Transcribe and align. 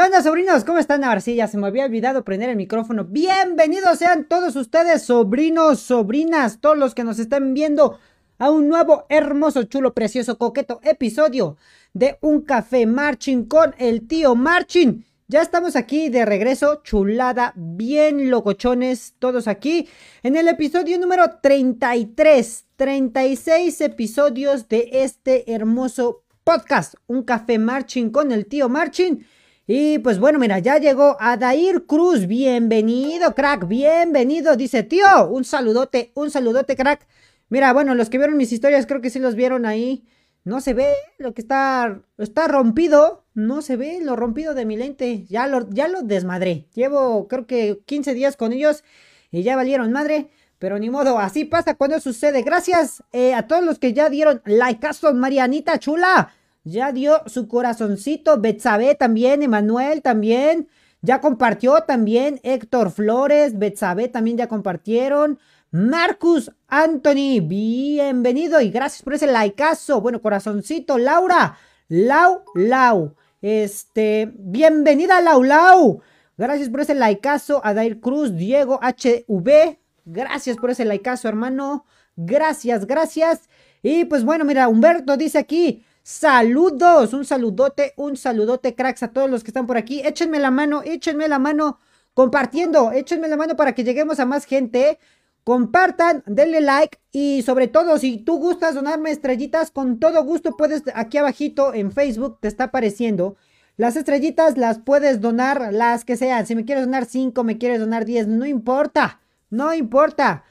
¿Qué 0.00 0.06
onda, 0.06 0.22
sobrinos? 0.22 0.64
¿Cómo 0.64 0.78
están? 0.78 1.04
Ahora 1.04 1.20
se 1.20 1.58
me 1.58 1.66
había 1.66 1.84
olvidado 1.84 2.24
prender 2.24 2.48
el 2.48 2.56
micrófono. 2.56 3.04
Bienvenidos 3.04 3.98
sean 3.98 4.24
todos 4.24 4.56
ustedes, 4.56 5.02
sobrinos, 5.02 5.80
sobrinas, 5.80 6.58
todos 6.62 6.78
los 6.78 6.94
que 6.94 7.04
nos 7.04 7.18
están 7.18 7.52
viendo 7.52 7.98
a 8.38 8.48
un 8.48 8.70
nuevo, 8.70 9.04
hermoso, 9.10 9.64
chulo, 9.64 9.92
precioso, 9.92 10.38
coqueto 10.38 10.80
episodio 10.84 11.58
de 11.92 12.16
Un 12.22 12.40
Café 12.40 12.86
Marching 12.86 13.44
con 13.44 13.74
el 13.76 14.08
tío 14.08 14.34
Marching. 14.34 15.04
Ya 15.28 15.42
estamos 15.42 15.76
aquí 15.76 16.08
de 16.08 16.24
regreso, 16.24 16.80
chulada, 16.82 17.52
bien 17.54 18.30
locochones, 18.30 19.16
todos 19.18 19.48
aquí, 19.48 19.86
en 20.22 20.34
el 20.34 20.48
episodio 20.48 20.98
número 20.98 21.40
33, 21.42 22.64
36 22.76 23.80
episodios 23.82 24.66
de 24.66 24.88
este 24.92 25.52
hermoso 25.52 26.22
podcast, 26.42 26.94
Un 27.06 27.22
Café 27.22 27.58
Marching 27.58 28.08
con 28.08 28.32
el 28.32 28.46
tío 28.46 28.70
Marching. 28.70 29.26
Y 29.72 30.00
pues 30.00 30.18
bueno, 30.18 30.40
mira, 30.40 30.58
ya 30.58 30.78
llegó 30.78 31.16
Adair 31.20 31.84
Cruz. 31.86 32.26
Bienvenido, 32.26 33.36
crack. 33.36 33.68
Bienvenido. 33.68 34.56
Dice, 34.56 34.82
tío, 34.82 35.28
un 35.28 35.44
saludote, 35.44 36.10
un 36.16 36.28
saludote, 36.28 36.74
crack. 36.74 37.06
Mira, 37.50 37.72
bueno, 37.72 37.94
los 37.94 38.10
que 38.10 38.18
vieron 38.18 38.36
mis 38.36 38.50
historias, 38.50 38.84
creo 38.86 39.00
que 39.00 39.10
sí 39.10 39.20
los 39.20 39.36
vieron 39.36 39.66
ahí. 39.66 40.08
No 40.42 40.60
se 40.60 40.74
ve 40.74 40.92
lo 41.18 41.34
que 41.34 41.40
está, 41.40 42.02
está 42.18 42.48
rompido. 42.48 43.26
No 43.32 43.62
se 43.62 43.76
ve 43.76 44.00
lo 44.02 44.16
rompido 44.16 44.54
de 44.54 44.64
mi 44.64 44.76
lente. 44.76 45.24
Ya 45.26 45.46
lo, 45.46 45.70
ya 45.70 45.86
lo 45.86 46.02
desmadré. 46.02 46.66
Llevo, 46.74 47.28
creo 47.28 47.46
que 47.46 47.80
15 47.86 48.12
días 48.14 48.36
con 48.36 48.52
ellos 48.52 48.82
y 49.30 49.44
ya 49.44 49.54
valieron 49.54 49.92
madre. 49.92 50.30
Pero 50.58 50.80
ni 50.80 50.90
modo, 50.90 51.20
así 51.20 51.44
pasa 51.44 51.76
cuando 51.76 52.00
sucede. 52.00 52.42
Gracias 52.42 53.04
eh, 53.12 53.34
a 53.34 53.46
todos 53.46 53.62
los 53.62 53.78
que 53.78 53.92
ya 53.92 54.10
dieron 54.10 54.42
like. 54.46 54.84
Marianita 55.14 55.78
chula. 55.78 56.34
Ya 56.64 56.92
dio 56.92 57.22
su 57.26 57.48
corazoncito. 57.48 58.40
Betsabe 58.40 58.94
también. 58.94 59.42
Emanuel 59.42 60.02
también. 60.02 60.68
Ya 61.00 61.20
compartió 61.20 61.82
también. 61.82 62.40
Héctor 62.42 62.90
Flores. 62.90 63.58
Betsabe 63.58 64.08
también 64.08 64.36
ya 64.36 64.48
compartieron. 64.48 65.38
Marcus 65.70 66.52
Anthony. 66.68 67.40
Bienvenido 67.42 68.60
y 68.60 68.70
gracias 68.70 69.02
por 69.02 69.14
ese 69.14 69.26
likeazo. 69.26 70.00
Bueno, 70.00 70.20
corazoncito. 70.20 70.98
Laura. 70.98 71.56
Lau, 71.88 72.42
Lau. 72.54 73.14
Este. 73.40 74.30
Bienvenida, 74.36 75.20
Lau, 75.22 75.42
Lau. 75.42 76.02
Gracias 76.36 76.68
por 76.68 76.80
ese 76.80 76.94
likeazo. 76.94 77.62
Adair 77.64 78.00
Cruz. 78.00 78.36
Diego 78.36 78.78
HV. 78.82 79.78
Gracias 80.04 80.56
por 80.58 80.70
ese 80.70 80.84
likeazo, 80.84 81.28
hermano. 81.28 81.86
Gracias, 82.16 82.86
gracias. 82.86 83.48
Y 83.82 84.04
pues 84.04 84.24
bueno, 84.24 84.44
mira, 84.44 84.68
Humberto 84.68 85.16
dice 85.16 85.38
aquí. 85.38 85.84
Saludos, 86.02 87.12
un 87.12 87.24
saludote, 87.24 87.92
un 87.96 88.16
saludote, 88.16 88.74
cracks, 88.74 89.02
a 89.02 89.12
todos 89.12 89.30
los 89.30 89.44
que 89.44 89.50
están 89.50 89.66
por 89.66 89.76
aquí. 89.76 90.00
Échenme 90.00 90.38
la 90.38 90.50
mano, 90.50 90.82
échenme 90.82 91.28
la 91.28 91.38
mano 91.38 91.78
compartiendo, 92.14 92.90
échenme 92.92 93.28
la 93.28 93.36
mano 93.36 93.56
para 93.56 93.74
que 93.74 93.84
lleguemos 93.84 94.18
a 94.18 94.26
más 94.26 94.44
gente. 94.44 94.98
Compartan, 95.44 96.22
denle 96.26 96.60
like 96.60 96.98
y 97.12 97.42
sobre 97.42 97.66
todo 97.66 97.98
si 97.98 98.18
tú 98.18 98.38
gustas 98.38 98.74
donarme 98.74 99.10
estrellitas, 99.10 99.70
con 99.70 99.98
todo 99.98 100.22
gusto 100.22 100.56
puedes, 100.56 100.82
aquí 100.94 101.16
abajito 101.16 101.72
en 101.74 101.92
Facebook 101.92 102.38
te 102.40 102.48
está 102.48 102.64
apareciendo. 102.64 103.36
Las 103.76 103.96
estrellitas 103.96 104.58
las 104.58 104.78
puedes 104.78 105.20
donar, 105.20 105.72
las 105.72 106.04
que 106.04 106.16
sean. 106.16 106.46
Si 106.46 106.54
me 106.54 106.66
quieres 106.66 106.84
donar 106.84 107.06
5, 107.06 107.42
me 107.44 107.56
quieres 107.56 107.80
donar 107.80 108.04
10, 108.04 108.28
no 108.28 108.44
importa, 108.44 109.20
no 109.48 109.72
importa 109.72 110.44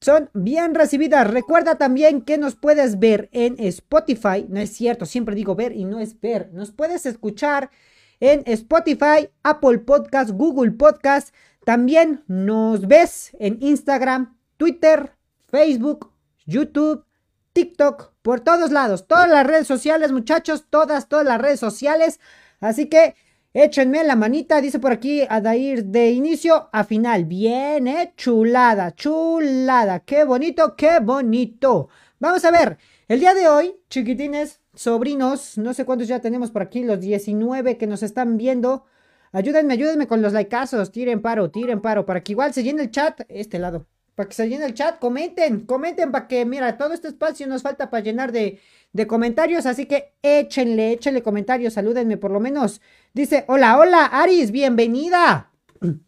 son 0.00 0.30
bien 0.34 0.74
recibidas. 0.74 1.28
Recuerda 1.30 1.76
también 1.78 2.22
que 2.22 2.38
nos 2.38 2.54
puedes 2.54 2.98
ver 2.98 3.28
en 3.32 3.56
Spotify. 3.58 4.46
No 4.48 4.60
es 4.60 4.70
cierto, 4.70 5.06
siempre 5.06 5.34
digo 5.34 5.54
ver 5.54 5.72
y 5.72 5.84
no 5.84 6.00
es 6.00 6.20
ver. 6.20 6.50
Nos 6.52 6.72
puedes 6.72 7.06
escuchar 7.06 7.70
en 8.20 8.42
Spotify, 8.46 9.30
Apple 9.42 9.78
Podcast, 9.78 10.30
Google 10.30 10.72
Podcast. 10.72 11.34
También 11.64 12.24
nos 12.28 12.86
ves 12.86 13.36
en 13.38 13.58
Instagram, 13.60 14.38
Twitter, 14.56 15.12
Facebook, 15.48 16.12
YouTube, 16.44 17.04
TikTok, 17.52 18.12
por 18.22 18.40
todos 18.40 18.70
lados. 18.70 19.06
Todas 19.06 19.28
las 19.28 19.46
redes 19.46 19.66
sociales, 19.66 20.12
muchachos. 20.12 20.66
Todas, 20.68 21.08
todas 21.08 21.26
las 21.26 21.40
redes 21.40 21.60
sociales. 21.60 22.20
Así 22.60 22.88
que 22.88 23.14
Échenme 23.58 24.04
la 24.04 24.16
manita, 24.16 24.60
dice 24.60 24.78
por 24.78 24.92
aquí 24.92 25.22
Adair, 25.26 25.86
de 25.86 26.10
inicio 26.10 26.68
a 26.72 26.84
final. 26.84 27.24
Bien, 27.24 27.88
eh, 27.88 28.12
chulada, 28.14 28.94
chulada. 28.94 30.00
Qué 30.00 30.24
bonito, 30.24 30.76
qué 30.76 31.00
bonito. 31.00 31.88
Vamos 32.18 32.44
a 32.44 32.50
ver, 32.50 32.76
el 33.08 33.18
día 33.18 33.32
de 33.32 33.48
hoy, 33.48 33.74
chiquitines, 33.88 34.60
sobrinos, 34.74 35.56
no 35.56 35.72
sé 35.72 35.86
cuántos 35.86 36.06
ya 36.06 36.20
tenemos 36.20 36.50
por 36.50 36.60
aquí, 36.60 36.84
los 36.84 37.00
19 37.00 37.78
que 37.78 37.86
nos 37.86 38.02
están 38.02 38.36
viendo. 38.36 38.84
Ayúdenme, 39.32 39.72
ayúdenme 39.72 40.06
con 40.06 40.20
los 40.20 40.34
likeazos, 40.34 40.92
tiren 40.92 41.22
paro, 41.22 41.50
tiren 41.50 41.80
paro, 41.80 42.04
para 42.04 42.22
que 42.22 42.32
igual 42.32 42.52
se 42.52 42.62
llene 42.62 42.82
el 42.82 42.90
chat, 42.90 43.22
este 43.30 43.58
lado. 43.58 43.86
Para 44.14 44.28
que 44.28 44.34
se 44.34 44.50
llene 44.50 44.66
el 44.66 44.74
chat, 44.74 44.98
comenten, 44.98 45.64
comenten 45.64 46.12
para 46.12 46.28
que, 46.28 46.44
mira, 46.44 46.76
todo 46.76 46.92
este 46.92 47.08
espacio 47.08 47.46
nos 47.46 47.62
falta 47.62 47.88
para 47.88 48.02
llenar 48.02 48.32
de, 48.32 48.60
de 48.96 49.06
comentarios, 49.06 49.66
así 49.66 49.84
que 49.84 50.14
échenle, 50.22 50.92
échenle 50.92 51.22
comentarios, 51.22 51.74
salúdenme 51.74 52.16
por 52.16 52.30
lo 52.30 52.40
menos. 52.40 52.80
Dice, 53.12 53.44
hola, 53.46 53.78
hola, 53.78 54.06
Aris, 54.06 54.50
bienvenida. 54.50 55.52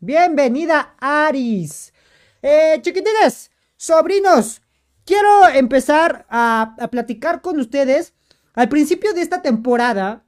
Bienvenida, 0.00 0.94
Aris. 0.98 1.92
Eh, 2.40 2.78
chiquitines, 2.80 3.50
sobrinos, 3.76 4.62
quiero 5.04 5.48
empezar 5.48 6.26
a, 6.30 6.88
platicar 6.90 7.42
con 7.42 7.60
ustedes. 7.60 8.14
Al 8.54 8.70
principio 8.70 9.12
de 9.12 9.20
esta 9.20 9.42
temporada, 9.42 10.24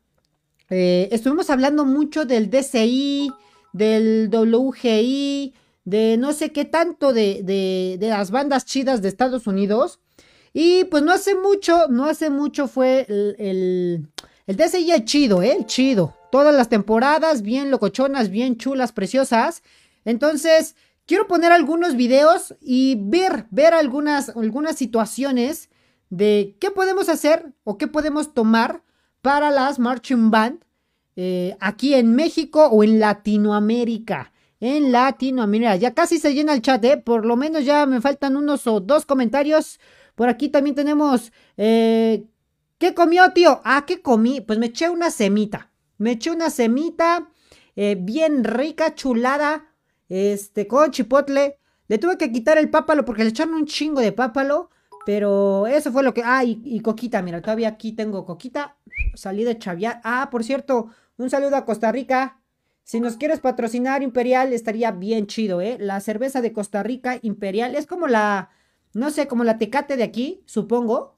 eh, 0.68 1.08
estuvimos 1.12 1.48
hablando 1.48 1.86
mucho 1.86 2.26
del 2.26 2.50
DCI, 2.50 3.32
del 3.72 4.28
WGI, 4.30 5.54
de 5.84 6.16
no 6.18 6.34
sé 6.34 6.52
qué 6.52 6.66
tanto 6.66 7.14
de, 7.14 7.42
de, 7.42 7.96
de 7.98 8.08
las 8.10 8.30
bandas 8.30 8.66
chidas 8.66 9.00
de 9.00 9.08
Estados 9.08 9.46
Unidos. 9.46 9.98
Y 10.52 10.84
pues 10.84 11.02
no 11.02 11.12
hace 11.12 11.34
mucho, 11.34 11.88
no 11.88 12.06
hace 12.06 12.30
mucho 12.30 12.66
fue 12.66 13.06
el, 13.08 13.36
el, 13.38 14.08
el 14.46 14.56
DCI 14.56 15.04
chido, 15.04 15.42
¿eh? 15.42 15.58
chido. 15.66 16.16
Todas 16.32 16.54
las 16.54 16.68
temporadas, 16.68 17.42
bien 17.42 17.70
locochonas, 17.70 18.30
bien 18.30 18.56
chulas, 18.56 18.92
preciosas. 18.92 19.62
Entonces, 20.04 20.76
quiero 21.06 21.26
poner 21.26 21.52
algunos 21.52 21.96
videos 21.96 22.54
y 22.60 22.96
ver, 23.00 23.46
ver 23.50 23.74
algunas, 23.74 24.30
algunas 24.30 24.76
situaciones 24.76 25.70
de 26.08 26.56
qué 26.60 26.70
podemos 26.70 27.08
hacer 27.08 27.52
o 27.64 27.78
qué 27.78 27.86
podemos 27.86 28.34
tomar 28.34 28.82
para 29.22 29.50
las 29.50 29.78
marching 29.78 30.30
band 30.30 30.64
eh, 31.16 31.56
aquí 31.60 31.94
en 31.94 32.14
México 32.14 32.66
o 32.66 32.82
en 32.82 32.98
Latinoamérica. 32.98 34.32
En 34.58 34.92
Latinoamérica. 34.92 35.76
Ya 35.76 35.94
casi 35.94 36.18
se 36.18 36.34
llena 36.34 36.54
el 36.54 36.62
chat, 36.62 36.84
¿eh? 36.84 36.96
Por 36.96 37.24
lo 37.24 37.36
menos 37.36 37.64
ya 37.64 37.86
me 37.86 38.00
faltan 38.00 38.36
unos 38.36 38.66
o 38.66 38.80
dos 38.80 39.06
comentarios 39.06 39.78
por 40.20 40.28
aquí 40.28 40.50
también 40.50 40.76
tenemos. 40.76 41.32
Eh, 41.56 42.26
¿Qué 42.76 42.92
comió, 42.92 43.32
tío? 43.32 43.62
Ah, 43.64 43.86
¿qué 43.86 44.02
comí? 44.02 44.42
Pues 44.42 44.58
me 44.58 44.66
eché 44.66 44.90
una 44.90 45.10
semita. 45.10 45.70
Me 45.96 46.10
eché 46.10 46.30
una 46.30 46.50
semita 46.50 47.30
eh, 47.74 47.96
bien 47.98 48.44
rica, 48.44 48.94
chulada. 48.94 49.72
Este, 50.10 50.66
con 50.66 50.90
chipotle. 50.90 51.58
Le 51.88 51.96
tuve 51.96 52.18
que 52.18 52.30
quitar 52.30 52.58
el 52.58 52.68
pápalo 52.68 53.06
porque 53.06 53.24
le 53.24 53.30
echaron 53.30 53.54
un 53.54 53.64
chingo 53.64 54.02
de 54.02 54.12
pápalo. 54.12 54.68
Pero 55.06 55.66
eso 55.66 55.90
fue 55.90 56.02
lo 56.02 56.12
que. 56.12 56.20
Ah, 56.22 56.44
y, 56.44 56.80
coquita, 56.80 57.22
mira, 57.22 57.40
todavía 57.40 57.68
aquí 57.68 57.92
tengo 57.92 58.26
coquita. 58.26 58.76
Salí 59.14 59.44
de 59.44 59.56
chaviar. 59.56 60.02
Ah, 60.04 60.28
por 60.30 60.44
cierto, 60.44 60.90
un 61.16 61.30
saludo 61.30 61.56
a 61.56 61.64
Costa 61.64 61.90
Rica. 61.92 62.42
Si 62.84 63.00
nos 63.00 63.16
quieres 63.16 63.40
patrocinar 63.40 64.02
Imperial, 64.02 64.52
estaría 64.52 64.90
bien 64.90 65.26
chido, 65.28 65.62
¿eh? 65.62 65.78
La 65.80 65.98
cerveza 66.00 66.42
de 66.42 66.52
Costa 66.52 66.82
Rica 66.82 67.18
Imperial 67.22 67.74
es 67.74 67.86
como 67.86 68.06
la 68.06 68.50
no 68.92 69.10
sé, 69.10 69.28
como 69.28 69.44
la 69.44 69.58
tecate 69.58 69.96
de 69.96 70.02
aquí, 70.02 70.42
supongo. 70.46 71.16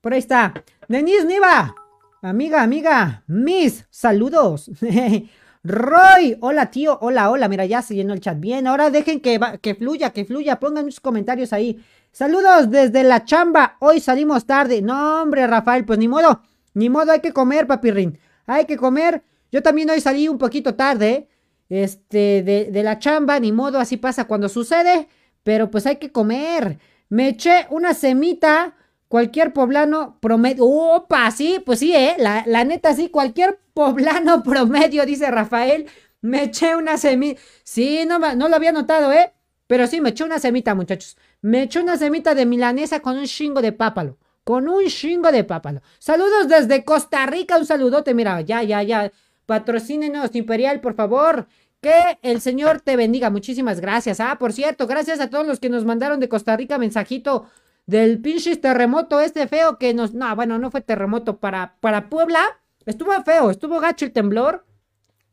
Por 0.00 0.12
ahí 0.12 0.18
está. 0.18 0.64
Denise 0.88 1.24
Niva. 1.24 1.74
Amiga, 2.20 2.62
amiga. 2.62 3.24
Miss, 3.26 3.86
saludos. 3.90 4.70
Roy, 5.64 6.36
hola 6.40 6.70
tío, 6.70 6.98
hola, 7.00 7.30
hola. 7.30 7.48
Mira, 7.48 7.64
ya 7.64 7.80
se 7.80 7.94
llenó 7.94 8.12
el 8.12 8.20
chat 8.20 8.38
bien. 8.38 8.66
Ahora 8.66 8.90
dejen 8.90 9.20
que, 9.20 9.40
que 9.62 9.74
fluya, 9.74 10.10
que 10.10 10.26
fluya. 10.26 10.60
Pongan 10.60 10.84
sus 10.84 11.00
comentarios 11.00 11.54
ahí. 11.54 11.82
Saludos 12.12 12.70
desde 12.70 13.02
la 13.02 13.24
chamba. 13.24 13.78
Hoy 13.80 14.00
salimos 14.00 14.44
tarde. 14.44 14.82
No, 14.82 15.22
hombre, 15.22 15.46
Rafael, 15.46 15.86
pues 15.86 15.98
ni 15.98 16.08
modo. 16.08 16.42
Ni 16.74 16.90
modo, 16.90 17.12
hay 17.12 17.20
que 17.20 17.32
comer, 17.32 17.66
papirrín. 17.66 18.18
Hay 18.46 18.66
que 18.66 18.76
comer. 18.76 19.22
Yo 19.50 19.62
también 19.62 19.88
hoy 19.88 20.02
salí 20.02 20.28
un 20.28 20.36
poquito 20.36 20.74
tarde. 20.74 21.28
Este, 21.70 22.42
de 22.42 22.82
la 22.82 22.98
chamba, 22.98 23.40
ni 23.40 23.50
modo, 23.50 23.78
así 23.78 23.96
pasa 23.96 24.26
cuando 24.26 24.50
sucede 24.50 25.08
pero 25.44 25.70
pues 25.70 25.86
hay 25.86 25.96
que 25.96 26.10
comer. 26.10 26.78
Me 27.08 27.28
eché 27.28 27.66
una 27.70 27.94
semita, 27.94 28.74
cualquier 29.08 29.52
poblano 29.52 30.18
promedio. 30.20 30.64
¡Opa! 30.64 31.30
Sí, 31.30 31.62
pues 31.64 31.78
sí, 31.78 31.94
¿eh? 31.94 32.16
La, 32.18 32.64
neta, 32.64 32.94
sí, 32.94 33.08
cualquier 33.10 33.60
poblano 33.74 34.42
promedio, 34.44 35.06
dice 35.06 35.30
Rafael. 35.30 35.86
Me 36.20 36.44
eché 36.44 36.74
una 36.74 36.96
semita. 36.98 37.40
Sí, 37.62 38.04
no, 38.06 38.18
no 38.18 38.48
lo 38.48 38.56
había 38.56 38.72
notado, 38.72 39.12
¿eh? 39.12 39.32
Pero 39.66 39.86
sí, 39.86 40.00
me 40.00 40.10
eché 40.10 40.24
una 40.24 40.38
semita, 40.38 40.74
muchachos. 40.74 41.16
Me 41.40 41.62
eché 41.62 41.80
una 41.80 41.96
semita 41.98 42.34
de 42.34 42.46
milanesa 42.46 43.00
con 43.00 43.16
un 43.18 43.26
chingo 43.26 43.62
de 43.62 43.72
pápalo. 43.72 44.18
con 44.44 44.68
un 44.68 44.86
chingo 44.88 45.32
de 45.32 45.44
pápalo. 45.44 45.80
Saludos 45.98 46.48
desde 46.48 46.84
Costa 46.84 47.24
Rica, 47.26 47.56
un 47.58 47.64
saludote, 47.66 48.12
mira, 48.14 48.40
ya, 48.42 48.62
ya, 48.62 48.82
ya. 48.82 49.10
Patrocínenos, 49.46 50.34
Imperial, 50.34 50.80
por 50.80 50.94
favor. 50.94 51.46
Que 51.84 52.18
el 52.22 52.40
Señor 52.40 52.80
te 52.80 52.96
bendiga. 52.96 53.28
Muchísimas 53.28 53.78
gracias. 53.78 54.18
Ah, 54.18 54.38
por 54.38 54.54
cierto, 54.54 54.86
gracias 54.86 55.20
a 55.20 55.28
todos 55.28 55.46
los 55.46 55.60
que 55.60 55.68
nos 55.68 55.84
mandaron 55.84 56.18
de 56.18 56.30
Costa 56.30 56.56
Rica 56.56 56.78
mensajito 56.78 57.44
del 57.84 58.22
pinche 58.22 58.56
terremoto 58.56 59.20
este 59.20 59.46
feo 59.46 59.76
que 59.76 59.92
nos... 59.92 60.14
No, 60.14 60.34
bueno, 60.34 60.58
no 60.58 60.70
fue 60.70 60.80
terremoto 60.80 61.36
para, 61.40 61.76
para 61.80 62.08
Puebla. 62.08 62.40
Estuvo 62.86 63.12
feo, 63.22 63.50
estuvo 63.50 63.80
gacho 63.80 64.06
el 64.06 64.12
temblor. 64.12 64.64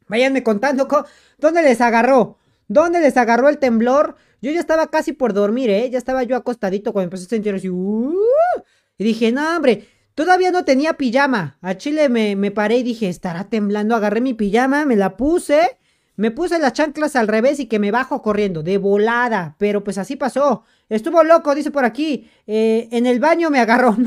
Váyanme 0.09 0.43
contando 0.43 0.89
dónde 1.37 1.61
les 1.61 1.79
agarró. 1.79 2.37
¿Dónde 2.67 2.99
les 2.99 3.15
agarró 3.15 3.47
el 3.47 3.57
temblor? 3.57 4.17
Yo 4.41 4.51
ya 4.51 4.59
estaba 4.59 4.87
casi 4.87 5.13
por 5.13 5.31
dormir, 5.31 5.69
¿eh? 5.69 5.89
Ya 5.89 5.99
estaba 5.99 6.23
yo 6.23 6.35
acostadito 6.35 6.91
cuando 6.91 7.05
empecé 7.05 7.27
a 7.27 7.29
sentir 7.29 7.55
así. 7.55 7.69
Uh", 7.69 8.13
y 8.97 9.05
dije, 9.05 9.31
no, 9.31 9.55
hombre, 9.55 9.87
todavía 10.15 10.51
no 10.51 10.65
tenía 10.65 10.97
pijama. 10.97 11.57
A 11.61 11.77
Chile 11.77 12.09
me, 12.09 12.35
me 12.35 12.51
paré 12.51 12.79
y 12.79 12.83
dije, 12.83 13.07
estará 13.07 13.45
temblando. 13.45 13.95
Agarré 13.95 14.19
mi 14.19 14.33
pijama, 14.33 14.83
me 14.83 14.97
la 14.97 15.15
puse. 15.15 15.77
Me 16.21 16.29
puse 16.29 16.59
las 16.59 16.73
chanclas 16.73 17.15
al 17.15 17.27
revés 17.27 17.59
y 17.59 17.65
que 17.65 17.79
me 17.79 17.89
bajo 17.89 18.21
corriendo, 18.21 18.61
de 18.61 18.77
volada. 18.77 19.55
Pero 19.57 19.83
pues 19.83 19.97
así 19.97 20.17
pasó. 20.17 20.63
Estuvo 20.87 21.23
loco, 21.23 21.55
dice 21.55 21.71
por 21.71 21.83
aquí. 21.83 22.29
Eh, 22.45 22.87
en 22.91 23.07
el 23.07 23.19
baño 23.19 23.49
me 23.49 23.59
agarró. 23.59 23.97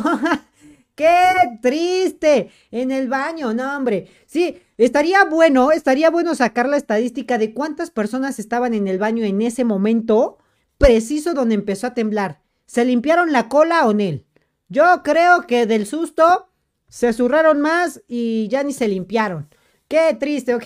¡Qué 0.94 1.58
triste! 1.61 2.52
En 2.70 2.93
el 2.93 3.08
baño, 3.08 3.52
no, 3.52 3.76
hombre. 3.76 4.06
Sí, 4.26 4.62
estaría 4.78 5.25
bueno, 5.25 5.72
estaría 5.72 6.08
bueno 6.08 6.37
sacar 6.37 6.69
la 6.69 6.76
estadística 6.76 7.37
de 7.37 7.52
cuántas 7.52 7.90
personas 7.90 8.38
estaban 8.38 8.75
en 8.75 8.87
el 8.87 9.00
baño 9.00 9.25
en 9.25 9.43
ese 9.43 9.64
momento 9.64 10.38
preciso 10.78 11.34
donde 11.34 11.56
empezó 11.56 11.88
a 11.88 11.94
temblar. 11.94 12.43
¿Se 12.67 12.84
limpiaron 12.84 13.32
la 13.32 13.49
cola 13.49 13.88
o 13.88 13.93
no? 13.93 14.20
Yo 14.69 15.02
creo 15.02 15.49
que 15.49 15.67
del 15.67 15.84
susto 15.84 16.49
se 16.88 17.12
zurraron 17.12 17.60
más 17.60 18.02
y 18.06 18.46
ya 18.46 18.62
ni 18.62 18.72
se 18.72 18.87
limpiaron. 18.87 19.49
Qué 19.88 20.17
triste, 20.17 20.55
ok. 20.55 20.64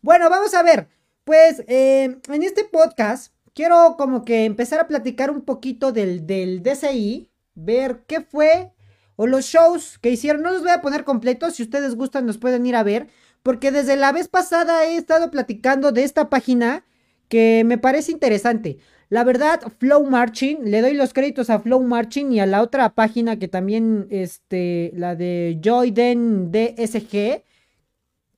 Bueno, 0.00 0.30
vamos 0.30 0.54
a 0.54 0.62
ver. 0.62 0.88
Pues 1.24 1.62
eh, 1.66 2.18
en 2.28 2.42
este 2.42 2.64
podcast 2.64 3.34
quiero 3.52 3.96
como 3.98 4.24
que 4.24 4.44
empezar 4.44 4.80
a 4.80 4.86
platicar 4.86 5.30
un 5.30 5.42
poquito 5.42 5.92
del, 5.92 6.26
del 6.26 6.62
DCI, 6.62 7.30
ver 7.54 8.04
qué 8.06 8.20
fue 8.20 8.72
o 9.16 9.26
los 9.26 9.44
shows 9.46 9.98
que 9.98 10.10
hicieron. 10.10 10.42
No 10.42 10.52
los 10.52 10.62
voy 10.62 10.70
a 10.70 10.80
poner 10.80 11.04
completos, 11.04 11.56
si 11.56 11.64
ustedes 11.64 11.96
gustan 11.96 12.26
nos 12.26 12.38
pueden 12.38 12.64
ir 12.64 12.76
a 12.76 12.84
ver, 12.84 13.08
porque 13.42 13.72
desde 13.72 13.96
la 13.96 14.12
vez 14.12 14.28
pasada 14.28 14.84
he 14.84 14.96
estado 14.96 15.30
platicando 15.30 15.90
de 15.90 16.04
esta 16.04 16.30
página 16.30 16.84
que 17.28 17.64
me 17.66 17.78
parece 17.78 18.12
interesante. 18.12 18.78
La 19.10 19.24
verdad, 19.24 19.60
Flow 19.78 20.04
Marching, 20.04 20.58
le 20.64 20.80
doy 20.80 20.94
los 20.94 21.12
créditos 21.12 21.50
a 21.50 21.58
Flow 21.58 21.82
Marching 21.82 22.30
y 22.32 22.40
a 22.40 22.46
la 22.46 22.62
otra 22.62 22.94
página 22.94 23.38
que 23.38 23.48
también, 23.48 24.06
este, 24.10 24.92
la 24.94 25.16
de 25.16 25.58
Joyden 25.64 26.52
DSG, 26.52 27.42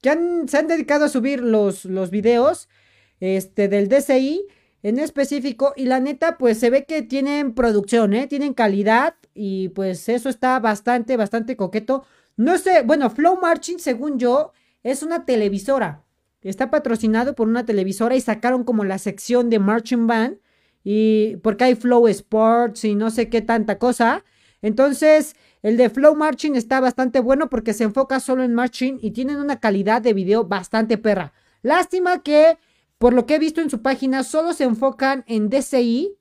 que 0.01 0.11
se 0.47 0.59
han 0.59 0.67
dedicado 0.67 1.05
a 1.05 1.09
subir 1.09 1.41
los, 1.43 1.85
los 1.85 2.11
videos, 2.11 2.69
este, 3.21 3.69
del 3.69 3.89
DCI 3.89 4.47
en 4.83 4.99
específico. 4.99 5.73
Y 5.77 5.85
la 5.85 6.01
neta, 6.01 6.39
pues 6.39 6.59
se 6.59 6.71
ve 6.71 6.85
que 6.85 7.03
tienen 7.03 7.55
producción, 7.55 8.15
¿eh? 8.15 8.27
Tienen 8.27 8.55
calidad. 8.55 9.15
Y 9.35 9.69
pues 9.71 10.09
eso 10.09 10.29
está 10.29 10.59
bastante, 10.59 11.17
bastante 11.17 11.57
coqueto. 11.57 12.05
No 12.37 12.59
sé, 12.59 12.83
bueno, 12.83 13.11
Flow 13.11 13.39
Marching, 13.41 13.79
según 13.79 14.19
yo, 14.19 14.53
es 14.83 15.03
una 15.03 15.25
televisora. 15.25 16.05
Está 16.43 16.71
patrocinado 16.71 17.35
por 17.35 17.49
una 17.49 17.67
televisora 17.67 18.17
y 18.17 18.21
sacaron 18.21 18.65
como 18.65 18.85
la 18.85 18.99
sección 18.99 19.51
de 19.51 19.59
Marching 19.59 20.07
Band. 20.07 20.39
Y 20.83 21.37
porque 21.43 21.65
hay 21.65 21.75
Flow 21.75 22.09
Sports 22.09 22.85
y 22.85 22.95
no 22.95 23.11
sé 23.11 23.29
qué 23.29 23.43
tanta 23.43 23.79
cosa. 23.79 24.25
Entonces, 24.63 25.37
el 25.63 25.77
de 25.77 25.91
Flow 25.91 26.15
Marching 26.15 26.55
está 26.55 26.81
bastante 26.81 27.21
bueno 27.21 27.49
porque 27.51 27.75
se 27.75 27.85
enfoca 27.85 28.21
solo 28.21 28.43
en 28.43 28.55
Marching 28.55 28.99
y 29.01 29.11
tienen 29.11 29.37
una 29.37 29.61
calidad 29.61 30.03
de 30.03 30.15
video 30.15 30.45
bastante 30.45 30.99
perra. 30.99 31.33
Lástima 31.63 32.23
que 32.23 32.57
por 33.01 33.15
lo 33.15 33.25
que 33.25 33.37
he 33.37 33.39
visto 33.39 33.63
en 33.63 33.71
su 33.71 33.81
página, 33.81 34.23
solo 34.25 34.53
se 34.53 34.65
enfocan 34.65 35.25
en 35.27 35.49
DCI 35.49 36.19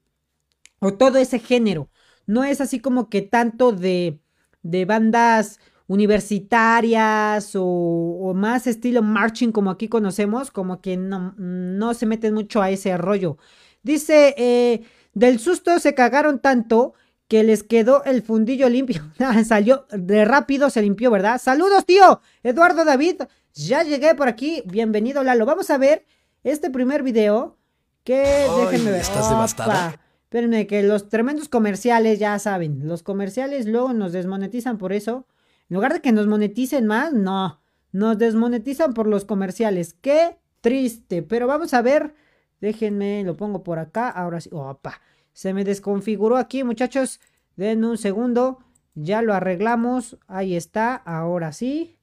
o 0.80 0.94
todo 0.94 1.18
ese 1.18 1.38
género. 1.38 1.90
No 2.26 2.46
es 2.46 2.62
así 2.62 2.80
como 2.80 3.10
que 3.10 3.22
tanto 3.22 3.74
de, 3.74 4.22
de 4.64 4.86
bandas 4.86 5.60
universitarias 5.88 7.52
o, 7.56 8.32
más 8.34 8.66
estilo 8.66 9.02
marching 9.02 9.52
como 9.52 9.72
aquí 9.72 9.90
conocemos, 9.90 10.52
como 10.52 10.80
que 10.80 10.96
no, 10.96 11.34
no 11.38 11.94
se 11.94 12.06
meten 12.06 12.34
mucho 12.34 12.62
a 12.62 12.70
ese 12.70 12.96
rollo. 12.98 13.38
Dice, 13.84 14.34
eh, 14.38 14.84
del 15.14 15.40
susto 15.40 15.80
se 15.80 15.94
cagaron 15.94 16.40
tanto 16.40 16.94
que 17.30 17.44
les 17.44 17.64
quedó 17.64 18.04
el 18.04 18.24
fundillo 18.24 18.68
limpio. 18.68 19.04
Salió 19.46 19.86
de 19.92 20.26
rápido, 20.26 20.70
se 20.70 20.82
limpió, 20.82 21.12
¿verdad? 21.12 21.40
Saludos, 21.40 21.86
tío. 21.86 22.22
Eduardo 22.44 22.84
David, 22.84 23.22
ya 23.54 23.84
llegué 23.84 24.16
por 24.16 24.28
aquí. 24.28 24.64
Bienvenido, 24.66 25.24
Lalo. 25.24 25.46
Vamos 25.46 25.70
a 25.70 25.78
ver 25.78 26.06
este 26.44 26.72
primer 26.72 27.04
video 27.04 27.56
que 28.04 28.48
déjenme 28.60 28.92
ver. 28.92 29.02
¿Estás 29.02 29.30
devastada? 29.30 30.02
Espérenme, 30.24 30.66
que 30.66 30.82
los 30.82 31.08
tremendos 31.08 31.50
comerciales, 31.50 32.20
ya 32.20 32.38
saben, 32.40 32.88
los 32.88 33.04
comerciales 33.04 33.68
luego 33.68 33.94
nos 33.94 34.12
desmonetizan 34.12 34.78
por 34.78 34.92
eso. 34.92 35.28
En 35.70 35.76
lugar 35.76 35.94
de 35.94 36.02
que 36.02 36.12
nos 36.12 36.26
moneticen 36.26 36.88
más, 36.88 37.14
no, 37.14 37.62
nos 37.92 38.18
desmonetizan 38.18 38.96
por 38.96 39.08
los 39.08 39.26
comerciales. 39.26 39.94
Qué 39.94 40.38
triste, 40.62 41.22
pero 41.22 41.46
vamos 41.46 41.76
a 41.76 41.84
ver. 41.84 42.16
Déjenme, 42.60 43.24
lo 43.24 43.38
pongo 43.38 43.64
por 43.64 43.78
acá. 43.78 44.10
Ahora 44.10 44.42
sí, 44.42 44.50
opa, 44.52 45.00
se 45.40 45.54
me 45.54 45.64
desconfiguró 45.64 46.36
aquí, 46.36 46.66
muchachos. 46.66 47.22
Den 47.56 47.86
un 47.86 47.98
segundo, 47.98 48.60
ya 48.94 49.22
lo 49.22 49.34
arreglamos. 49.34 50.18
Ahí 50.28 50.54
está, 50.54 50.96
ahora 50.96 51.54
sí. 51.54 51.98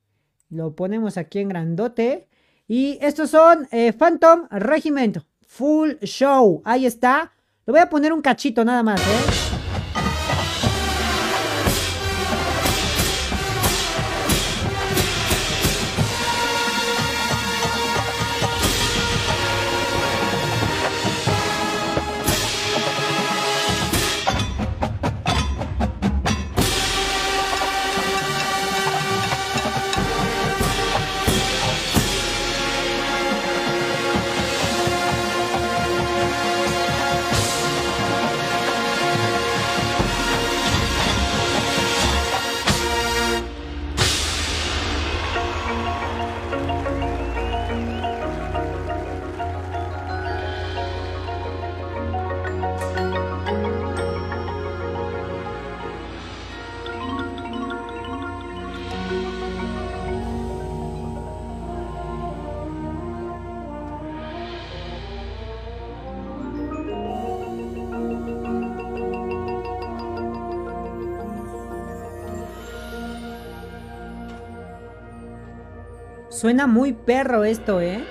Lo 0.49 0.75
ponemos 0.75 1.19
aquí 1.19 1.41
en 1.41 1.51
grandote. 1.51 2.29
Y 2.67 2.99
estos 3.03 3.29
son 3.29 3.69
eh, 3.73 3.93
Phantom 3.93 4.47
Regiment 4.51 5.19
Full 5.47 5.97
Show. 6.01 6.63
Ahí 6.65 6.87
está. 6.87 7.33
Le 7.67 7.73
voy 7.73 7.81
a 7.81 7.91
poner 7.91 8.15
un 8.15 8.23
cachito 8.23 8.65
nada 8.65 8.83
más, 8.83 9.03
¿eh? 9.03 9.46
Suena 76.37 76.67
muy 76.67 76.93
perro 76.93 77.45
esto, 77.45 77.81
¿eh? 77.81 78.05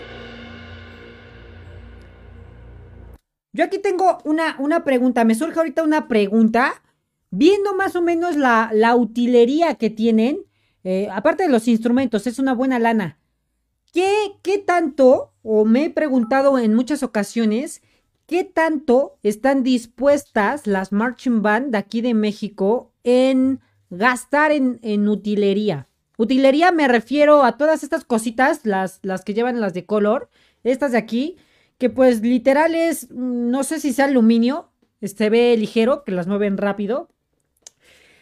Yo 3.53 3.63
aquí 3.63 3.77
tengo 3.77 4.17
una, 4.24 4.55
una 4.58 4.84
pregunta, 4.84 5.24
me 5.24 5.36
surge 5.36 5.60
ahorita 5.60 5.84
una 5.84 6.08
pregunta, 6.08 6.82
viendo 7.29 7.75
más 7.75 7.96
o 7.96 8.01
menos 8.01 8.36
la, 8.36 8.72
la 8.74 8.96
utilería 8.96 9.75
que 9.75 9.91
tienen, 9.91 10.39
eh, 10.84 11.08
aparte 11.13 11.44
de 11.44 11.50
los 11.50 11.67
instrumentos, 11.67 12.25
es 12.25 12.39
una 12.39 12.55
buena 12.55 12.79
lana. 12.79 13.20
¿Qué, 13.94 14.12
¿Qué 14.41 14.58
tanto, 14.58 15.36
o 15.44 15.63
me 15.63 15.86
he 15.86 15.89
preguntado 15.91 16.58
en 16.58 16.74
muchas 16.74 17.03
ocasiones, 17.03 17.84
qué 18.25 18.44
tanto 18.44 19.20
están 19.22 19.62
dispuestas 19.62 20.65
las 20.65 20.91
marching 20.91 21.44
band 21.44 21.74
de 21.74 21.77
aquí 21.77 22.01
de 22.01 22.15
México 22.15 22.91
en 23.03 23.60
gastar 23.91 24.51
en, 24.51 24.79
en 24.82 25.08
utilería? 25.08 25.89
Utilería 26.17 26.72
me 26.72 26.88
refiero 26.88 27.43
a 27.43 27.57
todas 27.57 27.84
estas 27.84 28.05
cositas, 28.05 28.65
las, 28.65 29.00
las 29.03 29.24
que 29.24 29.34
llevan 29.34 29.60
las 29.60 29.74
de 29.74 29.86
color, 29.86 30.29
estas 30.63 30.93
de 30.93 30.98
aquí, 30.98 31.38
que 31.77 31.89
pues 31.89 32.22
literal 32.22 32.75
es, 32.75 33.10
mm, 33.12 33.50
no 33.50 33.63
sé 33.63 33.79
si 33.79 33.93
sea 33.93 34.05
aluminio, 34.05 34.72
se 35.01 35.29
ve 35.29 35.55
ligero, 35.57 36.03
que 36.03 36.12
las 36.12 36.27
mueven 36.27 36.57
rápido. 36.57 37.10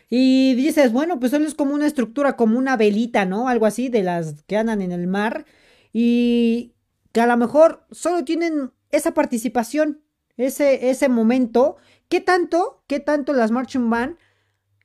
Y 0.10 0.54
dices, 0.56 0.92
bueno, 0.92 1.20
pues 1.20 1.32
solo 1.32 1.46
es 1.48 1.56
como 1.56 1.74
una 1.74 1.88
estructura, 1.88 2.36
como 2.36 2.58
una 2.60 2.78
velita, 2.78 3.26
¿no? 3.26 3.48
Algo 3.48 3.66
así 3.66 3.90
de 3.90 4.04
las 4.04 4.44
que 4.44 4.58
andan 4.58 4.82
en 4.82 4.92
el 4.92 5.08
mar. 5.08 5.46
Y 5.92 6.74
que 7.12 7.22
a 7.22 7.28
lo 7.28 7.38
mejor 7.38 7.86
solo 7.92 8.24
tienen 8.24 8.72
esa 8.92 9.14
participación, 9.14 10.02
ese, 10.38 10.90
ese 10.92 11.10
momento. 11.10 11.78
¿Qué 12.10 12.22
tanto, 12.22 12.84
qué 12.88 13.00
tanto 13.00 13.34
las 13.34 13.52
marching 13.52 13.90
band 13.90 14.18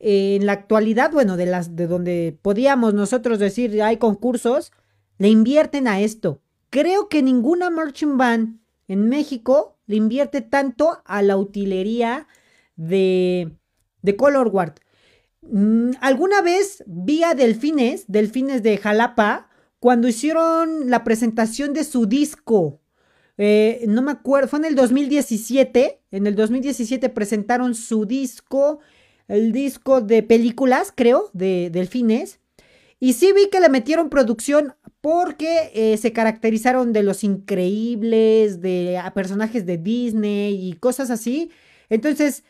en 0.00 0.46
la 0.46 0.52
actualidad, 0.52 1.10
bueno, 1.12 1.36
de 1.36 1.46
las 1.46 1.74
de 1.76 1.86
donde 1.86 2.38
podíamos 2.40 2.94
nosotros 2.94 3.38
decir 3.38 3.82
hay 3.82 3.96
concursos, 3.96 4.72
le 5.18 5.28
invierten 5.28 5.88
a 5.88 6.00
esto? 6.00 6.40
Creo 6.70 7.08
que 7.08 7.22
ninguna 7.22 7.70
marching 7.70 8.16
band 8.16 8.60
en 8.86 9.08
México 9.08 9.76
le 9.86 9.96
invierte 9.96 10.40
tanto 10.40 11.02
a 11.04 11.22
la 11.22 11.36
utilería 11.36 12.26
de, 12.76 13.56
de 14.02 14.16
Color 14.16 14.50
Guard. 14.50 14.74
Mm, 15.42 15.92
alguna 16.00 16.42
vez 16.42 16.84
vi 16.86 17.22
a 17.22 17.34
Delfines, 17.34 18.04
Delfines 18.06 18.62
de 18.62 18.76
Jalapa, 18.76 19.48
cuando 19.80 20.08
hicieron 20.08 20.90
la 20.90 21.04
presentación 21.04 21.72
de 21.72 21.84
su 21.84 22.06
disco. 22.06 22.80
Eh, 23.36 23.84
no 23.86 24.02
me 24.02 24.12
acuerdo, 24.12 24.48
fue 24.48 24.58
en 24.58 24.64
el 24.66 24.74
2017. 24.74 26.00
En 26.10 26.26
el 26.26 26.34
2017 26.34 27.08
presentaron 27.10 27.74
su 27.74 28.04
disco, 28.04 28.80
el 29.28 29.52
disco 29.52 30.00
de 30.00 30.22
películas, 30.22 30.92
creo, 30.94 31.30
de 31.34 31.70
Delfines. 31.70 32.40
Y 32.98 33.12
sí 33.12 33.32
vi 33.32 33.48
que 33.48 33.60
le 33.60 33.68
metieron 33.68 34.08
producción 34.10 34.74
porque 35.00 35.70
eh, 35.74 35.96
se 35.98 36.12
caracterizaron 36.12 36.92
de 36.92 37.04
los 37.04 37.22
increíbles, 37.22 38.60
de 38.60 39.00
personajes 39.14 39.66
de 39.66 39.78
Disney 39.78 40.68
y 40.68 40.72
cosas 40.74 41.10
así. 41.10 41.50
Entonces, 41.88 42.42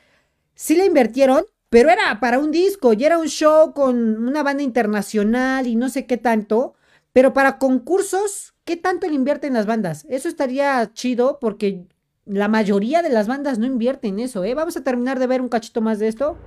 sí 0.55 0.75
le 0.77 0.87
invirtieron, 0.87 1.45
pero 1.69 1.91
era 1.91 2.19
para 2.21 2.39
un 2.39 2.51
disco 2.51 2.95
y 2.95 3.05
era 3.05 3.19
un 3.19 3.29
show 3.29 3.75
con 3.75 4.27
una 4.27 4.43
banda 4.43 4.63
internacional 4.63 5.67
y 5.67 5.77
no 5.77 5.91
sé 5.91 6.07
qué 6.07 6.17
tanto. 6.17 6.75
Pero 7.13 7.35
para 7.35 7.59
concursos, 7.59 8.55
¿qué 8.65 8.77
tanto 8.77 9.07
le 9.07 9.15
invierten 9.15 9.53
las 9.53 9.67
bandas? 9.67 10.07
Eso 10.09 10.29
estaría 10.29 10.91
chido 10.95 11.39
porque 11.41 11.85
la 12.25 12.49
mayoría 12.49 13.03
de 13.03 13.11
las 13.11 13.27
bandas 13.27 13.59
no 13.59 13.67
invierten 13.67 14.19
eso, 14.19 14.45
¿eh? 14.45 14.55
Vamos 14.55 14.77
a 14.77 14.85
terminar 14.85 15.19
de 15.19 15.27
ver 15.27 15.41
un 15.41 15.49
cachito 15.49 15.81
más 15.81 15.99
de 15.99 16.09
esto. 16.09 16.39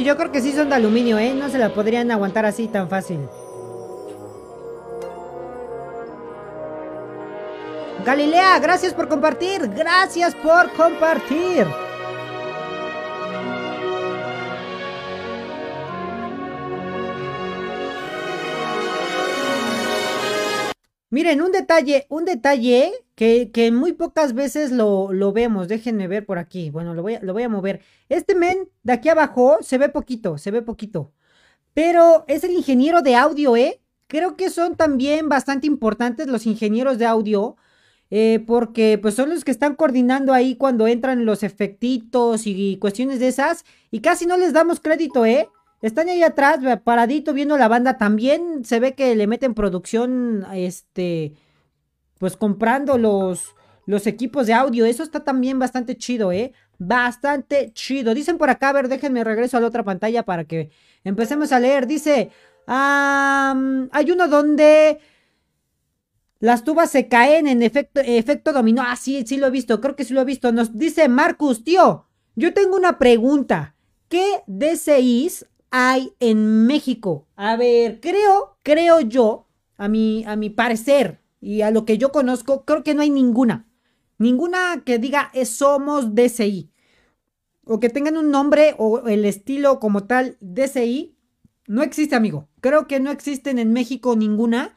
Yo 0.00 0.16
creo 0.16 0.32
que 0.32 0.40
sí 0.40 0.52
son 0.52 0.70
de 0.70 0.76
aluminio, 0.76 1.18
¿eh? 1.18 1.34
No 1.34 1.48
se 1.50 1.58
la 1.58 1.74
podrían 1.74 2.10
aguantar 2.10 2.46
así 2.46 2.66
tan 2.66 2.88
fácil. 2.88 3.28
Galilea, 8.04 8.58
gracias 8.58 8.94
por 8.94 9.08
compartir. 9.08 9.68
Gracias 9.68 10.34
por 10.34 10.72
compartir. 10.72 11.66
Miren, 21.12 21.42
un 21.42 21.52
detalle, 21.52 22.06
un 22.08 22.24
detalle 22.24 22.90
que, 23.14 23.70
muy 23.70 23.92
pocas 23.92 24.32
veces 24.32 24.72
lo, 24.72 25.32
vemos. 25.34 25.68
Déjenme 25.68 26.08
ver 26.08 26.24
por 26.24 26.38
aquí. 26.38 26.70
Bueno, 26.70 26.94
lo 26.94 27.02
voy, 27.02 27.42
a, 27.42 27.48
mover. 27.50 27.82
Este 28.08 28.34
men 28.34 28.70
de 28.82 28.94
aquí 28.94 29.10
abajo 29.10 29.58
se 29.60 29.76
ve 29.76 29.90
poquito, 29.90 30.38
se 30.38 30.50
ve 30.50 30.62
poquito. 30.62 31.12
Pero 31.74 32.24
es 32.28 32.44
el 32.44 32.52
ingeniero 32.52 33.02
de 33.02 33.14
audio, 33.14 33.56
¿eh? 33.56 33.82
Creo 34.06 34.36
que 34.36 34.48
son 34.48 34.74
también 34.76 35.28
bastante 35.28 35.66
importantes 35.66 36.28
los 36.28 36.46
ingenieros 36.46 36.96
de 36.96 37.04
audio. 37.04 37.56
Eh, 38.10 38.42
porque 38.46 38.98
pues 39.00 39.14
son 39.14 39.30
los 39.30 39.44
que 39.44 39.50
están 39.50 39.74
coordinando 39.74 40.32
ahí 40.32 40.56
cuando 40.56 40.86
entran 40.86 41.26
los 41.26 41.42
efectitos 41.42 42.46
y 42.46 42.78
cuestiones 42.78 43.20
de 43.20 43.28
esas. 43.28 43.64
Y 43.90 44.00
casi 44.00 44.24
no 44.24 44.38
les 44.38 44.54
damos 44.54 44.80
crédito, 44.80 45.26
¿eh? 45.26 45.50
Están 45.82 46.08
ahí 46.08 46.22
atrás, 46.22 46.60
paradito, 46.84 47.34
viendo 47.34 47.58
la 47.58 47.66
banda. 47.66 47.98
También 47.98 48.64
se 48.64 48.78
ve 48.78 48.94
que 48.94 49.16
le 49.16 49.26
meten 49.26 49.52
producción, 49.52 50.46
este, 50.54 51.34
pues 52.18 52.36
comprando 52.36 52.98
los, 52.98 53.56
los 53.84 54.06
equipos 54.06 54.46
de 54.46 54.54
audio. 54.54 54.84
Eso 54.84 55.02
está 55.02 55.24
también 55.24 55.58
bastante 55.58 55.96
chido, 55.96 56.30
¿eh? 56.30 56.52
Bastante 56.78 57.72
chido. 57.72 58.14
Dicen 58.14 58.38
por 58.38 58.48
acá, 58.48 58.68
a 58.68 58.72
ver, 58.72 58.88
déjenme 58.88 59.24
regreso 59.24 59.56
a 59.56 59.60
la 59.60 59.66
otra 59.66 59.82
pantalla 59.82 60.22
para 60.22 60.44
que 60.44 60.70
empecemos 61.02 61.50
a 61.50 61.58
leer. 61.58 61.88
Dice, 61.88 62.30
hay 62.66 64.10
uno 64.10 64.28
donde 64.28 65.00
las 66.38 66.62
tubas 66.62 66.90
se 66.90 67.08
caen 67.08 67.48
en 67.48 67.60
efecto, 67.60 68.00
efecto 68.04 68.52
dominó. 68.52 68.82
Ah, 68.86 68.94
sí, 68.94 69.24
sí 69.26 69.36
lo 69.36 69.48
he 69.48 69.50
visto, 69.50 69.80
creo 69.80 69.96
que 69.96 70.04
sí 70.04 70.14
lo 70.14 70.20
he 70.20 70.24
visto. 70.24 70.52
Nos 70.52 70.78
dice 70.78 71.08
Marcus, 71.08 71.64
tío, 71.64 72.06
yo 72.36 72.54
tengo 72.54 72.76
una 72.76 72.98
pregunta. 72.98 73.74
¿Qué 74.08 74.42
DCIs 74.46 75.46
hay 75.72 76.12
en 76.20 76.66
México? 76.66 77.26
A 77.34 77.56
ver, 77.56 78.00
creo, 78.00 78.58
creo 78.62 79.00
yo, 79.00 79.48
a 79.76 79.88
mi, 79.88 80.22
a 80.26 80.36
mi 80.36 80.50
parecer 80.50 81.20
y 81.40 81.62
a 81.62 81.72
lo 81.72 81.84
que 81.84 81.98
yo 81.98 82.12
conozco, 82.12 82.64
creo 82.64 82.84
que 82.84 82.94
no 82.94 83.02
hay 83.02 83.10
ninguna. 83.10 83.66
Ninguna 84.18 84.82
que 84.84 84.98
diga 84.98 85.30
es 85.34 85.48
somos 85.48 86.14
DCI. 86.14 86.70
O 87.64 87.80
que 87.80 87.88
tengan 87.88 88.16
un 88.16 88.30
nombre 88.30 88.74
o 88.78 89.08
el 89.08 89.24
estilo 89.24 89.80
como 89.80 90.04
tal 90.04 90.36
DCI. 90.40 91.16
No 91.66 91.82
existe, 91.82 92.14
amigo. 92.14 92.48
Creo 92.60 92.86
que 92.86 93.00
no 93.00 93.10
existen 93.10 93.58
en 93.58 93.72
México 93.72 94.14
ninguna. 94.14 94.76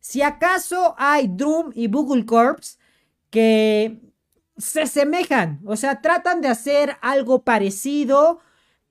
Si 0.00 0.22
acaso 0.22 0.94
hay 0.98 1.28
Drum 1.28 1.70
y 1.74 1.88
Google 1.88 2.26
Corps 2.26 2.78
que 3.30 4.00
se 4.58 4.86
semejan. 4.86 5.60
O 5.64 5.76
sea, 5.76 6.02
tratan 6.02 6.40
de 6.40 6.48
hacer 6.48 6.96
algo 7.00 7.44
parecido 7.44 8.40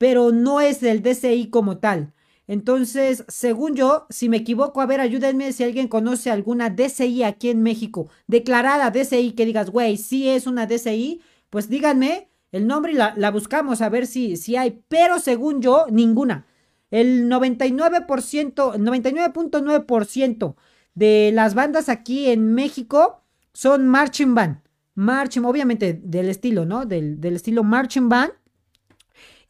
pero 0.01 0.31
no 0.31 0.61
es 0.61 0.81
el 0.81 1.03
DCI 1.03 1.51
como 1.51 1.77
tal. 1.77 2.11
Entonces, 2.47 3.23
según 3.27 3.75
yo, 3.75 4.07
si 4.09 4.29
me 4.29 4.37
equivoco, 4.37 4.81
a 4.81 4.87
ver, 4.87 4.99
ayúdenme 4.99 5.53
si 5.53 5.63
alguien 5.63 5.87
conoce 5.87 6.31
alguna 6.31 6.71
DCI 6.71 7.21
aquí 7.21 7.51
en 7.51 7.61
México, 7.61 8.09
declarada 8.25 8.89
DCI, 8.89 9.33
que 9.33 9.45
digas, 9.45 9.69
güey, 9.69 9.97
si 9.97 10.27
es 10.27 10.47
una 10.47 10.65
DCI, 10.65 11.21
pues 11.51 11.69
díganme 11.69 12.29
el 12.51 12.65
nombre 12.65 12.93
y 12.93 12.95
la, 12.95 13.29
buscamos 13.29 13.83
a 13.83 13.89
ver 13.89 14.07
si, 14.07 14.37
si 14.37 14.55
hay, 14.55 14.81
pero 14.87 15.19
según 15.19 15.61
yo, 15.61 15.85
ninguna. 15.91 16.47
El 16.89 17.29
99%, 17.29 18.07
99.9% 18.07 20.55
de 20.95 21.29
las 21.31 21.53
bandas 21.53 21.89
aquí 21.89 22.31
en 22.31 22.55
México 22.55 23.21
son 23.53 23.87
marching 23.87 24.33
band. 24.33 24.61
Marching, 24.95 25.45
obviamente 25.45 25.93
del 25.93 26.27
estilo, 26.27 26.65
¿no? 26.65 26.87
Del, 26.87 27.21
del 27.21 27.35
estilo 27.35 27.63
marching 27.63 28.09
band. 28.09 28.31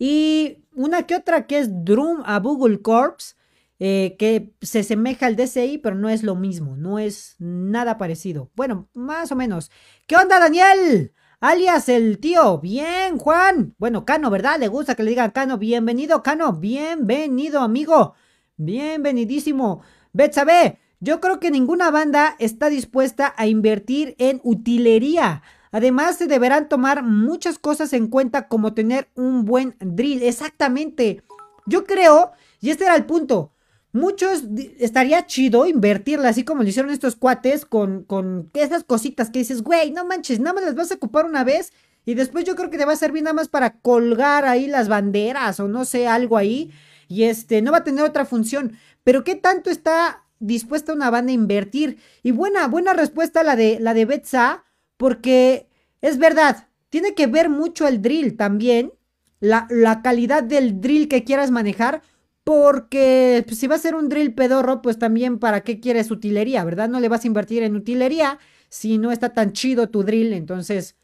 Y 0.04 0.66
una 0.74 1.04
que 1.04 1.16
otra 1.16 1.46
que 1.46 1.60
es 1.60 1.70
Drum 1.86 2.24
a 2.26 2.40
Google 2.40 2.82
Corps, 2.82 3.38
eh, 3.78 4.16
que 4.18 4.52
se 4.60 4.80
asemeja 4.80 5.28
al 5.28 5.36
DCI, 5.36 5.78
pero 5.78 5.96
no 5.96 6.10
es 6.10 6.24
lo 6.24 6.34
mismo, 6.34 6.76
no 6.76 6.98
es 6.98 7.36
nada 7.38 8.00
parecido. 8.00 8.50
Bueno, 8.56 8.90
más 8.96 9.32
o 9.32 9.36
menos. 9.36 9.70
¿Qué 10.08 10.16
onda, 10.16 10.40
Daniel? 10.40 11.14
Alias 11.40 11.88
el 11.88 12.18
tío. 12.18 12.58
Bien, 12.58 13.20
Juan. 13.20 13.76
Bueno, 13.78 14.04
Cano, 14.04 14.32
¿verdad? 14.32 14.60
Le 14.60 14.70
gusta 14.70 14.96
que 14.96 15.04
le 15.04 15.12
digan 15.12 15.30
Cano. 15.30 15.60
Bienvenido, 15.60 16.24
Cano. 16.24 16.54
Bienvenido, 16.54 17.60
amigo. 17.60 18.16
Bienvenidísimo. 18.58 19.84
Betsabe, 20.14 20.80
yo 21.00 21.22
creo 21.22 21.40
que 21.40 21.52
ninguna 21.52 21.92
banda 21.92 22.36
está 22.40 22.70
dispuesta 22.70 23.36
a 23.38 23.46
invertir 23.46 24.16
en 24.18 24.42
utilería. 24.44 25.44
Además, 25.72 26.18
se 26.18 26.28
deberán 26.28 26.68
tomar 26.70 27.04
muchas 27.04 27.58
cosas 27.58 27.94
en 27.94 28.08
cuenta 28.08 28.48
como 28.48 28.74
tener 28.74 29.10
un 29.16 29.46
buen 29.46 29.76
drill. 29.80 30.24
Exactamente. 30.24 31.24
Yo 31.66 31.86
creo, 31.86 32.32
y 32.60 32.70
este 32.70 32.86
era 32.86 32.96
el 32.96 33.06
punto, 33.06 33.54
muchos 33.94 34.44
estaría 34.80 35.26
chido 35.26 35.66
invertirle 35.66 36.28
así 36.28 36.44
como 36.44 36.64
lo 36.64 36.70
hicieron 36.70 36.92
estos 36.92 37.16
cuates 37.16 37.66
con, 37.66 38.04
con 38.04 38.50
esas 38.54 38.84
cositas 38.84 39.30
que 39.30 39.40
dices, 39.40 39.64
güey, 39.64 39.92
no 39.92 40.06
manches, 40.06 40.40
nada 40.40 40.54
más 40.54 40.64
las 40.64 40.76
vas 40.76 40.92
a 40.92 40.96
ocupar 40.96 41.26
una 41.26 41.44
vez 41.44 41.72
y 42.06 42.16
después 42.16 42.46
yo 42.46 42.56
creo 42.56 42.70
que 42.70 42.78
te 42.78 42.86
va 42.86 42.94
a 42.94 42.98
servir 42.98 43.24
nada 43.24 43.34
más 43.34 43.48
para 43.48 43.80
colgar 43.80 44.46
ahí 44.46 44.68
las 44.68 44.88
banderas 44.88 45.60
o 45.60 45.68
no 45.68 45.86
sé, 45.86 46.08
algo 46.08 46.38
ahí 46.38 46.72
y 47.08 47.24
este, 47.24 47.62
no 47.62 47.72
va 47.72 47.80
a 47.80 47.84
tener 47.84 48.04
otra 48.04 48.26
función. 48.26 48.78
Pero 49.04 49.24
¿qué 49.24 49.36
tanto 49.36 49.70
está 49.70 50.24
dispuesta 50.40 50.94
una 50.94 51.10
banda 51.10 51.32
a 51.32 51.36
invertir? 51.36 51.98
Y 52.24 52.32
buena, 52.32 52.68
buena 52.68 52.94
respuesta 52.94 53.44
la 53.44 53.56
de, 53.56 53.80
la 53.80 53.94
de 53.94 54.06
Betsa, 54.06 54.64
porque 55.02 55.68
es 56.02 56.20
verdad, 56.20 56.68
tiene 56.92 57.16
que 57.16 57.26
ver 57.26 57.50
mucho 57.50 57.88
el 57.88 58.04
drill 58.04 58.38
también, 58.38 58.94
la, 59.40 59.68
calidad 60.04 60.44
del 60.44 60.80
drill 60.80 61.08
que 61.08 61.24
quieras 61.24 61.50
manejar, 61.50 62.04
porque 62.44 63.44
pues, 63.48 63.58
si 63.58 63.66
va 63.66 63.78
a 63.78 63.80
ser 63.80 63.96
un 63.96 64.10
drill 64.10 64.36
pedorro, 64.36 64.84
pues 64.84 65.00
también 65.00 65.40
para 65.40 65.62
qué 65.62 65.80
quieres 65.80 66.12
utilería, 66.12 66.64
¿verdad? 66.64 66.88
No 66.88 67.00
le 67.00 67.10
vas 67.10 67.24
a 67.24 67.28
invertir 67.28 67.64
en 67.64 67.76
utilería 67.76 68.38
si 68.70 69.00
no 69.00 69.12
está 69.12 69.30
tan 69.30 69.54
chido 69.54 69.90
tu 69.90 70.04
drill, 70.04 70.34
entonces 70.34 70.96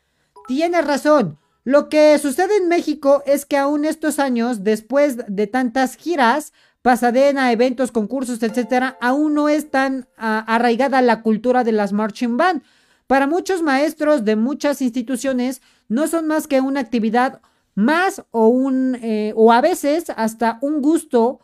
tienes 0.47 0.85
razón. 0.85 1.39
Lo 1.63 1.89
que 1.89 2.19
sucede 2.19 2.55
en 2.57 2.67
México 2.67 3.23
es 3.25 3.47
que 3.47 3.57
aún 3.57 3.83
estos 3.83 4.19
años, 4.19 4.63
después 4.63 5.17
de 5.27 5.47
tantas 5.47 5.95
giras, 5.95 6.53
pasadena, 6.83 7.51
eventos, 7.51 7.91
concursos, 7.91 8.43
etcétera, 8.43 8.95
aún 9.01 9.33
no 9.33 9.49
es 9.49 9.71
tan 9.71 10.07
ah, 10.17 10.45
arraigada 10.47 11.01
la 11.01 11.23
cultura 11.23 11.63
de 11.63 11.71
las 11.71 11.93
marching 11.93 12.37
band. 12.37 12.61
Para 13.07 13.25
muchos 13.25 13.61
maestros 13.61 14.25
de 14.25 14.35
muchas 14.35 14.81
instituciones, 14.81 15.61
no 15.87 16.07
son 16.07 16.27
más 16.27 16.47
que 16.47 16.61
una 16.61 16.81
actividad 16.81 17.41
más 17.73 18.23
o 18.31 18.47
un 18.47 18.95
eh, 19.01 19.33
o 19.35 19.51
a 19.51 19.61
veces 19.61 20.11
hasta 20.15 20.57
un 20.61 20.81
gusto 20.81 21.39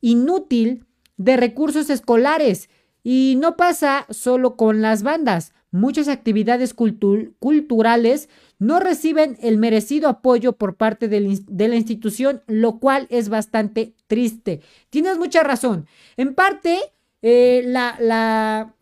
inútil 0.00 0.86
de 1.16 1.36
recursos 1.36 1.90
escolares. 1.90 2.68
Y 3.04 3.36
no 3.40 3.56
pasa 3.56 4.06
solo 4.10 4.56
con 4.56 4.80
las 4.80 5.02
bandas. 5.02 5.52
Muchas 5.72 6.08
actividades 6.08 6.74
culturales 6.74 8.28
no 8.58 8.78
reciben 8.78 9.38
el 9.40 9.56
merecido 9.56 10.08
apoyo 10.08 10.52
por 10.52 10.76
parte 10.76 11.08
de, 11.08 11.20
la 11.68 11.74
institución, 11.74 12.42
lo 12.46 12.78
cual 12.78 13.06
es 13.10 13.28
bastante 13.28 13.94
triste. 14.06 14.60
Tienes 14.90 15.18
mucha 15.18 15.42
razón. 15.42 15.86
En 16.16 16.34
parte, 16.34 16.78
eh, 17.22 17.64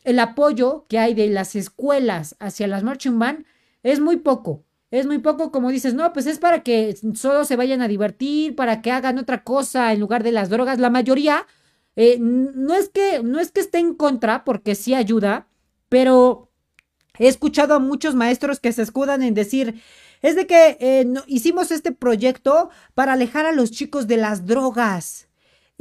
el 0.05 0.19
apoyo 0.19 0.87
que 0.89 0.99
hay 0.99 1.15
de 1.15 1.29
las 1.29 1.55
escuelas 1.57 2.37
hacia 2.41 2.67
las 2.67 2.83
marching 2.83 3.19
band 3.19 3.45
es 3.83 4.01
muy 4.01 4.17
poco. 4.17 4.65
Es 4.91 5.07
muy 5.07 5.19
poco 5.19 5.53
como 5.53 5.71
dices, 5.71 5.95
no, 5.95 6.13
pues 6.13 6.27
es 6.27 6.39
para 6.39 6.63
que 6.63 6.97
solo 7.15 7.45
se 7.45 7.57
vayan 7.57 7.81
a 7.81 7.89
divertir, 7.89 8.57
para 8.57 8.83
que 8.83 8.91
hagan 8.91 9.19
otra 9.19 9.45
cosa 9.45 9.93
en 9.93 10.01
lugar 10.01 10.25
de 10.25 10.33
las 10.33 10.51
drogas. 10.51 10.81
La 10.81 10.91
mayoría 10.91 11.47
eh, 11.97 12.19
no, 12.21 12.75
es 12.75 12.89
que, 12.89 13.23
no 13.23 13.39
es 13.39 13.53
que 13.53 13.61
esté 13.61 13.79
en 13.79 13.95
contra, 13.95 14.45
porque 14.45 14.75
sí 14.75 14.95
ayuda, 14.95 15.47
pero 15.89 16.51
He 17.21 17.29
escuchado 17.29 17.75
a 17.75 17.79
muchos 17.79 18.15
maestros 18.15 18.61
que 18.61 18.73
se 18.73 18.81
escudan 18.81 19.23
en 19.23 19.35
decir, 19.35 19.83
es 20.23 20.37
de 20.37 20.47
que 20.47 20.79
eh, 20.81 21.07
hicimos 21.27 21.71
este 21.71 21.93
proyecto 21.93 22.71
para 22.95 23.13
alejar 23.13 23.45
a 23.45 23.53
los 23.53 23.71
chicos 23.71 24.07
de 24.07 24.17
las 24.17 24.47
drogas. 24.47 25.29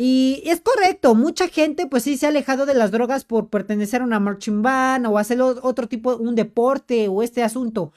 Y 0.01 0.43
es 0.45 0.61
correcto, 0.61 1.13
mucha 1.13 1.49
gente 1.49 1.85
pues 1.85 2.03
sí 2.03 2.15
se 2.15 2.25
ha 2.25 2.29
alejado 2.29 2.65
de 2.65 2.73
las 2.73 2.89
drogas 2.89 3.25
por 3.25 3.49
pertenecer 3.49 4.01
a 4.01 4.05
una 4.05 4.21
marching 4.21 4.61
band 4.61 5.05
o 5.05 5.17
hacer 5.17 5.41
otro 5.41 5.89
tipo, 5.89 6.15
un 6.15 6.35
deporte 6.35 7.09
o 7.09 7.21
este 7.21 7.43
asunto. 7.43 7.91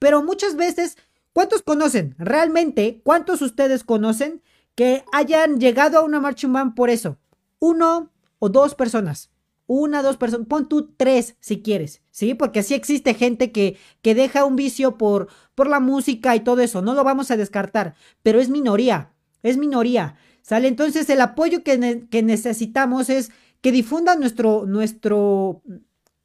Pero 0.00 0.24
muchas 0.24 0.56
veces, 0.56 0.96
¿cuántos 1.32 1.62
conocen? 1.62 2.16
Realmente, 2.18 3.00
¿cuántos 3.04 3.40
ustedes 3.40 3.84
conocen 3.84 4.42
que 4.74 5.04
hayan 5.12 5.60
llegado 5.60 5.98
a 5.98 6.02
una 6.02 6.18
marching 6.18 6.52
band 6.52 6.74
por 6.74 6.90
eso? 6.90 7.18
Uno 7.60 8.10
o 8.40 8.48
dos 8.48 8.74
personas. 8.74 9.30
Una, 9.68 10.02
dos 10.02 10.16
personas, 10.16 10.48
pon 10.48 10.68
tú 10.68 10.92
tres 10.96 11.36
si 11.38 11.62
quieres, 11.62 12.02
¿sí? 12.10 12.34
Porque 12.34 12.64
sí 12.64 12.74
existe 12.74 13.14
gente 13.14 13.52
que, 13.52 13.78
que 14.02 14.16
deja 14.16 14.44
un 14.44 14.56
vicio 14.56 14.98
por, 14.98 15.28
por 15.54 15.68
la 15.68 15.78
música 15.78 16.34
y 16.34 16.40
todo 16.40 16.62
eso, 16.62 16.82
no 16.82 16.94
lo 16.94 17.04
vamos 17.04 17.30
a 17.30 17.36
descartar, 17.36 17.94
pero 18.24 18.40
es 18.40 18.50
minoría, 18.50 19.12
es 19.44 19.56
minoría, 19.56 20.16
¿sale? 20.44 20.68
Entonces 20.68 21.08
el 21.10 21.20
apoyo 21.22 21.64
que, 21.64 22.22
necesitamos 22.22 23.08
es 23.08 23.32
que 23.62 23.72
difundan 23.72 24.20
nuestro, 24.20 24.66
nuestro, 24.66 25.62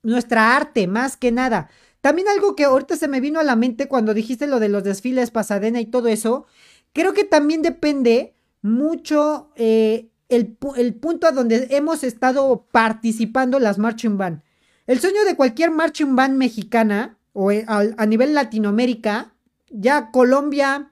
nuestra 0.03 0.55
arte, 0.55 0.87
más 0.87 1.15
que 1.17 1.31
nada. 1.31 1.69
También 2.01 2.27
algo 2.27 2.55
que 2.55 2.65
ahorita 2.65 2.97
se 2.97 3.07
me 3.07 3.21
vino 3.21 3.39
a 3.39 3.43
la 3.43 3.55
mente 3.55 3.87
cuando 3.87 4.13
dijiste 4.13 4.45
lo 4.45 4.59
de 4.59 4.69
los 4.69 4.83
desfiles 4.83 5.31
Pasadena 5.31 5.79
y 5.79 5.85
todo 5.85 6.09
eso, 6.09 6.45
creo 6.93 7.13
que 7.13 7.23
también 7.23 7.61
depende 7.61 8.35
mucho 8.61 9.51
eh, 9.55 10.09
el, 10.27 10.47
punto 10.95 11.27
a 11.27 11.31
donde 11.31 11.67
hemos 11.71 12.03
estado 12.03 12.67
participando 12.71 13.57
las 13.59 13.77
marching 13.77 14.17
band. 14.17 14.41
El 14.85 14.99
sueño 14.99 15.23
de 15.23 15.35
cualquier 15.35 15.71
marching 15.71 16.15
band 16.15 16.35
mexicana 16.37 17.17
o 17.31 17.51
eh, 17.51 17.63
a, 17.67 18.05
nivel 18.05 18.33
Latinoamérica, 18.33 19.33
ya 19.69 20.11
Colombia, 20.11 20.91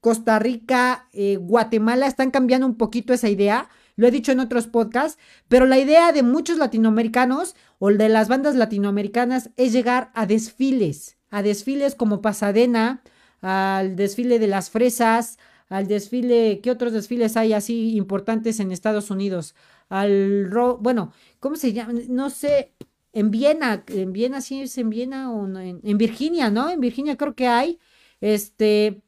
Costa 0.00 0.38
Rica, 0.38 1.08
eh, 1.12 1.36
Guatemala 1.36 2.06
están 2.06 2.30
cambiando 2.30 2.66
un 2.66 2.76
poquito 2.76 3.12
esa 3.12 3.28
idea. 3.28 3.68
Lo 3.96 4.06
he 4.06 4.10
dicho 4.10 4.32
en 4.32 4.40
otros 4.40 4.66
podcasts, 4.66 5.18
pero 5.48 5.66
la 5.66 5.78
idea 5.78 6.12
de 6.12 6.22
muchos 6.22 6.58
latinoamericanos 6.58 7.56
o 7.78 7.90
de 7.90 8.08
las 8.08 8.28
bandas 8.28 8.54
latinoamericanas 8.54 9.50
es 9.56 9.72
llegar 9.72 10.10
a 10.14 10.26
desfiles, 10.26 11.16
a 11.30 11.42
desfiles 11.42 11.94
como 11.94 12.20
Pasadena, 12.20 13.02
al 13.40 13.96
desfile 13.96 14.38
de 14.38 14.46
las 14.46 14.70
fresas, 14.70 15.38
al 15.68 15.86
desfile, 15.86 16.60
¿qué 16.62 16.70
otros 16.70 16.92
desfiles 16.92 17.36
hay 17.36 17.52
así 17.52 17.96
importantes 17.96 18.60
en 18.60 18.70
Estados 18.70 19.10
Unidos? 19.10 19.54
Al, 19.88 20.48
bueno, 20.80 21.12
¿cómo 21.40 21.56
se 21.56 21.72
llama? 21.72 21.94
No 22.08 22.30
sé, 22.30 22.72
en 23.12 23.30
Viena, 23.30 23.84
en 23.88 24.12
Viena 24.12 24.40
sí 24.40 24.62
es 24.62 24.78
en 24.78 24.90
Viena 24.90 25.32
o 25.32 25.46
en, 25.46 25.80
en, 25.82 25.98
Virginia, 25.98 26.50
¿no? 26.50 26.68
En 26.68 26.80
Virginia 26.80 27.16
creo 27.16 27.34
que 27.34 27.46
hay, 27.48 27.78
este, 28.20 29.02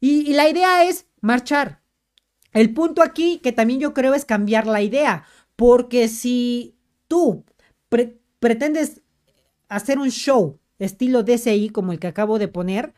y, 0.00 0.32
la 0.34 0.48
idea 0.48 0.84
es 0.84 1.06
marchar. 1.20 1.82
El 2.52 2.72
punto 2.72 3.02
aquí 3.02 3.40
que 3.42 3.52
también 3.52 3.80
yo 3.80 3.94
creo 3.94 4.14
es 4.14 4.24
cambiar 4.24 4.66
la 4.66 4.82
idea, 4.82 5.24
porque 5.56 6.08
si 6.08 6.76
tú 7.08 7.44
pretendes 8.38 9.02
hacer 9.68 9.98
un 9.98 10.10
show 10.10 10.58
estilo 10.78 11.22
DCI 11.22 11.70
como 11.70 11.92
el 11.92 11.98
que 11.98 12.06
acabo 12.06 12.38
de 12.38 12.48
poner, 12.48 12.94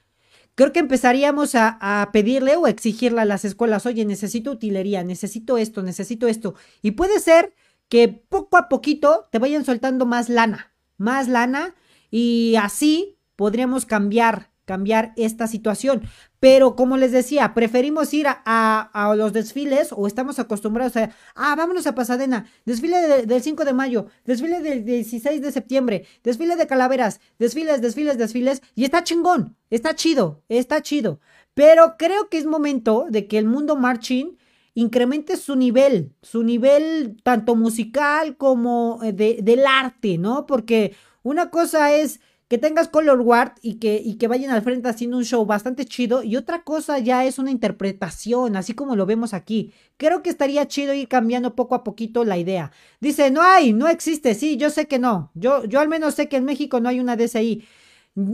creo 0.54 0.72
que 0.72 0.80
empezaríamos 0.80 1.54
a, 1.54 2.10
pedirle 2.12 2.56
o 2.56 2.66
exigirle 2.66 3.22
a 3.22 3.24
las 3.24 3.44
escuelas, 3.44 3.86
oye, 3.86 4.04
necesito 4.04 4.50
utilería, 4.50 5.02
necesito 5.04 5.58
esto, 5.58 5.82
necesito 5.82 6.28
esto. 6.28 6.54
Y 6.82 6.92
puede 6.92 7.18
ser 7.20 7.54
que 7.88 8.08
poco 8.08 8.56
a 8.56 8.68
poquito 8.68 9.28
te 9.32 9.38
vayan 9.38 9.64
soltando 9.64 10.06
más 10.06 10.28
lana, 10.28 10.72
más 10.96 11.28
lana, 11.28 11.74
y 12.10 12.56
así 12.60 13.18
podríamos 13.36 13.86
cambiar, 13.86 14.49
cambiar 14.70 15.12
esta 15.16 15.48
situación. 15.48 16.02
Pero 16.38 16.76
como 16.76 16.96
les 16.96 17.10
decía, 17.10 17.54
preferimos 17.54 18.14
ir 18.14 18.26
a, 18.28 19.14
los 19.16 19.32
desfiles 19.32 19.88
o 19.90 20.06
estamos 20.06 20.38
acostumbrados 20.38 20.96
a, 20.96 21.10
ah, 21.34 21.56
vámonos 21.56 21.88
a 21.88 21.96
Pasadena, 21.96 22.46
desfile 22.64 23.26
del 23.26 23.42
5 23.42 23.64
de 23.64 23.72
mayo, 23.72 24.06
desfile 24.24 24.60
del 24.60 24.84
16 24.84 25.42
de 25.42 25.50
septiembre, 25.50 26.06
desfile 26.22 26.54
de 26.54 26.68
calaveras, 26.68 27.20
desfiles, 27.40 27.82
desfiles, 27.82 28.16
desfiles, 28.16 28.62
y 28.76 28.84
está 28.84 29.02
chingón, 29.02 29.56
está 29.70 29.96
chido, 29.96 30.44
está 30.48 30.80
chido. 30.82 31.18
Pero 31.54 31.96
creo 31.98 32.28
que 32.28 32.38
es 32.38 32.46
momento 32.46 33.06
de 33.10 33.26
que 33.26 33.38
el 33.38 33.46
mundo 33.46 33.74
marching 33.74 34.38
incremente 34.74 35.36
su 35.36 35.56
nivel, 35.56 36.12
su 36.22 36.44
nivel 36.44 37.16
tanto 37.24 37.56
musical 37.56 38.36
como 38.36 39.00
eh, 39.02 39.12
de, 39.12 39.40
del 39.42 39.66
arte, 39.66 40.16
¿no? 40.16 40.46
Porque 40.46 40.94
una 41.24 41.50
cosa 41.50 41.92
es 41.92 42.20
que 42.50 42.58
tengas 42.58 42.88
color 42.88 43.22
guard 43.22 43.52
y 43.62 43.74
que, 43.74 44.02
y 44.04 44.16
que 44.16 44.26
vayan 44.26 44.50
al 44.50 44.62
frente 44.62 44.88
haciendo 44.88 45.16
un 45.16 45.24
show 45.24 45.46
bastante 45.46 45.84
chido. 45.84 46.24
Y 46.24 46.34
otra 46.34 46.64
cosa 46.64 46.98
ya 46.98 47.24
es 47.24 47.38
una 47.38 47.52
interpretación, 47.52 48.56
así 48.56 48.74
como 48.74 48.96
lo 48.96 49.06
vemos 49.06 49.34
aquí. 49.34 49.72
Creo 49.98 50.20
que 50.20 50.30
estaría 50.30 50.66
chido 50.66 50.92
ir 50.92 51.06
cambiando 51.06 51.54
poco 51.54 51.76
a 51.76 51.84
poquito 51.84 52.24
la 52.24 52.38
idea. 52.38 52.72
Dice, 53.00 53.30
no 53.30 53.40
hay, 53.40 53.72
no 53.72 53.86
existe. 53.86 54.34
Sí, 54.34 54.56
yo 54.56 54.68
sé 54.68 54.88
que 54.88 54.98
no. 54.98 55.30
Yo, 55.34 55.64
yo 55.64 55.78
al 55.78 55.88
menos 55.88 56.16
sé 56.16 56.28
que 56.28 56.38
en 56.38 56.44
México 56.44 56.80
no 56.80 56.88
hay 56.88 56.98
una 56.98 57.14
DCI. 57.14 57.64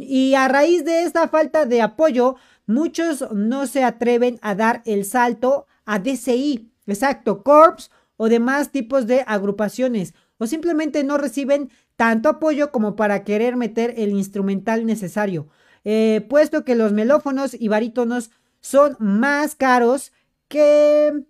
Y 0.00 0.32
a 0.32 0.48
raíz 0.48 0.86
de 0.86 1.02
esta 1.02 1.28
falta 1.28 1.66
de 1.66 1.82
apoyo, 1.82 2.36
muchos 2.66 3.30
no 3.32 3.66
se 3.66 3.84
atreven 3.84 4.38
a 4.40 4.54
dar 4.54 4.80
el 4.86 5.04
salto 5.04 5.66
a 5.84 5.98
DCI. 5.98 6.72
Exacto, 6.86 7.42
Corps 7.42 7.90
o 8.16 8.28
demás 8.28 8.70
tipos 8.70 9.06
de 9.06 9.24
agrupaciones. 9.26 10.14
O 10.38 10.46
simplemente 10.46 11.04
no 11.04 11.18
reciben 11.18 11.70
tanto 11.96 12.28
apoyo 12.28 12.70
como 12.70 12.96
para 12.96 13.24
querer 13.24 13.56
meter 13.56 13.94
el 13.96 14.10
instrumental 14.10 14.84
necesario, 14.84 15.48
eh, 15.84 16.26
puesto 16.28 16.64
que 16.64 16.74
los 16.74 16.92
melófonos 16.92 17.54
y 17.54 17.68
barítonos 17.68 18.30
son 18.60 18.96
más 18.98 19.54
caros 19.54 20.12
que, 20.48 21.24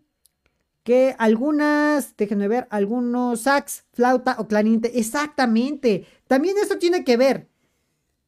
que 0.83 1.15
algunas, 1.19 2.17
déjenme 2.17 2.49
ver, 2.49 2.67
algunos 2.71 3.43
sax, 3.43 3.85
flauta 3.93 4.37
o 4.39 4.49
clarinete. 4.49 4.99
Exactamente. 4.99 6.07
También 6.27 6.57
esto 6.61 6.79
tiene 6.79 7.05
que 7.05 7.17
ver. 7.17 7.49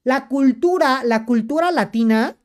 La 0.05 0.29
cultura, 0.29 1.03
la 1.05 1.25
cultura 1.25 1.71
latina 1.71 2.37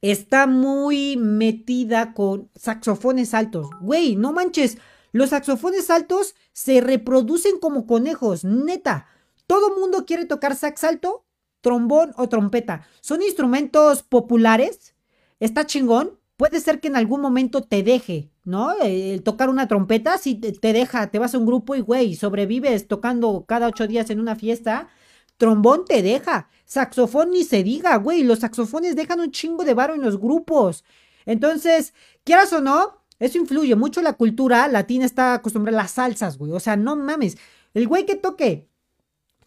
está 0.00 0.46
muy 0.46 1.16
metida 1.16 2.12
con 2.14 2.50
saxofones 2.54 3.32
altos. 3.32 3.68
Güey, 3.80 4.16
no 4.16 4.32
manches. 4.32 4.78
Los 5.14 5.30
saxofones 5.30 5.90
altos 5.90 6.34
se 6.52 6.80
reproducen 6.80 7.60
como 7.60 7.86
conejos, 7.86 8.42
neta. 8.42 9.06
Todo 9.46 9.78
mundo 9.78 10.06
quiere 10.06 10.24
tocar 10.24 10.56
sax 10.56 10.82
alto, 10.82 11.24
trombón 11.60 12.12
o 12.16 12.28
trompeta. 12.28 12.88
Son 13.00 13.22
instrumentos 13.22 14.02
populares. 14.02 14.96
Está 15.38 15.66
chingón. 15.66 16.18
Puede 16.36 16.58
ser 16.58 16.80
que 16.80 16.88
en 16.88 16.96
algún 16.96 17.20
momento 17.20 17.62
te 17.62 17.84
deje, 17.84 18.32
¿no? 18.42 18.72
El 18.82 19.22
tocar 19.22 19.50
una 19.50 19.68
trompeta, 19.68 20.18
si 20.18 20.34
te, 20.34 20.72
deja, 20.72 21.08
te 21.12 21.20
vas 21.20 21.32
a 21.32 21.38
un 21.38 21.46
grupo 21.46 21.76
y, 21.76 21.80
güey, 21.80 22.16
sobrevives 22.16 22.88
tocando 22.88 23.44
cada 23.46 23.68
ocho 23.68 23.86
días 23.86 24.10
en 24.10 24.18
una 24.18 24.34
fiesta. 24.34 24.88
Trombón 25.36 25.84
te 25.84 26.02
deja. 26.02 26.48
Saxofón 26.64 27.30
ni 27.30 27.44
se 27.44 27.62
diga, 27.62 27.94
güey. 27.98 28.24
Los 28.24 28.40
saxofones 28.40 28.96
dejan 28.96 29.20
un 29.20 29.30
chingo 29.30 29.64
de 29.64 29.74
varo 29.74 29.94
en 29.94 30.02
los 30.02 30.18
grupos. 30.18 30.82
Entonces, 31.24 31.94
quieras 32.24 32.52
o 32.52 32.60
no, 32.60 33.03
eso 33.24 33.38
influye 33.38 33.74
mucho 33.74 34.02
la 34.02 34.14
cultura 34.14 34.68
latina 34.68 35.04
está 35.04 35.34
acostumbrada 35.34 35.78
a 35.78 35.82
las 35.82 35.92
salsas, 35.92 36.38
güey. 36.38 36.52
O 36.52 36.60
sea, 36.60 36.76
no 36.76 36.96
mames. 36.96 37.36
El 37.72 37.88
güey 37.88 38.06
que 38.06 38.14
toque 38.16 38.68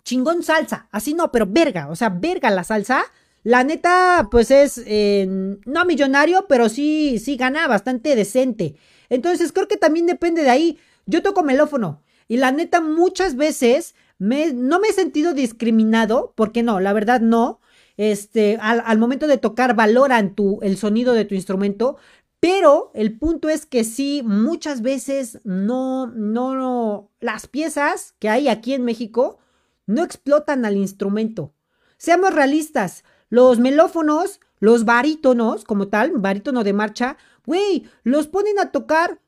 chingón 0.04 0.42
salsa, 0.42 0.88
así 0.92 1.14
no, 1.14 1.32
pero 1.32 1.46
verga, 1.46 1.90
o 1.90 1.96
sea, 1.96 2.10
verga 2.10 2.50
la 2.50 2.64
salsa. 2.64 3.04
La 3.44 3.64
neta, 3.64 4.28
pues 4.32 4.52
es 4.52 4.82
eh, 4.86 5.26
no 5.66 5.86
millonario, 5.86 6.48
pero 6.48 6.70
sí, 6.70 7.20
sí 7.20 7.38
gana 7.38 7.68
bastante 7.68 8.16
decente. 8.16 8.76
Entonces, 9.10 9.52
creo 9.52 9.68
que 9.68 9.78
también 9.78 10.06
depende 10.06 10.44
de 10.44 10.50
ahí. 10.50 10.80
Yo 11.06 11.22
toco 11.22 11.44
melófono 11.44 12.02
y 12.28 12.38
la 12.38 12.52
neta 12.52 12.82
muchas 12.82 13.36
veces 13.36 13.96
me, 14.18 14.54
no 14.54 14.80
me 14.80 14.90
he 14.90 14.94
sentido 14.94 15.34
discriminado, 15.34 16.34
porque 16.36 16.64
no, 16.64 16.80
la 16.80 16.94
verdad 16.94 17.22
no. 17.22 17.60
Este, 17.96 18.58
al, 18.62 18.84
al 18.86 19.00
momento 19.00 19.28
de 19.28 19.38
tocar 19.38 19.76
valoran 19.76 20.36
tu, 20.36 20.60
el 20.62 20.78
sonido 20.78 21.14
de 21.14 21.26
tu 21.26 21.34
instrumento, 21.36 21.98
pero 22.40 22.92
el 22.94 23.18
punto 23.18 23.50
es 23.50 23.66
que 23.66 23.84
sí, 23.84 24.22
muchas 24.24 24.82
veces 24.82 25.40
no, 25.44 26.08
no, 26.08 26.56
no, 26.56 27.12
las 27.20 27.48
piezas 27.48 28.14
que 28.20 28.30
hay 28.30 28.48
aquí 28.48 28.74
en 28.74 28.86
México 28.86 29.40
no 29.88 30.04
explotan 30.04 30.66
al 30.66 30.78
instrumento. 30.78 31.54
Seamos 31.98 32.34
realistas, 32.34 33.04
los 33.30 33.60
melófonos, 33.60 34.40
los 34.60 34.86
barítonos, 34.86 35.64
como 35.64 35.88
tal, 35.88 36.12
barítono 36.12 36.64
de 36.64 36.74
marcha, 36.74 37.18
güey, 37.46 37.90
los 38.04 38.28
ponen 38.28 38.60
a 38.60 38.72
tocar 38.72 39.20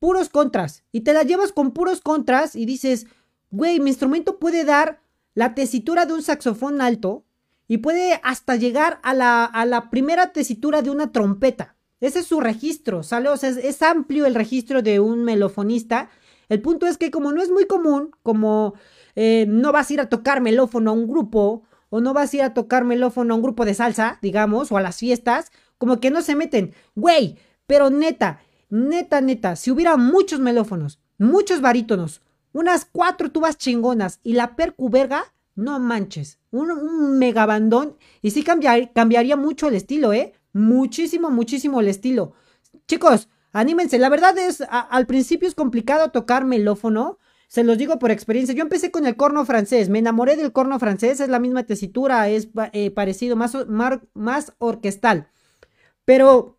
puros 0.00 0.28
contras 0.28 0.84
y 0.90 1.02
te 1.02 1.12
la 1.12 1.22
llevas 1.22 1.52
con 1.52 1.72
puros 1.72 2.00
contras 2.00 2.56
y 2.56 2.66
dices, 2.66 3.06
güey, 3.50 3.78
mi 3.80 3.90
instrumento 3.90 4.38
puede 4.38 4.64
dar 4.64 5.00
la 5.34 5.54
tesitura 5.54 6.06
de 6.06 6.14
un 6.14 6.22
saxofón 6.22 6.80
alto 6.80 7.24
y 7.68 7.78
puede 7.78 8.20
hasta 8.24 8.56
llegar 8.56 8.98
a 9.02 9.14
la, 9.14 9.44
a 9.44 9.64
la 9.66 9.90
primera 9.90 10.32
tesitura 10.32 10.82
de 10.82 10.90
una 10.90 11.12
trompeta. 11.12 11.76
Ese 12.00 12.20
es 12.20 12.26
su 12.26 12.40
registro, 12.40 13.02
¿sale? 13.02 13.28
O 13.28 13.36
sea, 13.36 13.50
es, 13.50 13.82
amplio 13.82 14.26
el 14.26 14.34
registro 14.34 14.82
de 14.82 15.00
un 15.00 15.24
melofonista. 15.24 16.10
El 16.48 16.60
punto 16.60 16.86
es 16.86 16.96
que 16.96 17.10
como 17.10 17.32
no 17.32 17.42
es 17.42 17.50
muy 17.50 17.66
común, 17.66 18.12
como 18.22 18.74
eh, 19.16 19.46
no 19.48 19.72
vas 19.72 19.90
a 19.90 19.94
ir 19.94 20.00
a 20.00 20.08
tocar 20.08 20.40
melófono 20.40 20.90
a 20.90 20.94
un 20.94 21.08
grupo, 21.08 21.64
o 21.90 22.00
no 22.00 22.12
vas 22.12 22.32
a 22.32 22.36
ir 22.36 22.42
a 22.42 22.54
tocar 22.54 22.84
melófono 22.84 23.34
a 23.34 23.36
un 23.36 23.42
grupo 23.42 23.64
de 23.64 23.74
salsa, 23.74 24.18
digamos, 24.22 24.70
o 24.70 24.76
a 24.76 24.82
las 24.82 24.98
fiestas, 24.98 25.50
como 25.78 26.00
que 26.00 26.10
no 26.10 26.22
se 26.22 26.36
meten. 26.36 26.74
Güey, 26.94 27.36
pero 27.66 27.90
neta, 27.90 28.40
neta, 28.70 29.20
neta, 29.20 29.56
si 29.56 29.70
hubiera 29.70 29.96
muchos 29.96 30.40
melófonos, 30.40 31.00
muchos 31.18 31.60
barítonos, 31.60 32.22
unas 32.52 32.84
cuatro 32.84 33.30
tubas 33.30 33.58
chingonas 33.58 34.20
y 34.22 34.34
la 34.34 34.56
percu 34.56 34.88
verga, 34.88 35.24
no 35.54 35.78
manches, 35.80 36.38
un, 36.50 36.70
un 36.70 37.18
megabandón 37.18 37.96
y 38.22 38.30
sí 38.30 38.44
cambiaría 38.44 39.36
mucho 39.36 39.68
el 39.68 39.74
estilo, 39.74 40.12
¿eh? 40.12 40.34
Muchísimo, 40.52 41.30
muchísimo 41.30 41.80
el 41.80 41.88
estilo. 41.88 42.32
Chicos, 42.86 43.28
anímense. 43.52 43.98
La 43.98 44.08
verdad 44.08 44.36
es, 44.38 44.62
al 44.68 45.06
principio 45.06 45.48
es 45.48 45.54
complicado 45.54 46.10
tocar 46.10 46.44
melófono. 46.44 47.18
Se 47.48 47.64
los 47.64 47.78
digo 47.78 47.98
por 47.98 48.10
experiencia. 48.10 48.54
Yo 48.54 48.62
empecé 48.62 48.90
con 48.90 49.06
el 49.06 49.16
corno 49.16 49.44
francés. 49.44 49.88
Me 49.88 49.98
enamoré 49.98 50.36
del 50.36 50.52
corno 50.52 50.78
francés. 50.78 51.20
Es 51.20 51.28
la 51.28 51.38
misma 51.38 51.64
tesitura. 51.64 52.28
Es 52.28 52.48
eh, 52.72 52.90
parecido, 52.90 53.36
más, 53.36 53.56
más 54.14 54.52
orquestal. 54.58 55.28
Pero 56.04 56.58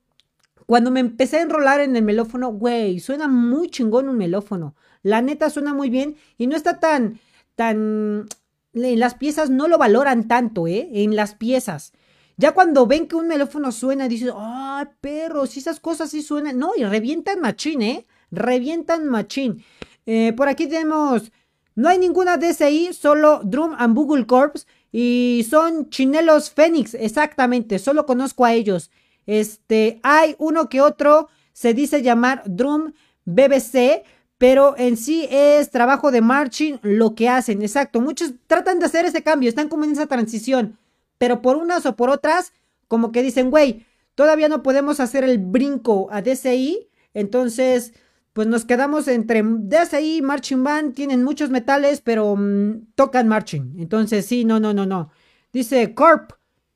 cuando 0.66 0.92
me 0.92 1.00
empecé 1.00 1.38
a 1.38 1.42
enrolar 1.42 1.82
en 1.82 1.96
el 1.96 2.04
melófono, 2.04 2.52
güey, 2.52 3.00
suena 3.00 3.28
muy 3.28 3.70
chingón 3.70 4.08
un 4.08 4.18
melófono. 4.18 4.76
La 5.02 5.22
neta 5.22 5.50
suena 5.50 5.74
muy 5.74 5.90
bien 5.90 6.16
y 6.38 6.48
no 6.48 6.56
está 6.56 6.80
tan, 6.80 7.20
tan... 7.56 8.28
En 8.74 9.00
las 9.00 9.16
piezas 9.16 9.50
no 9.50 9.68
lo 9.68 9.80
valoran 9.80 10.28
tanto, 10.28 10.68
¿eh? 10.68 10.90
En 10.94 11.16
las 11.16 11.34
piezas. 11.34 11.94
Ya 12.40 12.54
cuando 12.54 12.88
ven 12.88 13.06
que 13.06 13.18
un 13.18 13.28
melófono 13.28 13.70
suena, 13.70 14.08
dicen, 14.08 14.30
¡ay, 14.34 14.86
perro! 15.02 15.46
Si 15.46 15.60
esas 15.60 15.82
cosas 15.82 16.10
sí 16.10 16.22
suenan. 16.22 16.58
No, 16.58 16.72
y 16.78 16.86
revientan 16.86 17.42
machín, 17.42 17.82
¿eh? 17.82 18.08
Revientan 18.32 19.08
machín. 19.08 19.66
Eh, 20.06 20.32
por 20.38 20.48
aquí 20.48 20.68
tenemos. 20.68 21.34
No 21.76 21.90
hay 21.90 21.98
ninguna 21.98 22.38
DSI, 22.38 22.94
solo 22.94 23.42
Drum 23.44 23.76
and 23.78 23.94
Google 23.94 24.26
Corps. 24.26 24.66
Y 24.90 25.46
son 25.50 25.90
chinelos 25.90 26.50
Fénix, 26.50 26.94
exactamente. 26.94 27.78
Solo 27.78 28.06
conozco 28.06 28.46
a 28.46 28.54
ellos. 28.54 28.90
Este, 29.26 30.00
hay 30.02 30.38
uno 30.40 30.70
que 30.70 30.80
otro, 30.80 31.28
se 31.52 31.74
dice 31.74 32.02
llamar 32.02 32.44
Drum 32.46 32.94
BBC, 33.26 34.04
pero 34.38 34.76
en 34.78 34.96
sí 34.96 35.28
es 35.30 35.72
trabajo 35.72 36.10
de 36.10 36.22
marching 36.22 36.80
lo 36.84 37.16
que 37.16 37.28
hacen, 37.28 37.62
exacto. 37.62 38.00
Muchos 38.00 38.32
tratan 38.48 38.80
de 38.80 38.86
hacer 38.86 39.04
ese 39.04 39.24
cambio, 39.24 39.50
están 39.50 39.68
como 39.68 39.84
en 39.84 39.92
esa 39.92 40.08
transición 40.08 40.78
pero 41.20 41.44
por 41.44 41.58
unas 41.58 41.86
o 41.86 41.96
por 41.96 42.10
otras, 42.10 42.54
como 42.88 43.12
que 43.12 43.22
dicen, 43.22 43.52
güey, 43.52 43.86
todavía 44.16 44.50
no 44.50 44.64
podemos 44.64 45.00
hacer 45.00 45.24
el 45.24 45.38
brinco 45.38 46.08
a 46.12 46.24
DCI, 46.24 46.90
entonces, 47.14 47.94
pues 48.34 48.48
nos 48.48 48.66
quedamos 48.66 49.08
entre 49.08 49.44
DCI 49.44 50.18
y 50.18 50.22
Marching 50.24 50.64
Band, 50.64 50.96
tienen 50.96 51.24
muchos 51.24 51.52
metales, 51.52 52.02
pero 52.02 52.36
mm, 52.36 52.94
tocan 52.96 53.28
Marching, 53.28 53.76
entonces 53.78 54.26
sí, 54.26 54.46
no, 54.46 54.60
no, 54.60 54.74
no, 54.74 54.88
no. 54.88 55.12
Dice 55.54 55.94
Corp, 55.94 56.32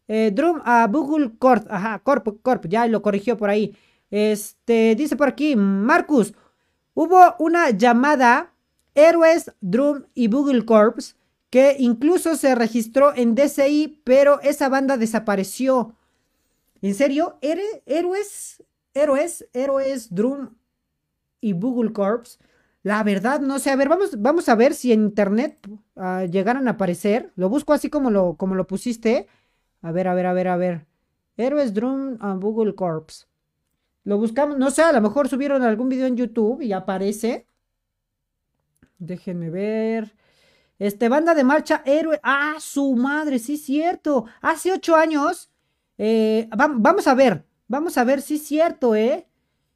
eh, 0.08 0.32
Drum 0.34 0.62
a 0.66 0.86
Google 0.88 1.32
Corp, 1.40 1.66
ajá, 1.70 2.00
Corp, 2.00 2.42
Corp, 2.42 2.68
ya 2.68 2.86
lo 2.88 3.02
corrigió 3.02 3.38
por 3.38 3.50
ahí. 3.50 3.76
Este, 4.12 4.96
dice 4.96 5.16
por 5.16 5.30
aquí, 5.30 5.56
Marcus, 5.56 6.34
hubo 6.94 7.36
una 7.40 7.70
llamada 7.72 8.54
Héroes, 8.94 9.52
Drum 9.62 10.04
y 10.14 10.28
Google 10.28 10.66
Corps 10.66 11.16
que 11.54 11.76
incluso 11.78 12.36
se 12.36 12.56
registró 12.56 13.16
en 13.16 13.36
DCI, 13.36 14.02
pero 14.04 14.42
esa 14.42 14.70
banda 14.70 14.98
desapareció. 14.98 15.96
¿En 16.82 16.96
serio? 16.96 17.38
¿Héroes? 17.42 18.64
¿Héroes? 18.96 19.48
¿Héroes? 19.54 20.16
Drum 20.16 20.56
y 21.42 21.52
Google 21.52 21.94
Corps. 21.94 22.40
La 22.82 23.04
verdad, 23.04 23.40
no 23.40 23.60
sé. 23.60 23.70
A 23.70 23.76
ver, 23.76 23.88
vamos, 23.88 24.20
vamos 24.20 24.50
a 24.50 24.56
ver 24.56 24.74
si 24.74 24.94
en 24.94 25.04
internet 25.04 25.60
uh, 25.94 26.26
llegaron 26.26 26.68
a 26.68 26.72
aparecer. 26.72 27.32
Lo 27.36 27.50
busco 27.50 27.72
así 27.72 27.88
como 27.88 28.10
lo, 28.10 28.36
como 28.36 28.56
lo 28.56 28.66
pusiste. 28.66 29.28
A 29.84 29.92
ver, 29.92 30.08
a 30.08 30.16
ver, 30.16 30.26
a 30.26 30.34
ver, 30.34 30.48
a 30.48 30.58
ver. 30.58 30.88
Héroes 31.38 31.76
Drum 31.76 32.18
and 32.20 32.42
Google 32.42 32.74
Corps. 32.74 33.28
Lo 34.06 34.18
buscamos, 34.18 34.58
no 34.58 34.72
sé, 34.72 34.82
a 34.82 34.92
lo 34.92 35.02
mejor 35.02 35.30
subieron 35.30 35.62
algún 35.62 35.88
video 35.88 36.08
en 36.08 36.18
YouTube 36.18 36.64
y 36.64 36.74
aparece. 36.74 37.46
Déjenme 38.98 39.52
ver. 39.52 40.16
Este, 40.80 41.10
banda 41.10 41.34
de 41.34 41.44
marcha 41.44 41.82
héroe. 41.86 42.20
Ah, 42.24 42.56
su 42.60 42.96
madre, 42.96 43.40
sí, 43.40 43.58
cierto. 43.58 44.26
Hace 44.42 44.72
ocho 44.72 44.96
años. 44.96 45.52
Eh, 45.98 46.50
vamos 46.56 47.08
a 47.08 47.14
ver. 47.14 47.46
Vamos 47.68 47.98
a 47.98 48.04
ver, 48.04 48.22
sí, 48.22 48.38
cierto, 48.38 48.96
¿eh? 48.96 49.28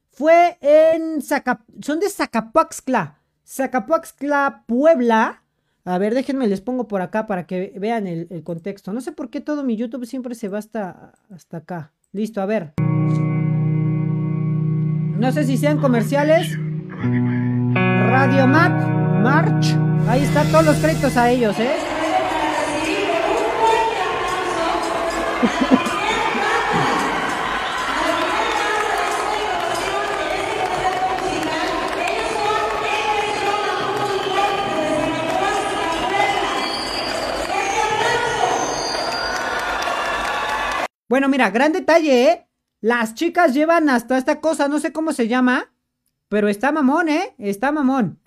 Fue 0.10 0.58
en 0.62 1.22
Son 1.22 2.00
de 2.00 2.10
Zacapuaxcla. 2.10 3.20
Zacapuaxcla, 3.46 4.64
Puebla. 4.66 5.44
A 5.86 5.98
ver, 5.98 6.14
déjenme, 6.14 6.48
les 6.48 6.60
pongo 6.60 6.88
por 6.88 7.02
acá 7.02 7.28
para 7.28 7.48
que 7.48 7.74
vean 7.78 8.08
el, 8.08 8.44
contexto. 8.44 8.92
No 8.92 9.00
sé 9.00 9.14
por 9.14 9.30
qué 9.30 9.40
todo 9.40 9.64
mi 9.64 9.78
YouTube 9.78 10.06
siempre 10.06 10.36
se 10.36 10.50
va 10.50 10.58
hasta, 10.58 11.14
hasta 11.34 11.58
acá. 11.58 11.94
Listo, 12.12 12.42
a 12.42 12.46
ver. 12.46 12.74
No 15.18 15.32
sé 15.32 15.46
si 15.46 15.58
sean 15.58 15.80
comerciales. 15.80 16.58
Radio 17.74 18.48
Mac, 18.48 19.07
March. 19.22 19.76
Ahí 20.08 20.24
está 20.24 20.44
todos 20.46 20.66
los 20.66 20.78
créditos 20.78 21.18
a 21.18 21.30
ellos, 21.30 21.58
¿eh? 21.60 21.76
Bueno, 41.10 41.30
mira, 41.30 41.50
gran 41.50 41.72
detalle, 41.72 42.30
¿eh? 42.30 42.48
Las 42.82 43.16
chicas 43.16 43.54
llevan 43.54 43.90
hasta 43.90 44.18
esta 44.18 44.40
cosa, 44.40 44.68
no 44.68 44.80
sé 44.80 44.92
cómo 44.92 45.14
se 45.14 45.28
llama, 45.28 45.72
pero 46.30 46.48
está 46.48 46.72
mamón, 46.72 47.10
¿eh? 47.10 47.34
Está 47.38 47.72
mamón. 47.72 48.20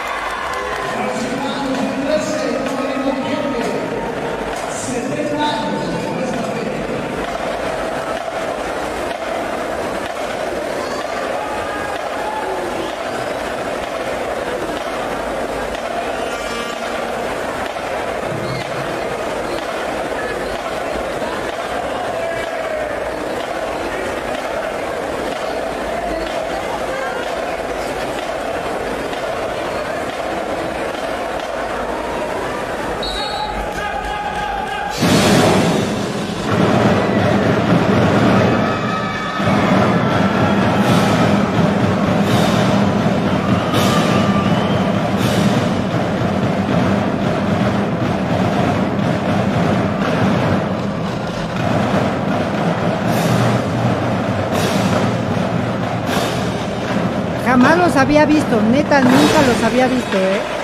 Los 57.91 57.97
había 57.97 58.25
visto, 58.25 58.63
neta, 58.71 59.01
nunca 59.01 59.43
los 59.49 59.65
había 59.65 59.89
visto, 59.89 60.17
¿eh? 60.17 60.60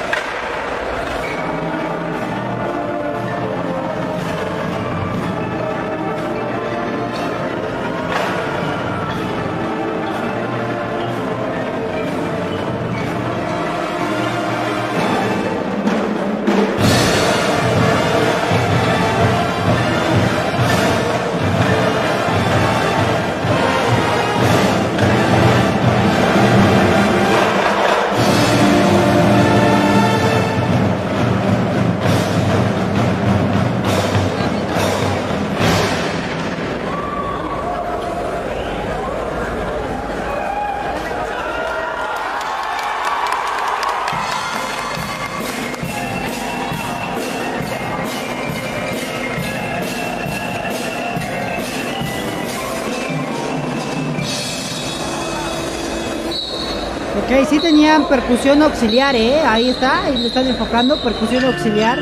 Ok, 57.37 57.45
sí 57.51 57.59
tenían 57.59 58.09
percusión 58.09 58.63
auxiliar, 58.63 59.15
¿eh? 59.15 59.41
Ahí 59.43 59.69
está, 59.69 60.05
ahí 60.05 60.17
lo 60.17 60.27
están 60.27 60.47
enfocando, 60.47 60.97
percusión 60.97 61.45
auxiliar. 61.45 61.99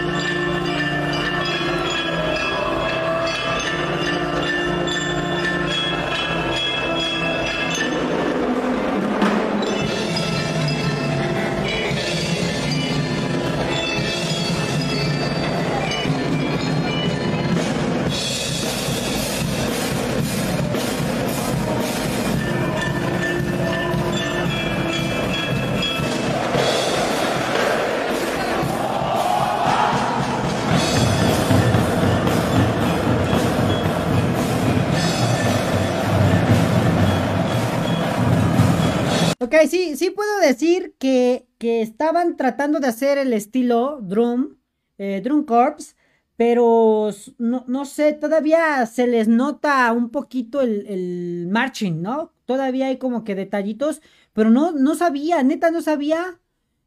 Estaban 42.05 42.37
tratando 42.37 42.81
de 42.81 42.89
hacer 42.89 43.17
el 43.17 43.33
estilo 43.33 43.99
Drum, 44.03 44.57
eh, 44.99 45.23
Drum 45.25 45.47
Corps, 45.47 45.97
pero 46.37 47.11
no, 47.39 47.65
no, 47.67 47.85
sé, 47.87 48.13
todavía 48.13 48.85
se 48.85 49.07
les 49.07 49.27
nota 49.27 49.91
un 49.93 50.11
poquito 50.11 50.61
el, 50.61 50.87
el, 50.87 51.49
marching, 51.51 52.03
¿no? 52.03 52.35
Todavía 52.45 52.89
hay 52.89 52.99
como 52.99 53.25
que 53.25 53.35
detallitos, 53.35 54.03
pero 54.35 54.51
no, 54.51 54.73
no 54.73 54.95
sabía, 54.97 55.43
neta 55.43 55.71
no 55.71 55.81
sabía 55.81 56.41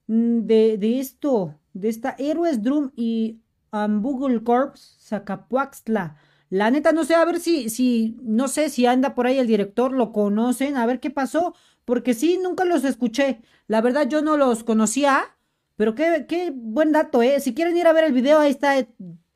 mm, 0.05 0.41
de, 0.41 0.77
de 0.77 0.99
esto, 0.99 1.55
de 1.73 1.89
esta 1.89 2.15
Héroes 2.19 2.61
Drum 2.61 2.91
y 2.95 3.39
Google 3.71 4.43
Corps 4.43 4.97
Zacapuaxtla. 5.01 6.17
La 6.49 6.69
neta 6.69 6.91
no 6.91 7.05
sé, 7.05 7.15
a 7.15 7.25
ver 7.25 7.39
si, 7.39 7.69
si, 7.71 8.17
no 8.21 8.47
sé 8.47 8.69
si 8.69 8.85
anda 8.85 9.15
por 9.15 9.25
ahí 9.25 9.39
el 9.39 9.47
director, 9.47 9.91
lo 9.93 10.11
conocen, 10.13 10.77
a 10.77 10.85
ver 10.85 10.99
qué 10.99 11.09
pasó, 11.09 11.55
porque 11.85 12.13
sí, 12.13 12.39
nunca 12.41 12.65
los 12.65 12.83
escuché. 12.83 13.41
La 13.67 13.81
verdad 13.81 14.07
yo 14.07 14.21
no 14.21 14.37
los 14.37 14.63
conocía, 14.63 15.37
pero 15.75 15.93
qué, 15.93 16.25
qué 16.27 16.51
buen 16.55 16.91
dato, 16.91 17.21
¿eh? 17.21 17.39
Si 17.39 17.53
quieren 17.53 17.77
ir 17.77 17.87
a 17.87 17.93
ver 17.93 18.05
el 18.05 18.13
video, 18.13 18.39
ahí 18.39 18.51
está 18.51 18.77
eh, 18.79 18.89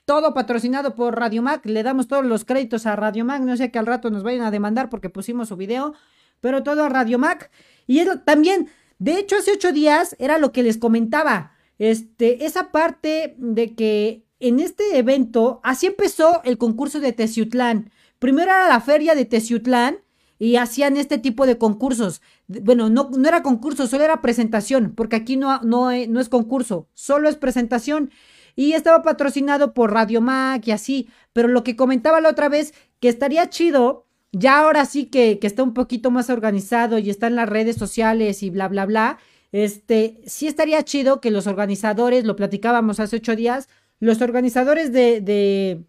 todo 0.05 0.33
patrocinado 0.33 0.95
por 0.95 1.17
Radio 1.17 1.41
Mac. 1.41 1.65
Le 1.65 1.83
damos 1.83 2.07
todos 2.07 2.25
los 2.25 2.45
créditos 2.45 2.85
a 2.85 2.95
Radio 2.95 3.25
Mac, 3.25 3.41
no 3.41 3.55
sé 3.57 3.71
que 3.71 3.79
al 3.79 3.85
rato 3.85 4.09
nos 4.09 4.23
vayan 4.23 4.41
a 4.41 4.51
demandar 4.51 4.89
porque 4.89 5.09
pusimos 5.09 5.49
su 5.49 5.57
video, 5.57 5.93
pero 6.39 6.63
todo 6.63 6.83
a 6.83 6.89
Radio 6.89 7.19
Mac. 7.19 7.51
Y 7.87 8.03
también, 8.25 8.69
de 8.99 9.19
hecho, 9.19 9.35
hace 9.37 9.51
ocho 9.51 9.71
días 9.71 10.15
era 10.19 10.37
lo 10.37 10.51
que 10.51 10.63
les 10.63 10.77
comentaba. 10.77 11.53
Este, 11.77 12.45
esa 12.45 12.71
parte 12.71 13.35
de 13.37 13.75
que 13.75 14.25
en 14.39 14.59
este 14.59 14.97
evento, 14.97 15.61
así 15.63 15.87
empezó 15.87 16.41
el 16.43 16.57
concurso 16.57 16.99
de 16.99 17.13
Teciutlán. 17.13 17.91
Primero 18.19 18.51
era 18.51 18.67
la 18.67 18.81
feria 18.81 19.13
de 19.15 19.25
Teciutlán 19.25 19.99
y 20.39 20.55
hacían 20.55 20.97
este 20.97 21.19
tipo 21.19 21.45
de 21.45 21.59
concursos. 21.59 22.21
Bueno, 22.61 22.89
no, 22.89 23.09
no 23.15 23.27
era 23.27 23.43
concurso, 23.43 23.87
solo 23.87 24.03
era 24.03 24.21
presentación, 24.21 24.93
porque 24.95 25.15
aquí 25.15 25.37
no, 25.37 25.61
no, 25.61 25.89
no 26.07 26.19
es 26.19 26.29
concurso, 26.29 26.87
solo 26.93 27.29
es 27.29 27.35
presentación. 27.35 28.11
Y 28.55 28.73
estaba 28.73 29.01
patrocinado 29.01 29.73
por 29.73 29.93
Radio 29.93 30.21
Mac 30.21 30.67
y 30.67 30.71
así. 30.71 31.09
Pero 31.33 31.47
lo 31.47 31.63
que 31.63 31.75
comentaba 31.75 32.21
la 32.21 32.29
otra 32.29 32.49
vez, 32.49 32.73
que 32.99 33.07
estaría 33.07 33.49
chido, 33.49 34.07
ya 34.31 34.59
ahora 34.59 34.85
sí 34.85 35.05
que, 35.05 35.39
que 35.39 35.47
está 35.47 35.63
un 35.63 35.73
poquito 35.73 36.11
más 36.11 36.29
organizado 36.29 36.99
y 36.99 37.09
está 37.09 37.27
en 37.27 37.35
las 37.35 37.49
redes 37.49 37.77
sociales 37.77 38.43
y 38.43 38.49
bla, 38.49 38.67
bla, 38.67 38.85
bla. 38.85 39.19
Este, 39.51 40.21
sí 40.25 40.47
estaría 40.47 40.83
chido 40.83 41.19
que 41.21 41.31
los 41.31 41.47
organizadores, 41.47 42.23
lo 42.23 42.35
platicábamos 42.35 42.99
hace 42.99 43.17
ocho 43.17 43.35
días, 43.35 43.67
los 43.99 44.21
organizadores 44.21 44.91
de, 44.93 45.21
de, 45.21 45.83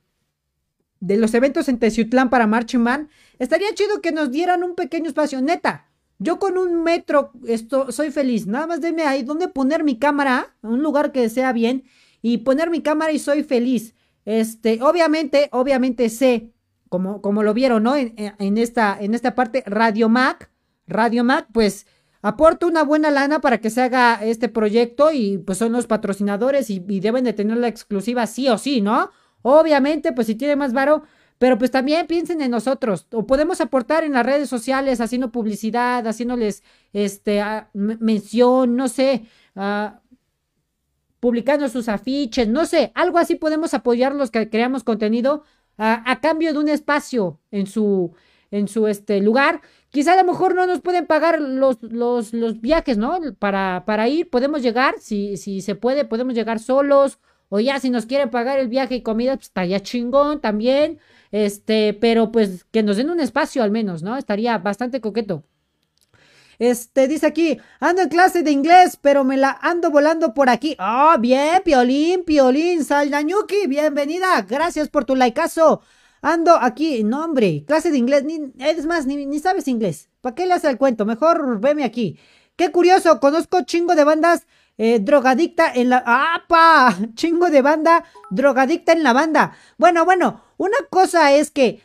de 1.01 1.17
los 1.17 1.35
eventos 1.35 1.69
en 1.69 1.79
Teciutlán 1.79 2.31
para 2.31 2.47
Marching 2.47 2.81
Man, 2.81 3.09
estaría 3.39 3.73
chido 3.75 4.01
que 4.01 4.13
nos 4.13 4.31
dieran 4.31 4.65
un 4.65 4.75
pequeño 4.75 5.07
espacio. 5.07 5.41
Neta, 5.41 5.92
yo 6.23 6.39
con 6.39 6.59
un 6.59 6.83
metro 6.83 7.33
esto, 7.47 7.93
soy 7.93 8.11
feliz. 8.11 8.47
Nada 8.47 8.67
más 8.67 8.81
denme 8.81 9.03
ahí 9.03 9.23
donde 9.23 9.49
poner 9.49 9.85
mi 9.85 9.99
cámara, 9.99 10.55
un 10.63 10.83
lugar 10.83 11.13
que 11.13 11.29
sea 11.29 11.53
bien, 11.53 11.85
y 12.23 12.39
poner 12.39 12.71
mi 12.71 12.81
cámara 12.81 13.13
y 13.13 13.19
soy 13.19 13.43
feliz. 13.43 13.95
Este, 14.25 14.83
obviamente, 14.83 15.49
obviamente 15.53 16.09
sé, 16.09 16.53
como, 16.89 17.21
como 17.21 17.43
lo 17.43 17.55
vieron, 17.55 17.83
¿no? 17.83 17.97
En, 17.97 18.15
en, 18.17 18.59
esta, 18.59 18.97
en 19.01 19.15
esta 19.15 19.35
parte, 19.35 19.65
Radio 19.67 20.09
Mac, 20.09 20.51
Radio 20.87 21.25
Mac, 21.25 21.49
pues 21.53 21.87
aporta 22.23 22.67
una 22.67 22.85
buena 22.85 23.11
lana 23.11 23.41
para 23.41 23.59
que 23.59 23.71
se 23.71 23.83
haga 23.83 24.21
este 24.23 24.49
proyecto 24.49 25.11
y 25.11 25.39
pues 25.39 25.59
son 25.59 25.73
los 25.73 25.87
patrocinadores 25.87 26.71
y, 26.71 26.85
y 26.89 27.01
deben 27.01 27.25
de 27.25 27.33
tener 27.33 27.57
la 27.57 27.69
exclusiva 27.69 28.27
sí 28.27 28.49
o 28.49 28.59
sí, 28.59 28.81
¿no? 28.81 29.11
Obviamente, 29.43 30.13
pues 30.13 30.29
si 30.29 30.37
tiene 30.37 30.55
más 30.55 30.73
varo, 30.73 31.03
pero 31.43 31.59
pues 31.59 31.73
también 31.73 32.07
piensen 32.07 32.41
en 32.41 32.53
nosotros, 32.53 33.09
o 33.11 33.27
podemos 33.27 33.61
aportar 33.61 34.05
en 34.05 34.13
las 34.13 34.25
redes 34.25 34.49
sociales 34.49 35.01
haciendo 35.01 35.33
publicidad, 35.33 36.07
haciéndoles 36.07 36.63
este 36.93 37.43
mención, 37.73 38.77
no 38.77 38.87
sé, 38.87 39.25
uh, 39.57 39.89
publicando 41.19 41.69
sus 41.69 41.89
afiches, 41.89 42.47
no 42.47 42.65
sé, 42.65 42.93
algo 42.95 43.19
así 43.19 43.35
podemos 43.35 43.75
apoyar 43.75 44.15
los 44.15 44.31
que 44.31 44.49
creamos 44.51 44.85
contenido 44.85 45.43
uh, 45.79 46.07
a 46.07 46.21
cambio 46.21 46.53
de 46.53 46.61
un 46.61 46.69
espacio 46.69 47.41
en 47.51 47.67
su 47.67 48.13
en 48.53 48.69
su 48.69 48.87
este 48.87 49.21
lugar. 49.21 49.63
Quizá 49.89 50.13
a 50.13 50.23
lo 50.23 50.31
mejor 50.31 50.55
no 50.55 50.65
nos 50.69 50.81
pueden 50.81 51.09
pagar 51.09 51.41
los, 51.41 51.83
los, 51.83 52.33
los 52.35 52.61
viajes, 52.61 52.99
¿no? 52.99 53.19
Para, 53.41 53.83
para 53.85 54.09
ir, 54.09 54.31
podemos 54.31 54.63
llegar, 54.63 54.95
si, 55.01 55.37
si 55.37 55.61
se 55.61 55.75
puede, 55.75 56.05
podemos 56.05 56.35
llegar 56.35 56.61
solos 56.61 57.19
o 57.55 57.61
ya 57.61 57.79
si 57.79 57.91
nos 57.91 58.07
quieren 58.07 58.31
pagar 58.31 58.59
el 58.59 58.69
viaje 58.69 58.95
y 58.95 59.03
comida, 59.03 59.37
pues 59.37 59.49
estaría 59.49 59.79
chingón 59.81 60.41
también. 60.41 61.01
Este, 61.33 61.93
pero 61.93 62.33
pues 62.33 62.65
que 62.65 62.83
nos 62.83 62.97
den 62.97 63.11
un 63.11 63.21
espacio 63.21 63.63
al 63.63 63.71
menos, 63.71 64.03
¿no? 64.03 64.17
Estaría 64.17 64.57
bastante 64.57 65.03
coqueto. 65.03 65.45
Este, 66.59 67.09
dice 67.09 67.27
aquí, 67.27 67.59
ando 67.79 68.01
en 68.01 68.09
clase 68.09 68.43
de 68.43 68.53
inglés, 68.53 68.99
pero 68.99 69.23
me 69.23 69.37
la 69.37 69.59
ando 69.61 69.91
volando 69.91 70.33
por 70.33 70.49
aquí. 70.49 70.79
Oh, 70.79 71.15
bien, 71.19 71.61
Piolín, 71.63 72.25
Piolín, 72.25 72.85
Saldañuki, 72.85 73.67
bienvenida. 73.67 74.41
Gracias 74.49 74.89
por 74.89 75.05
tu 75.05 75.15
likeazo. 75.15 75.83
Ando 76.23 76.55
aquí, 76.55 77.05
no 77.05 77.23
hombre, 77.23 77.65
clase 77.67 77.91
de 77.91 77.99
inglés, 77.99 78.25
ni, 78.25 78.51
es 78.61 78.87
más, 78.87 79.05
ni, 79.05 79.27
ni 79.27 79.41
sabes 79.41 79.69
inglés. 79.69 80.09
¿Para 80.23 80.35
qué 80.35 80.47
le 80.47 80.55
haces 80.55 80.71
el 80.71 80.79
cuento? 80.79 81.05
Mejor 81.05 81.61
veme 81.61 81.85
aquí. 81.85 82.19
Qué 82.57 82.73
curioso, 82.73 83.21
conozco 83.21 83.61
chingo 83.63 83.95
de 83.95 84.05
bandas 84.05 84.47
eh, 84.79 84.99
drogadicta 85.01 85.73
en 85.73 85.91
la... 85.91 86.03
¡Apa! 86.07 86.97
Chingo 87.15 87.51
de 87.51 87.63
banda, 87.63 88.05
drogadicta 88.31 88.93
en 88.93 89.03
la 89.03 89.13
banda. 89.13 89.57
Bueno, 89.79 90.05
bueno, 90.05 90.43
una 90.57 90.79
cosa 90.91 91.33
es 91.33 91.51
que 91.51 91.83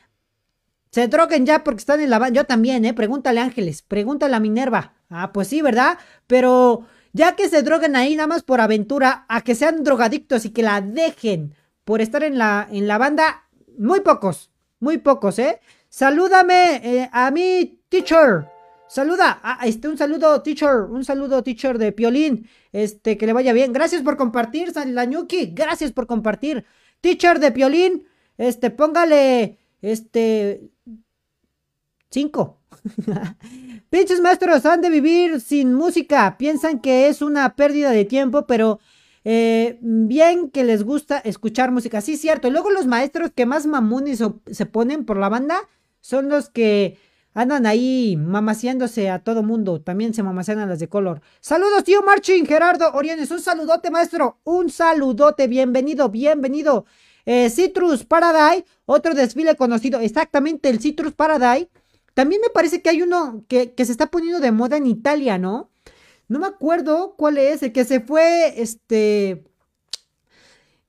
se 0.91 1.07
droguen 1.07 1.45
ya 1.45 1.63
porque 1.63 1.79
están 1.79 1.99
en 1.99 2.09
la 2.09 2.19
banda. 2.19 2.41
Yo 2.41 2.45
también, 2.45 2.85
¿eh? 2.85 2.93
Pregúntale 2.93 3.39
Ángeles, 3.39 3.81
pregúntale 3.81 4.35
a 4.35 4.39
Minerva. 4.39 4.93
Ah, 5.09 5.31
pues 5.31 5.47
sí, 5.49 5.61
¿verdad? 5.61 5.97
Pero 6.27 6.85
ya 7.13 7.35
que 7.35 7.49
se 7.49 7.63
droguen 7.63 7.95
ahí 7.95 8.15
nada 8.15 8.27
más 8.27 8.43
por 8.43 8.61
aventura, 8.61 9.25
a 9.27 9.41
que 9.41 9.55
sean 9.55 9.83
drogadictos 9.83 10.45
y 10.45 10.51
que 10.51 10.63
la 10.63 10.81
dejen 10.81 11.55
por 11.83 12.01
estar 12.01 12.23
en 12.23 12.37
la, 12.37 12.67
en 12.71 12.87
la 12.87 12.97
banda, 12.97 13.47
muy 13.77 14.01
pocos, 14.01 14.51
muy 14.79 14.97
pocos, 14.97 15.39
¿eh? 15.39 15.59
Salúdame 15.89 16.81
eh, 16.83 17.09
a 17.11 17.31
mi 17.31 17.81
teacher. 17.89 18.56
Saluda, 18.87 19.39
ah, 19.43 19.59
este, 19.65 19.89
un 19.89 19.97
saludo, 19.97 20.41
teacher, 20.41 20.83
un 20.89 21.03
saludo, 21.03 21.43
teacher 21.43 21.77
de 21.77 21.91
Piolín. 21.91 22.49
Este, 22.71 23.17
que 23.17 23.25
le 23.25 23.33
vaya 23.33 23.53
bien. 23.53 23.73
Gracias 23.73 24.01
por 24.01 24.17
compartir, 24.17 24.71
Lañuki. 24.75 25.47
Gracias 25.47 25.91
por 25.91 26.07
compartir. 26.07 26.65
Teacher 27.01 27.39
de 27.39 27.51
Piolín, 27.51 28.07
este, 28.37 28.71
póngale, 28.71 29.57
este, 29.81 30.69
cinco. 32.09 32.61
Pinches 33.89 34.21
maestros 34.21 34.65
han 34.65 34.81
de 34.81 34.89
vivir 34.89 35.41
sin 35.41 35.73
música. 35.73 36.37
Piensan 36.37 36.79
que 36.79 37.07
es 37.07 37.21
una 37.21 37.55
pérdida 37.55 37.91
de 37.91 38.05
tiempo, 38.05 38.47
pero 38.47 38.79
eh, 39.23 39.77
bien 39.81 40.49
que 40.49 40.63
les 40.63 40.83
gusta 40.83 41.19
escuchar 41.19 41.71
música. 41.71 42.01
Sí, 42.01 42.17
cierto. 42.17 42.49
Luego 42.49 42.71
los 42.71 42.85
maestros 42.87 43.31
que 43.35 43.45
más 43.45 43.65
mamunes 43.65 44.23
se 44.49 44.65
ponen 44.65 45.05
por 45.05 45.17
la 45.17 45.29
banda 45.29 45.57
son 45.99 46.29
los 46.29 46.49
que 46.49 46.97
andan 47.37 47.67
ahí 47.67 48.17
mamaseándose 48.17 49.11
a 49.11 49.19
todo 49.19 49.43
mundo. 49.43 49.79
También 49.79 50.11
se 50.15 50.23
mamasean 50.23 50.57
a 50.57 50.65
las 50.65 50.79
de 50.79 50.89
color. 50.89 51.21
Saludos, 51.39 51.83
tío 51.83 52.01
Marching, 52.01 52.45
Gerardo 52.45 52.91
Oriones. 52.93 53.29
Un 53.29 53.39
saludote, 53.39 53.91
maestro. 53.91 54.39
Un 54.43 54.71
saludote. 54.71 55.47
Bienvenido, 55.47 56.09
bienvenido. 56.09 56.85
Eh, 57.27 57.51
Citrus 57.51 58.05
Paradise, 58.05 58.65
otro 58.87 59.13
desfile 59.13 59.55
conocido. 59.55 59.99
Exactamente, 59.99 60.67
el 60.69 60.79
Citrus 60.79 61.13
Paradise. 61.13 61.69
También 62.15 62.41
me 62.41 62.49
parece 62.49 62.81
que 62.81 62.89
hay 62.89 63.03
uno 63.03 63.43
que, 63.47 63.73
que 63.73 63.85
se 63.85 63.91
está 63.91 64.07
poniendo 64.07 64.39
de 64.39 64.51
moda 64.51 64.77
en 64.77 64.87
Italia, 64.87 65.37
¿no? 65.37 65.69
No 66.27 66.39
me 66.39 66.47
acuerdo 66.47 67.13
cuál 67.17 67.37
es, 67.37 67.61
el 67.61 67.71
que 67.71 67.85
se 67.85 67.99
fue, 67.99 68.59
este, 68.59 69.43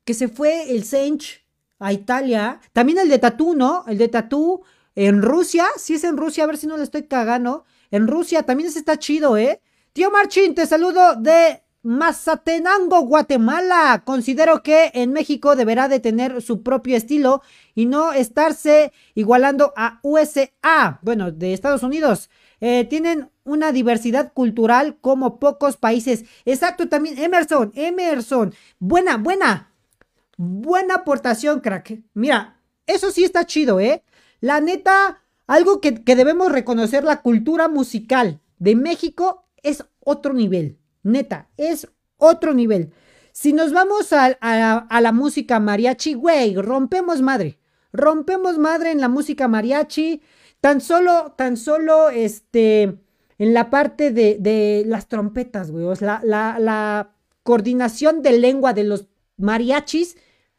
que 0.06 0.14
se 0.14 0.28
fue 0.28 0.74
el 0.74 0.84
Sench 0.84 1.44
a 1.78 1.92
Italia. 1.92 2.62
También 2.72 2.96
el 3.00 3.10
de 3.10 3.18
Tatú, 3.18 3.54
¿no? 3.54 3.84
El 3.86 3.98
de 3.98 4.08
Tatú 4.08 4.62
en 4.98 5.22
Rusia, 5.22 5.64
si 5.76 5.94
es 5.94 6.02
en 6.02 6.16
Rusia, 6.16 6.42
a 6.42 6.48
ver 6.48 6.56
si 6.56 6.66
no 6.66 6.76
le 6.76 6.82
estoy 6.82 7.04
cagando. 7.04 7.64
En 7.92 8.08
Rusia 8.08 8.42
también 8.42 8.68
está 8.68 8.98
chido, 8.98 9.36
¿eh? 9.36 9.62
Tío 9.92 10.10
Marchín, 10.10 10.56
te 10.56 10.66
saludo 10.66 11.14
de 11.14 11.62
Mazatenango, 11.82 13.02
Guatemala. 13.02 14.02
Considero 14.04 14.64
que 14.64 14.90
en 14.94 15.12
México 15.12 15.54
deberá 15.54 15.86
de 15.86 16.00
tener 16.00 16.42
su 16.42 16.64
propio 16.64 16.96
estilo 16.96 17.42
y 17.76 17.86
no 17.86 18.12
estarse 18.12 18.92
igualando 19.14 19.72
a 19.76 20.00
USA, 20.02 20.98
bueno, 21.02 21.30
de 21.30 21.52
Estados 21.52 21.84
Unidos. 21.84 22.28
Eh, 22.60 22.84
tienen 22.90 23.30
una 23.44 23.70
diversidad 23.70 24.32
cultural 24.32 24.98
como 25.00 25.38
pocos 25.38 25.76
países. 25.76 26.24
Exacto, 26.44 26.88
también 26.88 27.18
Emerson, 27.18 27.70
Emerson. 27.76 28.52
Buena, 28.80 29.16
buena. 29.16 29.72
Buena 30.36 30.96
aportación, 30.96 31.60
crack. 31.60 32.00
Mira, 32.14 32.60
eso 32.84 33.12
sí 33.12 33.22
está 33.22 33.46
chido, 33.46 33.78
¿eh? 33.78 34.02
La 34.40 34.60
neta, 34.60 35.22
algo 35.46 35.80
que, 35.80 35.92
debemos 35.92 36.52
reconocer, 36.52 37.04
la 37.04 37.22
cultura 37.22 37.68
musical 37.68 38.40
de 38.58 38.74
México 38.74 39.46
es 39.62 39.84
otro 40.00 40.32
nivel. 40.32 40.78
Neta, 41.02 41.48
es 41.56 41.88
otro 42.16 42.54
nivel. 42.54 42.92
Si 43.32 43.52
nos 43.52 43.72
vamos 43.72 44.12
a, 44.12 44.26
a 44.40 45.00
la 45.00 45.12
música 45.12 45.60
mariachi, 45.60 46.14
güey, 46.14 46.56
rompemos 46.56 47.22
madre. 47.22 47.58
Rompemos 47.92 48.58
madre 48.58 48.90
en 48.90 49.00
la 49.00 49.08
música 49.08 49.48
mariachi. 49.48 50.22
Tan 50.60 50.80
solo, 50.80 51.34
tan 51.36 51.56
solo, 51.56 52.10
este, 52.10 52.98
en 53.38 53.54
la 53.54 53.70
parte 53.70 54.10
de, 54.10 54.82
las 54.86 55.08
trompetas, 55.08 55.70
güey. 55.70 55.84
O 55.84 55.96
sea, 55.96 56.20
la, 56.24 56.58
la, 56.58 57.14
coordinación 57.44 58.20
de 58.20 58.38
lengua 58.38 58.74
de 58.74 58.84
los 58.84 59.06
mariachis, 59.38 60.18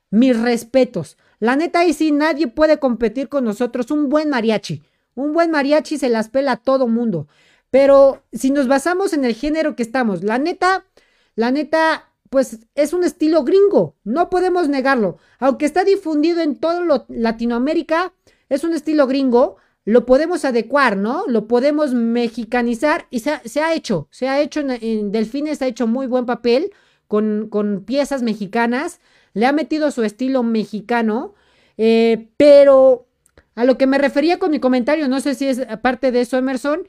mis 0.09 0.39
respetos. 0.39 1.17
La 1.39 1.55
neta, 1.55 1.79
ahí 1.79 1.93
sí 1.93 2.11
nadie 2.11 2.47
puede 2.47 2.79
competir 2.79 3.29
con 3.29 3.45
nosotros. 3.45 3.91
Un 3.91 4.09
buen 4.09 4.29
mariachi. 4.29 4.83
Un 5.15 5.33
buen 5.33 5.51
mariachi 5.51 5.97
se 5.97 6.09
las 6.09 6.29
pela 6.29 6.53
a 6.53 6.57
todo 6.57 6.87
mundo. 6.87 7.27
Pero 7.71 8.23
si 8.31 8.51
nos 8.51 8.67
basamos 8.67 9.13
en 9.13 9.25
el 9.25 9.35
género 9.35 9.75
que 9.75 9.83
estamos, 9.83 10.23
la 10.23 10.37
neta, 10.37 10.85
la 11.35 11.51
neta, 11.51 12.11
pues 12.29 12.67
es 12.75 12.93
un 12.93 13.03
estilo 13.03 13.43
gringo. 13.43 13.95
No 14.03 14.29
podemos 14.29 14.69
negarlo. 14.69 15.17
Aunque 15.39 15.65
está 15.65 15.83
difundido 15.83 16.41
en 16.41 16.55
todo 16.55 17.05
Latinoamérica, 17.07 18.13
es 18.49 18.63
un 18.63 18.73
estilo 18.73 19.07
gringo 19.07 19.57
lo 19.89 20.05
podemos 20.05 20.45
adecuar, 20.45 20.97
¿no? 20.97 21.23
Lo 21.27 21.47
podemos 21.47 21.95
mexicanizar 21.95 23.07
y 23.09 23.21
se 23.21 23.31
ha, 23.31 23.73
hecho, 23.73 24.07
se 24.11 24.27
ha 24.27 24.39
hecho 24.39 24.59
en, 24.59 25.11
Delfines, 25.11 25.63
ha 25.63 25.67
hecho 25.67 25.87
muy 25.87 26.05
buen 26.05 26.27
papel 26.27 26.71
con, 27.07 27.47
con, 27.49 27.85
piezas 27.85 28.21
mexicanas, 28.21 28.99
le 29.33 29.45
ha 29.45 29.51
metido 29.51 29.91
su 29.91 30.03
estilo 30.03 30.43
mexicano, 30.43 31.33
eh, 31.77 32.29
pero 32.37 33.07
a 33.55 33.63
lo 33.63 33.77
que 33.77 33.87
me 33.87 33.97
refería 33.97 34.39
con 34.39 34.51
mi 34.51 34.59
comentario, 34.59 35.07
no 35.07 35.19
sé 35.19 35.35
si 35.35 35.47
es 35.47 35.59
aparte 35.59 36.11
de 36.11 36.21
eso, 36.21 36.37
Emerson, 36.37 36.87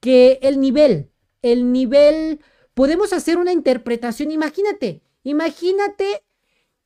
que 0.00 0.38
el 0.42 0.60
nivel, 0.60 1.10
el 1.42 1.72
nivel, 1.72 2.40
podemos 2.74 3.12
hacer 3.12 3.38
una 3.38 3.52
interpretación, 3.52 4.30
imagínate, 4.30 5.02
imagínate 5.22 6.22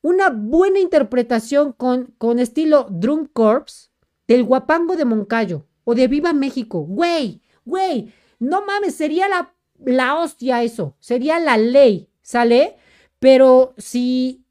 una 0.03 0.31
buena 0.31 0.81
interpretación 0.81 1.73
con, 1.73 2.15
con 2.19 2.39
estilo 2.39 2.87
Drum 2.91 3.27
Corps, 3.27 3.91
del 4.27 4.45
guapango 4.45 4.97
de 4.97 5.05
Moncayo 5.05 5.67
o 5.85 5.95
de 5.95 6.09
Viva 6.09 6.33
México. 6.33 6.81
Güey, 6.81 7.43
güey, 7.65 8.13
no 8.39 8.65
mames, 8.65 8.95
sería 8.95 9.29
la, 9.29 9.55
la 9.85 10.17
hostia 10.17 10.63
eso, 10.63 10.97
sería 10.99 11.39
la 11.39 11.57
ley, 11.57 12.09
¿sale? 12.23 12.77
Pero 13.19 13.75
si 13.79 14.44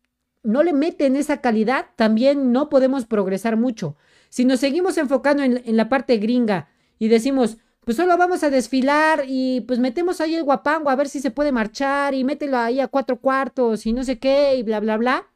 no 0.43 0.63
le 0.63 0.73
meten 0.73 1.15
esa 1.15 1.41
calidad, 1.41 1.87
también 1.95 2.51
no 2.51 2.69
podemos 2.69 3.05
progresar 3.05 3.57
mucho. 3.57 3.95
Si 4.29 4.45
nos 4.45 4.59
seguimos 4.59 4.97
enfocando 4.97 5.43
en, 5.43 5.61
en 5.65 5.77
la 5.77 5.89
parte 5.89 6.17
gringa 6.17 6.69
y 6.99 7.07
decimos, 7.07 7.57
pues 7.81 7.97
solo 7.97 8.17
vamos 8.17 8.43
a 8.43 8.49
desfilar 8.49 9.23
y 9.27 9.61
pues 9.61 9.79
metemos 9.79 10.21
ahí 10.21 10.35
el 10.35 10.43
guapango 10.43 10.89
a 10.89 10.95
ver 10.95 11.09
si 11.09 11.19
se 11.19 11.31
puede 11.31 11.51
marchar 11.51 12.13
y 12.13 12.23
mételo 12.23 12.57
ahí 12.57 12.79
a 12.79 12.87
cuatro 12.87 13.19
cuartos 13.19 13.85
y 13.85 13.93
no 13.93 14.03
sé 14.03 14.19
qué 14.19 14.55
y 14.55 14.63
bla, 14.63 14.79
bla, 14.79 14.97
bla. 14.97 15.27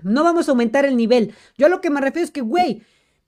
No 0.00 0.24
vamos 0.24 0.48
a 0.48 0.52
aumentar 0.52 0.84
el 0.84 0.96
nivel. 0.96 1.34
Yo 1.56 1.66
a 1.66 1.68
lo 1.68 1.80
que 1.80 1.90
me 1.90 2.00
refiero 2.00 2.24
es 2.24 2.30
que, 2.30 2.40
güey, 2.40 2.82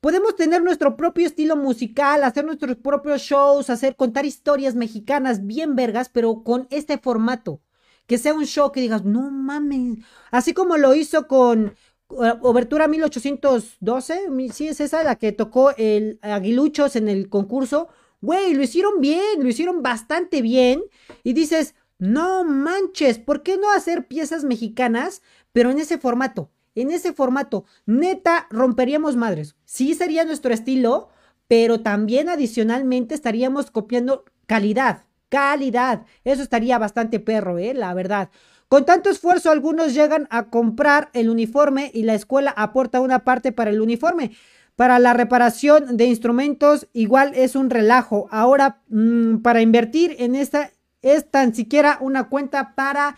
Podemos 0.05 0.37
tener 0.37 0.63
nuestro 0.63 0.99
propio 0.99 1.27
estilo 1.27 1.57
musical, 1.57 2.25
hacer 2.25 2.45
nuestros 2.45 2.77
propios 2.77 3.23
shows, 3.23 3.71
hacer, 3.71 3.97
contar 3.97 4.27
historias 4.27 4.75
mexicanas 4.75 5.47
bien 5.47 5.77
vergas, 5.77 6.11
pero 6.11 6.43
con 6.45 6.67
este 6.69 6.99
formato. 6.99 7.63
Que 8.07 8.19
sea 8.19 8.35
un 8.35 8.45
show 8.45 8.71
que 8.73 8.81
digas, 8.81 9.05
no 9.05 9.31
mames. 9.31 9.99
Así 10.31 10.53
como 10.53 10.77
lo 10.77 10.95
hizo 10.95 11.27
con 11.27 11.75
uh, 12.09 12.25
Obertura 12.43 12.89
1812, 12.89 14.29
sí 14.53 14.69
es 14.69 14.81
esa 14.81 15.03
la 15.03 15.17
que 15.17 15.33
tocó 15.33 15.73
el 15.77 16.19
Aguiluchos 16.23 16.97
en 16.97 17.09
el 17.09 17.29
concurso. 17.29 17.89
Güey, 18.21 18.55
lo 18.55 18.63
hicieron 18.63 19.01
bien, 19.01 19.43
lo 19.43 19.49
hicieron 19.49 19.83
bastante 19.83 20.43
bien. 20.43 20.83
Y 21.23 21.33
dices, 21.33 21.75
no 21.99 22.45
manches, 22.45 23.19
¿por 23.19 23.43
qué 23.43 23.57
no 23.57 23.71
hacer 23.73 24.07
piezas 24.07 24.45
mexicanas, 24.45 25.23
pero 25.53 25.71
en 25.71 25.79
ese 25.79 25.99
formato? 25.99 26.51
en 26.75 26.91
ese 26.91 27.13
formato. 27.13 27.65
Neta, 27.87 28.47
romperíamos 28.51 29.17
madres. 29.17 29.57
Sí 29.65 29.95
sería 29.95 30.25
nuestro 30.25 30.53
estilo, 30.53 31.09
pero 31.49 31.81
también 31.81 32.29
adicionalmente 32.29 33.15
estaríamos 33.15 33.71
copiando 33.71 34.25
calidad. 34.47 35.05
Calidad. 35.35 36.07
Eso 36.23 36.45
estaría 36.45 36.79
bastante 36.79 37.19
perro, 37.19 37.59
¿eh? 37.59 37.75
La 37.75 37.93
verdad. 37.93 38.31
Con 38.69 38.85
tanto 38.85 39.11
esfuerzo, 39.11 39.51
algunos 39.51 39.93
llegan 39.93 40.29
a 40.31 40.45
comprar 40.45 41.11
el 41.13 41.29
uniforme 41.29 41.91
y 41.93 42.05
la 42.05 42.15
escuela 42.15 42.55
aporta 42.57 43.01
una 43.01 43.25
parte 43.25 43.51
para 43.51 43.71
el 43.71 43.81
uniforme. 43.81 44.31
Para 44.77 45.01
la 45.01 45.13
reparación 45.13 45.97
de 45.97 46.05
instrumentos, 46.05 46.87
igual 46.93 47.33
es 47.35 47.57
un 47.57 47.69
relajo. 47.69 48.29
Ahora, 48.31 48.81
mm, 48.91 49.39
para 49.39 49.61
invertir 49.61 50.15
en 50.21 50.37
esta, 50.37 50.71
es 51.03 51.29
tan 51.29 51.53
siquiera 51.53 51.99
una 52.01 52.29
cuenta 52.29 52.77
para 52.77 53.17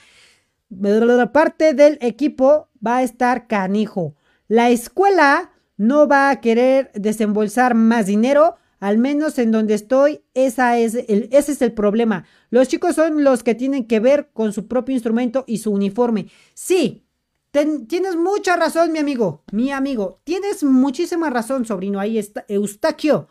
parte 1.35 1.75
del 1.75 1.99
equipo 2.01 2.71
va 2.85 2.97
a 2.97 3.03
estar 3.03 3.47
canijo. 3.47 4.15
La 4.49 4.71
escuela 4.71 5.51
no 5.77 6.09
va 6.09 6.31
a 6.31 6.41
querer 6.41 6.91
desembolsar 6.95 7.75
más 7.75 8.07
dinero, 8.07 8.57
al 8.87 8.99
menos 8.99 9.37
en 9.41 9.51
donde 9.51 9.75
estoy, 9.75 10.23
esa 10.33 10.79
es 10.79 10.95
ese 10.95 11.53
es 11.53 11.61
el 11.61 11.73
problema. 11.73 12.25
Los 12.51 12.69
chicos 12.69 12.95
son 12.95 13.25
los 13.25 13.43
que 13.43 13.57
tienen 13.57 13.89
que 13.89 13.99
ver 13.99 14.31
con 14.33 14.53
su 14.53 14.69
propio 14.69 14.95
instrumento 14.95 15.43
y 15.49 15.59
su 15.59 15.73
uniforme. 15.73 16.29
Sí, 16.55 17.05
tienes 17.51 18.15
mucha 18.15 18.55
razón, 18.55 18.93
mi 18.93 19.01
amigo, 19.01 19.43
mi 19.51 19.73
amigo. 19.73 20.21
Tienes 20.23 20.63
muchísima 20.63 21.31
razón, 21.31 21.65
sobrino. 21.65 21.99
Ahí 21.99 22.17
está 22.17 22.45
Eustaquio. 22.47 23.27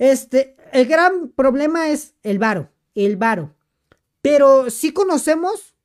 Este, 0.00 0.56
el 0.72 0.86
gran 0.86 1.28
problema 1.28 1.90
es 1.90 2.14
el 2.24 2.40
varo, 2.40 2.72
el 2.96 3.16
varo. 3.16 3.54
Pero 4.20 4.68
si 4.68 4.92
conocemos 4.92 5.76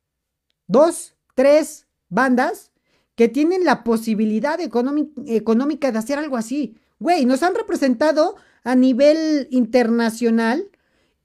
dos, 0.66 1.14
tres 1.36 1.86
bandas 2.08 2.72
que 3.14 3.28
tienen 3.28 3.64
la 3.64 3.84
posibilidad 3.84 4.58
económica 4.60 5.92
de 5.92 5.98
hacer 5.98 6.18
algo 6.18 6.36
así. 6.36 6.76
Güey, 6.98 7.26
nos 7.26 7.44
han 7.44 7.54
representado 7.54 8.34
a 8.64 8.74
nivel 8.74 9.46
internacional 9.50 10.70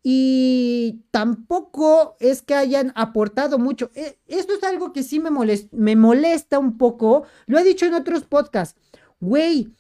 y 0.04 1.04
tampoco 1.12 2.16
es 2.20 2.42
que 2.42 2.56
hayan 2.56 2.92
aportado 2.96 3.60
mucho. 3.60 3.92
E, 3.96 4.18
esto 4.28 4.54
es 4.54 4.64
algo 4.64 4.94
que 4.94 5.04
sí 5.04 5.20
me 5.20 5.30
molesta, 5.30 5.76
me 5.76 5.96
molesta 5.96 6.60
un 6.60 6.78
poco. 6.78 7.24
Lo 7.48 7.58
he 7.58 7.64
dicho 7.64 7.86
en 7.86 7.94
otros 7.94 8.24
podcasts. 8.24 8.80
Güey, 9.20 9.74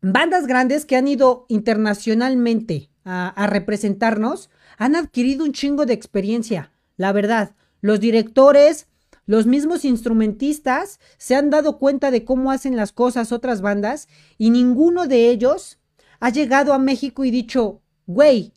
bandas 0.00 0.46
grandes 0.46 0.84
que 0.84 0.96
han 0.96 1.08
ido 1.08 1.46
internacionalmente 1.48 2.90
a, 3.04 3.46
representarnos 3.46 4.50
han 4.78 4.96
adquirido 4.96 5.44
un 5.44 5.52
chingo 5.52 5.86
de 5.86 5.94
experiencia, 5.94 6.72
la 6.96 7.12
verdad. 7.12 7.54
Los 7.80 8.00
directores, 8.00 8.86
los 9.26 9.46
mismos 9.46 9.84
instrumentistas 9.84 11.00
se 11.18 11.34
han 11.34 11.50
dado 11.50 11.78
cuenta 11.78 12.10
de 12.10 12.24
cómo 12.24 12.50
hacen 12.50 12.76
las 12.76 12.92
cosas 12.92 13.32
otras 13.32 13.60
bandas 13.60 14.08
y 14.38 14.50
ninguno 14.50 15.06
de 15.06 15.30
ellos 15.30 15.78
ha 16.22 16.30
llegado 16.30 16.72
a 16.72 16.78
México 16.78 17.24
y 17.24 17.32
dicho, 17.32 17.82
güey, 18.06 18.52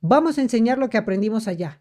vamos 0.00 0.38
a 0.38 0.42
enseñar 0.42 0.76
lo 0.78 0.90
que 0.90 0.98
aprendimos 0.98 1.46
allá. 1.46 1.80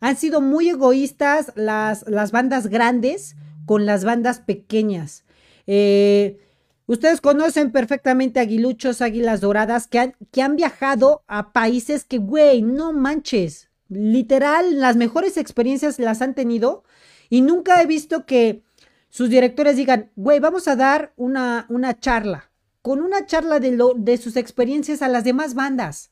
Han 0.00 0.16
sido 0.16 0.40
muy 0.40 0.70
egoístas 0.70 1.52
las, 1.54 2.08
las 2.08 2.32
bandas 2.32 2.68
grandes 2.68 3.36
con 3.66 3.84
las 3.84 4.04
bandas 4.04 4.40
pequeñas. 4.40 5.24
Eh, 5.66 6.40
Ustedes 6.86 7.22
conocen 7.22 7.72
perfectamente 7.72 8.40
aguiluchos, 8.40 9.00
águilas 9.00 9.40
doradas 9.40 9.86
que 9.86 9.98
han, 9.98 10.14
que 10.30 10.42
han 10.42 10.56
viajado 10.56 11.22
a 11.26 11.52
países 11.52 12.04
que, 12.04 12.18
güey, 12.18 12.60
no 12.60 12.92
manches. 12.92 13.70
Literal, 13.88 14.80
las 14.80 14.96
mejores 14.96 15.38
experiencias 15.38 15.98
las 15.98 16.20
han 16.20 16.34
tenido 16.34 16.84
y 17.30 17.40
nunca 17.40 17.80
he 17.80 17.86
visto 17.86 18.26
que 18.26 18.64
sus 19.08 19.30
directores 19.30 19.76
digan, 19.76 20.10
güey, 20.16 20.40
vamos 20.40 20.68
a 20.68 20.76
dar 20.76 21.14
una, 21.16 21.64
una 21.70 21.98
charla, 21.98 22.50
con 22.84 23.00
una 23.00 23.24
charla 23.24 23.60
de, 23.60 23.72
lo, 23.72 23.94
de 23.94 24.18
sus 24.18 24.36
experiencias 24.36 25.00
a 25.00 25.08
las 25.08 25.24
demás 25.24 25.54
bandas. 25.54 26.10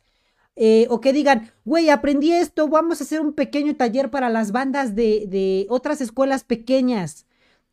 Eh, 0.57 0.87
o 0.89 1.03
que 1.03 1.13
digan, 1.13 1.51
güey, 1.67 1.91
aprendí 1.91 2.33
esto, 2.33 2.67
vamos 2.67 2.99
a 2.99 3.05
hacer 3.05 3.21
un 3.21 3.35
pequeño 3.35 3.77
taller 3.77 4.11
para 4.11 4.31
las 4.31 4.53
bandas 4.53 4.95
de, 4.95 5.27
de 5.29 5.67
otras 5.69 6.01
escuelas 6.01 6.45
pequeñas. 6.45 7.27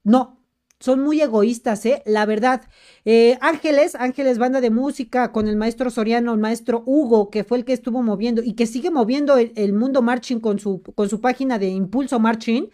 No, 0.04 0.40
son 0.82 1.00
muy 1.02 1.22
egoístas, 1.22 1.86
¿eh? 1.86 2.04
La 2.06 2.26
verdad. 2.26 2.64
Eh, 3.06 3.38
Ángeles, 3.40 3.96
Ángeles 3.96 4.38
Banda 4.38 4.60
de 4.60 4.70
Música 4.70 5.32
con 5.32 5.48
el 5.48 5.56
maestro 5.56 5.90
Soriano, 5.90 6.34
el 6.34 6.40
maestro 6.42 6.84
Hugo, 6.86 7.30
que 7.30 7.46
fue 7.46 7.60
el 7.60 7.64
que 7.64 7.72
estuvo 7.72 8.04
moviendo 8.04 8.44
y 8.44 8.52
que 8.52 8.68
sigue 8.68 8.92
moviendo 8.92 9.38
el, 9.38 9.72
mundo 9.72 10.02
marching 10.02 10.42
con 10.42 10.60
su, 10.60 10.82
con 10.82 11.08
su 11.08 11.22
página 11.22 11.58
de 11.58 11.70
Impulso 11.70 12.20
Marching. 12.20 12.70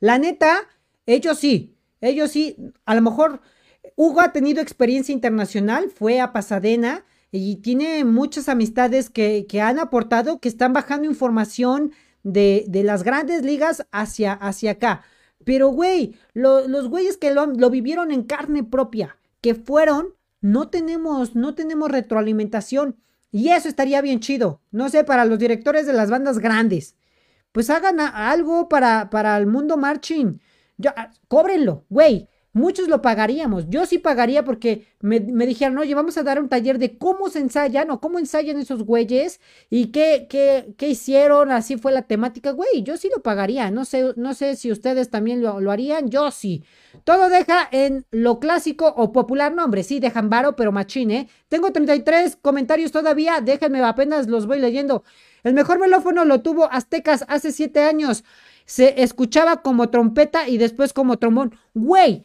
La 0.00 0.16
neta, 0.16 0.56
ellos 1.04 1.38
sí, 1.38 1.76
ellos 2.00 2.30
sí, 2.30 2.56
a 2.86 2.94
lo 2.94 3.02
mejor 3.02 3.42
Hugo 3.96 4.20
ha 4.20 4.32
tenido 4.32 4.60
experiencia 4.60 5.12
internacional, 5.12 5.90
fue 5.90 6.20
a 6.20 6.32
Pasadena 6.32 7.04
y 7.32 7.56
tiene 7.56 8.04
muchas 8.04 8.48
amistades 8.48 9.10
que, 9.10 9.46
que 9.48 9.60
han 9.60 9.78
aportado, 9.78 10.38
que 10.38 10.48
están 10.48 10.72
bajando 10.72 11.08
información 11.08 11.92
de, 12.22 12.64
de 12.68 12.84
las 12.84 13.02
grandes 13.02 13.42
ligas 13.42 13.86
hacia, 13.90 14.32
hacia 14.32 14.72
acá. 14.72 15.02
Pero, 15.46 15.68
güey, 15.68 16.16
los 16.34 16.88
güeyes 16.88 17.16
que 17.16 17.32
lo, 17.32 17.70
vivieron 17.70 18.10
en 18.10 18.24
carne 18.24 18.64
propia, 18.64 19.16
que 19.40 19.54
fueron, 19.54 20.08
no 20.40 20.70
tenemos, 20.70 21.36
no 21.36 21.54
tenemos 21.54 21.88
retroalimentación. 21.88 22.96
Y 23.30 23.50
eso 23.50 23.68
estaría 23.68 24.00
bien 24.00 24.18
chido. 24.18 24.60
No 24.72 24.88
sé, 24.88 25.04
para 25.04 25.24
los 25.24 25.38
directores 25.38 25.86
de 25.86 25.92
las 25.92 26.10
bandas 26.10 26.40
grandes. 26.40 26.96
Pues 27.52 27.70
hagan 27.70 28.00
algo 28.00 28.68
para, 28.68 29.08
para 29.08 29.36
el 29.36 29.46
mundo 29.46 29.76
marching. 29.76 30.40
Ah, 30.84 31.12
cóbrenlo, 31.28 31.84
güey. 31.88 32.28
Muchos 32.56 32.88
lo 32.88 33.02
pagaríamos. 33.02 33.68
Yo 33.68 33.84
sí 33.84 33.98
pagaría 33.98 34.42
porque 34.42 34.86
me, 35.02 35.20
dijeron, 35.20 35.76
oye, 35.76 35.94
vamos 35.94 36.16
a 36.16 36.22
dar 36.22 36.40
un 36.40 36.48
taller 36.48 36.78
de 36.78 36.96
cómo 36.96 37.28
se 37.28 37.40
ensayan 37.40 37.90
o 37.90 38.00
cómo 38.00 38.18
ensayan 38.18 38.58
esos 38.58 38.82
güeyes 38.82 39.42
y 39.68 39.88
qué, 39.88 40.26
qué, 40.30 40.72
qué 40.78 40.88
hicieron. 40.88 41.50
Así 41.50 41.76
fue 41.76 41.92
la 41.92 42.00
temática. 42.00 42.52
Güey, 42.52 42.82
yo 42.82 42.96
sí 42.96 43.10
lo 43.14 43.22
pagaría. 43.22 43.70
No 43.70 43.84
sé, 43.84 44.14
no 44.16 44.32
sé 44.32 44.56
si 44.56 44.72
ustedes 44.72 45.10
también 45.10 45.42
lo, 45.42 45.60
lo 45.60 45.70
harían. 45.70 46.08
Yo 46.08 46.30
sí. 46.30 46.64
Todo 47.04 47.28
deja 47.28 47.68
en 47.72 48.06
lo 48.10 48.40
clásico 48.40 48.86
o 48.96 49.12
popular 49.12 49.54
nombre. 49.54 49.82
Sí, 49.82 50.00
dejan 50.00 50.30
varo, 50.30 50.56
pero 50.56 50.72
machine. 50.72 51.28
Tengo 51.50 51.72
33 51.72 52.38
comentarios 52.40 52.90
todavía. 52.90 53.42
Déjenme, 53.42 53.84
apenas 53.84 54.28
los 54.28 54.46
voy 54.46 54.60
leyendo. 54.60 55.04
El 55.42 55.52
mejor 55.52 55.78
melófono 55.78 56.24
lo 56.24 56.40
tuvo 56.40 56.72
Aztecas 56.72 57.26
hace 57.28 57.52
7 57.52 57.80
años. 57.80 58.24
Se 58.64 59.02
escuchaba 59.02 59.60
como 59.60 59.90
trompeta 59.90 60.48
y 60.48 60.56
después 60.56 60.94
como 60.94 61.18
trombón. 61.18 61.54
Güey. 61.74 62.24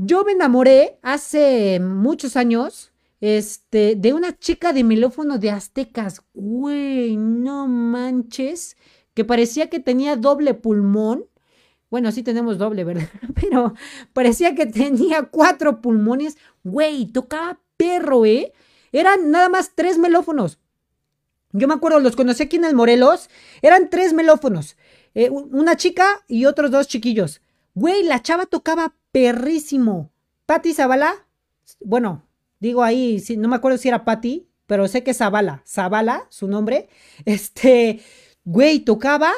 Yo 0.00 0.24
me 0.24 0.30
enamoré 0.30 0.96
hace 1.02 1.80
muchos 1.80 2.36
años 2.36 2.92
este, 3.20 3.96
de 3.96 4.12
una 4.12 4.38
chica 4.38 4.72
de 4.72 4.84
melófono 4.84 5.38
de 5.38 5.50
aztecas. 5.50 6.22
Güey, 6.34 7.16
no 7.16 7.66
manches. 7.66 8.76
Que 9.14 9.24
parecía 9.24 9.68
que 9.68 9.80
tenía 9.80 10.14
doble 10.14 10.54
pulmón. 10.54 11.24
Bueno, 11.90 12.12
sí 12.12 12.22
tenemos 12.22 12.58
doble, 12.58 12.84
¿verdad? 12.84 13.08
Pero 13.34 13.74
parecía 14.12 14.54
que 14.54 14.66
tenía 14.66 15.24
cuatro 15.24 15.80
pulmones. 15.80 16.38
Güey, 16.62 17.06
tocaba 17.06 17.60
perro, 17.76 18.24
¿eh? 18.24 18.52
Eran 18.92 19.32
nada 19.32 19.48
más 19.48 19.72
tres 19.74 19.98
melófonos. 19.98 20.60
Yo 21.50 21.66
me 21.66 21.74
acuerdo, 21.74 21.98
los 21.98 22.14
conocí 22.14 22.44
aquí 22.44 22.54
en 22.54 22.66
el 22.66 22.76
Morelos. 22.76 23.30
Eran 23.62 23.90
tres 23.90 24.12
melófonos. 24.12 24.76
Eh, 25.16 25.28
una 25.30 25.76
chica 25.76 26.06
y 26.28 26.44
otros 26.44 26.70
dos 26.70 26.86
chiquillos. 26.86 27.40
Güey, 27.78 28.02
la 28.02 28.20
chava 28.20 28.46
tocaba 28.46 28.96
perrísimo. 29.12 30.10
Patti 30.46 30.74
Zavala, 30.74 31.28
bueno, 31.78 32.26
digo 32.58 32.82
ahí, 32.82 33.22
no 33.36 33.46
me 33.46 33.54
acuerdo 33.54 33.78
si 33.78 33.86
era 33.86 34.04
Patti, 34.04 34.50
pero 34.66 34.88
sé 34.88 35.04
que 35.04 35.14
Zavala, 35.14 35.62
Zavala, 35.64 36.26
su 36.28 36.48
nombre, 36.48 36.88
este, 37.24 38.00
güey, 38.44 38.80
tocaba 38.80 39.30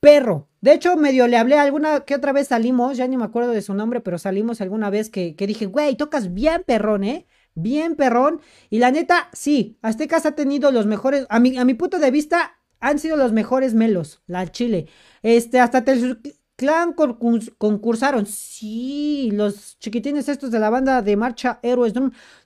perro. 0.00 0.48
De 0.62 0.72
hecho, 0.72 0.96
medio 0.96 1.28
le 1.28 1.36
hablé 1.36 1.58
alguna 1.58 2.06
que 2.06 2.14
otra 2.14 2.32
vez 2.32 2.48
salimos, 2.48 2.96
ya 2.96 3.06
ni 3.06 3.18
me 3.18 3.24
acuerdo 3.24 3.50
de 3.50 3.60
su 3.60 3.74
nombre, 3.74 4.00
pero 4.00 4.16
salimos 4.16 4.62
alguna 4.62 4.88
vez 4.88 5.10
que, 5.10 5.36
que 5.36 5.46
dije, 5.46 5.66
güey, 5.66 5.94
tocas 5.94 6.32
bien 6.32 6.64
perrón, 6.66 7.04
¿eh? 7.04 7.26
Bien 7.54 7.96
perrón. 7.96 8.40
Y 8.70 8.78
la 8.78 8.90
neta, 8.90 9.28
sí, 9.34 9.78
Aztecas 9.82 10.24
ha 10.24 10.34
tenido 10.34 10.70
los 10.72 10.86
mejores, 10.86 11.26
a 11.28 11.38
mi, 11.38 11.58
a 11.58 11.66
mi 11.66 11.74
punto 11.74 11.98
de 11.98 12.10
vista, 12.10 12.54
han 12.80 12.98
sido 12.98 13.18
los 13.18 13.32
mejores 13.32 13.74
melos, 13.74 14.22
la 14.26 14.50
Chile. 14.50 14.86
Este, 15.22 15.60
hasta 15.60 15.84
Clan 16.58 16.92
concursaron. 16.92 18.26
Sí, 18.26 19.30
los 19.32 19.78
chiquitines 19.78 20.28
estos 20.28 20.50
de 20.50 20.58
la 20.58 20.70
banda 20.70 21.02
de 21.02 21.16
marcha 21.16 21.60
Héroes 21.62 21.92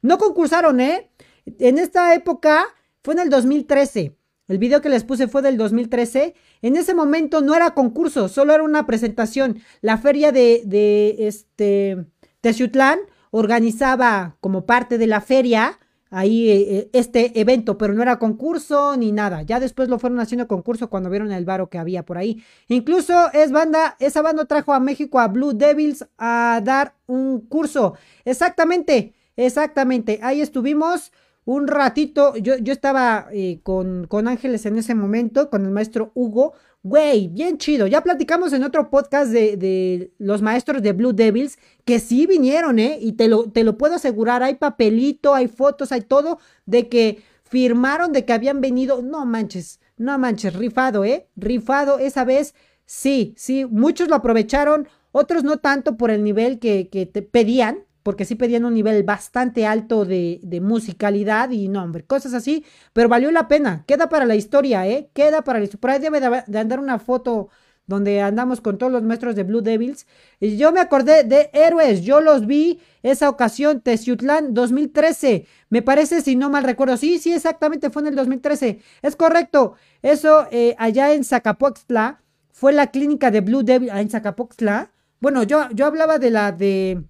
no 0.02 0.18
concursaron, 0.18 0.80
¿eh? 0.80 1.10
En 1.46 1.78
esta 1.78 2.14
época 2.14 2.66
fue 3.02 3.14
en 3.14 3.20
el 3.20 3.30
2013. 3.30 4.14
El 4.48 4.58
video 4.58 4.82
que 4.82 4.90
les 4.90 5.02
puse 5.04 5.28
fue 5.28 5.40
del 5.40 5.56
2013. 5.56 6.34
En 6.60 6.76
ese 6.76 6.92
momento 6.92 7.40
no 7.40 7.54
era 7.54 7.72
concurso, 7.72 8.28
solo 8.28 8.52
era 8.52 8.62
una 8.62 8.86
presentación. 8.86 9.62
La 9.80 9.96
feria 9.96 10.30
de, 10.30 10.62
de 10.66 11.26
este 11.26 12.04
Teciutlán 12.42 12.98
organizaba 13.30 14.36
como 14.40 14.66
parte 14.66 14.98
de 14.98 15.06
la 15.06 15.22
feria 15.22 15.78
ahí 16.12 16.50
eh, 16.50 16.78
eh, 16.78 16.90
este 16.92 17.40
evento, 17.40 17.78
pero 17.78 17.94
no 17.94 18.02
era 18.02 18.18
concurso 18.18 18.96
ni 18.96 19.10
nada. 19.10 19.42
Ya 19.42 19.58
después 19.58 19.88
lo 19.88 19.98
fueron 19.98 20.20
haciendo 20.20 20.46
concurso 20.46 20.88
cuando 20.88 21.10
vieron 21.10 21.32
el 21.32 21.44
varo 21.44 21.68
que 21.68 21.78
había 21.78 22.04
por 22.04 22.18
ahí. 22.18 22.44
Incluso 22.68 23.32
es 23.32 23.50
banda, 23.50 23.96
esa 23.98 24.22
banda 24.22 24.44
trajo 24.44 24.72
a 24.72 24.80
México 24.80 25.18
a 25.18 25.28
Blue 25.28 25.54
Devils 25.54 26.06
a 26.18 26.60
dar 26.62 26.94
un 27.06 27.40
curso. 27.40 27.94
Exactamente, 28.24 29.14
exactamente. 29.36 30.20
Ahí 30.22 30.40
estuvimos 30.40 31.12
un 31.44 31.66
ratito. 31.66 32.36
Yo, 32.36 32.56
yo 32.58 32.72
estaba 32.72 33.28
eh, 33.32 33.60
con, 33.62 34.06
con 34.06 34.28
Ángeles 34.28 34.66
en 34.66 34.76
ese 34.78 34.94
momento, 34.94 35.50
con 35.50 35.64
el 35.64 35.70
maestro 35.70 36.12
Hugo. 36.14 36.52
Güey, 36.84 37.28
bien 37.28 37.58
chido. 37.58 37.86
Ya 37.86 38.02
platicamos 38.02 38.52
en 38.52 38.64
otro 38.64 38.90
podcast 38.90 39.30
de, 39.30 40.12
los 40.18 40.42
maestros 40.42 40.82
de 40.82 40.92
Blue 40.92 41.12
Devils 41.12 41.58
que 41.84 42.00
sí 42.00 42.26
vinieron, 42.26 42.80
¿eh? 42.80 42.98
Y 43.00 43.12
te 43.12 43.28
lo, 43.28 43.50
te 43.50 43.62
lo 43.62 43.78
puedo 43.78 43.94
asegurar. 43.94 44.42
Hay 44.42 44.56
papelito, 44.56 45.32
hay 45.32 45.46
fotos, 45.46 45.92
hay 45.92 46.00
todo 46.00 46.38
de 46.66 46.88
que 46.88 47.22
firmaron 47.44 48.12
de 48.12 48.24
que 48.24 48.32
habían 48.32 48.60
venido. 48.60 49.00
No 49.00 49.24
manches, 49.24 49.78
no 49.96 50.18
manches, 50.18 50.54
rifado, 50.54 51.04
¿eh? 51.04 51.28
Rifado 51.36 52.00
esa 52.00 52.24
vez. 52.24 52.54
Sí, 52.84 53.34
sí, 53.36 53.64
muchos 53.64 54.08
lo 54.08 54.16
aprovecharon, 54.16 54.88
otros 55.12 55.44
no 55.44 55.58
tanto 55.58 55.96
por 55.96 56.10
el 56.10 56.24
nivel 56.24 56.58
que, 56.58 56.88
que 56.88 57.06
te 57.06 57.22
pedían, 57.22 57.84
porque 58.02 58.24
sí 58.24 58.34
pedían 58.34 58.64
un 58.64 58.74
nivel 58.74 59.02
bastante 59.02 59.66
alto 59.66 60.04
de, 60.04 60.40
musicalidad 60.62 61.50
y 61.50 61.68
nombre, 61.68 62.04
cosas 62.04 62.34
así, 62.34 62.64
pero 62.92 63.08
valió 63.08 63.30
la 63.30 63.48
pena, 63.48 63.84
queda 63.86 64.08
para 64.08 64.24
la 64.24 64.34
historia, 64.34 64.86
¿eh? 64.86 65.10
Queda 65.12 65.42
para 65.42 65.58
la 65.58 65.64
historia. 65.64 65.80
Por 65.80 65.90
ahí 65.90 66.00
debe 66.00 66.20
de, 66.20 66.58
andar 66.58 66.80
una 66.80 66.98
foto 66.98 67.48
donde 67.86 68.20
andamos 68.20 68.60
con 68.60 68.78
todos 68.78 68.92
los 68.92 69.02
maestros 69.02 69.34
de 69.34 69.42
Blue 69.42 69.60
Devils. 69.60 70.06
Y 70.40 70.56
yo 70.56 70.72
me 70.72 70.80
acordé 70.80 71.24
de 71.24 71.50
héroes, 71.52 72.02
yo 72.02 72.20
los 72.20 72.46
vi 72.46 72.80
esa 73.02 73.28
ocasión, 73.28 73.80
Teciutlán 73.80 74.54
2013, 74.54 75.46
me 75.68 75.82
parece, 75.82 76.20
si 76.20 76.36
no 76.36 76.48
mal 76.48 76.64
recuerdo, 76.64 76.96
sí, 76.96 77.18
sí, 77.18 77.32
exactamente, 77.32 77.90
fue 77.90 78.02
en 78.02 78.08
el 78.08 78.14
2013, 78.14 78.80
es 79.02 79.16
correcto, 79.16 79.74
eso 80.02 80.46
eh, 80.52 80.76
allá 80.78 81.12
en 81.12 81.24
Zacapoxtla, 81.24 82.22
fue 82.52 82.72
la 82.72 82.92
clínica 82.92 83.32
de 83.32 83.40
Blue 83.40 83.64
Devils, 83.64 83.92
ah, 83.92 84.00
en 84.00 84.10
Zacapoxtla, 84.10 84.92
bueno, 85.22 85.42
yo, 85.44 85.68
yo 85.70 85.86
hablaba 85.86 86.18
de 86.18 86.30
la 86.30 86.52
de 86.52 87.04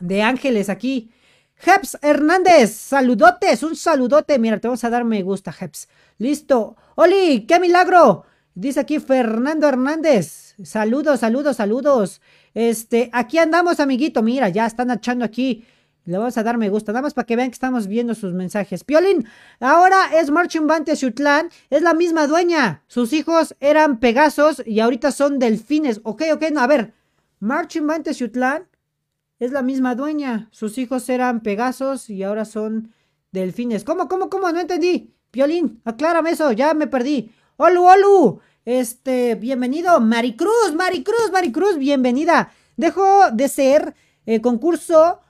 de 0.00 0.22
Ángeles 0.22 0.68
aquí. 0.68 1.10
Jeps 1.56 1.98
Hernández, 2.02 2.72
saludotes, 2.72 3.62
un 3.62 3.76
saludote. 3.76 4.38
Mira, 4.38 4.58
te 4.58 4.68
vamos 4.68 4.84
a 4.84 4.90
dar 4.90 5.04
me 5.04 5.22
gusta, 5.22 5.52
Jeps. 5.52 5.88
Listo. 6.18 6.76
Oli, 6.96 7.46
qué 7.46 7.60
milagro. 7.60 8.24
Dice 8.54 8.80
aquí 8.80 8.98
Fernando 9.00 9.68
Hernández. 9.68 10.54
Saludos, 10.62 11.20
saludos, 11.20 11.56
saludos. 11.56 12.20
Este, 12.54 13.10
aquí 13.12 13.38
andamos, 13.38 13.80
amiguito. 13.80 14.22
Mira, 14.22 14.48
ya 14.48 14.66
están 14.66 14.90
echando 14.90 15.24
aquí 15.24 15.66
Le 16.06 16.18
vamos 16.18 16.36
a 16.36 16.42
dar 16.42 16.58
me 16.58 16.68
gusta, 16.68 16.92
nada 16.92 17.02
más 17.02 17.14
para 17.14 17.24
que 17.24 17.34
vean 17.34 17.48
que 17.48 17.54
estamos 17.54 17.86
viendo 17.86 18.14
sus 18.14 18.34
mensajes. 18.34 18.84
Piolín, 18.84 19.26
ahora 19.58 20.10
es 20.20 20.30
Marching 20.30 20.66
Band 20.66 20.86
es 20.88 21.82
la 21.82 21.94
misma 21.94 22.26
dueña. 22.26 22.82
Sus 22.88 23.14
hijos 23.14 23.56
eran 23.58 24.00
Pegasos 24.00 24.62
y 24.66 24.80
ahorita 24.80 25.12
son 25.12 25.38
delfines. 25.38 26.00
Ok, 26.04 26.24
ok, 26.34 26.50
no, 26.52 26.60
a 26.60 26.66
ver. 26.66 26.92
Marching 27.40 27.86
Band 27.86 28.06
es 29.44 29.52
la 29.52 29.62
misma 29.62 29.94
dueña. 29.94 30.48
Sus 30.50 30.78
hijos 30.78 31.08
eran 31.08 31.40
Pegasos 31.40 32.08
y 32.10 32.22
ahora 32.22 32.44
son 32.44 32.92
delfines. 33.32 33.84
¿Cómo, 33.84 34.08
cómo, 34.08 34.30
cómo? 34.30 34.50
No 34.50 34.60
entendí. 34.60 35.14
Piolín, 35.30 35.80
aclárame 35.84 36.30
eso, 36.30 36.52
ya 36.52 36.74
me 36.74 36.86
perdí. 36.86 37.32
Olu, 37.56 37.84
Olu. 37.84 38.40
Este, 38.64 39.34
bienvenido. 39.34 40.00
Maricruz, 40.00 40.74
Maricruz, 40.74 41.30
Maricruz, 41.32 41.76
bienvenida. 41.76 42.52
Dejó 42.76 43.30
de 43.32 43.48
ser 43.48 43.94
eh, 44.26 44.40
concurso 44.40 45.20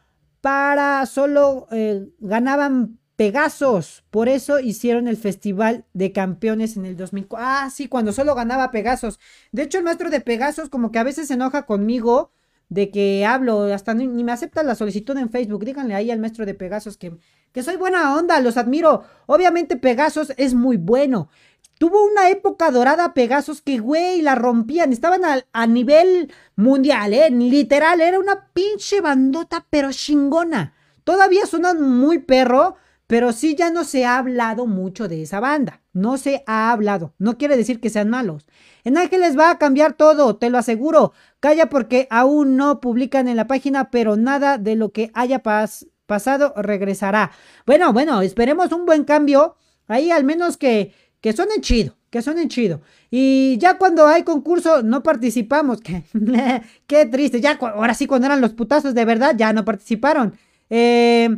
para 0.41 1.05
solo 1.07 1.67
eh, 1.73 2.09
ganaban 2.21 2.99
Pegasos. 3.17 4.05
Por 4.11 4.29
eso 4.29 4.59
hicieron 4.59 5.09
el 5.09 5.17
Festival 5.17 5.85
de 5.93 6.13
Campeones 6.13 6.77
en 6.77 6.85
el 6.85 6.97
2004. 6.97 7.47
Ah, 7.49 7.71
sí, 7.71 7.89
cuando 7.89 8.13
solo 8.13 8.35
ganaba 8.35 8.71
Pegasos. 8.71 9.19
De 9.53 9.63
hecho, 9.63 9.79
el 9.79 9.85
maestro 9.85 10.11
de 10.11 10.21
Pegasos 10.21 10.69
como 10.69 10.93
que 10.93 10.99
a 10.99 11.05
veces 11.05 11.29
se 11.29 11.35
enoja 11.35 11.65
conmigo 11.65 12.33
de 12.69 12.91
que 12.91 13.25
hablo, 13.25 13.65
hasta 13.73 13.95
ni, 13.95 14.07
me 14.07 14.33
acepta 14.33 14.63
la 14.63 14.75
solicitud 14.75 15.17
en 15.17 15.31
Facebook. 15.31 15.65
Díganle 15.65 15.95
ahí 15.95 16.11
al 16.11 16.19
maestro 16.19 16.47
de 16.47 16.55
Pegasos 16.55 16.97
que, 16.97 17.17
que 17.53 17.63
soy 17.63 17.77
buena 17.77 18.17
onda, 18.17 18.41
los 18.41 18.57
admiro. 18.57 19.05
Obviamente 19.27 19.77
Pegasos 19.77 20.33
es 20.37 20.55
muy 20.55 20.77
bueno. 20.77 21.29
Tuvo 21.79 22.05
una 22.05 22.31
época 22.31 22.71
dorada 22.71 23.15
Pegasos 23.15 23.61
que, 23.61 23.79
güey, 23.79 24.23
la 24.23 24.35
rompían. 24.35 24.93
Estaban 24.93 25.23
a, 25.53 25.67
nivel 25.67 26.33
mundial, 26.57 27.13
¿eh? 27.13 27.31
Literal, 27.31 28.01
era 28.01 28.19
una 28.19 28.49
pinche 28.53 29.01
bandota, 29.01 29.67
pero 29.71 29.91
chingona. 29.93 30.75
Todavía 31.03 31.47
suenan 31.47 31.83
muy 31.83 32.21
perro, 32.21 32.77
pero 33.07 33.33
sí 33.33 33.55
ya 33.57 33.71
no 33.71 33.85
se 33.85 34.05
ha 34.05 34.19
hablado 34.19 34.67
mucho 34.67 35.09
de 35.09 35.23
esa 35.23 35.41
banda. 35.41 35.83
No 35.93 36.17
se 36.17 36.45
ha 36.47 36.71
hablado. 36.71 37.13
No 37.19 37.37
quiere 37.39 37.57
decir 37.57 37.81
que 37.81 37.91
sean 37.91 38.09
malos. 38.09 38.47
En 38.85 38.97
Ángeles 38.99 39.39
va 39.39 39.51
a 39.51 39.59
cambiar 39.59 39.95
todo, 39.95 40.37
te 40.37 40.51
lo 40.51 40.59
aseguro. 40.59 41.13
Calla 41.41 41.69
porque 41.69 42.07
aún 42.11 42.57
no 42.57 42.81
publican 42.81 43.29
en 43.29 43.37
la 43.37 43.47
página, 43.47 43.91
pero 43.91 44.17
nada 44.17 44.59
de 44.59 44.77
lo 44.77 44.93
que 44.93 45.11
haya 45.15 45.43
pasado 45.43 46.53
regresará. 46.57 47.33
Bueno, 47.67 47.93
bueno, 47.93 48.23
esperemos 48.23 48.73
un 48.73 48.87
buen 48.87 49.05
cambio. 49.05 49.57
Ahí 49.87 50.11
al 50.11 50.25
menos 50.25 50.57
que 50.57 50.93
que 51.25 51.33
suenen 51.33 51.63
chido, 51.63 51.97
que 52.11 52.21
suenen 52.21 52.51
chido. 52.51 52.83
Y 53.11 53.57
ya 53.57 53.79
cuando 53.79 54.07
hay 54.07 54.25
concurso 54.25 54.83
no 54.83 55.03
participamos. 55.03 55.81
Qué, 56.87 57.07
triste. 57.07 57.41
Ya 57.41 57.53
ahora 57.53 57.95
sí 57.95 58.07
cuando 58.07 58.27
eran 58.27 58.43
los 58.43 58.53
putazos 58.53 58.93
de 58.93 59.07
verdad 59.07 59.35
ya 59.35 59.55
no 59.55 59.65
participaron. 59.65 60.37
Eh, 60.69 61.31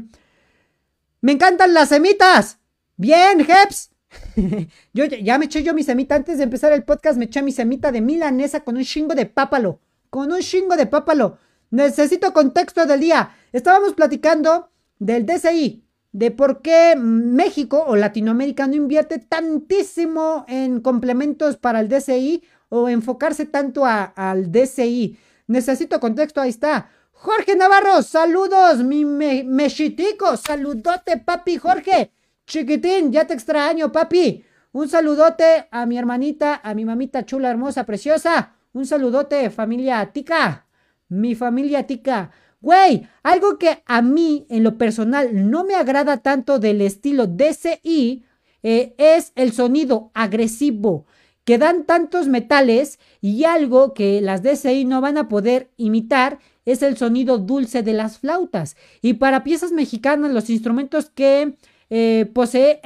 me 1.20 1.30
encantan 1.30 1.72
las 1.72 1.90
semitas. 1.90 2.58
Bien, 2.96 3.38
Jeps. 3.44 3.90
yo 4.92 5.04
ya, 5.04 5.38
me 5.38 5.46
eché 5.46 5.62
yo 5.62 5.74
mi 5.74 5.82
semita 5.82 6.14
antes 6.14 6.38
de 6.38 6.44
empezar 6.44 6.72
el 6.72 6.84
podcast, 6.84 7.18
me 7.18 7.26
eché 7.26 7.42
mi 7.42 7.52
semita 7.52 7.92
de 7.92 8.00
milanesa 8.00 8.60
con 8.60 8.76
un 8.76 8.84
chingo 8.84 9.14
de 9.14 9.26
pápalo. 9.26 9.80
Con 10.10 10.32
un 10.32 10.40
chingo 10.40 10.76
de 10.76 10.86
pápalo. 10.86 11.38
Necesito 11.70 12.32
contexto 12.32 12.86
del 12.86 13.00
día. 13.00 13.30
Estábamos 13.52 13.94
platicando 13.94 14.70
del 14.98 15.26
DCI, 15.26 15.84
de 16.12 16.30
por 16.30 16.62
qué 16.62 16.94
México 16.96 17.84
o 17.86 17.96
Latinoamérica 17.96 18.66
no 18.66 18.74
invierte 18.74 19.18
tantísimo 19.18 20.44
en 20.48 20.80
complementos 20.80 21.56
para 21.56 21.80
el 21.80 21.88
DCI 21.88 22.42
o 22.68 22.88
enfocarse 22.88 23.46
tanto 23.46 23.84
al 23.84 24.50
DCI. 24.50 25.18
Necesito 25.48 26.00
contexto, 26.00 26.40
ahí 26.40 26.50
está. 26.50 26.90
Jorge 27.12 27.56
Navarro, 27.56 28.02
saludos, 28.02 28.84
mi 28.84 29.04
mexitico, 29.04 30.36
saludote, 30.36 31.18
papi 31.18 31.56
Jorge. 31.56 32.12
Chiquitín, 32.46 33.12
ya 33.12 33.26
te 33.26 33.34
extraño, 33.34 33.90
papi. 33.90 34.44
Un 34.72 34.88
saludote 34.88 35.66
a 35.70 35.84
mi 35.84 35.98
hermanita, 35.98 36.60
a 36.62 36.74
mi 36.74 36.84
mamita 36.84 37.26
chula, 37.26 37.50
hermosa, 37.50 37.84
preciosa. 37.84 38.54
Un 38.72 38.86
saludote, 38.86 39.50
familia 39.50 40.12
Tica. 40.12 40.66
Mi 41.08 41.34
familia 41.34 41.86
Tica. 41.86 42.30
Güey, 42.60 43.08
algo 43.22 43.58
que 43.58 43.82
a 43.86 44.00
mí 44.02 44.46
en 44.48 44.62
lo 44.62 44.78
personal 44.78 45.50
no 45.50 45.64
me 45.64 45.74
agrada 45.74 46.18
tanto 46.18 46.58
del 46.58 46.80
estilo 46.82 47.26
DCI 47.26 48.24
eh, 48.62 48.94
es 48.98 49.32
el 49.34 49.52
sonido 49.52 50.10
agresivo 50.14 51.06
que 51.44 51.58
dan 51.58 51.84
tantos 51.84 52.26
metales 52.26 52.98
y 53.20 53.44
algo 53.44 53.94
que 53.94 54.20
las 54.20 54.42
DCI 54.42 54.84
no 54.84 55.00
van 55.00 55.16
a 55.16 55.28
poder 55.28 55.70
imitar 55.76 56.40
es 56.64 56.82
el 56.82 56.96
sonido 56.96 57.38
dulce 57.38 57.84
de 57.84 57.92
las 57.92 58.18
flautas. 58.18 58.76
Y 59.00 59.14
para 59.14 59.44
piezas 59.44 59.70
mexicanas, 59.70 60.32
los 60.32 60.50
instrumentos 60.50 61.08
que 61.08 61.56
eh, 61.90 62.30
posee 62.34 62.80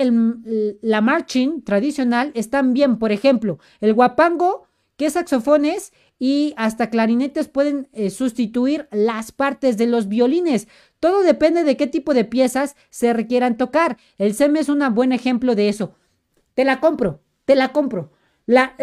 la 0.82 1.00
marching 1.00 1.62
tradicional 1.62 2.32
están 2.34 2.72
bien. 2.72 2.98
Por 2.98 3.12
ejemplo, 3.12 3.58
el 3.80 3.94
guapango, 3.94 4.66
que 4.96 5.06
es 5.06 5.14
saxofones, 5.14 5.92
y 6.18 6.52
hasta 6.58 6.90
clarinetes 6.90 7.48
pueden 7.48 7.88
eh, 7.92 8.10
sustituir 8.10 8.88
las 8.92 9.32
partes 9.32 9.78
de 9.78 9.86
los 9.86 10.06
violines. 10.06 10.68
Todo 11.00 11.22
depende 11.22 11.64
de 11.64 11.78
qué 11.78 11.86
tipo 11.86 12.12
de 12.12 12.26
piezas 12.26 12.76
se 12.90 13.14
requieran 13.14 13.56
tocar. 13.56 13.96
El 14.18 14.34
SEM 14.34 14.56
es 14.56 14.68
un 14.68 14.82
buen 14.94 15.12
ejemplo 15.12 15.54
de 15.54 15.70
eso. 15.70 15.94
Te 16.52 16.64
la 16.64 16.78
compro, 16.78 17.22
te 17.46 17.54
la 17.54 17.72
compro. 17.72 18.12
La 18.44 18.76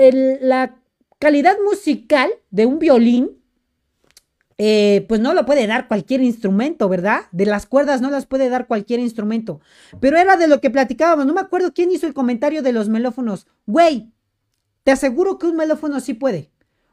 calidad 1.19 1.57
musical 1.63 2.31
de 2.49 2.65
un 2.65 2.79
violín, 2.79 3.37
eh, 4.57 5.05
pues 5.07 5.21
no 5.21 5.33
lo 5.33 5.45
puede 5.45 5.67
dar 5.67 5.87
cualquier 5.87 6.21
instrumento, 6.21 6.89
¿verdad? 6.89 7.25
De 7.31 7.45
las 7.45 7.67
cuerdas 7.67 8.01
no 8.01 8.09
las 8.09 8.25
puede 8.25 8.49
dar 8.49 8.67
cualquier 8.67 8.99
instrumento. 8.99 9.61
Pero 9.99 10.17
era 10.17 10.35
de 10.35 10.47
lo 10.47 10.61
que 10.61 10.71
platicábamos. 10.71 11.25
No 11.25 11.33
me 11.33 11.41
acuerdo 11.41 11.73
quién 11.73 11.91
hizo 11.91 12.07
el 12.07 12.13
comentario 12.13 12.63
de 12.63 12.73
los 12.73 12.89
melófonos. 12.89 13.45
Güey, 13.67 14.11
te 14.83 14.91
aseguro 14.91 15.37
que 15.37 15.47
un 15.47 15.57
melófono 15.57 15.99
sí 15.99 16.13
puede. 16.15 16.51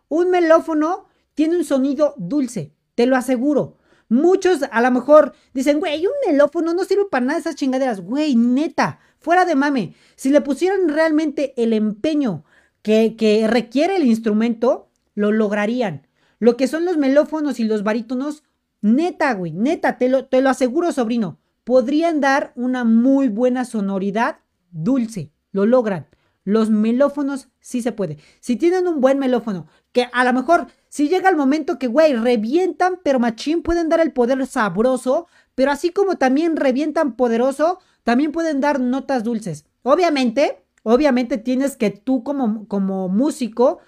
Un 0.08 0.30
melófono 0.30 1.06
tiene 1.34 1.56
un 1.56 1.64
sonido 1.64 2.14
dulce, 2.18 2.74
te 2.94 3.06
lo 3.06 3.16
aseguro. 3.16 3.78
Muchos 4.10 4.60
a 4.70 4.80
lo 4.82 4.90
mejor 4.90 5.32
dicen, 5.54 5.80
güey, 5.80 6.06
un 6.06 6.12
melófono 6.26 6.74
no 6.74 6.84
sirve 6.84 7.06
para 7.10 7.24
nada 7.24 7.38
esas 7.38 7.56
chingaderas. 7.56 8.02
Güey, 8.02 8.36
neta, 8.36 9.00
fuera 9.18 9.46
de 9.46 9.54
mame. 9.54 9.94
Si 10.16 10.30
le 10.30 10.42
pusieran 10.42 10.88
realmente 10.88 11.54
el 11.56 11.72
empeño 11.72 12.44
que, 12.82 13.16
que 13.16 13.48
requiere 13.48 13.96
el 13.96 14.04
instrumento, 14.04 14.90
lo 15.14 15.32
lograrían. 15.32 16.03
Lo 16.38 16.56
que 16.56 16.66
son 16.66 16.84
los 16.84 16.96
melófonos 16.96 17.60
y 17.60 17.64
los 17.64 17.82
barítonos, 17.82 18.42
neta, 18.80 19.32
güey, 19.34 19.52
neta, 19.52 19.98
te 19.98 20.08
lo, 20.08 20.26
te 20.26 20.40
lo 20.40 20.50
aseguro, 20.50 20.92
sobrino. 20.92 21.38
Podrían 21.64 22.20
dar 22.20 22.52
una 22.56 22.84
muy 22.84 23.28
buena 23.28 23.64
sonoridad 23.64 24.38
dulce. 24.70 25.32
Lo 25.52 25.66
logran. 25.66 26.06
Los 26.44 26.68
melófonos 26.68 27.48
sí 27.60 27.80
se 27.80 27.92
puede. 27.92 28.18
Si 28.40 28.56
tienen 28.56 28.86
un 28.86 29.00
buen 29.00 29.18
melófono, 29.18 29.66
que 29.92 30.08
a 30.12 30.24
lo 30.24 30.32
mejor 30.34 30.66
si 30.90 31.08
llega 31.08 31.30
el 31.30 31.36
momento 31.36 31.78
que, 31.78 31.86
güey, 31.86 32.14
revientan, 32.14 33.00
pero 33.02 33.18
machín 33.18 33.62
pueden 33.62 33.88
dar 33.88 34.00
el 34.00 34.12
poder 34.12 34.46
sabroso, 34.46 35.26
pero 35.54 35.70
así 35.70 35.90
como 35.90 36.16
también 36.16 36.56
revientan 36.56 37.16
poderoso, 37.16 37.78
también 38.02 38.30
pueden 38.30 38.60
dar 38.60 38.78
notas 38.78 39.24
dulces. 39.24 39.64
Obviamente, 39.82 40.62
obviamente 40.82 41.38
tienes 41.38 41.76
que 41.76 41.90
tú 41.90 42.22
como, 42.22 42.68
como 42.68 43.08
músico 43.08 43.78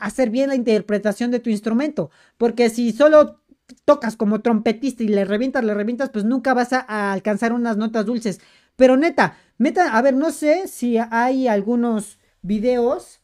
hacer 0.00 0.30
bien 0.30 0.48
la 0.48 0.54
interpretación 0.54 1.30
de 1.30 1.40
tu 1.40 1.50
instrumento, 1.50 2.10
porque 2.38 2.70
si 2.70 2.92
solo 2.92 3.40
tocas 3.84 4.16
como 4.16 4.40
trompetista 4.40 5.02
y 5.02 5.08
le 5.08 5.24
revientas, 5.24 5.64
le 5.64 5.74
revientas, 5.74 6.10
pues 6.10 6.24
nunca 6.24 6.54
vas 6.54 6.72
a 6.72 7.12
alcanzar 7.12 7.52
unas 7.52 7.76
notas 7.76 8.06
dulces. 8.06 8.40
Pero 8.76 8.96
neta, 8.96 9.36
Meta, 9.58 9.96
a 9.96 10.02
ver, 10.02 10.14
no 10.14 10.30
sé 10.30 10.68
si 10.68 10.98
hay 10.98 11.48
algunos 11.48 12.18
videos. 12.42 13.20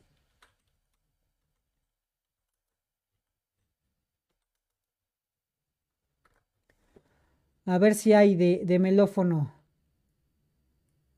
A 7.67 7.79
ver 7.79 7.95
si 7.95 8.13
hay 8.13 8.35
de, 8.35 8.79
melófono. 8.79 9.53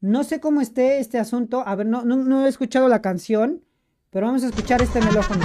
No 0.01 0.24
sé 0.24 0.41
cómo 0.41 0.61
esté 0.61 0.99
este 0.99 1.18
asunto. 1.18 1.62
A 1.66 1.74
ver, 1.76 1.87
no, 1.87 2.05
no, 2.05 2.45
he 2.45 2.49
escuchado 2.49 2.89
la 2.89 3.01
canción. 3.01 3.62
Pero 4.14 4.26
vamos 4.26 4.44
a 4.44 4.46
escuchar 4.46 4.80
este 4.80 5.00
melófono. 5.00 5.44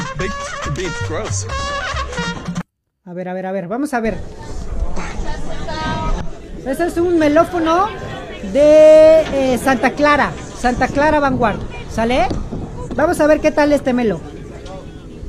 A 3.03 3.13
ver, 3.13 3.27
a 3.27 3.33
ver, 3.33 3.47
a 3.47 3.51
ver. 3.51 3.67
Vamos 3.67 3.95
a 3.95 3.99
ver. 3.99 4.15
Este 6.67 6.85
es 6.85 6.97
un 6.97 7.17
melófono 7.17 7.87
de 8.53 9.21
eh, 9.21 9.57
Santa 9.57 9.93
Clara, 9.93 10.31
Santa 10.55 10.87
Clara 10.87 11.19
Vanguard, 11.19 11.57
¿sale? 11.91 12.27
Vamos 12.95 13.19
a 13.19 13.25
ver 13.25 13.41
qué 13.41 13.49
tal 13.49 13.73
este 13.73 13.91
melo. 13.91 14.21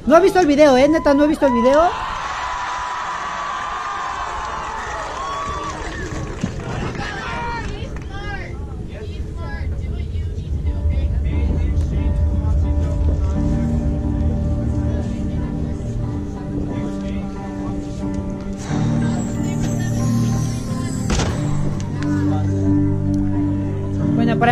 No 0.06 0.18
he 0.18 0.20
visto 0.20 0.38
el 0.38 0.46
video, 0.46 0.76
eh, 0.76 0.86
neta, 0.86 1.14
no 1.14 1.24
he 1.24 1.28
visto 1.28 1.46
el 1.46 1.54
video. 1.54 1.80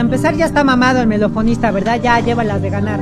Empezar 0.08 0.34
ya 0.36 0.46
está 0.46 0.64
mamado 0.64 1.02
el 1.02 1.06
melofonista, 1.06 1.70
¿verdad? 1.70 2.00
Ya 2.00 2.18
lleva 2.20 2.42
las 2.42 2.62
de 2.62 2.70
ganar. 2.70 2.98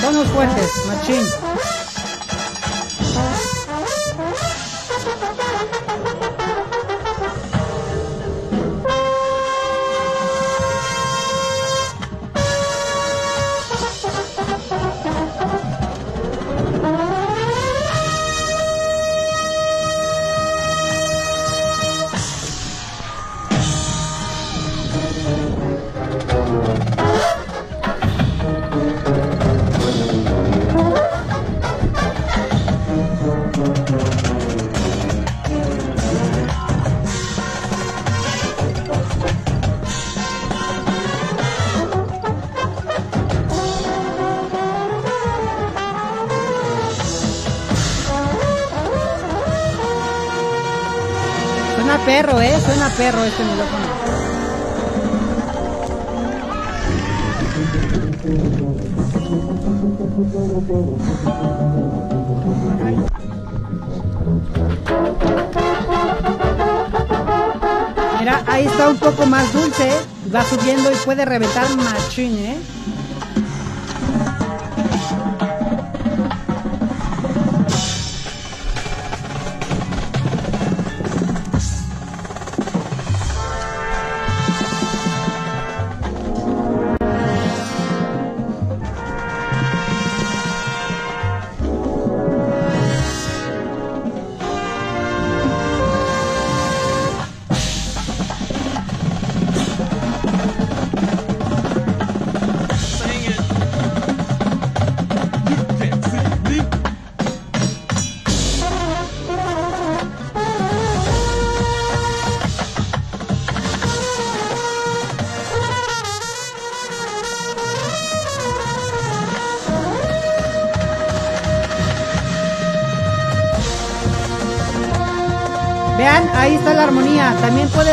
Perro, 0.00 1.83
perro 52.96 53.24
este 53.24 53.42
micrófono. 53.42 53.86
Mira, 68.20 68.42
ahí 68.46 68.66
está 68.66 68.88
un 68.88 68.96
poco 68.96 69.26
más 69.26 69.52
dulce. 69.52 69.90
Va 70.34 70.44
subiendo 70.44 70.90
y 70.90 70.96
puede 71.04 71.24
reventar 71.24 71.68
machín, 71.76 72.38
¿eh? 72.38 72.56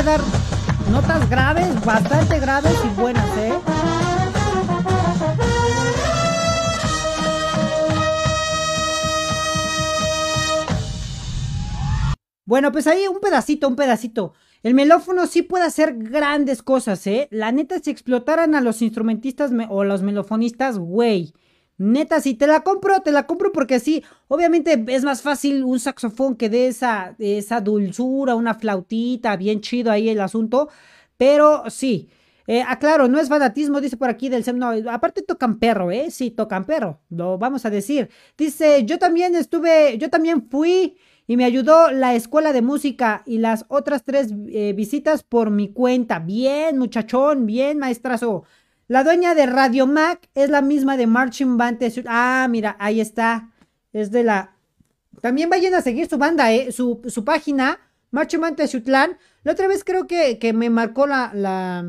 Dar 0.03 0.21
notas 0.91 1.29
graves, 1.29 1.85
bastante 1.85 2.39
graves 2.39 2.75
y 2.83 2.99
buenas, 2.99 3.37
¿eh? 3.37 3.53
Bueno, 12.45 12.71
pues 12.71 12.87
ahí 12.87 13.07
un 13.07 13.19
pedacito, 13.19 13.67
un 13.67 13.75
pedacito. 13.75 14.33
El 14.63 14.73
melófono 14.73 15.27
sí 15.27 15.41
puede 15.43 15.65
hacer 15.65 15.95
grandes 15.97 16.63
cosas, 16.63 17.05
¿eh? 17.07 17.27
La 17.31 17.51
neta, 17.51 17.79
si 17.79 17.91
explotaran 17.91 18.55
a 18.55 18.61
los 18.61 18.81
instrumentistas 18.81 19.51
o 19.69 19.83
los 19.83 20.01
melofonistas, 20.01 20.77
güey. 20.77 21.33
Neta, 21.81 22.21
si 22.21 22.35
te 22.35 22.45
la 22.45 22.61
compro, 22.61 23.01
te 23.01 23.11
la 23.11 23.25
compro 23.25 23.51
porque 23.51 23.79
sí, 23.79 24.03
obviamente 24.27 24.85
es 24.87 25.03
más 25.03 25.23
fácil 25.23 25.63
un 25.63 25.79
saxofón 25.79 26.35
que 26.35 26.47
dé 26.47 26.67
esa, 26.67 27.15
esa 27.17 27.59
dulzura, 27.59 28.35
una 28.35 28.53
flautita, 28.53 29.35
bien 29.35 29.61
chido 29.61 29.91
ahí 29.91 30.09
el 30.09 30.21
asunto, 30.21 30.69
pero 31.17 31.69
sí. 31.71 32.09
Eh, 32.47 32.61
aclaro, 32.67 33.07
no 33.07 33.19
es 33.19 33.29
fanatismo, 33.29 33.81
dice 33.81 33.97
por 33.97 34.09
aquí 34.09 34.29
del 34.29 34.43
SEM. 34.43 34.57
No, 34.59 34.71
aparte 34.91 35.21
tocan 35.23 35.57
perro, 35.57 35.89
¿eh? 35.89 36.11
Sí, 36.11 36.31
tocan 36.31 36.65
perro, 36.65 36.99
lo 37.09 37.37
vamos 37.39 37.65
a 37.65 37.69
decir. 37.71 38.09
Dice, 38.37 38.83
yo 38.85 38.99
también 38.99 39.35
estuve, 39.35 39.97
yo 39.97 40.09
también 40.09 40.49
fui 40.49 40.97
y 41.27 41.37
me 41.37 41.45
ayudó 41.45 41.91
la 41.91 42.13
escuela 42.13 42.51
de 42.53 42.61
música 42.61 43.23
y 43.25 43.37
las 43.39 43.65
otras 43.69 44.03
tres 44.03 44.33
eh, 44.49 44.73
visitas 44.75 45.23
por 45.23 45.49
mi 45.49 45.71
cuenta. 45.71 46.19
Bien, 46.19 46.77
muchachón, 46.77 47.45
bien, 47.45 47.77
maestrazo. 47.79 48.43
La 48.91 49.05
dueña 49.05 49.35
de 49.35 49.45
Radio 49.45 49.87
Mac 49.87 50.27
es 50.35 50.49
la 50.49 50.61
misma 50.61 50.97
de 50.97 51.07
Marching 51.07 51.55
Band. 51.55 51.79
Ah, 52.07 52.45
mira, 52.49 52.75
ahí 52.77 52.99
está. 52.99 53.49
Es 53.93 54.11
de 54.11 54.21
la. 54.25 54.57
También 55.21 55.49
vayan 55.49 55.73
a 55.75 55.81
seguir 55.81 56.09
su 56.09 56.17
banda, 56.17 56.51
¿eh? 56.51 56.73
Su, 56.73 56.99
página, 57.23 57.79
Marching 58.09 58.41
Band 58.41 58.57
Tezutlan. 58.57 59.17
La 59.43 59.53
otra 59.53 59.69
vez 59.69 59.85
creo 59.85 60.07
que, 60.07 60.39
que 60.39 60.51
me 60.51 60.69
marcó 60.69 61.07
la, 61.07 61.31
la, 61.33 61.85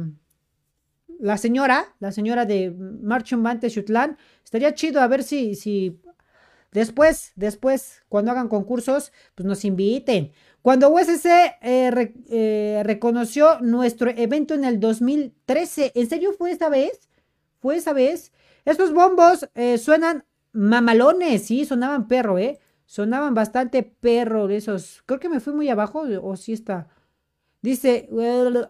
la, 1.18 1.38
señora, 1.38 1.92
la 1.98 2.12
señora 2.12 2.46
de 2.46 2.70
Marching 2.70 3.42
Band 3.42 3.62
Tezutlan. 3.62 4.16
Estaría 4.44 4.72
chido 4.72 5.00
a 5.00 5.09
ver 5.09 5.24
si, 5.24 5.57
si 5.57 6.00
después, 6.70 7.32
después, 7.34 8.05
cuando 8.09 8.30
hagan 8.30 8.46
concursos, 8.46 9.11
pues 9.34 9.44
nos 9.44 9.64
inviten. 9.64 10.30
Cuando 10.62 10.90
USC 10.90 11.26
eh, 11.26 12.14
eh, 12.30 12.82
reconoció 12.84 13.58
nuestro 13.60 14.10
evento 14.10 14.54
en 14.54 14.64
el 14.64 14.78
2013, 14.78 15.90
¿en 15.96 16.08
serio 16.08 16.32
fue 16.38 16.52
esta 16.52 16.68
vez? 16.68 17.08
¿Fue 17.58 17.76
esa 17.76 17.92
vez? 17.92 18.32
Estos 18.64 18.92
bombos 18.92 19.48
eh, 19.56 19.76
suenan 19.76 20.24
mamalones, 20.52 21.46
sí, 21.46 21.64
sonaban 21.64 22.06
perro, 22.06 22.38
¿eh? 22.38 22.60
Sonaban 22.86 23.34
bastante 23.34 23.82
perro 23.82 24.48
esos. 24.50 25.02
Creo 25.06 25.18
que 25.18 25.28
me 25.28 25.40
fui 25.40 25.52
muy 25.52 25.68
abajo, 25.68 26.04
o 26.22 26.36
sí 26.36 26.52
está. 26.52 26.88
Dice, 27.60 28.08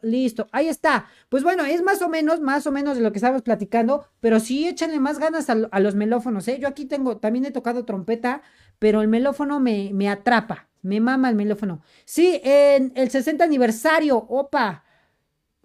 listo, 0.02 0.48
ahí 0.52 0.68
está. 0.68 1.06
Pues 1.28 1.42
bueno, 1.42 1.64
es 1.64 1.82
más 1.82 2.00
o 2.00 2.08
menos, 2.08 2.40
más 2.40 2.66
o 2.66 2.72
menos 2.72 2.96
de 2.96 3.02
lo 3.02 3.12
que 3.12 3.18
estábamos 3.18 3.42
platicando, 3.42 4.06
pero 4.20 4.40
sí 4.40 4.66
échenle 4.66 5.00
más 5.00 5.18
ganas 5.18 5.50
a, 5.50 5.80
los 5.80 5.94
melófonos, 5.94 6.48
¿eh? 6.48 6.58
Yo 6.58 6.68
aquí 6.68 6.86
tengo, 6.86 7.18
también 7.18 7.44
he 7.44 7.50
tocado 7.50 7.84
trompeta, 7.84 8.42
pero 8.78 9.02
el 9.02 9.08
melófono 9.08 9.60
me, 9.60 9.90
me 9.92 10.08
atrapa, 10.08 10.68
me 10.82 11.00
mama 11.00 11.30
el 11.30 11.36
melófono. 11.36 11.80
Sí, 12.04 12.40
en 12.44 12.92
el 12.96 13.10
60 13.10 13.42
aniversario, 13.44 14.18
opa. 14.18 14.84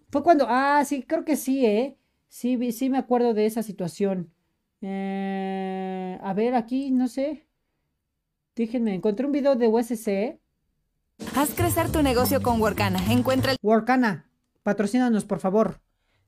Fue 0.09 0.23
cuando, 0.23 0.45
ah, 0.47 0.83
sí, 0.85 1.03
creo 1.03 1.25
que 1.25 1.35
sí, 1.35 1.65
¿eh? 1.65 1.97
Sí, 2.29 2.71
sí 2.71 2.89
me 2.89 2.97
acuerdo 2.97 3.33
de 3.33 3.45
esa 3.45 3.63
situación. 3.63 4.31
Eh, 4.81 6.19
a 6.21 6.33
ver, 6.33 6.55
aquí, 6.55 6.91
no 6.91 7.07
sé. 7.07 7.47
Déjenme, 8.55 8.93
encontré 8.93 9.25
un 9.25 9.31
video 9.31 9.55
de 9.55 9.67
USC. 9.67 10.39
Haz 11.35 11.53
crecer 11.55 11.91
tu 11.91 12.01
negocio 12.03 12.41
con 12.41 12.61
Workana. 12.61 12.99
Encuentra 13.11 13.51
el... 13.51 13.57
Workana, 13.61 14.29
patrocínanos, 14.63 15.25
por 15.25 15.39
favor. 15.39 15.81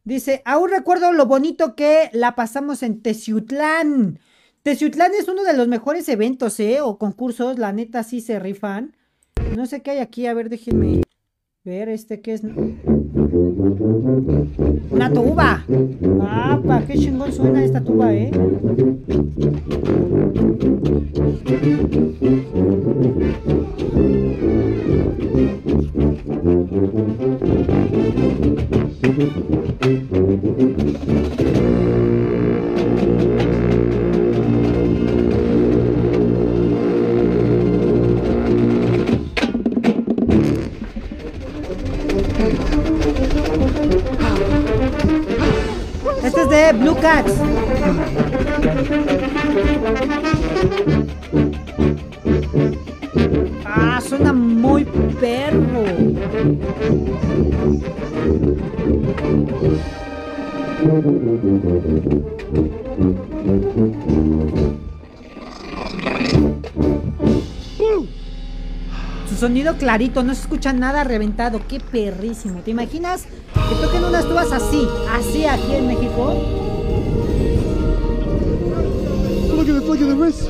Dice, 0.04 0.42
aún 0.46 0.72
recuerdo 0.72 1.12
lo 1.12 1.26
bonito 1.26 1.76
que 1.76 2.10
la 2.14 2.36
pasamos 2.36 2.82
en 2.84 3.02
Teciutlán. 3.02 4.20
Teciutlán 4.64 5.14
es 5.18 5.28
uno 5.28 5.44
de 5.44 5.54
los 5.54 5.68
mejores 5.68 6.10
eventos, 6.10 6.60
¿eh? 6.60 6.82
O 6.82 6.98
concursos, 6.98 7.58
la 7.58 7.72
neta 7.72 8.04
sí 8.04 8.20
se 8.20 8.40
rifan. 8.40 8.96
No 9.56 9.66
sé 9.66 9.82
qué 9.82 9.92
hay 9.92 10.00
aquí, 10.00 10.26
a 10.26 10.34
ver, 10.34 10.50
déjenme 10.50 11.02
ver 11.64 11.88
este 11.90 12.20
que 12.22 12.34
es. 12.34 12.44
Una 14.92 15.14
tuba. 15.14 15.66
Ah, 16.22 16.84
qué 16.86 16.96
chingón 16.96 17.32
suena 17.32 17.64
esta 17.64 17.82
tuba, 17.82 18.14
¿eh? 18.14 18.32
Es 46.50 46.74
de 46.74 46.74
Blue 46.74 46.96
Cats. 46.96 47.34
Ah, 53.66 54.02
suena 54.02 54.34
muy 54.34 54.86
perro. 55.20 55.86
Su 69.30 69.36
sonido 69.36 69.78
clarito, 69.78 70.24
no 70.24 70.34
se 70.34 70.42
escucha 70.42 70.74
nada 70.74 71.04
reventado. 71.04 71.62
Qué 71.68 71.80
perrísimo. 71.80 72.62
¿Te 72.62 72.72
imaginas 72.72 73.26
que 73.54 73.76
toquen 73.76 74.04
unas 74.04 74.26
tubas 74.26 74.52
así, 74.52 74.88
así 75.12 75.46
aquí 75.46 75.76
en 75.76 75.86
México? 75.86 76.34
Look 79.56 79.70
at 79.70 80.08
the 80.08 80.16
wrist. 80.16 80.50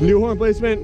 New 0.00 0.20
horn 0.20 0.38
placement. 0.38 0.80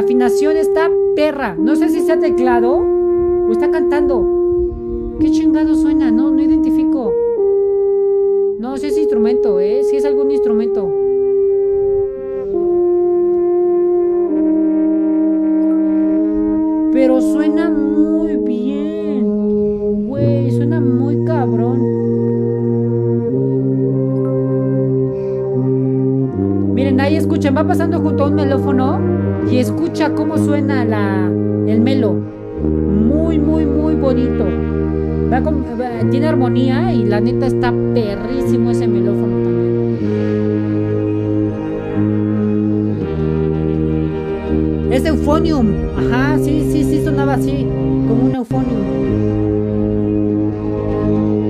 Afinación 0.00 0.56
está 0.56 0.90
perra. 1.14 1.54
No 1.54 1.76
sé 1.76 1.88
si 1.88 2.00
sea 2.00 2.18
teclado 2.18 2.78
o 2.78 3.52
está 3.52 3.70
cantando. 3.70 5.16
¿Qué 5.20 5.30
chingado 5.30 5.74
suena? 5.74 6.10
No, 6.10 6.30
no 6.30 6.42
identifico. 6.42 7.12
No, 8.58 8.76
si 8.76 8.88
es 8.88 8.98
instrumento, 8.98 9.60
¿eh? 9.60 9.82
Si 9.84 9.96
es 9.96 10.04
algún 10.04 10.30
instrumento. 10.30 10.99
Suena 17.20 17.68
muy 17.68 18.36
bien. 18.36 20.06
Güey, 20.08 20.50
suena 20.52 20.80
muy 20.80 21.24
cabrón. 21.24 21.78
Miren, 26.74 27.00
ahí 27.00 27.16
escuchen, 27.16 27.54
va 27.56 27.64
pasando 27.66 28.00
junto 28.00 28.24
a 28.24 28.28
un 28.28 28.34
melófono 28.34 29.00
y 29.50 29.58
escucha 29.58 30.14
cómo 30.14 30.38
suena 30.38 30.84
la, 30.84 31.26
el 31.66 31.80
melo. 31.80 32.14
Muy, 32.14 33.38
muy, 33.38 33.66
muy 33.66 33.94
bonito. 33.94 34.46
Tiene 36.10 36.26
armonía 36.26 36.92
y 36.92 37.04
la 37.04 37.20
neta 37.20 37.46
está 37.46 37.72
perrísimo 37.94 38.70
ese 38.72 38.88
melófono 38.88 39.44
también. 39.44 39.60
Euphonium. 45.10 45.66
Ajá, 45.96 46.38
sí, 46.38 46.68
sí, 46.70 46.84
sí, 46.84 47.02
sonaba 47.04 47.34
así, 47.34 47.66
como 48.08 48.24
un 48.24 48.34
euphonium. 48.34 49.10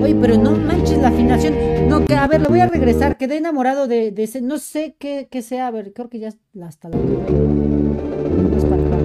Oye, 0.03 0.17
pero 0.21 0.39
no 0.39 0.53
manches 0.53 0.99
la 0.99 1.09
afinación. 1.09 1.55
No, 1.89 2.05
que 2.07 2.15
a 2.15 2.27
ver, 2.27 2.41
le 2.41 2.49
voy 2.49 2.61
a 2.61 2.67
regresar. 2.67 3.17
Quedé 3.19 3.37
enamorado 3.37 3.87
de, 3.87 4.15
ese. 4.17 4.41
No 4.41 4.59
sé 4.59 4.97
qué, 4.99 5.29
qué 5.31 5.43
sea. 5.43 5.67
A 5.67 5.71
ver, 5.71 5.93
creo 5.93 6.09
que 6.09 6.19
ya 6.19 6.29
hasta 6.29 6.89
para 6.89 7.03
acá. 8.83 8.97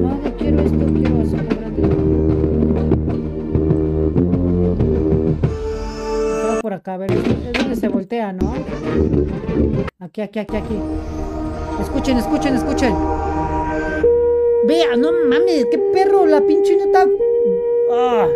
No, 0.00 0.16
no 0.16 0.36
quiero 0.36 0.60
esto, 0.60 0.86
quiero 0.92 1.20
hacerlo 1.22 1.56
grande. 1.56 1.82
Estaba 6.36 6.60
por 6.60 6.72
acá, 6.72 6.94
a 6.94 6.96
ver, 6.98 7.12
es 7.12 7.52
donde 7.52 7.76
se 7.76 7.88
voltea, 7.88 8.32
¿no? 8.32 8.54
Aquí, 10.00 10.20
aquí, 10.22 10.38
aquí, 10.40 10.56
aquí. 10.56 10.74
Escuchen, 11.80 12.18
escuchen, 12.18 12.54
escuchen. 12.56 12.94
Vea, 14.66 14.96
no 14.96 15.12
mames, 15.12 15.66
qué 15.70 15.78
perro, 15.78 16.26
la 16.26 16.42
pinche 16.42 16.76
nota. 16.76 17.08
Ah. 17.90 18.28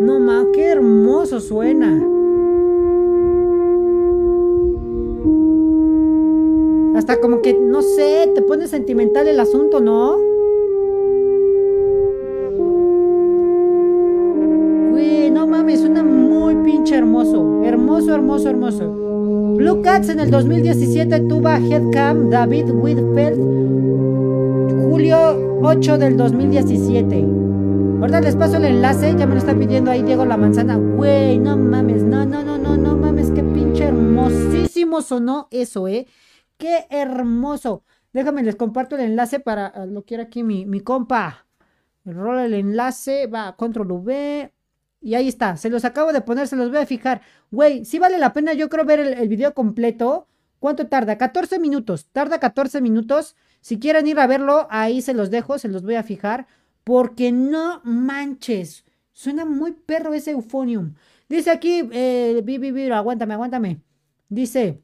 No 0.00 0.20
ma, 0.20 0.48
qué 0.52 0.66
hermoso 0.66 1.40
suena. 1.40 1.88
Hasta 6.96 7.20
como 7.20 7.40
que, 7.40 7.54
no 7.54 7.82
sé, 7.82 8.30
te 8.34 8.42
pone 8.42 8.68
sentimental 8.68 9.26
el 9.26 9.40
asunto, 9.40 9.80
¿no? 9.80 10.35
Hermoso. 18.14 18.48
Hermoso, 18.48 18.82
hermoso. 18.82 19.54
Blue 19.56 19.82
Cats 19.82 20.08
en 20.10 20.20
el 20.20 20.30
2017 20.30 21.20
tuba 21.20 21.58
Headcam 21.58 22.30
David 22.30 22.70
Whitfield. 22.70 23.38
Julio 24.90 25.60
8 25.62 25.98
del 25.98 26.16
2017. 26.16 27.24
Ahorita 28.00 28.20
les 28.20 28.36
paso 28.36 28.58
el 28.58 28.66
enlace, 28.66 29.16
ya 29.16 29.26
me 29.26 29.34
lo 29.34 29.38
está 29.38 29.54
pidiendo 29.54 29.90
ahí 29.90 30.02
Diego 30.02 30.24
La 30.24 30.36
Manzana. 30.36 30.76
Güey, 30.76 31.38
no 31.38 31.56
mames, 31.56 32.02
no, 32.04 32.24
no, 32.26 32.44
no, 32.44 32.58
no, 32.58 32.76
no 32.76 32.96
mames, 32.96 33.30
qué 33.30 33.42
pinche 33.42 33.84
hermosísimo 33.84 35.02
sonó 35.02 35.48
eso, 35.50 35.88
eh. 35.88 36.06
Qué 36.58 36.86
hermoso. 36.90 37.84
Déjame, 38.12 38.42
les 38.42 38.56
comparto 38.56 38.96
el 38.96 39.02
enlace 39.02 39.40
para 39.40 39.66
ah, 39.66 39.86
lo 39.86 40.04
quiera 40.04 40.24
aquí 40.24 40.42
mi, 40.42 40.66
mi 40.66 40.80
compa. 40.80 41.46
Rola 42.04 42.46
el 42.46 42.54
enlace, 42.54 43.26
va, 43.26 43.56
control 43.56 43.90
V. 43.90 44.52
Y 45.00 45.14
ahí 45.14 45.28
está, 45.28 45.56
se 45.56 45.70
los 45.70 45.84
acabo 45.84 46.12
de 46.12 46.20
poner, 46.20 46.48
se 46.48 46.56
los 46.56 46.70
voy 46.70 46.78
a 46.78 46.86
fijar. 46.86 47.22
Güey, 47.50 47.84
sí 47.84 47.98
vale 47.98 48.18
la 48.18 48.32
pena, 48.32 48.54
yo 48.54 48.68
creo 48.68 48.84
ver 48.84 49.00
el, 49.00 49.28
video 49.28 49.54
completo. 49.54 50.26
¿Cuánto 50.58 50.86
tarda? 50.88 51.18
14 51.18 51.58
minutos. 51.58 52.06
Tarda 52.12 52.40
14 52.40 52.80
minutos. 52.80 53.36
Si 53.60 53.78
quieren 53.78 54.06
ir 54.06 54.18
a 54.18 54.26
verlo, 54.26 54.66
ahí 54.70 55.02
se 55.02 55.14
los 55.14 55.30
dejo, 55.30 55.58
se 55.58 55.68
los 55.68 55.82
voy 55.82 55.96
a 55.96 56.02
fijar. 56.02 56.46
Porque 56.82 57.30
no 57.30 57.80
manches. 57.84 58.84
Suena 59.12 59.44
muy 59.44 59.72
perro 59.72 60.14
ese 60.14 60.32
euphonium. 60.32 60.94
Dice 61.28 61.50
aquí, 61.50 61.88
eh, 61.92 62.40
vi, 62.44 62.58
vi, 62.58 62.70
vi, 62.72 62.90
aguántame, 62.90 63.34
aguántame. 63.34 63.82
Dice, 64.28 64.82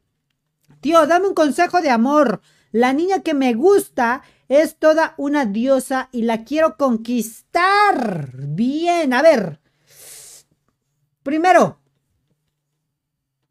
tío, 0.79 1.05
dame 1.07 1.27
un 1.27 1.33
consejo 1.33 1.81
de 1.81 1.89
amor. 1.89 2.41
La 2.71 2.93
niña 2.93 3.21
que 3.21 3.33
me 3.33 3.53
gusta 3.53 4.23
es 4.47 4.77
toda 4.77 5.15
una 5.17 5.45
diosa 5.45 6.09
y 6.11 6.23
la 6.23 6.43
quiero 6.43 6.77
conquistar. 6.77 8.31
Bien, 8.35 9.13
a 9.13 9.21
ver. 9.21 9.62
Primero, 11.23 11.79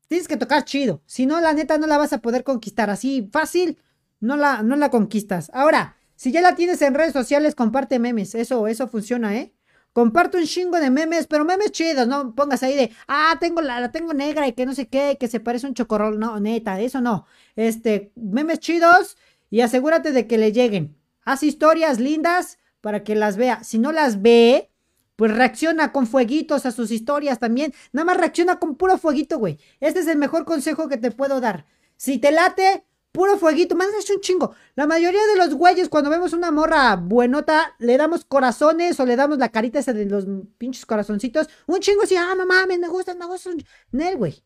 tienes 0.09 0.29
que 0.29 0.37
tocar 0.37 0.65
chido. 0.65 1.03
Si 1.07 1.27
no, 1.27 1.41
la 1.41 1.55
neta 1.55 1.79
no 1.79 1.87
la 1.87 1.99
vas 1.99 2.13
a 2.13 2.19
poder 2.19 2.45
conquistar. 2.45 2.91
Así 2.91 3.29
fácil, 3.33 3.79
no 4.21 4.37
la, 4.37 4.63
no 4.63 4.77
la 4.77 4.91
conquistas. 4.91 5.51
Ahora, 5.55 5.97
si 6.17 6.31
ya 6.33 6.41
la 6.41 6.55
tienes 6.55 6.81
en 6.83 6.95
redes 6.95 7.13
sociales, 7.13 7.55
comparte 7.55 7.99
memes. 7.99 8.35
Eso, 8.35 8.67
eso 8.67 8.89
funciona, 8.89 9.35
¿eh? 9.35 9.53
Comparto 9.93 10.39
un 10.39 10.45
chingo 10.45 10.79
de 10.81 10.91
memes, 10.91 11.27
pero 11.27 11.45
memes 11.45 11.71
chidos, 11.71 12.07
no 12.09 12.35
pongas 12.35 12.63
ahí 12.63 12.75
de, 12.75 12.91
ah, 13.09 13.37
tengo 13.41 13.61
la, 13.61 13.79
la 13.79 13.93
tengo 13.93 14.15
negra 14.15 14.49
y 14.49 14.53
que 14.53 14.65
no 14.65 14.75
sé 14.75 14.89
qué, 14.89 15.19
que 15.21 15.29
se 15.29 15.41
parece 15.41 15.67
un 15.67 15.75
chocorrol. 15.75 16.19
No, 16.19 16.41
neta, 16.41 16.81
eso 16.81 17.01
no. 17.01 17.27
Este, 17.57 18.13
memes 18.15 18.59
chidos 18.59 19.19
y 19.51 19.61
asegúrate 19.61 20.13
de 20.13 20.27
que 20.27 20.39
le 20.39 20.53
lleguen. 20.53 20.97
Haz 21.25 21.43
historias 21.43 22.01
lindas 22.01 22.59
para 22.81 23.05
que 23.05 23.15
las 23.15 23.37
vea. 23.37 23.65
Si 23.65 23.79
no 23.79 23.93
las 23.93 24.23
ve, 24.23 24.72
pues 25.17 25.35
reacciona 25.35 25.93
con 25.93 26.07
fueguitos 26.07 26.67
a 26.67 26.73
sus 26.73 26.91
historias 26.91 27.39
también. 27.39 27.73
Nada 27.93 28.07
más 28.07 28.17
reacciona 28.17 28.59
con 28.59 28.77
puro 28.77 28.99
fueguito, 28.99 29.39
güey. 29.39 29.59
Este 29.81 30.01
es 30.01 30.07
el 30.09 30.19
mejor 30.19 30.45
consejo 30.45 30.89
que 30.89 30.97
te 30.97 31.11
puedo 31.11 31.41
dar. 31.41 31.67
Si 31.97 32.19
te 32.19 32.33
late, 32.33 32.85
Puro 33.13 33.37
fueguito, 33.37 33.77
es 33.99 34.11
un 34.11 34.21
chingo. 34.23 34.55
La 34.75 34.87
mayoría 34.87 35.21
de 35.27 35.37
los 35.37 35.55
güeyes, 35.55 35.91
cuando 35.91 36.09
vemos 36.09 36.33
una 36.33 36.51
morra 36.51 36.97
buenota, 36.97 37.75
le 37.79 37.99
damos 37.99 38.25
corazones 38.25 38.99
o 39.01 39.05
le 39.05 39.17
damos 39.17 39.37
la 39.37 39.51
carita 39.51 39.79
esa 39.79 39.93
de 39.93 40.07
los 40.07 40.25
pinches 40.57 40.87
corazoncitos. 40.87 41.47
Un 41.67 41.81
chingo 41.81 42.05
así, 42.05 42.17
ah, 42.17 42.35
mamá, 42.35 42.65
me 42.67 42.89
gustan, 42.89 43.19
me 43.19 43.27
gustan. 43.27 43.59
Nel, 43.91 44.17
güey. 44.17 44.43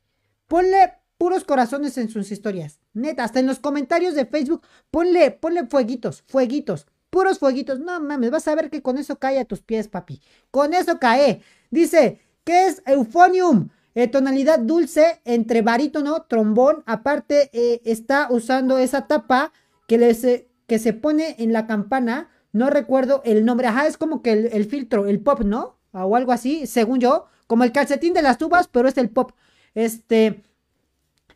Ponle 0.48 0.94
puros 1.16 1.44
corazones 1.44 1.96
en 1.96 2.08
sus 2.08 2.32
historias. 2.32 2.80
Neta, 2.92 3.22
hasta 3.22 3.38
en 3.38 3.46
los 3.46 3.60
comentarios 3.60 4.16
de 4.16 4.26
Facebook, 4.26 4.62
ponle, 4.90 5.30
ponle 5.30 5.66
fueguitos, 5.66 6.24
fueguitos. 6.26 6.86
Puros 7.16 7.38
fueguitos. 7.38 7.80
No 7.80 7.98
mames, 7.98 8.30
vas 8.30 8.46
a 8.46 8.54
ver 8.54 8.68
que 8.68 8.82
con 8.82 8.98
eso 8.98 9.16
cae 9.16 9.38
a 9.38 9.46
tus 9.46 9.62
pies, 9.62 9.88
papi. 9.88 10.20
Con 10.50 10.74
eso 10.74 10.98
cae. 10.98 11.40
Dice, 11.70 12.20
¿qué 12.44 12.66
es 12.66 12.82
Euphonium? 12.84 13.70
Eh, 13.94 14.06
tonalidad 14.06 14.58
dulce 14.58 15.22
entre 15.24 15.62
barítono, 15.62 16.26
trombón. 16.28 16.82
Aparte, 16.84 17.48
eh, 17.54 17.80
está 17.86 18.26
usando 18.28 18.76
esa 18.76 19.06
tapa 19.06 19.54
que, 19.88 19.96
les, 19.96 20.26
que 20.66 20.78
se 20.78 20.92
pone 20.92 21.36
en 21.38 21.54
la 21.54 21.66
campana. 21.66 22.28
No 22.52 22.68
recuerdo 22.68 23.22
el 23.24 23.46
nombre. 23.46 23.68
Ajá, 23.68 23.86
es 23.86 23.96
como 23.96 24.20
que 24.20 24.32
el, 24.32 24.66
filtro, 24.66 25.06
el 25.06 25.20
pop, 25.20 25.40
¿no? 25.40 25.78
O 25.92 26.16
algo 26.16 26.32
así, 26.32 26.66
según 26.66 27.00
yo. 27.00 27.28
Como 27.46 27.64
el 27.64 27.72
calcetín 27.72 28.12
de 28.12 28.20
las 28.20 28.36
tubas, 28.36 28.68
pero 28.68 28.88
es 28.88 28.98
el 28.98 29.08
pop. 29.08 29.32
Este. 29.74 30.44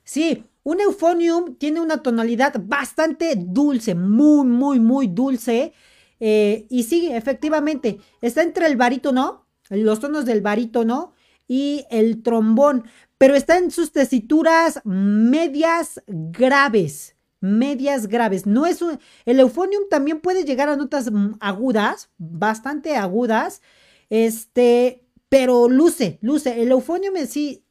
Sí, 0.05 0.45
un 0.63 0.81
euphonium 0.81 1.57
tiene 1.57 1.81
una 1.81 2.03
tonalidad 2.03 2.55
bastante 2.63 3.35
dulce, 3.37 3.95
muy, 3.95 4.47
muy, 4.47 4.81
muy 4.81 5.07
dulce. 5.07 5.73
Eh, 6.19 6.67
y 6.69 6.83
sí, 6.83 7.11
efectivamente, 7.11 7.99
está 8.21 8.43
entre 8.43 8.67
el 8.67 8.77
barítono, 8.77 9.47
los 9.71 10.01
tonos 10.01 10.27
del 10.27 10.43
barítono 10.43 11.15
y 11.49 11.85
el 11.91 12.23
trombón, 12.23 12.85
pero 13.19 13.35
está 13.35 13.59
en 13.59 13.71
sus 13.71 13.93
tesituras 13.93 14.81
medias 14.85 16.03
graves, 16.07 17.17
medias 17.41 18.07
graves. 18.07 18.47
No 18.47 18.67
es 18.67 18.83
un, 18.83 18.99
el 19.25 19.41
euphonium 19.41 19.85
también 19.89 20.21
puede 20.21 20.45
llegar 20.45 20.69
a 20.69 20.77
notas 20.77 21.11
agudas, 21.41 22.11
bastante 22.19 22.97
agudas, 22.97 23.63
este, 24.11 25.07
pero 25.29 25.69
luce, 25.69 26.19
luce. 26.21 26.63
El 26.63 26.71
euphonium 26.71 27.15
sí 27.27 27.65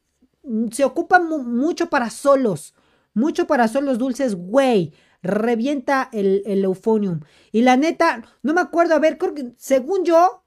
se 0.70 0.84
ocupa 0.84 1.20
mucho 1.20 1.88
para 1.88 2.10
solos, 2.10 2.74
mucho 3.14 3.46
para 3.46 3.68
solos 3.68 3.98
dulces, 3.98 4.34
güey. 4.34 4.92
Revienta 5.22 6.08
el, 6.12 6.42
el 6.46 6.64
euphonium. 6.64 7.20
Y 7.52 7.62
la 7.62 7.76
neta, 7.76 8.22
no 8.42 8.54
me 8.54 8.60
acuerdo, 8.60 8.94
a 8.94 8.98
ver, 8.98 9.18
según 9.56 10.04
yo, 10.04 10.40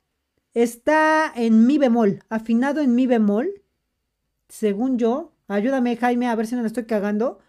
Está 0.54 1.32
en 1.36 1.66
mi 1.66 1.80
bemol, 1.80 2.24
afinado 2.30 2.82
en 2.82 2.94
mi 2.94 3.08
bemol. 3.08 3.64
Según 4.50 5.00
yo, 5.00 5.34
ayúdame 5.48 5.98
Jaime 5.98 6.28
a 6.28 6.36
ver 6.36 6.46
si 6.46 6.56
no 6.56 6.62
lo 6.62 6.68
estoy 6.68 6.86
cagando. 6.86 7.40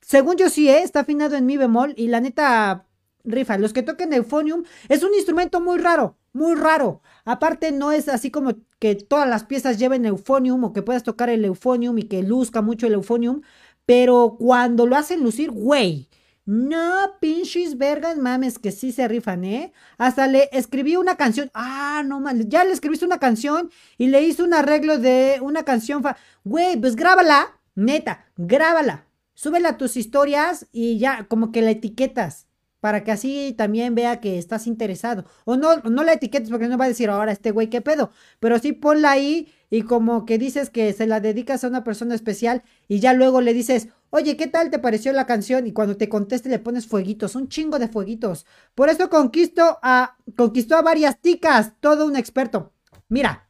Según 0.00 0.36
yo 0.36 0.48
sí, 0.48 0.68
¿eh? 0.70 0.82
está 0.82 1.00
afinado 1.00 1.36
en 1.36 1.44
mi 1.44 1.58
bemol 1.58 1.92
y 1.98 2.08
la 2.08 2.20
neta 2.20 2.86
rifa. 3.24 3.58
Los 3.58 3.74
que 3.74 3.82
toquen 3.82 4.14
euphonium 4.14 4.64
es 4.88 5.02
un 5.02 5.12
instrumento 5.12 5.60
muy 5.60 5.78
raro, 5.78 6.16
muy 6.32 6.54
raro. 6.54 7.02
Aparte 7.26 7.72
no 7.72 7.92
es 7.92 8.08
así 8.08 8.30
como 8.30 8.54
que 8.78 8.94
todas 8.94 9.28
las 9.28 9.44
piezas 9.44 9.78
lleven 9.78 10.06
euphonium 10.06 10.64
o 10.64 10.72
que 10.72 10.80
puedas 10.80 11.02
tocar 11.02 11.28
el 11.28 11.44
euphonium 11.44 11.98
y 11.98 12.04
que 12.04 12.22
luzca 12.22 12.62
mucho 12.62 12.86
el 12.86 12.94
euphonium, 12.94 13.42
pero 13.90 14.36
cuando 14.38 14.86
lo 14.86 14.94
hacen 14.94 15.20
lucir, 15.20 15.50
güey, 15.50 16.08
no, 16.44 17.18
pinches 17.18 17.76
vergas, 17.76 18.18
mames, 18.18 18.56
que 18.60 18.70
sí 18.70 18.92
se 18.92 19.08
rifan, 19.08 19.44
¿eh? 19.44 19.72
Hasta 19.98 20.28
le 20.28 20.48
escribí 20.52 20.94
una 20.94 21.16
canción. 21.16 21.50
Ah, 21.54 22.04
no 22.06 22.20
mames, 22.20 22.48
ya 22.48 22.62
le 22.62 22.70
escribiste 22.70 23.04
una 23.04 23.18
canción 23.18 23.68
y 23.98 24.06
le 24.06 24.22
hice 24.22 24.44
un 24.44 24.54
arreglo 24.54 24.98
de 24.98 25.40
una 25.42 25.64
canción. 25.64 26.04
Güey, 26.44 26.76
pues 26.76 26.94
grábala, 26.94 27.58
neta, 27.74 28.26
grábala. 28.36 29.06
Súbela 29.34 29.70
a 29.70 29.76
tus 29.76 29.96
historias 29.96 30.68
y 30.70 31.00
ya, 31.00 31.26
como 31.26 31.50
que 31.50 31.60
la 31.60 31.72
etiquetas. 31.72 32.46
Para 32.80 33.04
que 33.04 33.12
así 33.12 33.54
también 33.56 33.94
vea 33.94 34.20
que 34.20 34.38
estás 34.38 34.66
interesado. 34.66 35.24
O 35.44 35.56
no, 35.56 35.76
no 35.76 36.02
la 36.02 36.14
etiquetes 36.14 36.50
porque 36.50 36.66
no 36.66 36.78
va 36.78 36.86
a 36.86 36.88
decir 36.88 37.10
ahora 37.10 37.32
este 37.32 37.50
güey 37.50 37.68
qué 37.68 37.80
pedo. 37.80 38.10
Pero 38.40 38.58
sí 38.58 38.72
ponla 38.72 39.12
ahí 39.12 39.52
y 39.68 39.82
como 39.82 40.24
que 40.24 40.38
dices 40.38 40.70
que 40.70 40.92
se 40.92 41.06
la 41.06 41.20
dedicas 41.20 41.62
a 41.62 41.68
una 41.68 41.84
persona 41.84 42.14
especial 42.14 42.62
y 42.88 43.00
ya 43.00 43.12
luego 43.12 43.40
le 43.40 43.54
dices, 43.54 43.88
oye, 44.10 44.36
¿qué 44.36 44.46
tal 44.46 44.70
te 44.70 44.78
pareció 44.78 45.12
la 45.12 45.26
canción? 45.26 45.66
Y 45.66 45.72
cuando 45.72 45.96
te 45.96 46.08
conteste 46.08 46.48
le 46.48 46.58
pones 46.58 46.86
fueguitos, 46.86 47.34
un 47.34 47.48
chingo 47.48 47.78
de 47.78 47.88
fueguitos. 47.88 48.46
Por 48.74 48.88
eso 48.88 49.10
conquisto 49.10 49.78
a, 49.82 50.16
conquistó 50.36 50.76
a 50.76 50.82
varias 50.82 51.20
ticas, 51.20 51.72
todo 51.80 52.06
un 52.06 52.16
experto. 52.16 52.72
Mira, 53.08 53.48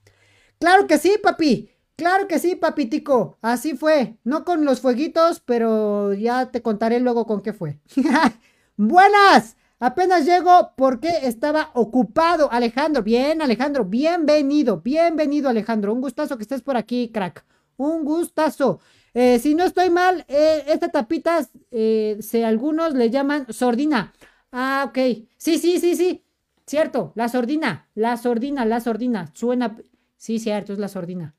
claro 0.58 0.86
que 0.86 0.98
sí, 0.98 1.14
papi. 1.22 1.70
Claro 2.00 2.28
que 2.28 2.38
sí, 2.38 2.56
papitico. 2.56 3.36
Así 3.42 3.76
fue. 3.76 4.16
No 4.24 4.46
con 4.46 4.64
los 4.64 4.80
fueguitos, 4.80 5.40
pero 5.40 6.14
ya 6.14 6.50
te 6.50 6.62
contaré 6.62 6.98
luego 6.98 7.26
con 7.26 7.42
qué 7.42 7.52
fue. 7.52 7.78
Buenas. 8.82 9.58
Apenas 9.78 10.24
llego 10.24 10.72
porque 10.74 11.10
estaba 11.24 11.70
ocupado. 11.74 12.50
Alejandro, 12.50 13.02
bien, 13.02 13.42
Alejandro, 13.42 13.84
bienvenido, 13.84 14.80
bienvenido, 14.80 15.50
Alejandro. 15.50 15.92
Un 15.92 16.00
gustazo 16.00 16.38
que 16.38 16.44
estés 16.44 16.62
por 16.62 16.78
aquí, 16.78 17.10
crack. 17.12 17.44
Un 17.76 18.06
gustazo. 18.06 18.80
Eh, 19.12 19.38
si 19.38 19.54
no 19.54 19.64
estoy 19.64 19.90
mal, 19.90 20.24
eh, 20.28 20.64
esta 20.68 20.88
tapita, 20.88 21.46
eh, 21.70 22.16
si 22.22 22.42
algunos 22.42 22.94
le 22.94 23.10
llaman 23.10 23.52
sordina. 23.52 24.14
Ah, 24.50 24.86
ok. 24.88 25.26
Sí, 25.36 25.58
sí, 25.58 25.78
sí, 25.78 25.94
sí. 25.94 26.24
Cierto, 26.64 27.12
la 27.16 27.28
sordina, 27.28 27.90
la 27.94 28.16
sordina, 28.16 28.64
la 28.64 28.80
sordina. 28.80 29.30
Suena. 29.34 29.76
Sí, 30.16 30.38
cierto, 30.38 30.72
es 30.72 30.78
la 30.78 30.88
sordina. 30.88 31.34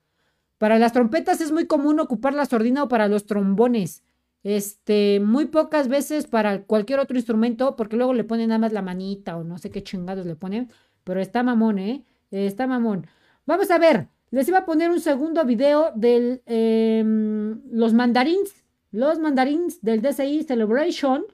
Para 0.60 0.78
las 0.78 0.94
trompetas 0.94 1.42
es 1.42 1.52
muy 1.52 1.66
común 1.66 2.00
ocupar 2.00 2.36
la 2.36 2.46
sordina 2.46 2.84
o 2.84 2.88
para 2.88 3.08
los 3.08 3.26
trombones. 3.26 4.04
Este, 4.44 5.20
muy 5.20 5.46
pocas 5.46 5.88
veces 5.88 6.26
para 6.26 6.64
cualquier 6.64 7.00
otro 7.00 7.16
instrumento, 7.16 7.76
porque 7.76 7.96
luego 7.96 8.14
le 8.14 8.24
ponen 8.24 8.50
nada 8.50 8.60
más 8.60 8.74
la 8.74 8.82
manita 8.82 9.38
o 9.38 9.44
no 9.44 9.58
sé 9.58 9.70
qué 9.70 9.84
chingados 9.84 10.26
le 10.26 10.36
ponen, 10.36 10.72
pero 11.04 11.22
está 11.22 11.44
mamón, 11.44 11.80
¿eh? 11.80 12.06
Está 12.32 12.66
mamón. 12.66 13.08
Vamos 13.46 13.70
a 13.70 13.78
ver, 13.78 14.08
les 14.32 14.48
iba 14.48 14.60
a 14.60 14.66
poner 14.66 14.90
un 14.90 15.00
segundo 15.00 15.44
video 15.46 15.92
de 15.96 16.42
em, 16.46 17.62
los 17.70 17.94
mandarins, 17.94 18.64
los 18.92 19.20
mandarins 19.20 19.82
del 19.82 20.02
DCI 20.02 20.44
Celebration. 20.44 21.26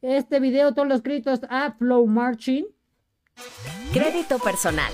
Este 0.00 0.40
video, 0.40 0.72
todos 0.74 0.88
los 0.88 1.02
créditos 1.02 1.40
a 1.50 1.72
Flow 1.72 2.06
Marching. 2.06 2.64
Crédito 3.92 4.38
personal. 4.38 4.92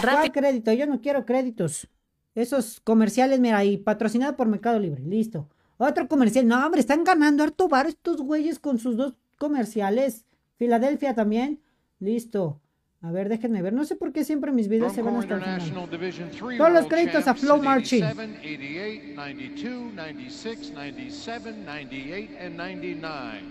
¿Cuál 0.00 0.32
crédito? 0.32 0.72
Yo 0.72 0.86
no 0.86 1.00
quiero 1.00 1.24
créditos. 1.24 1.88
Esos 2.34 2.80
comerciales, 2.80 3.38
mira, 3.38 3.58
ahí, 3.58 3.76
patrocinado 3.76 4.36
por 4.36 4.48
Mercado 4.48 4.78
Libre. 4.78 5.02
Listo. 5.02 5.48
Otro 5.76 6.08
comercial. 6.08 6.46
No, 6.46 6.64
hombre, 6.64 6.80
están 6.80 7.04
ganando 7.04 7.42
harto 7.42 7.68
bar 7.68 7.86
estos 7.86 8.20
güeyes 8.20 8.58
con 8.58 8.78
sus 8.78 8.96
dos 8.96 9.14
comerciales. 9.38 10.24
Filadelfia 10.56 11.14
también. 11.14 11.60
Listo. 11.98 12.60
A 13.02 13.10
ver, 13.10 13.28
déjenme 13.28 13.60
ver. 13.60 13.74
No 13.74 13.84
sé 13.84 13.96
por 13.96 14.12
qué 14.12 14.24
siempre 14.24 14.50
mis 14.50 14.68
videos 14.68 14.94
se 14.94 15.02
van 15.02 15.16
hasta 15.16 15.34
el 15.34 15.42
final. 15.42 16.56
Todos 16.56 16.72
los 16.72 16.86
créditos 16.86 17.28
a 17.28 17.34
Flow 17.34 17.62
Marching. 17.62 18.02
88, 18.02 19.14
92, 19.14 19.92
96, 19.94 20.70
97, 20.72 21.52
98 21.52 22.30
and 22.40 22.56
99. 22.56 23.42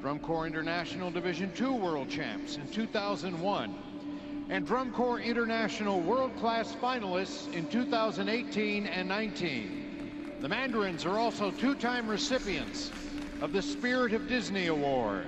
Drum 0.00 0.18
Corps 0.20 0.46
International 0.46 1.10
Division 1.10 1.50
2 1.54 1.72
World 1.72 2.08
Champs 2.08 2.56
in 2.56 2.68
2001. 2.68 3.74
And 4.50 4.64
Drum 4.64 4.92
Corps 4.92 5.18
International 5.18 6.00
World 6.00 6.30
Class 6.38 6.76
Finalists 6.80 7.52
in 7.52 7.66
2018 7.66 8.86
and 8.86 9.08
19. 9.08 9.83
The 10.44 10.50
Mandarins 10.50 11.06
are 11.06 11.16
also 11.16 11.50
two-time 11.52 12.06
recipients 12.06 12.92
of 13.40 13.54
the 13.54 13.62
Spirit 13.62 14.12
of 14.12 14.28
Disney 14.28 14.66
Award. 14.66 15.26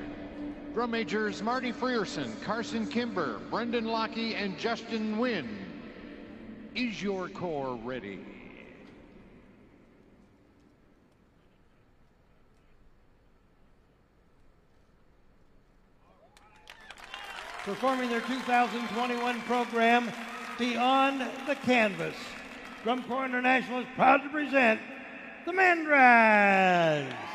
Drum 0.75 0.91
majors 0.91 1.43
Marty 1.43 1.73
Frierson, 1.73 2.39
Carson 2.43 2.87
Kimber, 2.87 3.41
Brendan 3.49 3.87
Lockey, 3.87 4.35
and 4.35 4.59
Justin 4.59 5.17
Wynn. 5.17 5.49
Is 6.75 7.03
your 7.03 7.31
core 7.31 7.77
ready? 7.77 8.19
Performing 17.65 18.11
their 18.11 18.21
2021 18.21 19.41
program, 19.41 20.13
Beyond 20.59 21.23
the 21.47 21.55
Canvas. 21.55 22.17
Drum 22.83 23.03
Corps 23.05 23.25
International 23.25 23.81
is 23.81 23.87
proud 23.97 24.19
to 24.19 24.29
present 24.29 24.79
the 25.47 25.53
Mandras. 25.53 27.26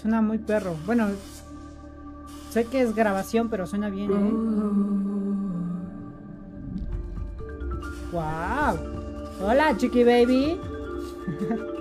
Suena 0.00 0.22
muy 0.22 0.38
perro. 0.38 0.76
Bueno, 0.86 1.08
sé 2.50 2.64
que 2.64 2.80
es 2.82 2.94
grabación, 2.94 3.48
pero 3.48 3.66
suena 3.66 3.90
bien, 3.90 4.10
¿eh? 4.10 4.32
¡Wow! 8.12 8.78
Hola, 9.46 9.76
Chiqui 9.76 10.04
Baby. 10.04 10.58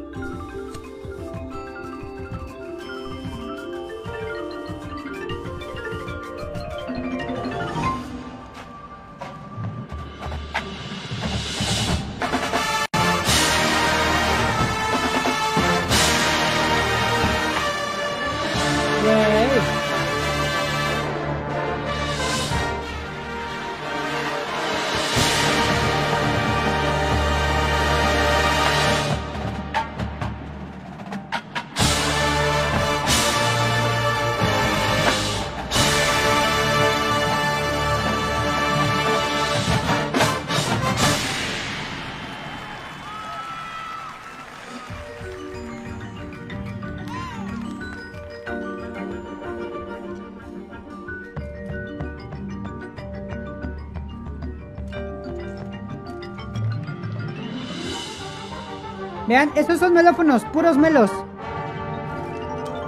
Vean, 59.39 59.53
estos 59.55 59.79
son 59.79 59.93
melófonos, 59.93 60.43
puros 60.51 60.77
melos. 60.77 61.09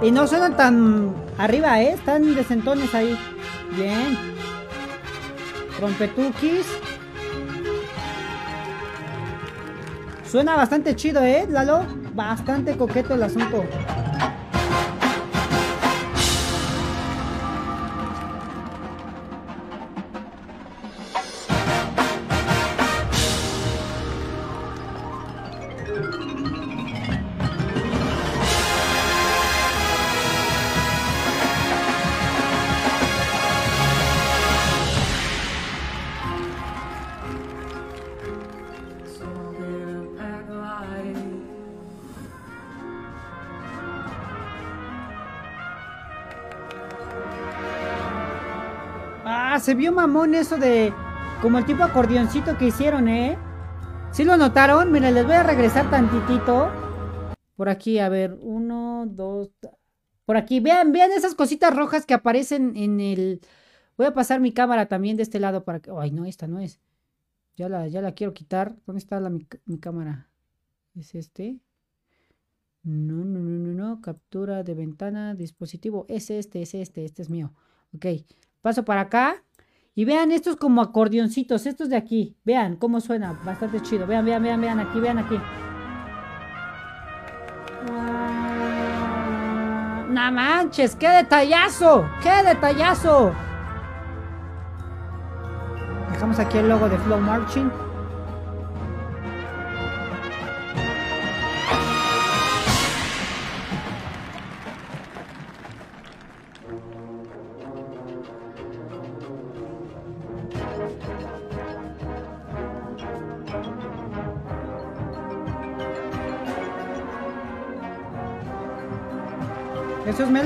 Y 0.02 0.10
no 0.10 0.26
suenan 0.26 0.54
tan 0.54 1.14
arriba, 1.38 1.80
¿eh? 1.80 1.92
Están 1.92 2.34
decentones 2.34 2.94
ahí. 2.94 3.18
Bien. 3.74 4.18
Trompetukis. 5.78 6.66
Suena 10.30 10.54
bastante 10.54 10.94
chido, 10.94 11.24
¿eh, 11.24 11.46
Lalo? 11.48 11.86
Bastante 12.14 12.76
coqueto 12.76 13.14
el 13.14 13.22
asunto. 13.22 13.64
Se 49.62 49.74
vio 49.74 49.92
mamón 49.92 50.34
eso 50.34 50.56
de. 50.56 50.92
Como 51.40 51.58
el 51.58 51.64
tipo 51.64 51.84
acordeoncito 51.84 52.58
que 52.58 52.66
hicieron, 52.66 53.08
¿eh? 53.08 53.38
¿Sí 54.10 54.24
lo 54.24 54.36
notaron? 54.36 54.90
Miren, 54.90 55.14
les 55.14 55.24
voy 55.24 55.34
a 55.34 55.44
regresar 55.44 55.88
tantitito. 55.88 56.68
Por 57.56 57.68
aquí, 57.68 58.00
a 58.00 58.08
ver. 58.08 58.36
Uno, 58.40 59.04
dos. 59.06 59.50
Por 60.24 60.36
aquí. 60.36 60.58
Vean, 60.58 60.90
vean 60.90 61.12
esas 61.12 61.36
cositas 61.36 61.74
rojas 61.74 62.06
que 62.06 62.14
aparecen 62.14 62.76
en 62.76 63.00
el. 63.00 63.40
Voy 63.96 64.06
a 64.06 64.14
pasar 64.14 64.40
mi 64.40 64.52
cámara 64.52 64.86
también 64.86 65.16
de 65.16 65.22
este 65.22 65.38
lado 65.38 65.64
para 65.64 65.78
que. 65.78 65.92
Ay, 65.96 66.10
no, 66.10 66.24
esta 66.24 66.48
no 66.48 66.58
es. 66.58 66.80
Ya 67.56 67.68
la, 67.68 67.86
ya 67.86 68.02
la 68.02 68.12
quiero 68.12 68.34
quitar. 68.34 68.74
¿Dónde 68.84 68.98
está 68.98 69.20
la, 69.20 69.30
mi, 69.30 69.46
mi 69.64 69.78
cámara? 69.78 70.28
¿Es 70.96 71.14
este? 71.14 71.60
No, 72.82 73.24
no, 73.24 73.38
no, 73.38 73.58
no, 73.58 73.72
no. 73.74 74.00
Captura 74.00 74.64
de 74.64 74.74
ventana, 74.74 75.36
dispositivo. 75.36 76.04
Es 76.08 76.30
este, 76.30 76.62
es 76.62 76.74
este, 76.74 77.04
este 77.04 77.22
es 77.22 77.30
mío. 77.30 77.52
Ok. 77.94 78.06
Paso 78.60 78.84
para 78.84 79.02
acá. 79.02 79.42
Y 79.94 80.06
vean 80.06 80.32
estos 80.32 80.56
como 80.56 80.80
acordeoncitos, 80.80 81.66
estos 81.66 81.90
de 81.90 81.96
aquí. 81.96 82.34
Vean 82.44 82.76
cómo 82.76 83.00
suena, 83.00 83.38
bastante 83.44 83.80
chido. 83.82 84.06
Vean, 84.06 84.24
vean, 84.24 84.42
vean, 84.42 84.60
vean 84.60 84.80
aquí, 84.80 84.98
vean 85.00 85.18
aquí. 85.18 85.38
Ah, 87.90 88.22
No 90.08 90.32
manches, 90.32 90.96
qué 90.96 91.08
detallazo, 91.08 92.06
qué 92.22 92.42
detallazo. 92.46 93.32
Dejamos 96.10 96.38
aquí 96.38 96.58
el 96.58 96.68
logo 96.68 96.88
de 96.88 96.98
Flow 96.98 97.20
Marching. 97.20 97.70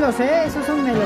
Melos, 0.06 0.20
¿eh? 0.20 0.46
Esos 0.46 0.64
son 0.64 0.84
melos. 0.84 1.04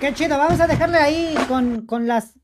Qué 0.00 0.14
chido, 0.14 0.38
vamos 0.38 0.60
a 0.60 0.66
dejarle 0.66 0.98
ahí 0.98 1.34
con, 1.48 1.84
con 1.86 2.06
las 2.06 2.34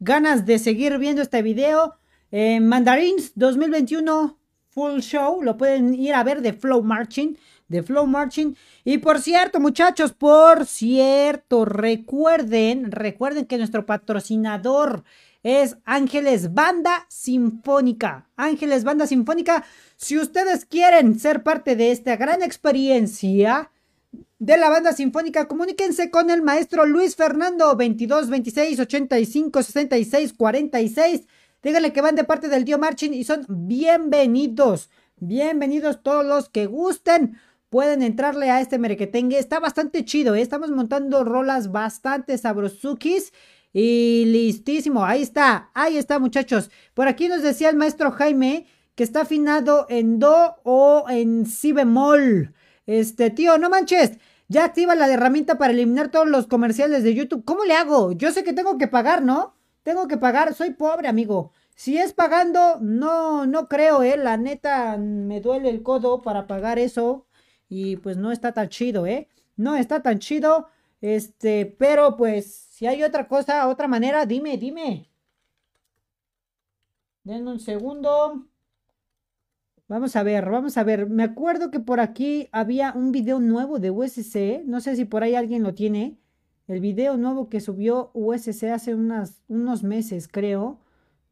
ganas 0.00 0.46
de 0.46 0.58
seguir 0.58 0.98
viendo 0.98 1.20
este 1.20 1.42
video. 1.42 2.01
Eh, 2.32 2.60
Mandarins 2.60 3.32
2021 3.34 4.38
Full 4.70 5.00
Show, 5.00 5.42
lo 5.42 5.58
pueden 5.58 5.94
ir 5.94 6.14
a 6.14 6.24
ver 6.24 6.40
de 6.40 6.54
Flow 6.54 6.82
Marching, 6.82 7.36
de 7.68 7.82
Flow 7.82 8.06
Marching. 8.06 8.56
Y 8.84 8.98
por 8.98 9.20
cierto, 9.20 9.60
muchachos, 9.60 10.12
por 10.12 10.64
cierto, 10.64 11.66
recuerden, 11.66 12.90
recuerden 12.90 13.44
que 13.44 13.58
nuestro 13.58 13.84
patrocinador 13.84 15.04
es 15.42 15.76
Ángeles 15.84 16.54
Banda 16.54 17.04
Sinfónica. 17.10 18.30
Ángeles 18.36 18.82
Banda 18.82 19.06
Sinfónica, 19.06 19.62
si 19.96 20.16
ustedes 20.16 20.64
quieren 20.64 21.20
ser 21.20 21.42
parte 21.42 21.76
de 21.76 21.90
esta 21.92 22.16
gran 22.16 22.42
experiencia, 22.42 23.70
de 24.38 24.56
la 24.56 24.70
banda 24.70 24.92
sinfónica, 24.92 25.46
comuníquense 25.46 26.10
con 26.10 26.28
el 26.28 26.42
maestro 26.42 26.84
Luis 26.84 27.14
Fernando 27.14 27.76
22 27.76 28.28
26 28.28 28.80
85 28.80 29.62
66 29.62 30.32
46. 30.32 31.22
Díganle 31.62 31.92
que 31.92 32.00
van 32.00 32.16
de 32.16 32.24
parte 32.24 32.48
del 32.48 32.64
tío 32.64 32.76
Marching 32.76 33.14
y 33.14 33.22
son 33.22 33.46
bienvenidos. 33.48 34.90
Bienvenidos 35.18 36.02
todos 36.02 36.26
los 36.26 36.48
que 36.48 36.66
gusten 36.66 37.38
pueden 37.68 38.02
entrarle 38.02 38.50
a 38.50 38.60
este 38.60 38.80
merequetengue. 38.80 39.38
Está 39.38 39.60
bastante 39.60 40.04
chido, 40.04 40.34
¿eh? 40.34 40.40
estamos 40.40 40.72
montando 40.72 41.22
rolas 41.22 41.70
bastante 41.70 42.36
sabrosukis. 42.36 43.32
Y 43.72 44.24
listísimo, 44.26 45.04
ahí 45.04 45.22
está, 45.22 45.70
ahí 45.72 45.98
está 45.98 46.18
muchachos. 46.18 46.68
Por 46.94 47.06
aquí 47.06 47.28
nos 47.28 47.42
decía 47.42 47.70
el 47.70 47.76
maestro 47.76 48.10
Jaime 48.10 48.66
que 48.96 49.04
está 49.04 49.20
afinado 49.20 49.86
en 49.88 50.18
do 50.18 50.56
o 50.64 51.04
en 51.08 51.46
si 51.46 51.72
bemol. 51.72 52.52
Este, 52.86 53.30
tío, 53.30 53.56
no 53.58 53.70
manches. 53.70 54.18
Ya 54.48 54.64
activa 54.64 54.96
la 54.96 55.08
herramienta 55.08 55.58
para 55.58 55.72
eliminar 55.72 56.10
todos 56.10 56.26
los 56.26 56.48
comerciales 56.48 57.04
de 57.04 57.14
YouTube. 57.14 57.44
¿Cómo 57.44 57.64
le 57.64 57.74
hago? 57.74 58.10
Yo 58.10 58.32
sé 58.32 58.42
que 58.42 58.52
tengo 58.52 58.78
que 58.78 58.88
pagar, 58.88 59.22
¿no? 59.22 59.54
Tengo 59.82 60.08
que 60.08 60.16
pagar. 60.16 60.54
Soy 60.54 60.72
pobre, 60.72 61.08
amigo. 61.08 61.52
Si 61.74 61.98
es 61.98 62.12
pagando, 62.12 62.78
no, 62.80 63.46
no 63.46 63.68
creo, 63.68 64.02
eh. 64.02 64.16
La 64.16 64.36
neta, 64.36 64.96
me 64.98 65.40
duele 65.40 65.70
el 65.70 65.82
codo 65.82 66.22
para 66.22 66.46
pagar 66.46 66.78
eso. 66.78 67.26
Y 67.68 67.96
pues 67.96 68.16
no 68.16 68.32
está 68.32 68.52
tan 68.52 68.68
chido, 68.68 69.06
eh. 69.06 69.28
No 69.56 69.76
está 69.76 70.02
tan 70.02 70.18
chido. 70.18 70.68
Este, 71.00 71.66
pero 71.66 72.16
pues, 72.16 72.54
si 72.54 72.86
hay 72.86 73.02
otra 73.02 73.28
cosa, 73.28 73.68
otra 73.68 73.88
manera, 73.88 74.26
dime, 74.26 74.56
dime. 74.58 75.10
Denme 77.24 77.50
un 77.52 77.60
segundo. 77.60 78.46
Vamos 79.88 80.16
a 80.16 80.22
ver, 80.22 80.48
vamos 80.48 80.76
a 80.78 80.84
ver. 80.84 81.08
Me 81.08 81.22
acuerdo 81.22 81.70
que 81.70 81.80
por 81.80 82.00
aquí 82.00 82.48
había 82.52 82.92
un 82.94 83.12
video 83.12 83.40
nuevo 83.40 83.78
de 83.78 83.90
USC. 83.90 84.64
No 84.64 84.80
sé 84.80 84.96
si 84.96 85.04
por 85.04 85.22
ahí 85.22 85.34
alguien 85.34 85.62
lo 85.62 85.74
tiene. 85.74 86.18
El 86.68 86.80
video 86.80 87.16
nuevo 87.16 87.48
que 87.48 87.60
subió 87.60 88.10
USC 88.14 88.64
hace 88.72 88.94
unos 88.94 89.82
meses, 89.82 90.28
creo. 90.28 90.78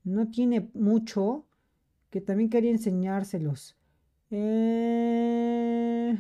No 0.03 0.29
tiene 0.29 0.69
mucho. 0.75 1.45
Que 2.11 2.21
también 2.21 2.51
quería 2.51 2.73
enseñárselos. 2.73 3.77
Eh, 4.33 6.19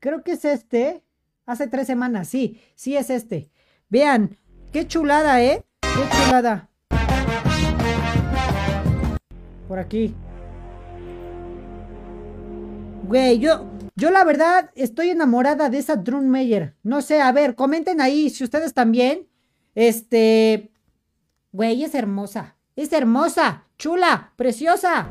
creo 0.00 0.24
que 0.24 0.32
es 0.32 0.44
este. 0.44 1.04
Hace 1.46 1.68
tres 1.68 1.86
semanas, 1.86 2.28
sí. 2.28 2.60
Sí 2.74 2.96
es 2.96 3.10
este. 3.10 3.50
Vean. 3.88 4.36
Qué 4.72 4.86
chulada, 4.88 5.42
¿eh? 5.42 5.64
Qué 5.80 6.24
chulada. 6.24 6.68
Por 9.68 9.78
aquí. 9.78 10.14
Güey, 13.06 13.38
yo, 13.38 13.64
yo 13.98 14.12
la 14.12 14.22
verdad 14.22 14.70
estoy 14.76 15.10
enamorada 15.10 15.70
de 15.70 15.78
esa 15.78 15.96
Drone 15.96 16.28
Meyer. 16.28 16.76
No 16.84 17.02
sé, 17.02 17.20
a 17.20 17.32
ver, 17.32 17.56
comenten 17.56 18.00
ahí 18.00 18.30
si 18.30 18.44
ustedes 18.44 18.72
también. 18.72 19.26
Este, 19.74 20.70
güey, 21.50 21.82
es 21.82 21.96
hermosa. 21.96 22.56
Es 22.76 22.92
hermosa, 22.92 23.64
chula, 23.76 24.32
preciosa. 24.36 25.08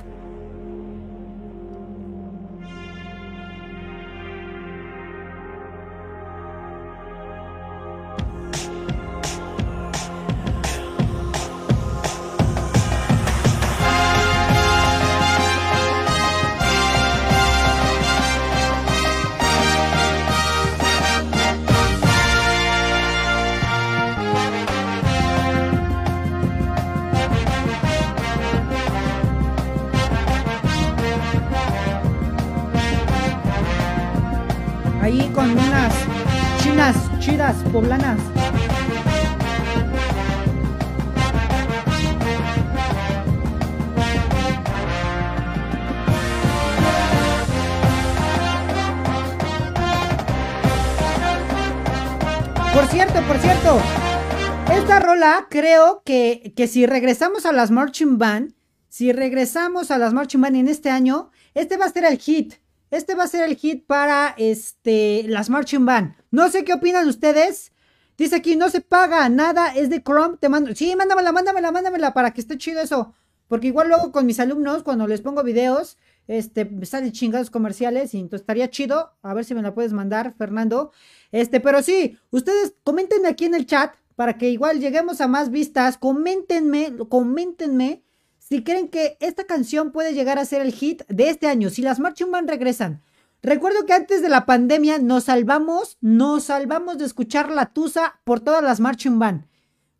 Que, 56.03 56.53
que 56.55 56.67
si 56.67 56.85
regresamos 56.85 57.45
a 57.45 57.51
las 57.51 57.71
Marching 57.71 58.17
Band, 58.17 58.53
si 58.89 59.11
regresamos 59.11 59.91
a 59.91 59.97
las 59.97 60.13
Marching 60.13 60.41
Band 60.41 60.55
en 60.55 60.67
este 60.67 60.89
año, 60.89 61.29
este 61.53 61.77
va 61.77 61.85
a 61.85 61.91
ser 61.91 62.05
el 62.05 62.17
hit. 62.17 62.55
Este 62.89 63.15
va 63.15 63.23
a 63.23 63.27
ser 63.27 63.43
el 63.43 63.55
hit 63.57 63.85
para 63.85 64.33
este, 64.37 65.25
las 65.27 65.49
Marching 65.49 65.85
Band. 65.85 66.15
No 66.31 66.49
sé 66.49 66.63
qué 66.63 66.73
opinan 66.73 67.07
ustedes. 67.07 67.71
Dice 68.17 68.37
aquí, 68.37 68.55
no 68.55 68.69
se 68.69 68.81
paga 68.81 69.27
nada, 69.29 69.67
es 69.75 69.89
de 69.89 70.01
Chrome, 70.01 70.37
te 70.37 70.49
mando. 70.49 70.73
Sí, 70.73 70.95
mándamela, 70.95 71.31
mándamela, 71.31 71.71
mándamela 71.71 72.13
para 72.13 72.31
que 72.31 72.41
esté 72.41 72.57
chido 72.57 72.81
eso. 72.81 73.13
Porque 73.47 73.67
igual 73.67 73.89
luego 73.89 74.11
con 74.11 74.25
mis 74.25 74.39
alumnos, 74.39 74.83
cuando 74.83 75.05
les 75.07 75.21
pongo 75.21 75.43
videos, 75.43 75.97
este, 76.27 76.65
me 76.65 76.85
salen 76.85 77.11
chingados 77.11 77.49
comerciales 77.49 78.13
y 78.13 78.19
entonces 78.19 78.41
estaría 78.41 78.69
chido. 78.69 79.13
A 79.21 79.33
ver 79.33 79.45
si 79.45 79.53
me 79.53 79.61
la 79.61 79.73
puedes 79.73 79.93
mandar, 79.93 80.33
Fernando. 80.37 80.91
Este, 81.31 81.59
pero 81.59 81.83
sí, 81.83 82.17
ustedes 82.31 82.73
coméntenme 82.83 83.27
aquí 83.27 83.45
en 83.45 83.53
el 83.55 83.65
chat 83.65 83.93
para 84.17 84.39
que 84.39 84.49
igual 84.49 84.79
lleguemos 84.79 85.21
a 85.21 85.27
más 85.27 85.51
vistas. 85.51 85.95
Coméntenme, 85.99 86.91
coméntenme 87.07 88.03
si 88.39 88.63
creen 88.63 88.87
que 88.87 89.15
esta 89.19 89.43
canción 89.43 89.91
puede 89.91 90.15
llegar 90.15 90.39
a 90.39 90.45
ser 90.45 90.59
el 90.63 90.73
hit 90.73 91.03
de 91.07 91.29
este 91.29 91.45
año. 91.45 91.69
Si 91.69 91.83
las 91.83 91.99
Marching 91.99 92.31
Band 92.31 92.49
regresan. 92.49 93.03
Recuerdo 93.43 93.85
que 93.85 93.93
antes 93.93 94.23
de 94.23 94.29
la 94.29 94.47
pandemia 94.47 94.97
nos 94.97 95.25
salvamos, 95.25 95.99
nos 96.01 96.45
salvamos 96.45 96.97
de 96.97 97.05
escuchar 97.05 97.51
la 97.51 97.67
tusa 97.67 98.19
por 98.23 98.39
todas 98.39 98.63
las 98.63 98.79
Marching 98.79 99.19
Band. 99.19 99.45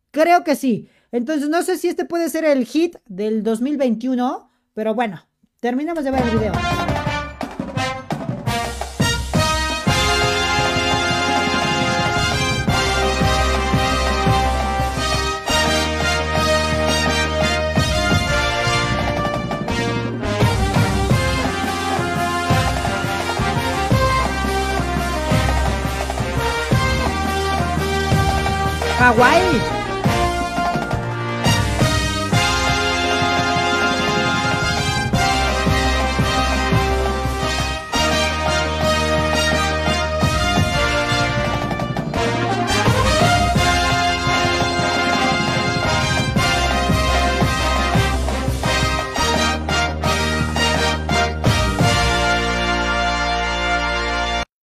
Creo 0.10 0.44
que 0.44 0.56
sí. 0.56 0.90
Entonces 1.12 1.48
no 1.48 1.62
sé 1.62 1.78
si 1.78 1.88
este 1.88 2.04
puede 2.04 2.28
ser 2.30 2.44
el 2.44 2.66
hit 2.66 2.96
del 3.06 3.44
2021, 3.44 4.50
pero 4.74 4.96
bueno, 4.96 5.22
terminamos 5.60 6.04
de 6.04 6.10
ver 6.10 6.24
el 6.24 6.40
video. 6.40 6.54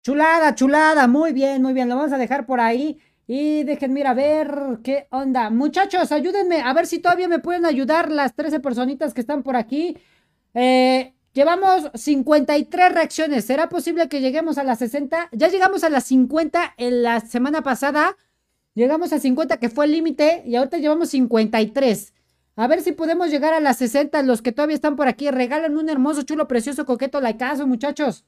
Chulada, 0.05 0.53
chulada, 0.53 1.07
muy 1.07 1.33
bien, 1.33 1.61
muy 1.63 1.73
bien, 1.73 1.89
lo 1.89 1.95
vamos 1.95 2.13
a 2.13 2.17
dejar 2.17 2.45
por 2.45 2.59
ahí. 2.59 2.99
Y 3.27 3.63
déjenme 3.63 4.01
ir 4.01 4.07
a 4.07 4.13
ver 4.13 4.79
qué 4.83 5.07
onda. 5.09 5.49
Muchachos, 5.49 6.11
ayúdenme 6.11 6.61
a 6.61 6.73
ver 6.73 6.85
si 6.85 6.99
todavía 6.99 7.27
me 7.27 7.39
pueden 7.39 7.65
ayudar 7.65 8.11
las 8.11 8.35
13 8.35 8.59
personitas 8.59 9.13
que 9.13 9.21
están 9.21 9.41
por 9.41 9.55
aquí. 9.55 9.97
Eh, 10.53 11.13
llevamos 11.33 11.89
53 11.95 12.93
reacciones. 12.93 13.45
¿Será 13.45 13.67
posible 13.67 14.09
que 14.09 14.21
lleguemos 14.21 14.57
a 14.59 14.63
las 14.63 14.79
60? 14.79 15.29
Ya 15.31 15.47
llegamos 15.47 15.83
a 15.83 15.89
las 15.89 16.03
50 16.05 16.75
en 16.77 17.01
la 17.01 17.19
semana 17.19 17.63
pasada. 17.63 18.15
Llegamos 18.75 19.11
a 19.11 19.19
50 19.19 19.57
que 19.57 19.69
fue 19.69 19.85
el 19.85 19.91
límite 19.93 20.43
y 20.45 20.55
ahorita 20.55 20.77
llevamos 20.77 21.09
53. 21.09 22.13
A 22.57 22.67
ver 22.67 22.81
si 22.81 22.91
podemos 22.91 23.31
llegar 23.31 23.53
a 23.53 23.59
las 23.59 23.77
60. 23.77 24.21
Los 24.21 24.43
que 24.43 24.51
todavía 24.51 24.75
están 24.75 24.95
por 24.95 25.07
aquí, 25.07 25.31
regalan 25.31 25.77
un 25.77 25.89
hermoso, 25.89 26.21
chulo, 26.21 26.47
precioso, 26.47 26.85
coqueto 26.85 27.19
likeazo, 27.21 27.65
muchachos. 27.65 28.23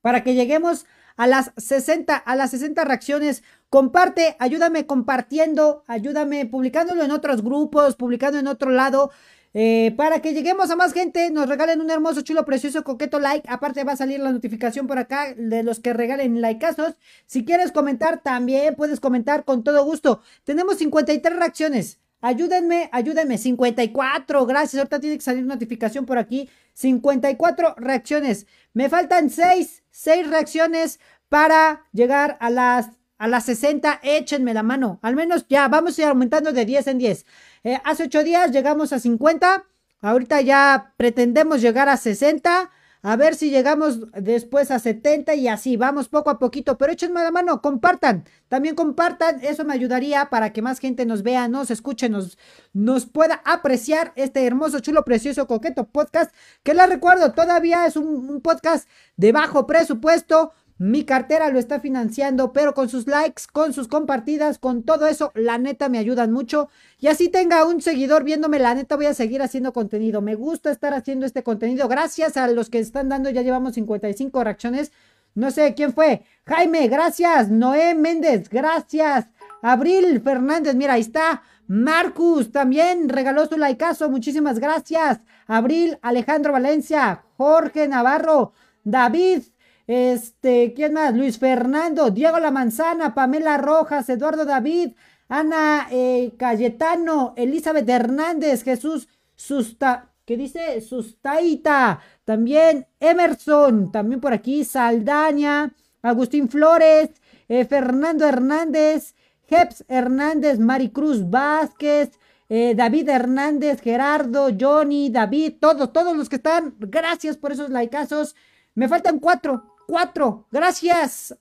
Para 0.00 0.24
que 0.24 0.34
lleguemos 0.34 0.86
a 1.16 1.26
las 1.26 1.52
60, 1.56 2.16
a 2.16 2.36
las 2.36 2.50
60 2.50 2.84
reacciones. 2.84 3.42
Comparte, 3.70 4.36
ayúdame 4.38 4.86
compartiendo, 4.86 5.82
ayúdame 5.88 6.46
publicándolo 6.46 7.02
en 7.02 7.10
otros 7.10 7.42
grupos, 7.42 7.96
publicando 7.96 8.38
en 8.38 8.46
otro 8.46 8.70
lado. 8.70 9.10
eh, 9.56 9.94
para 9.96 10.20
que 10.20 10.34
lleguemos 10.34 10.70
a 10.70 10.76
más 10.76 10.92
gente, 10.92 11.30
nos 11.30 11.48
regalen 11.48 11.80
un 11.80 11.88
hermoso, 11.90 12.22
chulo, 12.22 12.44
precioso, 12.44 12.82
coqueto 12.82 13.20
like. 13.20 13.48
Aparte 13.48 13.84
va 13.84 13.92
a 13.92 13.96
salir 13.96 14.18
la 14.20 14.32
notificación 14.32 14.86
por 14.88 14.98
acá 14.98 15.32
de 15.36 15.62
los 15.62 15.78
que 15.78 15.92
regalen 15.92 16.40
likeazos. 16.42 16.94
Si 17.26 17.44
quieres 17.44 17.70
comentar, 17.70 18.20
también 18.22 18.74
puedes 18.74 18.98
comentar 19.00 19.44
con 19.44 19.62
todo 19.62 19.84
gusto. 19.84 20.20
Tenemos 20.44 20.78
53 20.78 21.36
reacciones. 21.36 22.00
Ayúdenme, 22.20 22.88
ayúdenme. 22.92 23.38
54, 23.38 24.44
gracias. 24.46 24.78
Ahorita 24.80 24.98
tiene 25.00 25.16
que 25.18 25.22
salir 25.22 25.44
notificación 25.44 26.04
por 26.04 26.18
aquí. 26.18 26.48
54 26.72 27.74
reacciones. 27.78 28.46
Me 28.72 28.88
faltan 28.88 29.30
6, 29.30 29.84
6 29.90 30.28
reacciones 30.30 30.98
para 31.28 31.86
llegar 31.92 32.36
a 32.40 32.50
las, 32.50 32.88
a 33.24 33.26
las 33.26 33.46
60. 33.46 34.00
Échenme 34.02 34.52
la 34.52 34.62
mano. 34.62 34.98
Al 35.00 35.16
menos 35.16 35.46
ya 35.48 35.66
vamos 35.68 35.98
a 35.98 36.02
ir 36.02 36.08
aumentando 36.08 36.52
de 36.52 36.66
10 36.66 36.88
en 36.88 36.98
10. 36.98 37.26
Eh, 37.64 37.80
hace 37.82 38.02
8 38.04 38.22
días 38.22 38.52
llegamos 38.52 38.92
a 38.92 38.98
50. 38.98 39.64
Ahorita 40.02 40.42
ya 40.42 40.92
pretendemos 40.98 41.62
llegar 41.62 41.88
a 41.88 41.96
60. 41.96 42.70
A 43.00 43.16
ver 43.16 43.34
si 43.34 43.48
llegamos 43.48 44.12
después 44.12 44.70
a 44.70 44.78
70 44.78 45.34
y 45.36 45.48
así, 45.48 45.78
vamos 45.78 46.08
poco 46.08 46.28
a 46.28 46.38
poquito, 46.38 46.78
pero 46.78 46.92
échenme 46.92 47.22
la 47.22 47.30
mano, 47.30 47.60
compartan, 47.60 48.24
también 48.48 48.74
compartan, 48.74 49.40
eso 49.42 49.62
me 49.62 49.74
ayudaría 49.74 50.30
para 50.30 50.54
que 50.54 50.62
más 50.62 50.78
gente 50.78 51.04
nos 51.04 51.22
vea, 51.22 51.46
nos 51.46 51.70
escuche, 51.70 52.08
nos, 52.08 52.38
nos 52.72 53.04
pueda 53.04 53.42
apreciar 53.44 54.14
este 54.16 54.46
hermoso, 54.46 54.80
chulo, 54.80 55.04
precioso, 55.04 55.46
coqueto 55.46 55.84
podcast, 55.84 56.34
que 56.62 56.72
les 56.72 56.88
recuerdo, 56.88 57.32
todavía 57.32 57.84
es 57.84 57.96
un, 57.96 58.06
un 58.06 58.40
podcast 58.40 58.88
de 59.18 59.32
bajo 59.32 59.66
presupuesto, 59.66 60.54
mi 60.76 61.04
cartera 61.04 61.50
lo 61.50 61.58
está 61.60 61.78
financiando, 61.78 62.52
pero 62.52 62.74
con 62.74 62.88
sus 62.88 63.06
likes, 63.06 63.44
con 63.52 63.72
sus 63.72 63.86
compartidas, 63.86 64.58
con 64.58 64.82
todo 64.82 65.06
eso, 65.06 65.30
la 65.34 65.56
neta 65.56 65.88
me 65.88 65.98
ayudan 65.98 66.32
mucho. 66.32 66.68
Y 66.98 67.06
así 67.06 67.28
tenga 67.28 67.64
un 67.64 67.80
seguidor 67.80 68.24
viéndome, 68.24 68.58
la 68.58 68.74
neta 68.74 68.96
voy 68.96 69.06
a 69.06 69.14
seguir 69.14 69.40
haciendo 69.40 69.72
contenido. 69.72 70.20
Me 70.20 70.34
gusta 70.34 70.72
estar 70.72 70.92
haciendo 70.92 71.26
este 71.26 71.44
contenido. 71.44 71.86
Gracias 71.86 72.36
a 72.36 72.48
los 72.48 72.70
que 72.70 72.80
están 72.80 73.08
dando, 73.08 73.30
ya 73.30 73.42
llevamos 73.42 73.74
55 73.74 74.42
reacciones. 74.42 74.90
No 75.34 75.50
sé 75.52 75.74
quién 75.74 75.92
fue. 75.92 76.22
Jaime, 76.44 76.88
gracias. 76.88 77.50
Noé 77.50 77.94
Méndez, 77.94 78.48
gracias. 78.48 79.26
Abril 79.62 80.20
Fernández, 80.22 80.74
mira, 80.74 80.94
ahí 80.94 81.02
está. 81.02 81.42
Marcus 81.66 82.52
también 82.52 83.08
regaló 83.08 83.46
su 83.46 83.56
likeazo. 83.56 84.10
Muchísimas 84.10 84.58
gracias. 84.58 85.20
Abril, 85.46 85.98
Alejandro 86.02 86.52
Valencia, 86.52 87.24
Jorge 87.36 87.88
Navarro, 87.88 88.52
David 88.82 89.42
este, 89.86 90.72
¿quién 90.74 90.94
más? 90.94 91.14
Luis 91.14 91.38
Fernando, 91.38 92.10
Diego 92.10 92.38
La 92.38 92.50
Manzana, 92.50 93.14
Pamela 93.14 93.58
Rojas, 93.58 94.08
Eduardo 94.08 94.44
David, 94.44 94.92
Ana 95.28 95.88
eh, 95.90 96.32
Cayetano, 96.38 97.34
Elizabeth 97.36 97.88
Hernández, 97.88 98.62
Jesús 98.62 99.08
Susta, 99.34 100.10
¿qué 100.24 100.36
dice? 100.36 100.80
Sustaita, 100.80 102.00
también 102.24 102.86
Emerson, 103.00 103.90
también 103.90 104.20
por 104.20 104.32
aquí, 104.32 104.64
Saldaña, 104.64 105.74
Agustín 106.02 106.48
Flores, 106.48 107.10
eh, 107.48 107.64
Fernando 107.64 108.26
Hernández, 108.26 109.14
Jeps 109.48 109.84
Hernández, 109.88 110.58
Maricruz 110.58 111.28
Vázquez, 111.28 112.10
eh, 112.48 112.74
David 112.76 113.08
Hernández, 113.08 113.80
Gerardo, 113.80 114.48
Johnny, 114.58 115.10
David, 115.10 115.54
todos, 115.60 115.92
todos 115.92 116.16
los 116.16 116.28
que 116.28 116.36
están, 116.36 116.74
gracias 116.78 117.36
por 117.36 117.52
esos 117.52 117.70
likeazos. 117.70 118.34
Me 118.74 118.88
faltan 118.88 119.18
cuatro, 119.18 119.73
Cuatro. 119.86 120.46
Gracias. 120.50 121.36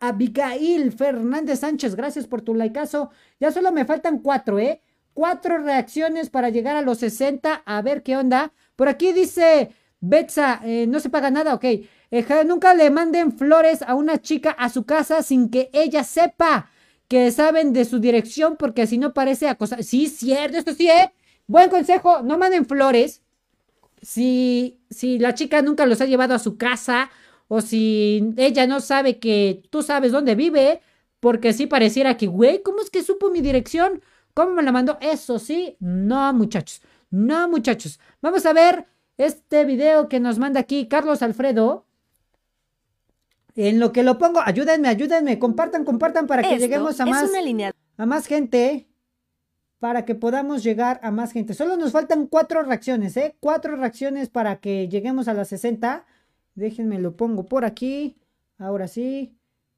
Abigail 0.00 0.92
Fernández 0.92 1.60
Sánchez, 1.60 1.94
gracias 1.94 2.26
por 2.26 2.40
tu 2.40 2.54
likeazo. 2.54 3.10
Ya 3.38 3.52
solo 3.52 3.70
me 3.70 3.84
faltan 3.84 4.20
cuatro, 4.20 4.58
¿eh? 4.58 4.82
Cuatro 5.12 5.58
reacciones 5.58 6.30
para 6.30 6.48
llegar 6.48 6.74
a 6.76 6.80
los 6.80 6.98
60. 6.98 7.62
A 7.66 7.82
ver 7.82 8.02
qué 8.02 8.16
onda. 8.16 8.52
Por 8.76 8.88
aquí 8.88 9.12
dice 9.12 9.70
Betsa, 10.00 10.60
eh, 10.64 10.86
no 10.86 11.00
se 11.00 11.10
paga 11.10 11.30
nada, 11.30 11.54
ok. 11.54 11.64
Nunca 12.46 12.74
le 12.74 12.90
manden 12.90 13.36
flores 13.36 13.82
a 13.82 13.94
una 13.94 14.20
chica 14.20 14.50
a 14.50 14.70
su 14.70 14.84
casa 14.84 15.22
sin 15.22 15.50
que 15.50 15.70
ella 15.72 16.02
sepa 16.02 16.70
que 17.06 17.30
saben 17.32 17.72
de 17.72 17.84
su 17.84 17.98
dirección, 17.98 18.56
porque 18.56 18.86
si 18.86 18.96
no 18.96 19.12
parece 19.12 19.48
acosar. 19.48 19.84
Sí, 19.84 20.06
cierto, 20.06 20.56
esto 20.56 20.72
sí, 20.72 20.88
¿eh? 20.88 21.12
Buen 21.46 21.68
consejo, 21.68 22.22
no 22.22 22.38
manden 22.38 22.64
flores. 22.64 23.22
Si, 24.00 24.80
si 24.88 25.18
la 25.18 25.34
chica 25.34 25.60
nunca 25.60 25.84
los 25.84 26.00
ha 26.00 26.06
llevado 26.06 26.34
a 26.34 26.38
su 26.38 26.56
casa 26.56 27.10
o 27.52 27.60
si 27.60 28.32
ella 28.36 28.68
no 28.68 28.78
sabe 28.78 29.18
que 29.18 29.64
tú 29.70 29.82
sabes 29.82 30.12
dónde 30.12 30.36
vive, 30.36 30.82
porque 31.18 31.52
sí 31.52 31.66
pareciera 31.66 32.16
que, 32.16 32.28
güey, 32.28 32.62
¿cómo 32.62 32.80
es 32.80 32.90
que 32.90 33.02
supo 33.02 33.28
mi 33.28 33.40
dirección? 33.40 34.02
¿Cómo 34.34 34.52
me 34.52 34.62
la 34.62 34.70
mandó? 34.70 34.98
Eso 35.00 35.40
sí, 35.40 35.76
no, 35.80 36.32
muchachos, 36.32 36.80
no, 37.10 37.48
muchachos. 37.48 37.98
Vamos 38.22 38.46
a 38.46 38.52
ver 38.52 38.86
este 39.16 39.64
video 39.64 40.08
que 40.08 40.20
nos 40.20 40.38
manda 40.38 40.60
aquí 40.60 40.86
Carlos 40.86 41.22
Alfredo. 41.22 41.86
En 43.56 43.80
lo 43.80 43.90
que 43.90 44.04
lo 44.04 44.16
pongo, 44.16 44.40
ayúdenme, 44.44 44.86
ayúdenme, 44.86 45.40
compartan, 45.40 45.84
compartan 45.84 46.28
para 46.28 46.42
que 46.42 46.50
Esto 46.54 46.60
lleguemos 46.60 47.00
a 47.00 47.06
más, 47.06 47.30
una 47.30 47.42
línea 47.42 47.72
a 47.96 48.06
más 48.06 48.26
gente. 48.26 48.86
Para 49.80 50.04
que 50.04 50.14
podamos 50.14 50.62
llegar 50.62 51.00
a 51.02 51.10
más 51.10 51.32
gente. 51.32 51.54
Solo 51.54 51.76
nos 51.76 51.90
faltan 51.90 52.28
cuatro 52.28 52.62
reacciones, 52.62 53.16
¿eh? 53.16 53.34
Cuatro 53.40 53.74
reacciones 53.74 54.28
para 54.28 54.60
que 54.60 54.88
lleguemos 54.88 55.26
a 55.26 55.34
las 55.34 55.48
60. 55.48 56.06
Déjenme, 56.54 56.98
lo 56.98 57.16
pongo 57.16 57.44
por 57.46 57.64
aquí. 57.64 58.16
Ahora 58.58 58.88
sí. 58.88 59.36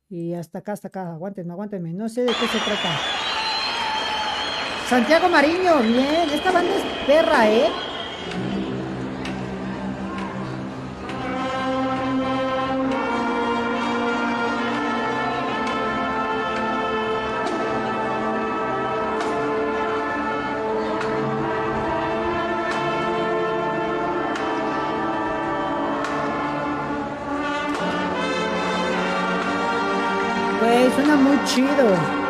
Y 0.09 0.35
hasta 0.35 0.59
acá, 0.59 0.73
hasta 0.73 0.89
acá. 0.89 1.13
Aguántenme, 1.15 1.53
aguántenme. 1.53 1.93
No 1.93 2.09
sé 2.09 2.23
de 2.23 2.29
qué 2.29 2.47
se 2.47 2.59
trata. 2.59 2.99
Santiago 4.89 5.29
Mariño, 5.29 5.81
bien. 5.81 6.29
Esta 6.31 6.53
banda 6.53 6.75
es 6.77 7.07
perra, 7.07 7.51
¿eh? 7.51 7.69
Chido. 31.45 32.23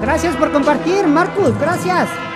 Gracias 0.00 0.36
por 0.36 0.52
compartir, 0.52 1.06
Marcus. 1.06 1.58
Gracias. 1.58 2.29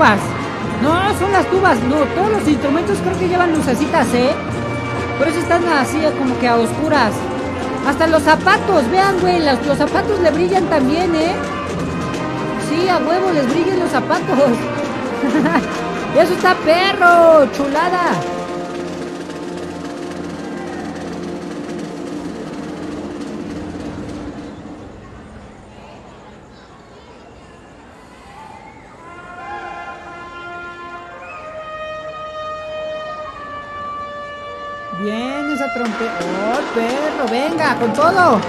No, 0.00 1.18
son 1.18 1.30
las 1.30 1.44
tubas. 1.50 1.78
No, 1.82 1.96
todos 2.14 2.32
los 2.32 2.48
instrumentos 2.48 2.96
creo 3.04 3.18
que 3.18 3.28
llevan 3.28 3.52
lucecitas, 3.52 4.06
¿eh? 4.14 4.30
Por 5.18 5.28
eso 5.28 5.40
están 5.40 5.62
así 5.68 6.00
como 6.18 6.38
que 6.38 6.48
a 6.48 6.56
oscuras. 6.56 7.12
Hasta 7.86 8.06
los 8.06 8.22
zapatos, 8.22 8.90
vean, 8.90 9.20
güey, 9.20 9.44
los, 9.44 9.66
los 9.66 9.76
zapatos 9.76 10.18
le 10.20 10.30
brillan 10.30 10.64
también, 10.70 11.14
¿eh? 11.14 11.32
Sí, 12.68 12.88
a 12.88 12.96
huevo 12.96 13.30
les 13.30 13.46
brillan 13.46 13.78
los 13.78 13.90
zapatos. 13.90 14.38
eso 16.18 16.32
está 16.32 16.54
perro, 16.54 17.46
chulada. 17.52 18.12
¡Venga, 37.70 37.78
con 37.78 37.92
todo! 37.92 38.40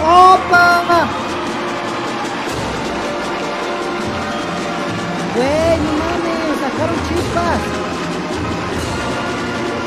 ¡Opa! 0.00 0.82
Güey, 5.34 5.76
no 5.84 5.92
mames, 6.00 6.56
sacaron 6.60 6.96
chispas. 7.08 7.60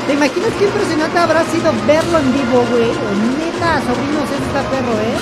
¿Te 0.05 0.13
imaginas 0.13 0.51
qué 0.59 0.65
impresionante 0.65 1.17
habrá 1.17 1.43
sido 1.45 1.72
verlo 1.88 2.19
en 2.19 2.34
vivo, 2.34 2.65
güey? 2.69 2.91
Neta, 3.39 3.81
sobrinos, 3.81 4.30
está 4.30 4.61
perro, 4.69 4.93
¿eh? 4.93 5.17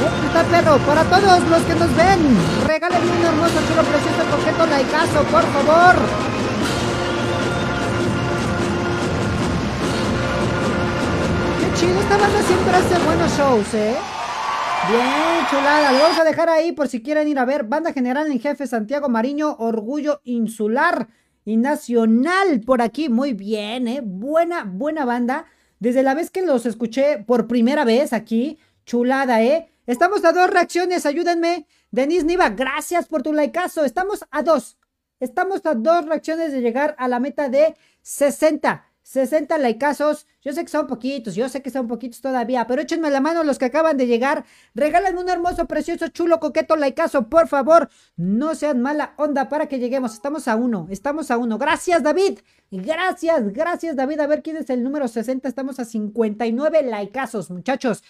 ¿Eh? 0.00 0.26
Está 0.26 0.42
perro. 0.44 0.78
Para 0.86 1.04
todos 1.04 1.42
los 1.50 1.62
que 1.62 1.74
nos 1.74 1.94
ven, 1.96 2.20
regálenme 2.66 3.10
un 3.10 3.24
hermoso, 3.26 3.60
chulo, 3.68 3.82
precioso, 3.82 4.24
coqueto 4.30 4.64
likeazo, 4.66 5.22
por 5.24 5.44
favor. 5.52 6.27
Chido, 11.78 12.00
esta 12.00 12.16
banda 12.16 12.42
siempre 12.42 12.74
hace 12.74 13.04
buenos 13.04 13.38
shows, 13.38 13.74
¿eh? 13.74 13.94
Bien, 14.88 15.46
chulada. 15.48 15.92
Lo 15.92 15.98
vamos 16.00 16.18
a 16.18 16.24
dejar 16.24 16.48
ahí 16.48 16.72
por 16.72 16.88
si 16.88 17.02
quieren 17.02 17.28
ir 17.28 17.38
a 17.38 17.44
ver. 17.44 17.64
Banda 17.64 17.92
General 17.92 18.26
en 18.26 18.40
Jefe 18.40 18.66
Santiago 18.66 19.08
Mariño, 19.08 19.54
Orgullo 19.58 20.20
Insular 20.24 21.08
y 21.44 21.56
Nacional 21.56 22.62
por 22.66 22.82
aquí. 22.82 23.08
Muy 23.08 23.32
bien, 23.32 23.86
¿eh? 23.86 24.00
Buena, 24.02 24.64
buena 24.64 25.04
banda. 25.04 25.44
Desde 25.78 26.02
la 26.02 26.14
vez 26.14 26.30
que 26.30 26.42
los 26.42 26.66
escuché 26.66 27.18
por 27.18 27.46
primera 27.46 27.84
vez 27.84 28.12
aquí, 28.12 28.58
chulada, 28.84 29.42
¿eh? 29.42 29.70
Estamos 29.86 30.24
a 30.24 30.32
dos 30.32 30.50
reacciones, 30.50 31.06
ayúdenme. 31.06 31.66
Denise 31.92 32.24
Niva, 32.24 32.48
gracias 32.48 33.06
por 33.06 33.22
tu 33.22 33.32
likeazo. 33.32 33.84
Estamos 33.84 34.24
a 34.32 34.42
dos. 34.42 34.78
Estamos 35.20 35.64
a 35.64 35.74
dos 35.74 36.06
reacciones 36.06 36.50
de 36.50 36.60
llegar 36.60 36.96
a 36.98 37.06
la 37.06 37.20
meta 37.20 37.48
de 37.48 37.76
60. 38.02 38.87
60 39.08 39.56
likeazos. 39.56 40.26
Yo 40.42 40.52
sé 40.52 40.64
que 40.64 40.70
son 40.70 40.86
poquitos, 40.86 41.34
yo 41.34 41.48
sé 41.48 41.62
que 41.62 41.70
son 41.70 41.88
poquitos 41.88 42.20
todavía, 42.20 42.66
pero 42.66 42.82
échenme 42.82 43.08
la 43.08 43.22
mano 43.22 43.42
los 43.42 43.58
que 43.58 43.64
acaban 43.64 43.96
de 43.96 44.06
llegar. 44.06 44.44
Regálenme 44.74 45.18
un 45.18 45.30
hermoso, 45.30 45.66
precioso, 45.66 46.08
chulo, 46.08 46.40
coqueto 46.40 46.76
likeazo, 46.76 47.30
por 47.30 47.48
favor. 47.48 47.88
No 48.16 48.54
sean 48.54 48.82
mala 48.82 49.14
onda 49.16 49.48
para 49.48 49.66
que 49.66 49.78
lleguemos. 49.78 50.12
Estamos 50.12 50.46
a 50.46 50.56
uno, 50.56 50.88
estamos 50.90 51.30
a 51.30 51.38
uno. 51.38 51.56
Gracias, 51.56 52.02
David. 52.02 52.40
Gracias, 52.70 53.50
gracias, 53.50 53.96
David. 53.96 54.20
A 54.20 54.26
ver 54.26 54.42
quién 54.42 54.58
es 54.58 54.68
el 54.68 54.82
número 54.82 55.08
60. 55.08 55.48
Estamos 55.48 55.80
a 55.80 55.86
59 55.86 56.82
likeazos, 56.82 57.50
muchachos. 57.50 58.04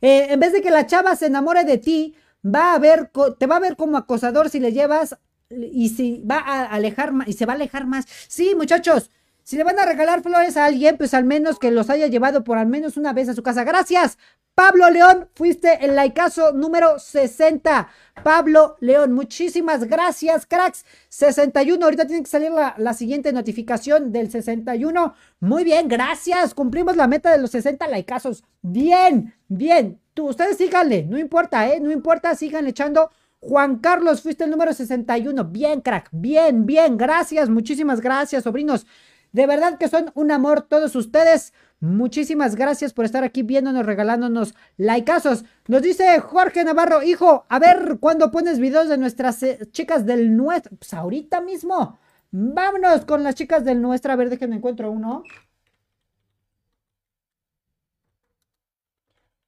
Eh, 0.00 0.28
en 0.30 0.38
vez 0.38 0.52
de 0.52 0.62
que 0.62 0.70
la 0.70 0.86
chava 0.86 1.16
se 1.16 1.26
enamore 1.26 1.64
de 1.64 1.78
ti, 1.78 2.14
va 2.46 2.74
a 2.74 2.78
ver, 2.78 3.10
te 3.40 3.48
va 3.48 3.56
a 3.56 3.60
ver 3.60 3.74
como 3.74 3.96
acosador 3.96 4.50
si 4.50 4.60
le 4.60 4.72
llevas 4.72 5.16
y 5.50 5.88
si 5.88 6.22
va 6.22 6.38
a 6.38 6.66
alejar 6.66 7.12
y 7.26 7.32
se 7.32 7.44
va 7.44 7.54
a 7.54 7.56
alejar 7.56 7.88
más. 7.88 8.06
Sí, 8.28 8.54
muchachos. 8.54 9.10
Si 9.44 9.56
le 9.58 9.64
van 9.64 9.78
a 9.78 9.84
regalar 9.84 10.22
flores 10.22 10.56
a 10.56 10.64
alguien, 10.64 10.96
pues 10.96 11.12
al 11.12 11.24
menos 11.24 11.58
que 11.58 11.70
los 11.70 11.90
haya 11.90 12.06
llevado 12.06 12.44
por 12.44 12.56
al 12.56 12.66
menos 12.66 12.96
una 12.96 13.12
vez 13.12 13.28
a 13.28 13.34
su 13.34 13.42
casa. 13.42 13.62
Gracias. 13.62 14.16
Pablo 14.54 14.88
León, 14.88 15.28
fuiste 15.34 15.84
el 15.84 15.96
laicazo 15.96 16.52
número 16.52 16.98
60. 16.98 17.88
Pablo 18.22 18.76
León, 18.80 19.12
muchísimas 19.12 19.84
gracias, 19.84 20.46
cracks. 20.46 20.86
61, 21.10 21.84
ahorita 21.84 22.06
tiene 22.06 22.22
que 22.22 22.30
salir 22.30 22.52
la, 22.52 22.94
siguiente 22.94 23.34
notificación 23.34 24.12
del 24.12 24.30
61. 24.30 25.14
Muy 25.40 25.64
bien, 25.64 25.88
gracias. 25.88 26.54
Cumplimos 26.54 26.96
la 26.96 27.06
meta 27.06 27.30
de 27.30 27.38
los 27.38 27.50
60 27.50 27.86
laicazos. 27.88 28.44
Bien, 28.62 29.34
bien. 29.48 30.00
Tú, 30.14 30.28
ustedes 30.28 30.56
síganle, 30.56 31.04
no 31.04 31.18
importa, 31.18 31.68
¿eh? 31.68 31.80
No 31.80 31.90
importa, 31.90 32.34
sigan 32.34 32.66
echando. 32.66 33.10
Juan 33.40 33.76
Carlos, 33.76 34.22
fuiste 34.22 34.44
el 34.44 34.50
número 34.50 34.72
61. 34.72 35.44
Bien, 35.44 35.82
crack. 35.82 36.08
Bien, 36.12 36.64
bien. 36.64 36.96
Gracias, 36.96 37.50
muchísimas 37.50 38.00
gracias, 38.00 38.44
sobrinos. 38.44 38.86
De 39.34 39.48
verdad 39.48 39.78
que 39.78 39.88
son 39.88 40.12
un 40.14 40.30
amor 40.30 40.62
todos 40.62 40.94
ustedes. 40.94 41.52
Muchísimas 41.80 42.54
gracias 42.54 42.92
por 42.92 43.04
estar 43.04 43.24
aquí 43.24 43.42
viéndonos, 43.42 43.84
regalándonos 43.84 44.54
likeazos. 44.76 45.44
Nos 45.66 45.82
dice 45.82 46.20
Jorge 46.20 46.62
Navarro, 46.62 47.02
hijo, 47.02 47.44
a 47.48 47.58
ver 47.58 47.98
cuándo 47.98 48.30
pones 48.30 48.60
videos 48.60 48.88
de 48.88 48.96
nuestras 48.96 49.42
eh, 49.42 49.58
chicas 49.72 50.06
del 50.06 50.36
nuestro. 50.36 50.76
Pues 50.76 50.94
ahorita 50.94 51.40
mismo. 51.40 51.98
Vámonos 52.30 53.04
con 53.06 53.24
las 53.24 53.34
chicas 53.34 53.64
del 53.64 53.82
nuestro. 53.82 54.12
A 54.12 54.16
ver, 54.16 54.30
déjenme 54.30 54.54
encuentro 54.56 54.92
uno. 54.92 55.24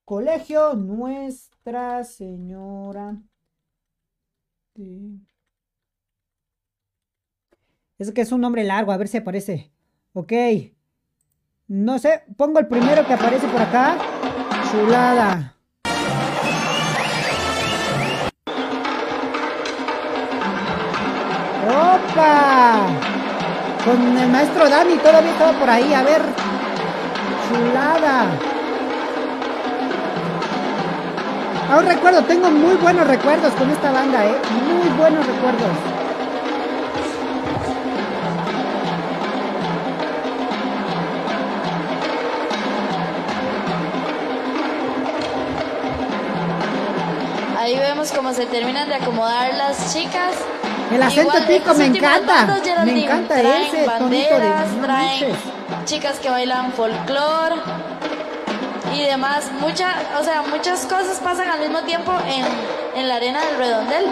Colegio 0.04 0.74
Nuestra 0.74 2.02
Señora. 2.02 3.22
Es 7.98 8.10
que 8.12 8.20
es 8.22 8.32
un 8.32 8.40
nombre 8.40 8.64
largo, 8.64 8.90
a 8.90 8.96
ver 8.96 9.06
si 9.08 9.18
aparece. 9.18 9.75
Ok. 10.18 10.32
No 11.68 11.98
sé, 11.98 12.22
pongo 12.38 12.58
el 12.58 12.66
primero 12.68 13.06
que 13.06 13.12
aparece 13.12 13.46
por 13.48 13.60
acá. 13.60 13.96
Chulada. 14.70 15.54
¡Opa! 21.68 22.86
Con 23.84 24.16
el 24.16 24.28
maestro 24.30 24.70
Dani 24.70 24.96
todavía 24.96 25.32
estaba 25.32 25.52
por 25.58 25.68
ahí. 25.68 25.92
A 25.92 26.02
ver. 26.02 26.22
Chulada. 27.50 28.24
Aún 31.70 31.84
recuerdo, 31.84 32.24
tengo 32.24 32.50
muy 32.50 32.76
buenos 32.76 33.06
recuerdos 33.06 33.52
con 33.52 33.68
esta 33.70 33.92
banda, 33.92 34.24
¿eh? 34.24 34.36
Muy 34.64 34.88
buenos 34.96 35.26
recuerdos. 35.26 35.95
Vemos 48.06 48.12
cómo 48.12 48.34
se 48.34 48.46
terminan 48.46 48.88
de 48.88 48.94
acomodar 48.96 49.54
las 49.54 49.92
chicas. 49.92 50.34
El 50.92 51.02
acento 51.02 51.38
Igual, 51.38 51.46
tico 51.46 51.74
me 51.74 51.86
encanta. 51.86 52.46
Me 52.84 53.04
encanta 53.04 53.34
traen 53.34 53.62
ese 53.62 53.84
tonito 53.98 54.34
de 54.38 54.48
banderas, 54.48 54.82
traen 54.82 55.36
chicas 55.84 56.18
que 56.20 56.30
bailan 56.30 56.72
folclore 56.72 57.56
y 58.94 59.02
demás. 59.02 59.50
Mucha, 59.60 59.94
o 60.20 60.24
sea, 60.24 60.42
muchas 60.42 60.86
cosas 60.86 61.18
pasan 61.22 61.48
al 61.48 61.60
mismo 61.60 61.82
tiempo 61.82 62.12
en, 62.28 62.44
en 63.00 63.08
la 63.08 63.16
arena 63.16 63.40
del 63.44 63.56
redondel. 63.56 64.06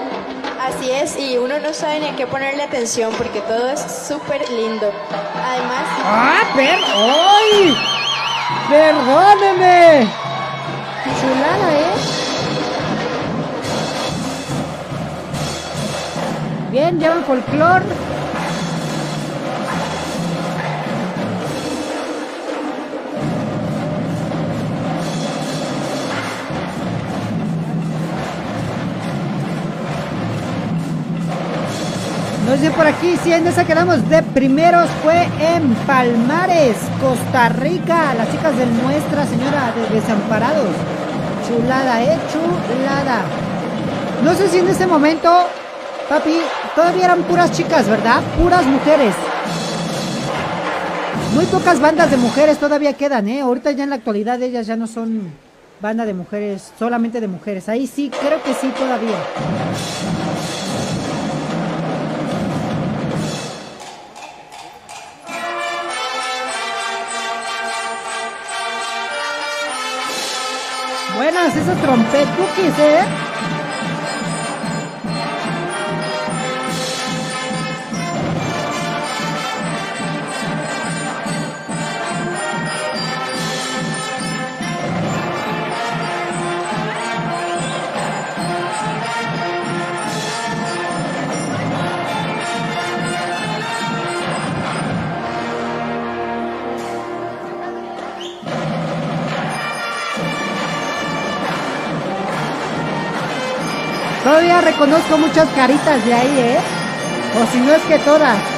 Así 0.60 0.90
es, 0.90 1.18
y 1.18 1.36
uno 1.36 1.58
no 1.58 1.72
sabe 1.74 2.00
ni 2.00 2.06
a 2.08 2.16
qué 2.16 2.26
ponerle 2.26 2.62
atención 2.62 3.12
porque 3.18 3.40
todo 3.42 3.68
es 3.70 3.80
súper 3.80 4.48
lindo. 4.50 4.92
Además, 5.46 5.84
¡Ah, 6.04 6.42
per... 6.54 6.78
¡Ay! 6.94 7.76
¡Perdóneme! 8.70 10.08
Chulada, 11.20 11.72
¿eh? 11.74 12.13
Bien, 16.74 16.98
llevan 16.98 17.22
folclor. 17.22 17.82
Nos 32.44 32.60
dice 32.60 32.72
por 32.72 32.88
aquí, 32.88 33.16
si 33.22 33.32
en 33.32 33.46
esa 33.46 33.64
quedamos 33.64 34.08
de 34.08 34.24
primeros 34.24 34.88
fue 35.04 35.28
en 35.40 35.76
Palmares, 35.86 36.76
Costa 37.00 37.50
Rica, 37.50 38.14
las 38.14 38.32
chicas 38.32 38.56
de 38.58 38.66
Nuestra 38.66 39.24
Señora 39.26 39.72
de 39.76 39.94
Desamparados. 39.94 40.74
Chulada, 41.46 42.02
eh, 42.02 42.18
chulada. 42.32 43.22
No 44.24 44.34
sé 44.34 44.48
si 44.48 44.58
en 44.58 44.66
ese 44.66 44.88
momento, 44.88 45.30
papi, 46.08 46.40
todavía 46.74 47.06
eran 47.06 47.22
puras 47.22 47.52
chicas, 47.52 47.88
¿verdad? 47.88 48.22
Puras 48.38 48.64
mujeres. 48.66 49.14
Muy 51.34 51.46
pocas 51.46 51.80
bandas 51.80 52.10
de 52.10 52.16
mujeres 52.16 52.58
todavía 52.58 52.92
quedan, 52.92 53.28
¿eh? 53.28 53.40
Ahorita 53.40 53.72
ya 53.72 53.84
en 53.84 53.90
la 53.90 53.96
actualidad 53.96 54.40
ellas 54.40 54.66
ya 54.66 54.76
no 54.76 54.86
son 54.86 55.32
banda 55.80 56.06
de 56.06 56.14
mujeres, 56.14 56.72
solamente 56.78 57.20
de 57.20 57.28
mujeres. 57.28 57.68
Ahí 57.68 57.86
sí, 57.86 58.10
creo 58.10 58.42
que 58.42 58.54
sí 58.54 58.68
todavía. 58.78 59.16
Buenas 71.16 71.56
esas 71.56 71.80
trompetuquis, 71.80 72.78
¿eh? 72.78 73.00
Todavía 104.34 104.60
reconozco 104.62 105.16
muchas 105.16 105.48
caritas 105.50 106.04
de 106.04 106.12
ahí, 106.12 106.38
¿eh? 106.40 106.58
O 107.40 107.46
si 107.52 107.60
no 107.60 107.72
es 107.72 107.82
que 107.82 108.00
todas. 108.00 108.53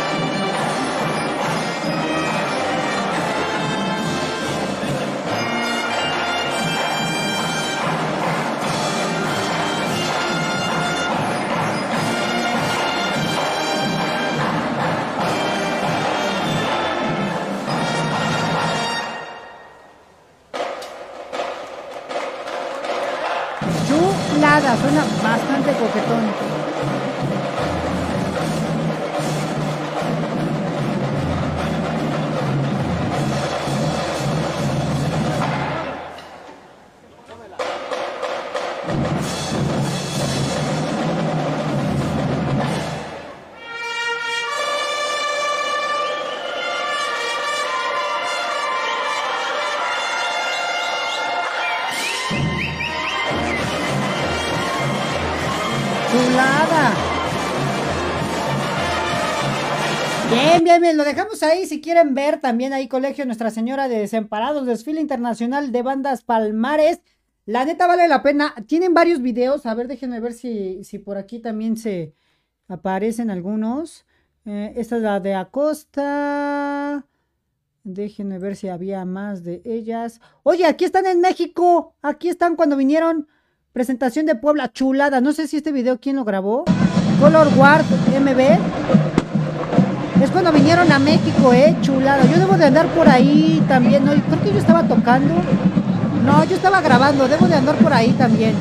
Lo 60.94 61.04
dejamos 61.04 61.42
ahí 61.42 61.66
si 61.66 61.80
quieren 61.80 62.14
ver 62.14 62.40
también 62.40 62.72
ahí 62.72 62.86
Colegio 62.86 63.26
Nuestra 63.26 63.50
Señora 63.50 63.88
de 63.88 63.98
Desamparados, 63.98 64.66
desfile 64.66 65.00
internacional 65.00 65.72
de 65.72 65.82
bandas 65.82 66.22
Palmares. 66.22 67.00
La 67.44 67.64
neta 67.64 67.86
vale 67.86 68.08
la 68.08 68.22
pena. 68.22 68.54
Tienen 68.66 68.94
varios 68.94 69.20
videos, 69.20 69.66
a 69.66 69.74
ver, 69.74 69.88
déjenme 69.88 70.20
ver 70.20 70.32
si, 70.32 70.84
si 70.84 70.98
por 70.98 71.16
aquí 71.16 71.38
también 71.40 71.76
se 71.76 72.14
aparecen 72.68 73.30
algunos. 73.30 74.06
Eh, 74.44 74.74
esta 74.76 74.96
es 74.96 75.02
la 75.02 75.18
de 75.20 75.34
Acosta. 75.34 77.06
Déjenme 77.82 78.38
ver 78.38 78.56
si 78.56 78.68
había 78.68 79.04
más 79.04 79.44
de 79.44 79.62
ellas. 79.64 80.20
Oye, 80.42 80.66
aquí 80.66 80.84
están 80.84 81.06
en 81.06 81.20
México. 81.20 81.94
Aquí 82.02 82.28
están 82.28 82.56
cuando 82.56 82.76
vinieron. 82.76 83.28
Presentación 83.72 84.26
de 84.26 84.36
Puebla, 84.36 84.72
chulada. 84.72 85.20
No 85.20 85.32
sé 85.32 85.48
si 85.48 85.58
este 85.58 85.72
video 85.72 86.00
quién 86.00 86.16
lo 86.16 86.24
grabó. 86.24 86.64
Color 87.20 87.54
Guard 87.54 87.84
MB. 88.20 89.05
Es 90.26 90.32
cuando 90.32 90.50
vinieron 90.50 90.90
a 90.90 90.98
México, 90.98 91.52
eh, 91.52 91.76
chulada. 91.82 92.24
Yo 92.24 92.36
debo 92.40 92.56
de 92.56 92.64
andar 92.64 92.88
por 92.88 93.08
ahí 93.08 93.64
también. 93.68 94.04
No, 94.04 94.10
creo 94.10 94.42
que 94.42 94.52
yo 94.52 94.58
estaba 94.58 94.82
tocando. 94.82 95.32
No, 96.24 96.42
yo 96.42 96.56
estaba 96.56 96.80
grabando. 96.80 97.28
Debo 97.28 97.46
de 97.46 97.54
andar 97.54 97.76
por 97.76 97.92
ahí 97.92 98.10
también. 98.10 98.56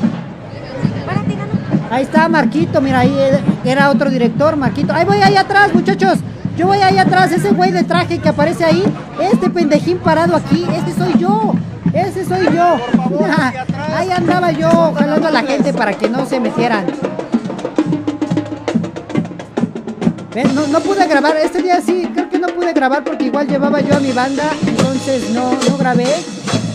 Ahí 1.90 2.04
está 2.04 2.28
Marquito, 2.28 2.80
mira, 2.80 3.00
ahí 3.00 3.12
eh, 3.18 3.40
era 3.64 3.90
otro 3.90 4.10
director, 4.10 4.54
Marquito. 4.56 4.92
Ahí 4.92 5.04
voy 5.04 5.18
ahí 5.18 5.36
atrás, 5.36 5.74
muchachos. 5.74 6.20
Yo 6.56 6.68
voy 6.68 6.78
ahí 6.78 6.98
atrás, 6.98 7.32
ese 7.32 7.50
güey 7.50 7.72
de 7.72 7.82
traje 7.82 8.18
que 8.18 8.28
aparece 8.28 8.64
ahí, 8.64 8.84
este 9.20 9.50
pendejín 9.50 9.98
parado 9.98 10.36
aquí, 10.36 10.64
este 10.72 10.92
soy 10.92 11.18
yo. 11.18 11.52
Ese 11.92 12.24
soy 12.24 12.46
yo. 12.54 12.76
Ahí 13.96 14.10
andaba 14.10 14.52
yo 14.52 14.92
jalando 14.96 15.28
a 15.28 15.30
la 15.30 15.42
gente 15.42 15.72
para 15.72 15.94
que 15.94 16.10
no 16.10 16.26
se 16.26 16.38
metieran. 16.38 16.84
Ven, 20.36 20.54
No, 20.54 20.66
no 20.66 20.80
pude 20.80 21.06
grabar, 21.06 21.34
este 21.38 21.62
día 21.62 21.80
sí, 21.80 22.10
creo 22.12 22.28
que 22.28 22.38
no 22.38 22.48
pude 22.48 22.74
grabar 22.74 23.02
porque 23.02 23.24
igual 23.24 23.48
llevaba 23.48 23.80
yo 23.80 23.96
a 23.96 24.00
mi 24.00 24.12
banda, 24.12 24.44
entonces 24.66 25.30
no, 25.30 25.50
no 25.52 25.78
grabé. 25.78 26.08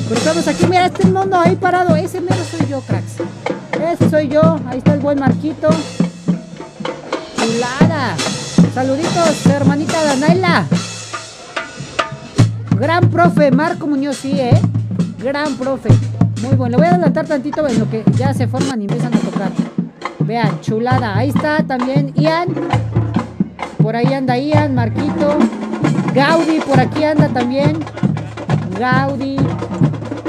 Pero 0.10 0.20
estamos 0.20 0.48
aquí, 0.48 0.66
mira 0.66 0.88
este 0.88 1.06
mono 1.06 1.40
ahí 1.40 1.56
parado, 1.58 1.96
ese 1.96 2.22
mero 2.22 2.44
soy 2.50 2.68
yo, 2.68 2.82
cracks. 2.82 3.18
Ese 3.80 4.10
soy 4.10 4.30
yo, 4.30 4.60
ahí 4.66 4.80
está 4.80 4.96
el 4.96 5.00
buen 5.00 5.20
Marquito. 5.20 5.70
Chulada. 7.38 8.16
Saluditos, 8.74 9.46
hermanita 9.46 10.06
Danaila. 10.06 10.66
Gran 12.80 13.12
profe, 13.12 13.52
Marco 13.52 13.86
Muñoz, 13.86 14.18
sí, 14.18 14.40
¿eh? 14.40 14.60
Gran 15.20 15.54
profe. 15.54 15.90
Muy 16.42 16.56
bueno. 16.56 16.72
Le 16.72 16.78
voy 16.78 16.88
a 16.88 16.96
adelantar 16.96 17.28
tantito 17.28 17.68
en 17.68 17.78
lo 17.78 17.88
que 17.92 18.04
ya 18.18 18.34
se 18.34 18.48
forman 18.48 18.82
y 18.82 18.86
empiezan 18.86 19.14
a 19.14 19.20
tocar. 19.20 19.52
Vean, 20.18 20.60
chulada. 20.62 21.16
Ahí 21.16 21.30
está 21.30 21.64
también 21.64 22.12
Ian. 22.16 22.48
Por 23.82 23.96
ahí 23.96 24.14
anda 24.14 24.38
Ian, 24.38 24.76
Marquito. 24.76 25.38
Gaudi, 26.14 26.60
por 26.60 26.80
aquí 26.80 27.04
anda 27.04 27.28
también. 27.30 27.80
Gaudi. 28.80 29.38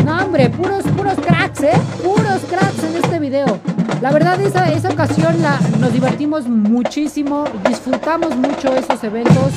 No, 0.04 0.24
hombre, 0.24 0.48
puros, 0.50 0.84
puros 0.96 1.14
cracks, 1.14 1.62
¿eh? 1.62 1.72
Puros 2.02 2.40
cracks 2.48 2.82
en 2.84 2.96
este 2.96 3.18
video. 3.18 3.58
La 4.00 4.10
verdad, 4.10 4.40
esa, 4.40 4.70
esa 4.72 4.88
ocasión 4.88 5.40
la, 5.42 5.58
nos 5.78 5.92
divertimos 5.92 6.48
muchísimo. 6.48 7.44
Disfrutamos 7.68 8.36
mucho 8.36 8.74
esos 8.74 9.02
eventos. 9.04 9.52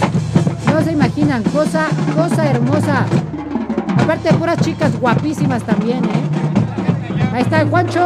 No 0.72 0.84
se 0.84 0.92
imaginan, 0.92 1.42
cosa, 1.44 1.88
cosa 2.16 2.50
hermosa. 2.50 3.06
Aparte, 3.98 4.34
puras 4.34 4.60
chicas 4.60 5.00
guapísimas 5.00 5.64
también, 5.64 6.04
¿eh? 6.04 7.34
Ahí 7.34 7.42
está 7.42 7.62
el 7.62 7.70
Juancho, 7.70 8.06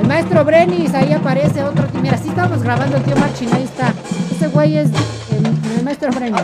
el 0.00 0.08
maestro 0.08 0.44
Brenis, 0.44 0.94
ahí 0.94 1.12
aparece 1.12 1.62
otro. 1.62 1.86
Mira, 2.02 2.16
sí 2.18 2.28
estamos 2.28 2.62
grabando 2.62 2.96
el 2.96 3.02
tío 3.02 3.16
Marchin, 3.16 3.52
ahí 3.52 3.64
está. 3.64 3.92
Ese 4.44 4.52
güey 4.52 4.76
es 4.76 4.90
el, 5.30 5.46
el 5.78 5.84
maestro 5.84 6.10
Brenis. 6.12 6.42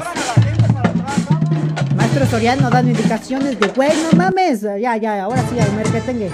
Maestro 1.94 2.26
Soriano 2.28 2.70
dando 2.70 2.92
indicaciones 2.92 3.60
de, 3.60 3.68
güey, 3.68 3.90
no 4.10 4.16
mames. 4.16 4.62
Ya, 4.62 4.96
ya, 4.96 5.22
ahora 5.22 5.44
sí, 5.50 5.58
el 5.58 5.70
merquetengue. 5.74 6.30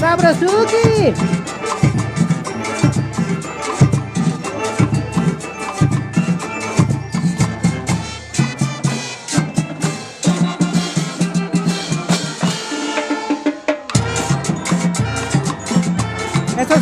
¡Sabrosuki! 0.00 1.35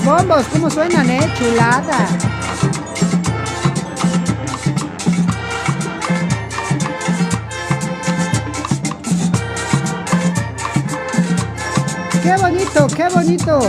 Bombos, 0.02 0.46
¿cómo 0.52 0.70
suenan, 0.70 1.08
eh? 1.08 1.20
Chulada. 1.38 2.06
¡Qué 12.22 12.36
bonito, 12.40 12.86
qué 12.94 13.08
bonito! 13.08 13.60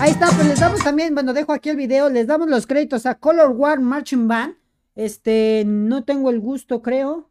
Ahí 0.00 0.10
está, 0.10 0.26
pues 0.28 0.46
les 0.46 0.60
damos 0.60 0.80
también, 0.80 1.14
bueno, 1.14 1.32
dejo 1.32 1.52
aquí 1.52 1.70
el 1.70 1.76
video, 1.76 2.10
les 2.10 2.26
damos 2.26 2.48
los 2.48 2.66
créditos 2.66 3.06
a 3.06 3.16
Color 3.16 3.50
War 3.50 3.80
Marching 3.80 4.28
Band. 4.28 4.54
Este, 4.94 5.64
no 5.66 6.04
tengo 6.04 6.30
el 6.30 6.40
gusto, 6.40 6.82
creo. 6.82 7.30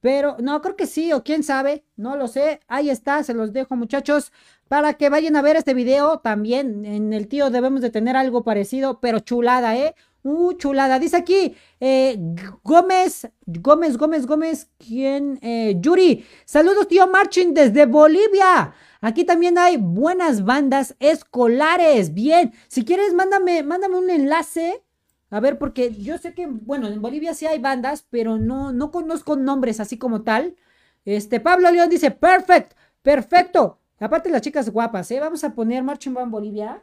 Pero, 0.00 0.36
no, 0.40 0.60
creo 0.60 0.76
que 0.76 0.86
sí, 0.86 1.12
o 1.12 1.24
quién 1.24 1.42
sabe, 1.42 1.84
no 1.96 2.16
lo 2.16 2.28
sé. 2.28 2.60
Ahí 2.68 2.90
está, 2.90 3.22
se 3.22 3.34
los 3.34 3.52
dejo, 3.52 3.76
muchachos, 3.76 4.32
para 4.68 4.94
que 4.94 5.08
vayan 5.08 5.36
a 5.36 5.42
ver 5.42 5.56
este 5.56 5.74
video. 5.74 6.18
También 6.18 6.84
en 6.84 7.12
el 7.12 7.28
tío 7.28 7.50
debemos 7.50 7.80
de 7.80 7.90
tener 7.90 8.16
algo 8.16 8.44
parecido, 8.44 9.00
pero 9.00 9.20
chulada, 9.20 9.76
¿eh? 9.76 9.94
Uh, 10.22 10.52
chulada. 10.54 10.98
Dice 10.98 11.16
aquí, 11.16 11.54
eh, 11.80 12.16
Gómez, 12.62 13.28
Gómez, 13.46 13.96
Gómez, 13.96 14.26
Gómez, 14.26 14.68
¿quién? 14.78 15.38
Eh, 15.42 15.76
Yuri. 15.80 16.24
Saludos, 16.44 16.88
tío 16.88 17.06
Marching, 17.08 17.54
desde 17.54 17.86
Bolivia. 17.86 18.74
Aquí 19.00 19.24
también 19.24 19.58
hay 19.58 19.76
buenas 19.78 20.44
bandas 20.44 20.96
escolares. 20.98 22.14
Bien, 22.14 22.52
si 22.66 22.84
quieres, 22.84 23.14
mándame, 23.14 23.62
mándame 23.62 23.96
un 23.96 24.10
enlace. 24.10 24.82
A 25.30 25.40
ver, 25.40 25.58
porque 25.58 25.94
yo 25.94 26.16
sé 26.18 26.34
que, 26.34 26.46
bueno, 26.46 26.86
en 26.88 27.02
Bolivia 27.02 27.34
sí 27.34 27.46
hay 27.46 27.58
bandas, 27.58 28.06
pero 28.10 28.38
no, 28.38 28.72
no 28.72 28.90
conozco 28.90 29.36
nombres 29.36 29.78
así 29.80 29.98
como 29.98 30.22
tal. 30.22 30.56
Este, 31.04 31.40
Pablo 31.40 31.70
León 31.70 31.90
dice, 31.90 32.10
perfect, 32.10 32.72
perfecto. 33.02 33.80
Aparte 34.00 34.30
las 34.30 34.42
chicas 34.42 34.70
guapas, 34.70 35.10
¿eh? 35.10 35.20
Vamos 35.20 35.44
a 35.44 35.54
poner 35.54 35.82
Marching 35.82 36.14
Band 36.14 36.30
Bolivia. 36.32 36.82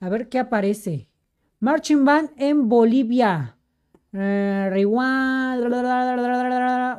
A 0.00 0.08
ver 0.08 0.28
qué 0.28 0.38
aparece. 0.38 1.08
Marching 1.60 2.04
Band 2.04 2.30
en 2.36 2.68
Bolivia. 2.68 3.56
Eh, 4.12 4.68
Rewind, 4.70 5.64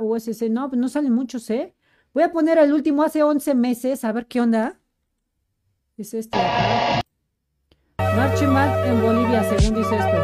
USC, 0.01 0.49
no, 0.49 0.69
pues 0.69 0.80
no 0.80 0.89
salen 0.89 1.13
muchos, 1.13 1.49
¿eh? 1.49 1.76
Voy 2.13 2.23
a 2.23 2.31
poner 2.31 2.57
el 2.57 2.73
último 2.73 3.03
hace 3.03 3.23
11 3.23 3.55
meses, 3.55 4.03
a 4.03 4.11
ver 4.11 4.27
qué 4.27 4.41
onda. 4.41 4.78
Es 5.99 6.13
este 6.13 6.38
de 6.38 6.45
acá. 6.45 7.01
Marching 8.15 8.53
Band 8.53 8.85
en 8.85 9.01
Bolivia, 9.01 9.43
según 9.43 9.80
dice 9.80 9.97
esto. 9.97 10.23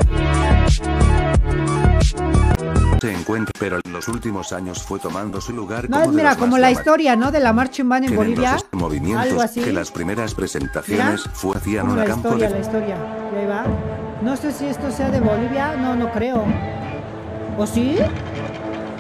se 3.01 3.11
encuentra, 3.11 3.51
pero 3.59 3.79
en 3.83 3.91
los 3.91 4.07
últimos 4.07 4.53
años 4.53 4.81
fue 4.81 4.99
tomando 4.99 5.41
su 5.41 5.51
lugar 5.51 5.89
No, 5.89 5.97
como 5.97 6.11
de 6.11 6.15
mira, 6.15 6.29
los 6.29 6.37
como 6.37 6.57
la 6.57 6.71
historia, 6.71 7.17
¿no? 7.17 7.29
De 7.29 7.41
la 7.41 7.51
marching 7.51 7.89
band 7.89 8.05
en 8.05 8.11
en 8.11 8.15
Bolivia. 8.15 8.53
los 8.53 8.65
movimientos 8.71 9.25
algo 9.27 9.41
así. 9.41 9.59
que 9.61 9.73
las 9.73 9.91
primeras 9.91 10.33
presentaciones 10.33 11.23
fue 11.33 11.57
hacían 11.57 11.89
una 11.89 12.03
la 12.03 12.05
campo 12.05 12.29
historia, 12.29 12.47
de 12.47 12.53
la 12.55 12.61
historia. 12.61 12.97
Y 13.33 13.35
ahí 13.35 13.45
va. 13.45 13.65
No 14.21 14.37
sé 14.37 14.53
si 14.53 14.67
esto 14.67 14.89
sea 14.91 15.09
de 15.11 15.19
Bolivia, 15.19 15.75
no, 15.75 15.93
no 15.93 16.09
creo. 16.13 16.45
¿O 17.57 17.67
sí? 17.67 17.97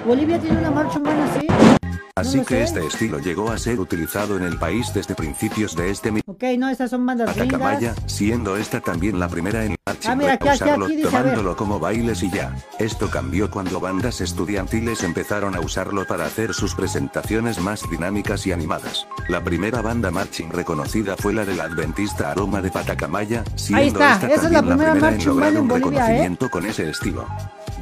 ¿Bolivia 0.05 0.39
tiene 0.39 0.59
una 0.59 0.71
marcha 0.71 0.99
humana 0.99 1.25
así? 1.31 1.47
Así 2.17 2.39
que 2.39 2.45
sé. 2.45 2.63
este 2.63 2.87
estilo 2.87 3.19
llegó 3.19 3.51
a 3.51 3.57
ser 3.57 3.77
utilizado 3.77 4.37
en 4.37 4.43
el 4.43 4.57
país 4.57 4.93
desde 4.93 5.15
principios 5.15 5.75
de 5.75 5.91
este 5.91 6.13
mismo 6.13 6.31
Ok, 6.31 6.43
no, 6.57 6.69
estas 6.69 6.89
son 6.89 7.05
bandas 7.05 7.35
gringas. 7.35 7.59
Atacamaya, 7.59 7.95
siendo 8.05 8.55
esta 8.55 8.79
también 8.79 9.19
la 9.19 9.27
primera 9.27 9.65
en 9.65 9.75
marching 9.85 10.11
Ah, 10.11 10.15
mira, 10.15 10.33
aquí, 10.35 10.47
usarlo, 10.47 10.85
aquí 10.85 11.01
tomándolo 11.01 11.57
como 11.57 11.77
bailes 11.77 12.23
y 12.23 12.29
ya. 12.29 12.55
Esto 12.79 13.09
cambió 13.09 13.51
cuando 13.51 13.81
bandas 13.81 14.21
estudiantiles 14.21 15.03
empezaron 15.03 15.55
a 15.55 15.59
usarlo 15.59 16.07
para 16.07 16.25
hacer 16.25 16.53
sus 16.53 16.73
presentaciones 16.73 17.59
más 17.59 17.81
dinámicas 17.89 18.47
y 18.47 18.53
animadas. 18.53 19.07
La 19.27 19.43
primera 19.43 19.81
banda 19.81 20.09
marching 20.09 20.51
reconocida 20.51 21.17
fue 21.17 21.33
la 21.33 21.43
del 21.43 21.59
adventista 21.59 22.31
Aroma 22.31 22.61
de 22.61 22.71
Patacamaya, 22.71 23.43
siendo 23.55 23.87
está, 23.87 24.13
esta 24.13 24.27
esa 24.27 24.45
es 24.45 24.51
la 24.53 24.63
también 24.63 24.93
primera 24.93 25.15
en 25.15 25.25
lograr 25.25 25.57
un 25.57 25.69
¿eh? 25.69 25.73
reconocimiento 25.73 26.49
con 26.49 26.65
ese 26.65 26.89
estilo. 26.89 27.27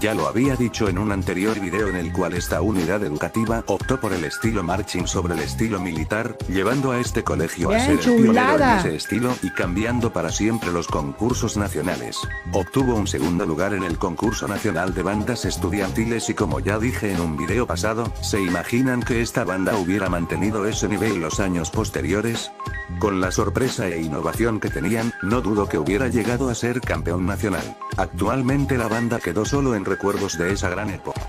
Ya 0.03 0.13
lo 0.13 0.27
había 0.27 0.57
dicho 0.57 0.89
en 0.89 0.97
un 0.97 1.13
anterior 1.13 1.57
video 1.61 1.87
en 1.87 1.95
el 1.95 2.11
cual 2.11 2.33
esta 2.33 2.61
unidad 2.61 3.05
educativa 3.05 3.63
optó 3.67 4.01
por 4.01 4.11
el 4.11 4.25
estilo 4.25 4.61
marching 4.61 5.07
sobre 5.07 5.33
el 5.33 5.39
estilo 5.39 5.79
militar, 5.79 6.37
llevando 6.49 6.91
a 6.91 6.99
este 6.99 7.23
colegio 7.23 7.71
a 7.71 7.79
ser 7.79 7.91
el 7.91 8.21
pionero 8.21 8.55
en 8.55 8.79
ese 8.79 8.95
estilo 8.97 9.33
y 9.41 9.51
cambiando 9.51 10.11
para 10.11 10.29
siempre 10.29 10.73
los 10.73 10.87
concursos 10.87 11.55
nacionales. 11.55 12.17
Obtuvo 12.51 12.95
un 12.95 13.07
segundo 13.07 13.45
lugar 13.45 13.73
en 13.73 13.83
el 13.83 13.97
concurso 13.97 14.45
nacional 14.45 14.93
de 14.93 15.03
bandas 15.03 15.45
estudiantiles 15.45 16.29
y 16.29 16.33
como 16.33 16.59
ya 16.59 16.79
dije 16.79 17.13
en 17.13 17.21
un 17.21 17.37
video 17.37 17.65
pasado, 17.65 18.11
¿se 18.21 18.41
imaginan 18.41 19.03
que 19.03 19.21
esta 19.21 19.45
banda 19.45 19.77
hubiera 19.77 20.09
mantenido 20.09 20.67
ese 20.67 20.89
nivel 20.89 21.21
los 21.21 21.39
años 21.39 21.71
posteriores? 21.71 22.51
Con 22.99 23.21
la 23.21 23.31
sorpresa 23.31 23.87
e 23.87 24.01
innovación 24.01 24.59
que 24.59 24.69
tenían, 24.69 25.13
no 25.21 25.39
dudo 25.39 25.69
que 25.69 25.77
hubiera 25.77 26.09
llegado 26.09 26.49
a 26.49 26.55
ser 26.55 26.81
campeón 26.81 27.25
nacional. 27.25 27.77
Actualmente 27.97 28.77
la 28.77 28.87
banda 28.87 29.19
quedó 29.19 29.45
solo 29.45 29.75
en 29.75 29.85
recuerdos 29.85 30.37
de 30.37 30.53
esa 30.53 30.69
gran 30.69 30.89
época. 30.89 31.21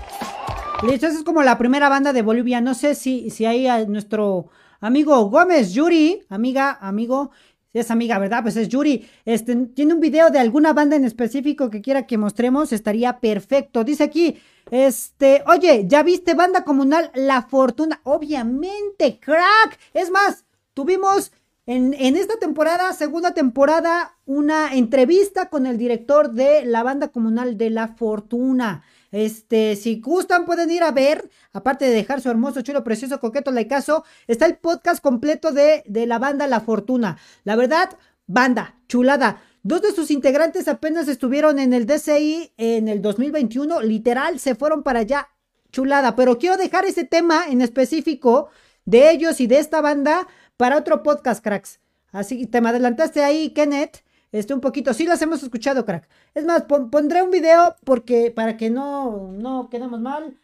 Listo, 0.83 1.07
esa 1.07 1.17
es 1.17 1.23
como 1.23 1.43
la 1.43 1.57
primera 1.57 1.89
banda 1.89 2.11
de 2.11 2.21
Bolivia. 2.21 2.59
No 2.61 2.73
sé 2.73 2.95
si, 2.95 3.29
si 3.29 3.45
hay 3.45 3.87
nuestro 3.87 4.49
amigo 4.81 5.29
Gómez 5.29 5.73
Yuri, 5.73 6.23
amiga, 6.29 6.77
amigo, 6.81 7.31
si 7.71 7.79
es 7.79 7.91
amiga, 7.91 8.19
¿verdad? 8.19 8.41
Pues 8.41 8.57
es 8.57 8.67
Yuri. 8.67 9.07
Este, 9.25 9.55
tiene 9.67 9.93
un 9.93 9.99
video 9.99 10.29
de 10.29 10.39
alguna 10.39 10.73
banda 10.73 10.95
en 10.95 11.05
específico 11.05 11.69
que 11.69 11.81
quiera 11.81 12.07
que 12.07 12.17
mostremos, 12.17 12.73
estaría 12.73 13.19
perfecto. 13.19 13.83
Dice 13.83 14.03
aquí, 14.03 14.37
este, 14.71 15.43
oye, 15.47 15.85
¿ya 15.87 16.01
viste 16.01 16.33
banda 16.33 16.63
comunal 16.63 17.11
La 17.13 17.43
Fortuna? 17.43 18.01
Obviamente, 18.03 19.19
crack. 19.19 19.79
Es 19.93 20.09
más, 20.09 20.45
tuvimos 20.73 21.31
en, 21.67 22.15
esta 22.15 22.37
temporada, 22.37 22.93
segunda 22.93 23.33
temporada, 23.33 24.17
una 24.25 24.75
entrevista 24.75 25.49
con 25.49 25.65
el 25.65 25.79
director 25.79 26.31
de 26.31 26.63
la 26.63 26.83
banda 26.83 27.07
comunal 27.07 27.57
de 27.57 27.71
La 27.71 27.87
Fortuna. 27.87 28.83
Este, 29.11 29.75
si 29.75 29.99
gustan, 29.99 30.45
pueden 30.45 30.69
ir 30.69 30.83
a 30.83 30.91
ver, 30.91 31.29
aparte 31.53 31.85
de 31.85 31.95
dejar 31.95 32.21
su 32.21 32.29
hermoso, 32.29 32.61
chulo, 32.61 32.83
precioso, 32.83 33.19
coqueto, 33.19 33.51
laicazo, 33.51 34.03
está 34.27 34.45
el 34.45 34.57
podcast 34.57 35.01
completo 35.01 35.51
de, 35.51 35.83
de 35.87 36.05
la 36.05 36.19
banda 36.19 36.45
La 36.45 36.59
Fortuna. 36.59 37.17
La 37.45 37.55
verdad, 37.55 37.89
banda, 38.27 38.75
chulada. 38.87 39.41
Dos 39.63 39.81
de 39.81 39.91
sus 39.91 40.11
integrantes 40.11 40.67
apenas 40.67 41.07
estuvieron 41.07 41.57
en 41.57 41.73
el 41.73 41.87
DCI 41.87 42.53
en 42.57 42.87
el 42.87 43.01
2021, 43.01 43.81
literal, 43.81 44.39
se 44.39 44.53
fueron 44.53 44.83
para 44.83 44.99
allá, 44.99 45.29
chulada. 45.71 46.15
Pero 46.15 46.37
quiero 46.37 46.57
dejar 46.57 46.85
ese 46.85 47.05
tema 47.05 47.45
en 47.49 47.63
específico 47.63 48.49
de 48.85 49.09
ellos 49.09 49.41
y 49.41 49.47
de 49.47 49.57
esta 49.57 49.81
banda 49.81 50.27
para 50.57 50.77
otro 50.77 51.03
podcast, 51.03 51.43
cracks. 51.43 51.79
Así 52.11 52.45
te 52.47 52.61
me 52.61 52.69
adelantaste 52.69 53.23
ahí, 53.23 53.51
Kenneth. 53.51 54.03
Este, 54.31 54.53
un 54.53 54.61
poquito, 54.61 54.93
sí 54.93 55.05
las 55.05 55.21
hemos 55.21 55.41
escuchado, 55.43 55.85
crack. 55.85 56.09
Es 56.33 56.43
más, 56.45 56.63
pon- 56.63 56.89
pondré 56.89 57.21
un 57.23 57.31
video 57.31 57.75
porque, 57.85 58.31
para 58.31 58.57
que 58.57 58.69
no, 58.69 59.31
no 59.31 59.69
quedemos 59.69 60.01
mal. 60.01 60.37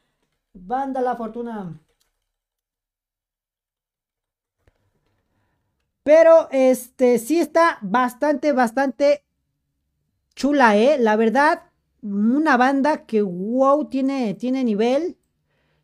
Banda 0.53 1.01
La 1.01 1.15
Fortuna. 1.15 1.77
Pero, 6.03 6.47
este, 6.51 7.19
sí 7.19 7.39
está 7.39 7.77
bastante, 7.81 8.53
bastante 8.53 9.23
chula, 10.35 10.75
¿eh? 10.77 10.97
La 10.99 11.15
verdad, 11.15 11.63
una 12.01 12.57
banda 12.57 13.05
que, 13.05 13.21
wow, 13.21 13.87
tiene, 13.89 14.33
tiene 14.33 14.63
nivel. 14.63 15.17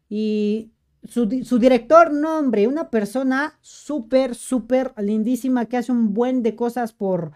Y 0.10 0.72
su, 1.04 1.26
di- 1.26 1.44
su 1.44 1.60
director, 1.60 2.12
no, 2.14 2.38
hombre, 2.40 2.68
una 2.68 2.90
persona 2.90 3.58
súper, 3.62 4.36
súper 4.36 4.94
lindísima 4.98 5.66
que 5.66 5.78
hace 5.78 5.92
un 5.92 6.14
buen 6.14 6.44
de 6.44 6.56
cosas 6.56 6.94
por, 6.94 7.32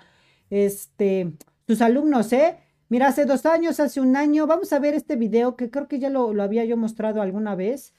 este, 0.49 1.33
sus 1.67 1.81
alumnos, 1.81 2.33
¿eh? 2.33 2.57
Mira, 2.89 3.07
hace 3.07 3.25
dos 3.25 3.45
años, 3.45 3.79
hace 3.79 4.01
un 4.01 4.15
año, 4.17 4.47
vamos 4.47 4.73
a 4.73 4.79
ver 4.79 4.93
este 4.93 5.15
video 5.15 5.55
que 5.55 5.69
creo 5.71 5.87
que 5.87 5.99
ya 5.99 6.09
lo, 6.09 6.33
lo 6.33 6.43
había 6.43 6.65
yo 6.65 6.75
mostrado 6.77 7.21
alguna 7.21 7.55
vez. 7.55 7.93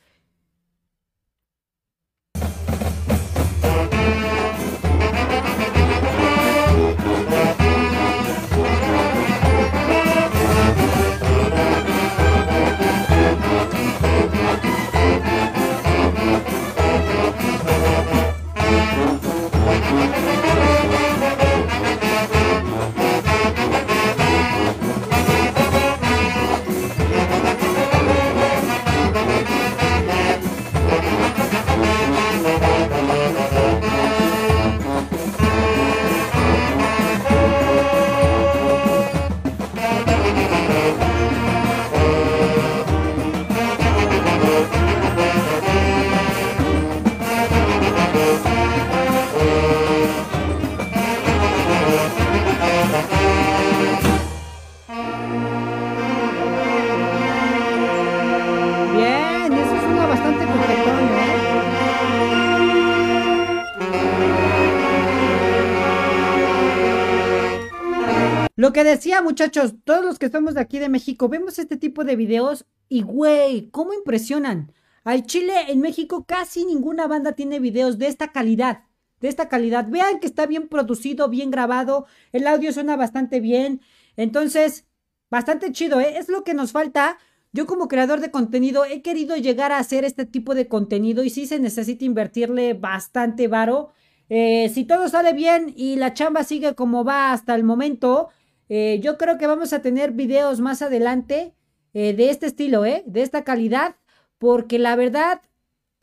Lo 68.62 68.72
que 68.72 68.84
decía, 68.84 69.22
muchachos, 69.22 69.74
todos 69.82 70.04
los 70.04 70.20
que 70.20 70.26
estamos 70.26 70.54
de 70.54 70.60
aquí 70.60 70.78
de 70.78 70.88
México, 70.88 71.28
vemos 71.28 71.58
este 71.58 71.76
tipo 71.76 72.04
de 72.04 72.14
videos 72.14 72.64
y, 72.88 73.02
güey, 73.02 73.70
¿cómo 73.70 73.92
impresionan? 73.92 74.72
Al 75.02 75.26
Chile, 75.26 75.52
en 75.66 75.80
México, 75.80 76.26
casi 76.28 76.64
ninguna 76.64 77.08
banda 77.08 77.32
tiene 77.32 77.58
videos 77.58 77.98
de 77.98 78.06
esta 78.06 78.30
calidad. 78.30 78.84
De 79.18 79.26
esta 79.26 79.48
calidad. 79.48 79.88
Vean 79.88 80.20
que 80.20 80.28
está 80.28 80.46
bien 80.46 80.68
producido, 80.68 81.28
bien 81.28 81.50
grabado. 81.50 82.06
El 82.30 82.46
audio 82.46 82.72
suena 82.72 82.94
bastante 82.94 83.40
bien. 83.40 83.80
Entonces, 84.16 84.86
bastante 85.28 85.72
chido, 85.72 85.98
¿eh? 85.98 86.16
Es 86.16 86.28
lo 86.28 86.44
que 86.44 86.54
nos 86.54 86.70
falta. 86.70 87.18
Yo 87.50 87.66
como 87.66 87.88
creador 87.88 88.20
de 88.20 88.30
contenido 88.30 88.84
he 88.84 89.02
querido 89.02 89.36
llegar 89.36 89.72
a 89.72 89.78
hacer 89.78 90.04
este 90.04 90.24
tipo 90.24 90.54
de 90.54 90.68
contenido 90.68 91.24
y 91.24 91.30
sí 91.30 91.48
se 91.48 91.58
necesita 91.58 92.04
invertirle 92.04 92.74
bastante 92.74 93.48
varo. 93.48 93.90
Eh, 94.28 94.70
si 94.72 94.84
todo 94.84 95.08
sale 95.08 95.32
bien 95.32 95.74
y 95.76 95.96
la 95.96 96.14
chamba 96.14 96.44
sigue 96.44 96.76
como 96.76 97.04
va 97.04 97.32
hasta 97.32 97.56
el 97.56 97.64
momento, 97.64 98.28
eh, 98.74 99.00
yo 99.00 99.18
creo 99.18 99.36
que 99.36 99.46
vamos 99.46 99.74
a 99.74 99.82
tener 99.82 100.12
videos 100.12 100.60
más 100.60 100.80
adelante 100.80 101.52
eh, 101.92 102.14
de 102.14 102.30
este 102.30 102.46
estilo, 102.46 102.86
¿eh? 102.86 103.02
De 103.06 103.20
esta 103.20 103.44
calidad, 103.44 103.96
porque 104.38 104.78
la 104.78 104.96
verdad 104.96 105.42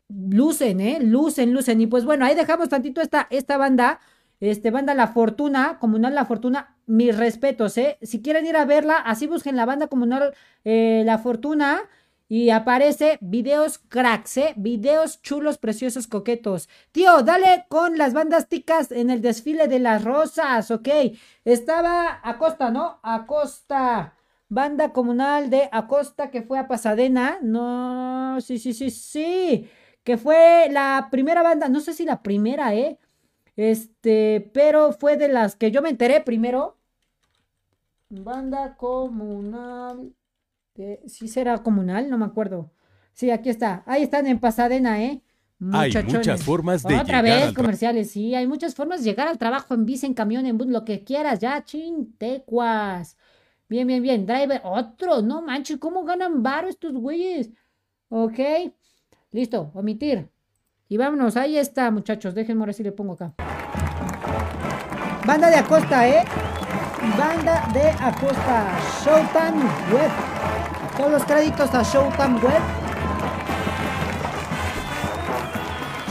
lucen, 0.08 0.80
¿eh? 0.80 0.98
Lucen, 1.00 1.52
lucen. 1.52 1.80
Y 1.80 1.88
pues 1.88 2.04
bueno, 2.04 2.24
ahí 2.24 2.36
dejamos 2.36 2.68
tantito 2.68 3.00
esta, 3.00 3.26
esta 3.30 3.56
banda, 3.56 3.98
este 4.38 4.70
banda 4.70 4.94
La 4.94 5.08
Fortuna, 5.08 5.78
Comunal 5.80 6.14
La 6.14 6.26
Fortuna, 6.26 6.76
mis 6.86 7.16
respetos, 7.18 7.76
¿eh? 7.76 7.98
Si 8.02 8.22
quieren 8.22 8.46
ir 8.46 8.56
a 8.56 8.64
verla, 8.66 8.98
así 8.98 9.26
busquen 9.26 9.56
la 9.56 9.66
banda 9.66 9.88
Comunal 9.88 10.32
eh, 10.62 11.02
La 11.04 11.18
Fortuna 11.18 11.80
y 12.30 12.50
aparece 12.50 13.18
videos 13.20 13.78
cracks, 13.78 14.36
¿eh? 14.36 14.54
Videos 14.56 15.20
chulos, 15.20 15.58
preciosos, 15.58 16.06
coquetos. 16.06 16.68
Tío, 16.92 17.22
dale 17.24 17.66
con 17.68 17.98
las 17.98 18.12
bandas 18.14 18.48
ticas 18.48 18.92
en 18.92 19.10
el 19.10 19.20
desfile 19.20 19.66
de 19.66 19.80
las 19.80 20.04
rosas, 20.04 20.70
ok. 20.70 20.88
Estaba 21.44 22.20
Acosta, 22.22 22.70
¿no? 22.70 23.00
Acosta. 23.02 24.14
banda 24.48 24.92
comunal 24.92 25.50
de 25.50 25.68
Acosta 25.72 26.30
que 26.30 26.42
fue 26.42 26.58
a 26.60 26.68
Pasadena. 26.68 27.40
No, 27.42 28.40
sí, 28.40 28.60
sí, 28.60 28.74
sí, 28.74 28.90
sí. 28.90 29.68
Que 30.04 30.16
fue 30.16 30.68
la 30.70 31.08
primera 31.10 31.42
banda, 31.42 31.68
no 31.68 31.80
sé 31.80 31.94
si 31.94 32.04
la 32.04 32.22
primera, 32.22 32.74
¿eh? 32.76 32.98
Este, 33.56 34.50
pero 34.54 34.92
fue 34.92 35.16
de 35.16 35.28
las 35.28 35.56
que 35.56 35.72
yo 35.72 35.82
me 35.82 35.90
enteré 35.90 36.20
primero. 36.20 36.76
Banda 38.10 38.76
comunal. 38.76 40.14
De- 40.80 41.00
sí 41.06 41.28
será 41.28 41.58
comunal, 41.58 42.10
no 42.10 42.18
me 42.18 42.24
acuerdo. 42.24 42.70
Sí, 43.12 43.30
aquí 43.30 43.48
está. 43.50 43.82
Ahí 43.86 44.02
están 44.02 44.26
en 44.26 44.38
Pasadena, 44.38 45.02
¿eh? 45.02 45.22
Hay 45.72 45.92
muchas 46.04 46.42
formas 46.42 46.82
de 46.82 46.94
Otra 46.94 47.04
llegar 47.20 47.22
vez 47.24 47.42
al 47.48 47.54
comerciales, 47.54 48.10
sí, 48.10 48.34
hay 48.34 48.46
muchas 48.46 48.74
formas 48.74 49.00
de 49.04 49.10
llegar 49.10 49.28
al 49.28 49.36
trabajo 49.36 49.74
en 49.74 49.84
bici, 49.84 50.06
en 50.06 50.14
camión, 50.14 50.46
en 50.46 50.56
bus, 50.56 50.68
lo 50.68 50.86
que 50.86 51.04
quieras, 51.04 51.38
ya, 51.38 51.62
chintecuas. 51.62 53.18
Bien, 53.68 53.86
bien, 53.86 54.02
bien. 54.02 54.24
Driver, 54.24 54.62
otro, 54.64 55.20
no 55.20 55.42
manches, 55.42 55.76
¿cómo 55.76 56.04
ganan 56.04 56.42
varo 56.42 56.68
estos 56.68 56.92
güeyes? 56.94 57.50
Ok, 58.08 58.38
listo, 59.32 59.70
omitir. 59.74 60.30
Y 60.88 60.96
vámonos, 60.96 61.36
ahí 61.36 61.56
está, 61.58 61.90
muchachos. 61.90 62.34
Déjenme 62.34 62.62
ahora 62.62 62.72
si 62.72 62.82
le 62.82 62.92
pongo 62.92 63.12
acá. 63.12 63.34
Banda 65.26 65.50
de 65.50 65.56
Acosta, 65.56 66.08
¿eh? 66.08 66.24
Banda 67.18 67.68
de 67.74 67.90
Acosta. 67.90 68.66
Showtime 69.04 69.62
Web. 69.92 70.10
Todos 71.00 71.12
los 71.12 71.24
créditos 71.24 71.72
a 71.72 71.82
Showtime 71.82 72.38
Web. 72.40 72.60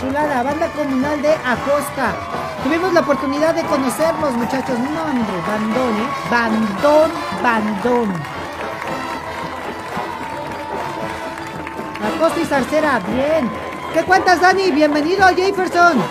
Chulada, 0.02 0.42
banda 0.42 0.68
comunal 0.70 1.22
de 1.22 1.32
Acosta. 1.32 2.16
Tuvimos 2.64 2.92
la 2.94 3.02
oportunidad 3.02 3.54
de 3.54 3.62
conocerlos, 3.66 4.34
muchachos. 4.34 4.80
No, 4.80 5.04
hombre, 5.04 5.42
bandón, 5.46 5.96
¿eh? 5.96 6.10
Bandón, 6.32 7.12
bandón. 7.44 8.14
Acosta 12.16 12.40
y 12.40 12.46
Zarcera, 12.46 13.00
bien. 13.14 13.48
¿Qué 13.94 14.04
cuentas, 14.06 14.42
Dani? 14.42 14.72
Bienvenido, 14.72 15.28
Jefferson. 15.36 16.04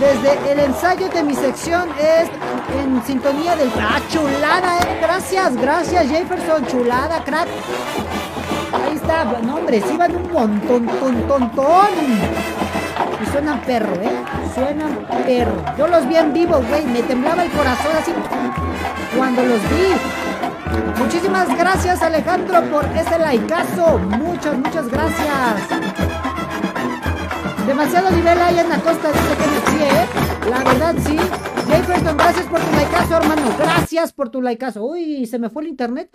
Desde 0.00 0.52
el 0.52 0.60
ensayo 0.60 1.10
de 1.10 1.22
mi 1.22 1.34
sección 1.34 1.90
es 1.98 2.30
en 2.80 3.02
sintonía 3.04 3.54
del... 3.54 3.70
¡Ah, 3.78 4.00
chulada, 4.08 4.78
eh! 4.78 4.98
Gracias, 5.02 5.54
gracias, 5.56 6.08
Jefferson. 6.08 6.66
Chulada, 6.66 7.22
crack. 7.22 7.46
Ahí 8.72 8.96
está. 8.96 9.24
No, 9.42 9.56
hombre, 9.56 9.82
sí 9.86 9.98
van 9.98 10.16
un 10.16 10.32
montón, 10.32 10.86
ton, 10.86 11.28
ton, 11.28 11.50
ton. 11.52 11.88
Y 13.22 13.30
suenan 13.30 13.60
perro, 13.60 13.92
¿eh? 13.96 14.10
Suenan 14.54 15.06
perro. 15.26 15.62
Yo 15.76 15.86
los 15.86 16.08
vi 16.08 16.16
en 16.16 16.32
vivo, 16.32 16.62
güey. 16.66 16.86
Me 16.86 17.02
temblaba 17.02 17.44
el 17.44 17.50
corazón 17.50 17.92
así 18.00 18.12
cuando 19.14 19.42
los 19.42 19.60
vi. 19.68 20.98
Muchísimas 20.98 21.48
gracias, 21.58 22.00
Alejandro, 22.00 22.62
por 22.70 22.86
ese 22.96 23.18
likeazo. 23.18 23.98
Muchas, 23.98 24.56
muchas 24.56 24.88
gracias. 24.88 26.19
Demasiado 27.66 28.10
nivel 28.10 28.40
hay 28.40 28.58
en 28.58 28.68
la 28.68 28.80
costa, 28.80 29.08
dice 29.12 29.36
que 29.36 29.70
sí, 29.70 29.76
¿eh? 29.82 30.48
La 30.50 30.58
verdad, 30.64 30.94
sí. 31.06 31.16
Jefferson, 31.68 32.16
gracias 32.16 32.46
por 32.46 32.60
tu 32.60 32.70
likeazo, 32.76 33.16
hermano. 33.16 33.42
Gracias 33.58 34.12
por 34.12 34.28
tu 34.28 34.42
likeazo. 34.42 34.84
Uy, 34.84 35.26
se 35.26 35.38
me 35.38 35.50
fue 35.50 35.62
el 35.62 35.68
internet. 35.68 36.10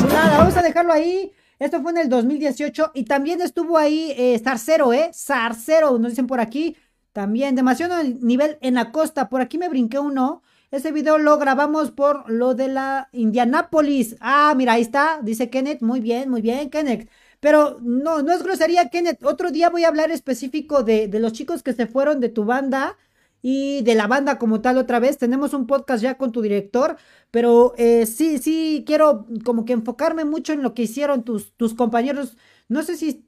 Chulada, 0.00 0.38
vamos 0.38 0.56
a 0.56 0.62
dejarlo 0.62 0.92
ahí. 0.92 1.32
Esto 1.58 1.80
fue 1.82 1.92
en 1.92 1.98
el 1.98 2.08
2018 2.08 2.92
y 2.94 3.04
también 3.04 3.40
estuvo 3.42 3.76
ahí 3.76 4.14
eh, 4.16 4.38
Zarcero, 4.42 4.92
¿eh? 4.92 5.10
Zarcero, 5.14 5.98
nos 5.98 6.12
dicen 6.12 6.26
por 6.26 6.40
aquí. 6.40 6.76
También, 7.12 7.54
demasiado 7.54 8.02
nivel 8.02 8.58
en 8.60 8.74
la 8.74 8.92
costa. 8.92 9.28
Por 9.28 9.40
aquí 9.40 9.58
me 9.58 9.68
brinqué 9.68 9.98
uno. 9.98 10.42
Ese 10.70 10.92
video 10.92 11.18
lo 11.18 11.36
grabamos 11.38 11.90
por 11.90 12.30
lo 12.30 12.54
de 12.54 12.68
la 12.68 13.08
Indianápolis. 13.12 14.16
Ah, 14.20 14.54
mira, 14.56 14.74
ahí 14.74 14.82
está, 14.82 15.20
dice 15.22 15.50
Kenneth. 15.50 15.82
Muy 15.82 16.00
bien, 16.00 16.30
muy 16.30 16.42
bien, 16.42 16.70
Kenneth. 16.70 17.08
Pero 17.40 17.78
no, 17.82 18.22
no 18.22 18.32
es 18.32 18.42
grosería, 18.42 18.88
Kenneth. 18.88 19.24
Otro 19.24 19.50
día 19.50 19.68
voy 19.70 19.84
a 19.84 19.88
hablar 19.88 20.12
específico 20.12 20.84
de, 20.84 21.08
los 21.18 21.32
chicos 21.32 21.62
que 21.64 21.72
se 21.72 21.86
fueron 21.86 22.20
de 22.20 22.28
tu 22.28 22.44
banda 22.44 22.96
y 23.42 23.82
de 23.82 23.94
la 23.96 24.06
banda 24.06 24.38
como 24.38 24.60
tal 24.60 24.78
otra 24.78 25.00
vez. 25.00 25.18
Tenemos 25.18 25.54
un 25.54 25.66
podcast 25.66 26.02
ya 26.02 26.16
con 26.16 26.30
tu 26.30 26.40
director, 26.40 26.96
pero 27.32 27.74
eh, 27.76 28.06
sí, 28.06 28.38
sí, 28.38 28.84
quiero 28.86 29.26
como 29.44 29.64
que 29.64 29.72
enfocarme 29.72 30.24
mucho 30.24 30.52
en 30.52 30.62
lo 30.62 30.74
que 30.74 30.82
hicieron 30.82 31.24
tus, 31.24 31.52
tus 31.56 31.74
compañeros. 31.74 32.36
No 32.68 32.82
sé 32.84 32.96
si, 32.96 33.26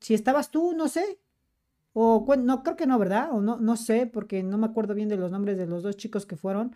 si 0.00 0.14
estabas 0.14 0.50
tú, 0.50 0.74
no 0.74 0.88
sé. 0.88 1.18
O 2.00 2.24
no, 2.48 2.62
creo 2.62 2.76
que 2.76 2.86
no, 2.86 2.98
¿verdad? 2.98 3.30
O 3.32 3.40
no, 3.40 3.56
no 3.58 3.76
sé, 3.76 4.06
porque 4.06 4.42
no 4.42 4.56
me 4.58 4.66
acuerdo 4.66 4.94
bien 4.94 5.08
de 5.08 5.16
los 5.16 5.30
nombres 5.32 5.56
de 5.58 5.66
los 5.66 5.82
dos 5.82 5.96
chicos 5.96 6.26
que 6.26 6.36
fueron. 6.36 6.74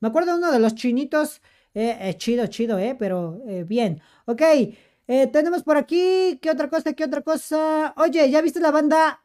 Me 0.00 0.08
acuerdo 0.08 0.32
de 0.32 0.38
uno 0.38 0.52
de 0.52 0.60
los 0.60 0.74
chinitos. 0.74 1.42
Eh, 1.74 1.96
eh, 2.00 2.14
chido, 2.18 2.46
chido, 2.48 2.78
¿eh? 2.78 2.96
Pero 2.98 3.42
eh, 3.48 3.64
bien. 3.64 4.00
Ok, 4.26 4.42
eh, 5.08 5.26
tenemos 5.32 5.62
por 5.62 5.76
aquí. 5.76 6.38
¿Qué 6.42 6.50
otra 6.50 6.68
cosa? 6.70 6.92
¿Qué 6.94 7.04
otra 7.04 7.22
cosa? 7.22 7.94
Oye, 7.96 8.30
¿ya 8.30 8.42
viste 8.42 8.60
la 8.60 8.70
banda 8.70 9.22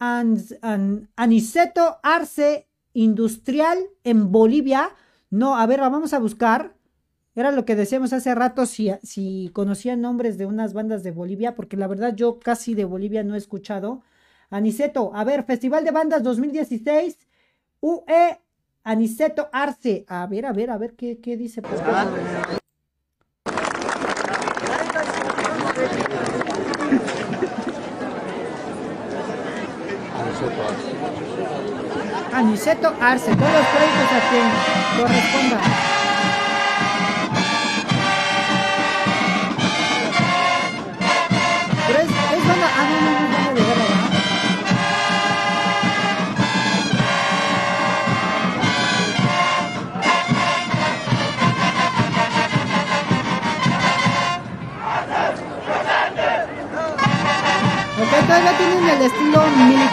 Ans- 0.00 0.58
An- 0.62 1.08
Aniceto 1.16 1.98
Arce 2.02 2.68
Industrial 2.94 3.78
en 4.04 4.30
Bolivia? 4.32 4.90
No, 5.30 5.56
a 5.56 5.66
ver, 5.66 5.80
vamos 5.80 6.12
a 6.12 6.18
buscar. 6.18 6.76
Era 7.34 7.50
lo 7.52 7.64
que 7.64 7.76
decíamos 7.76 8.12
hace 8.12 8.34
rato, 8.34 8.66
si, 8.66 8.90
si 9.02 9.50
conocían 9.52 10.00
nombres 10.00 10.38
de 10.38 10.46
unas 10.46 10.72
bandas 10.72 11.02
de 11.02 11.10
Bolivia, 11.12 11.54
porque 11.56 11.76
la 11.76 11.88
verdad 11.88 12.14
yo 12.14 12.38
casi 12.38 12.74
de 12.74 12.84
Bolivia 12.84 13.24
no 13.24 13.34
he 13.34 13.38
escuchado. 13.38 14.02
Aniceto, 14.50 15.12
a 15.14 15.24
ver, 15.24 15.44
Festival 15.44 15.84
de 15.84 15.90
Bandas 15.90 16.22
2016, 16.22 17.18
UE 17.80 18.40
Aniceto 18.84 19.48
Arce. 19.52 20.04
A 20.08 20.26
ver, 20.26 20.46
a 20.46 20.52
ver, 20.52 20.70
a 20.70 20.78
ver 20.78 20.94
qué, 20.94 21.18
qué 21.20 21.36
dice. 21.36 21.62
por 21.62 21.74
acá. 21.74 22.06
Aniceto 32.32 32.94
Arce, 33.00 33.34
todos 33.36 33.52
los 33.52 33.66
créditos 33.68 34.12
a 34.12 34.30
quien 34.30 34.98
corresponda. 34.98 35.93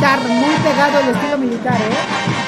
Militar, 0.02 0.20
muy 0.28 0.56
pegado 0.64 1.00
el 1.00 1.10
estilo 1.10 1.38
militar, 1.38 1.76
¿eh? 1.76 2.41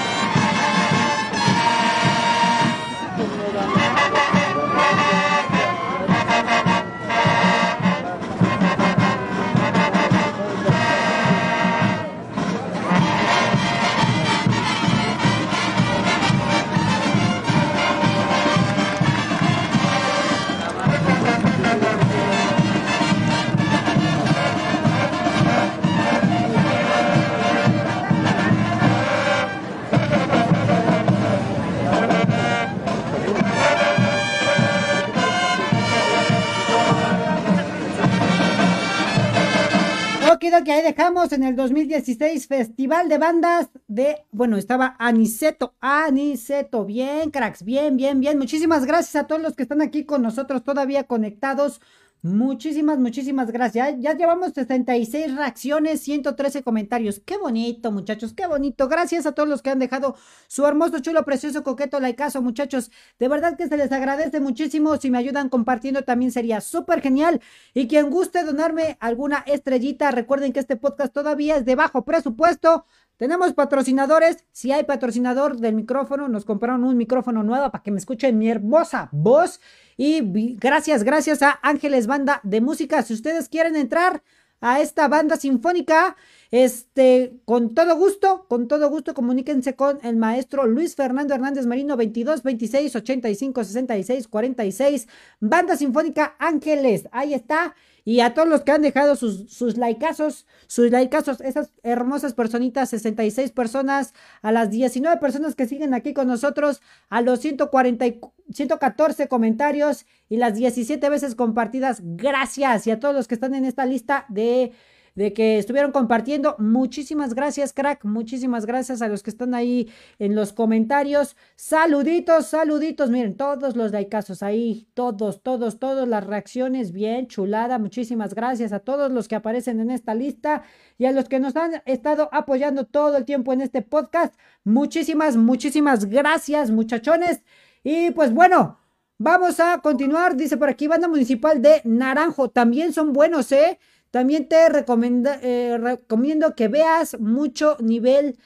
Que 40.61 40.71
ahí 40.71 40.83
dejamos 40.83 41.31
en 41.33 41.43
el 41.43 41.55
2016 41.55 42.47
Festival 42.47 43.09
de 43.09 43.17
Bandas 43.17 43.69
de, 43.87 44.17
bueno, 44.31 44.55
estaba 44.57 44.95
Aniceto, 44.99 45.73
Aniceto, 45.79 46.85
bien 46.85 47.31
cracks, 47.31 47.63
bien, 47.63 47.97
bien, 47.97 48.19
bien, 48.19 48.37
muchísimas 48.37 48.85
gracias 48.85 49.15
a 49.15 49.25
todos 49.25 49.41
los 49.41 49.55
que 49.55 49.63
están 49.63 49.81
aquí 49.81 50.05
con 50.05 50.21
nosotros 50.21 50.63
todavía 50.63 51.05
conectados, 51.05 51.81
muchísimas, 52.23 52.99
muchísimas 52.99 53.51
gracias, 53.51 53.95
ya, 53.99 54.13
llevamos 54.15 54.53
66 54.53 55.35
reacciones, 55.35 56.01
113 56.01 56.63
comentarios, 56.63 57.21
qué 57.25 57.37
bonito 57.37 57.91
muchachos, 57.91 58.33
qué 58.33 58.47
bonito, 58.47 58.87
gracias 58.87 59.25
a 59.25 59.33
todos 59.33 59.49
los 59.49 59.61
que 59.61 59.71
han 59.71 59.79
dejado 59.79 60.15
su 60.47 60.65
hermoso, 60.65 60.99
chulo, 60.99 61.25
precioso, 61.25 61.63
coqueto, 61.63 61.99
likeazo 61.99 62.41
muchachos, 62.41 62.91
de 63.19 63.27
verdad 63.27 63.57
que 63.57 63.67
se 63.67 63.75
les 63.75 63.91
agradece 63.91 64.39
muchísimo, 64.39 64.95
si 64.95 65.11
me 65.11 65.17
ayudan 65.17 65.49
compartiendo 65.49 66.03
también 66.03 66.31
sería 66.31 66.61
súper 66.61 67.01
genial, 67.01 67.41
y 67.73 67.89
quien 67.89 68.09
guste 68.09 68.45
donarme 68.45 68.95
alguna 69.01 69.39
estrellita, 69.45 70.09
recuerden 70.11 70.53
que 70.53 70.61
este 70.61 70.77
podcast 70.77 71.13
todavía 71.13 71.57
es 71.57 71.65
de 71.65 71.75
bajo 71.75 72.05
presupuesto, 72.05 72.85
Tenemos 73.17 73.53
patrocinadores. 73.53 74.43
Si 74.51 74.71
hay 74.71 74.83
patrocinador 74.83 75.57
del 75.57 75.75
micrófono, 75.75 76.27
nos 76.27 76.45
compraron 76.45 76.83
un 76.83 76.97
micrófono 76.97 77.43
nuevo 77.43 77.69
para 77.71 77.83
que 77.83 77.91
me 77.91 77.99
escuchen 77.99 78.37
mi 78.37 78.49
hermosa 78.49 79.09
voz. 79.11 79.61
Y 79.97 80.21
gracias, 80.55 81.03
gracias 81.03 81.41
a 81.43 81.59
Ángeles 81.61 82.07
Banda 82.07 82.41
de 82.43 82.61
Música. 82.61 83.01
Si 83.03 83.13
ustedes 83.13 83.49
quieren 83.49 83.75
entrar 83.75 84.23
a 84.63 84.79
esta 84.79 85.09
banda 85.09 85.35
sinfónica, 85.35 86.15
este, 86.49 87.33
con 87.43 87.75
todo 87.75 87.97
gusto, 87.97 88.45
con 88.47 88.69
todo 88.69 88.89
gusto, 88.89 89.13
comuníquense 89.13 89.75
con 89.75 89.99
el 90.03 90.15
maestro 90.15 90.65
Luis 90.65 90.95
Fernando 90.95 91.33
Hernández 91.33 91.65
Marino, 91.65 91.97
22 91.97 92.43
26 92.43 92.95
85 92.95 93.63
66 93.63 94.27
46, 94.29 95.07
Banda 95.41 95.75
Sinfónica 95.75 96.35
Ángeles, 96.39 97.09
ahí 97.11 97.33
está. 97.33 97.75
Y 98.05 98.19
a 98.19 98.33
todos 98.33 98.49
los 98.49 98.61
que 98.61 98.71
han 98.73 98.81
dejado 98.81 99.15
sus, 99.15 99.49
sus 99.51 99.77
likeazos, 99.77 100.45
sus 100.67 100.91
likeazos, 100.91 101.39
esas 101.41 101.71
hermosas 101.83 102.33
personitas, 102.33 102.89
66 102.89 103.51
personas, 103.51 104.13
a 104.41 104.51
las 104.51 104.69
19 104.69 105.19
personas 105.21 105.55
que 105.55 105.67
siguen 105.67 105.93
aquí 105.93 106.13
con 106.13 106.27
nosotros, 106.27 106.81
a 107.09 107.21
los 107.21 107.39
140, 107.39 108.05
y- 108.07 108.19
114 108.51 109.27
comentarios 109.27 110.05
y 110.27 110.37
las 110.37 110.55
17 110.55 111.07
veces 111.09 111.35
compartidas, 111.35 112.01
gracias. 112.03 112.87
Y 112.87 112.91
a 112.91 112.99
todos 112.99 113.15
los 113.15 113.27
que 113.27 113.35
están 113.35 113.55
en 113.55 113.65
esta 113.65 113.85
lista 113.85 114.25
de 114.27 114.73
de 115.15 115.33
que 115.33 115.57
estuvieron 115.57 115.91
compartiendo. 115.91 116.55
Muchísimas 116.57 117.33
gracias, 117.33 117.73
crack. 117.73 118.03
Muchísimas 118.03 118.65
gracias 118.65 119.01
a 119.01 119.07
los 119.07 119.23
que 119.23 119.29
están 119.29 119.53
ahí 119.53 119.91
en 120.19 120.35
los 120.35 120.53
comentarios. 120.53 121.35
Saluditos, 121.55 122.47
saluditos. 122.47 123.09
Miren, 123.09 123.35
todos 123.35 123.75
los 123.75 123.91
likeazos 123.91 124.41
ahí. 124.43 124.87
Todos, 124.93 125.41
todos, 125.43 125.79
todos 125.79 126.07
las 126.07 126.25
reacciones. 126.25 126.91
Bien, 126.91 127.27
chulada. 127.27 127.77
Muchísimas 127.77 128.33
gracias 128.33 128.73
a 128.73 128.79
todos 128.79 129.11
los 129.11 129.27
que 129.27 129.35
aparecen 129.35 129.79
en 129.79 129.91
esta 129.91 130.15
lista 130.15 130.63
y 130.97 131.05
a 131.05 131.11
los 131.11 131.29
que 131.29 131.39
nos 131.39 131.55
han 131.55 131.81
estado 131.85 132.29
apoyando 132.31 132.85
todo 132.85 133.17
el 133.17 133.25
tiempo 133.25 133.53
en 133.53 133.61
este 133.61 133.81
podcast. 133.81 134.35
Muchísimas, 134.63 135.37
muchísimas 135.37 136.05
gracias, 136.05 136.71
muchachones. 136.71 137.43
Y 137.83 138.11
pues 138.11 138.33
bueno. 138.33 138.79
Vamos 139.19 139.59
a 139.59 139.79
continuar, 139.81 140.35
dice 140.35 140.57
por 140.57 140.67
aquí, 140.67 140.87
banda 140.87 141.07
municipal 141.07 141.61
de 141.61 141.81
Naranjo, 141.85 142.49
también 142.49 142.91
son 142.91 143.13
buenos, 143.13 143.51
¿eh? 143.51 143.79
También 144.13 144.47
te 144.47 144.57
eh, 144.67 145.77
recomiendo 145.79 146.55
que 146.55 146.67
veas 146.67 147.19
mucho 147.19 147.77
nivel. 147.79 148.37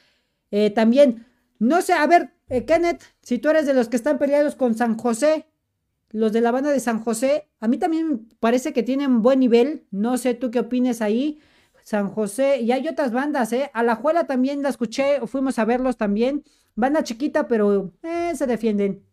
eh, 0.50 0.70
también, 0.70 1.26
no 1.60 1.82
sé, 1.82 1.92
a 1.92 2.08
ver, 2.08 2.32
eh, 2.48 2.64
Kenneth, 2.64 3.04
si 3.22 3.38
tú 3.38 3.50
eres 3.50 3.66
de 3.66 3.74
los 3.74 3.90
que 3.90 3.98
están 3.98 4.18
peleados 4.18 4.56
con 4.56 4.76
San 4.76 4.98
José, 4.98 5.46
los 6.12 6.32
de 6.32 6.40
la 6.40 6.52
banda 6.52 6.72
de 6.72 6.80
San 6.80 7.04
José, 7.04 7.50
a 7.60 7.68
mí 7.68 7.78
también 7.78 8.30
parece 8.40 8.72
que 8.72 8.82
tienen 8.82 9.22
buen 9.22 9.42
nivel. 9.42 9.86
No 9.92 10.18
sé 10.18 10.36
tú 10.36 10.52
qué 10.52 10.60
opines 10.60 11.02
ahí. 11.02 11.42
San 11.84 12.12
José, 12.12 12.62
y 12.62 12.72
hay 12.72 12.88
otras 12.88 13.12
bandas, 13.12 13.52
¿eh? 13.52 13.70
Alajuela 13.74 14.26
también 14.26 14.62
la 14.64 14.70
escuché, 14.70 15.20
fuimos 15.28 15.60
a 15.60 15.66
verlos 15.66 15.98
también. 15.98 16.46
Banda 16.76 17.04
chiquita, 17.04 17.50
pero 17.50 17.92
se 18.34 18.48
defienden. 18.48 19.04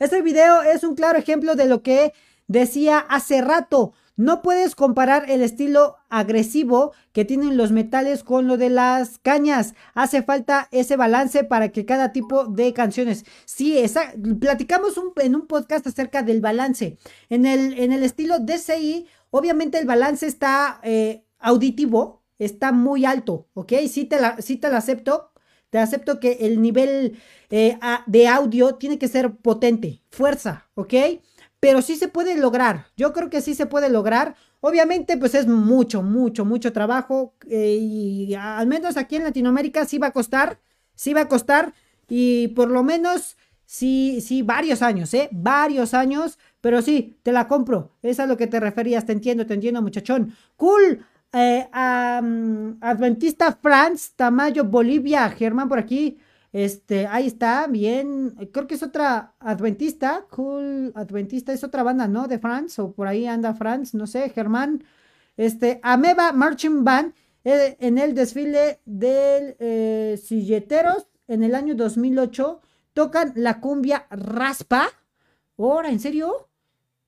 Este 0.00 0.20
video 0.20 0.62
es 0.62 0.82
un 0.82 0.96
claro 0.96 1.16
ejemplo 1.16 1.54
de 1.54 1.66
lo 1.66 1.84
que 1.84 2.12
decía 2.48 2.98
hace 2.98 3.40
rato. 3.40 3.92
No 4.20 4.42
puedes 4.42 4.74
comparar 4.74 5.30
el 5.30 5.40
estilo 5.40 5.96
agresivo 6.10 6.92
que 7.14 7.24
tienen 7.24 7.56
los 7.56 7.72
metales 7.72 8.22
con 8.22 8.46
lo 8.48 8.58
de 8.58 8.68
las 8.68 9.16
cañas. 9.16 9.72
Hace 9.94 10.22
falta 10.22 10.68
ese 10.72 10.96
balance 10.96 11.42
para 11.42 11.70
que 11.70 11.86
cada 11.86 12.12
tipo 12.12 12.44
de 12.44 12.74
canciones. 12.74 13.24
Sí, 13.46 13.78
esa, 13.78 14.12
platicamos 14.38 15.00
en 15.22 15.36
un 15.36 15.46
podcast 15.46 15.86
acerca 15.86 16.22
del 16.22 16.42
balance. 16.42 16.98
En 17.30 17.46
el, 17.46 17.78
en 17.78 17.92
el 17.92 18.02
estilo 18.02 18.40
DCI, 18.40 19.06
obviamente 19.30 19.78
el 19.78 19.86
balance 19.86 20.26
está 20.26 20.80
eh, 20.82 21.24
auditivo, 21.38 22.22
está 22.38 22.72
muy 22.72 23.06
alto, 23.06 23.48
¿ok? 23.54 23.72
Sí 23.88 24.04
te 24.04 24.20
la, 24.20 24.36
te 24.36 24.66
acepto. 24.66 25.30
Te 25.70 25.78
acepto 25.78 26.20
que 26.20 26.32
el 26.40 26.60
nivel 26.60 27.16
eh, 27.48 27.78
de 28.06 28.28
audio 28.28 28.74
tiene 28.74 28.98
que 28.98 29.08
ser 29.08 29.36
potente, 29.36 30.02
fuerza, 30.10 30.68
¿ok? 30.74 30.92
Pero 31.60 31.82
sí 31.82 31.96
se 31.96 32.08
puede 32.08 32.36
lograr. 32.38 32.86
Yo 32.96 33.12
creo 33.12 33.28
que 33.30 33.42
sí 33.42 33.54
se 33.54 33.66
puede 33.66 33.90
lograr. 33.90 34.34
Obviamente, 34.60 35.16
pues 35.18 35.34
es 35.34 35.46
mucho, 35.46 36.02
mucho, 36.02 36.44
mucho 36.44 36.72
trabajo. 36.72 37.34
eh, 37.48 37.76
y 37.80 38.34
al 38.34 38.66
menos 38.66 38.96
aquí 38.96 39.16
en 39.16 39.24
Latinoamérica 39.24 39.84
sí 39.84 39.98
va 39.98 40.08
a 40.08 40.12
costar. 40.12 40.58
Sí 40.94 41.12
va 41.14 41.22
a 41.22 41.28
costar. 41.28 41.74
Y 42.08 42.48
por 42.48 42.70
lo 42.70 42.82
menos, 42.82 43.36
sí, 43.66 44.20
sí, 44.20 44.42
varios 44.42 44.82
años, 44.82 45.12
¿eh? 45.14 45.28
Varios 45.32 45.92
años. 45.94 46.38
Pero 46.60 46.82
sí, 46.82 47.18
te 47.22 47.32
la 47.32 47.46
compro. 47.46 47.92
Es 48.02 48.20
a 48.20 48.26
lo 48.26 48.36
que 48.36 48.46
te 48.46 48.58
referías. 48.60 49.04
Te 49.06 49.12
entiendo, 49.12 49.46
te 49.46 49.54
entiendo, 49.54 49.82
muchachón. 49.82 50.34
Cool. 50.56 51.04
Eh, 51.32 51.68
Adventista 51.72 53.52
France, 53.52 54.10
Tamayo, 54.16 54.64
Bolivia, 54.64 55.28
Germán 55.30 55.68
por 55.68 55.78
aquí. 55.78 56.18
Este, 56.52 57.06
ahí 57.06 57.26
está, 57.26 57.66
bien. 57.68 58.34
Creo 58.52 58.66
que 58.66 58.74
es 58.74 58.82
otra 58.82 59.34
Adventista. 59.38 60.26
Cool 60.30 60.92
Adventista 60.94 61.52
es 61.52 61.64
otra 61.64 61.82
banda, 61.82 62.08
¿no? 62.08 62.28
De 62.28 62.38
France, 62.38 62.80
o 62.80 62.92
por 62.92 63.06
ahí 63.06 63.26
anda 63.26 63.54
France, 63.54 63.96
no 63.96 64.06
sé, 64.06 64.30
Germán. 64.30 64.84
Este, 65.36 65.80
Ameba 65.82 66.32
Marching 66.32 66.84
Band 66.84 67.14
eh, 67.44 67.76
en 67.80 67.98
el 67.98 68.14
desfile 68.14 68.80
del 68.84 69.56
eh, 69.58 70.20
Silleteros 70.22 71.06
en 71.26 71.42
el 71.42 71.54
año 71.54 71.74
2008 71.74 72.60
tocan 72.92 73.32
la 73.36 73.60
cumbia 73.60 74.06
raspa. 74.10 74.88
Ahora, 75.56 75.90
¿en 75.90 76.00
serio? 76.00 76.48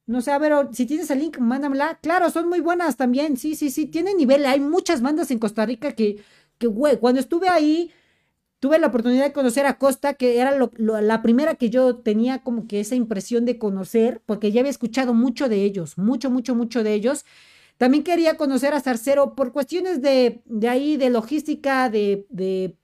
No 0.07 0.21
sé, 0.21 0.31
a 0.31 0.39
ver, 0.39 0.53
si 0.73 0.87
tienes 0.87 1.11
el 1.11 1.19
link, 1.19 1.39
mándamela. 1.39 1.99
Claro, 2.03 2.31
son 2.31 2.49
muy 2.49 2.61
buenas 2.61 2.97
también. 2.97 3.37
Sí, 3.37 3.55
sí, 3.57 3.71
sí, 3.71 3.87
tienen 3.87 4.17
nivel. 4.17 4.47
Hay 4.47 4.61
muchas 4.61 5.03
bandas 5.03 5.31
en 5.31 5.39
Costa 5.39 5.67
Rica 5.67 5.93
que, 5.93 6.23
que 6.59 6.67
güey, 6.67 6.99
cuando 6.99 7.21
estuve 7.21 7.49
ahí, 7.49 7.91
tuve 8.63 8.79
la 8.79 8.87
oportunidad 8.87 9.25
de 9.25 9.33
conocer 9.33 9.67
a 9.67 9.77
Costa, 9.77 10.15
que 10.15 10.39
era 10.39 10.57
lo- 10.57 10.71
la 10.79 11.21
primera 11.21 11.57
que 11.57 11.69
yo 11.69 11.97
tenía 11.97 12.45
como 12.45 12.69
que 12.69 12.79
esa 12.79 12.95
impresión 12.95 13.45
de 13.45 13.59
conocer, 13.59 14.23
porque 14.25 14.53
ya 14.53 14.61
había 14.61 14.71
escuchado 14.71 15.15
mucho 15.15 15.49
de 15.49 15.65
ellos, 15.65 15.99
mucho, 15.99 16.31
mucho, 16.31 16.55
mucho 16.55 16.85
de 16.85 16.95
ellos. 16.95 17.25
También 17.79 18.05
quería 18.05 18.37
conocer 18.37 18.73
a 18.75 18.81
Zarcero 18.81 19.35
por 19.35 19.53
cuestiones 19.53 20.01
de, 20.01 20.43
de 20.47 20.69
ahí, 20.69 20.97
de 20.97 21.11
logística, 21.11 21.91
de, 21.91 22.27
de 22.31 22.77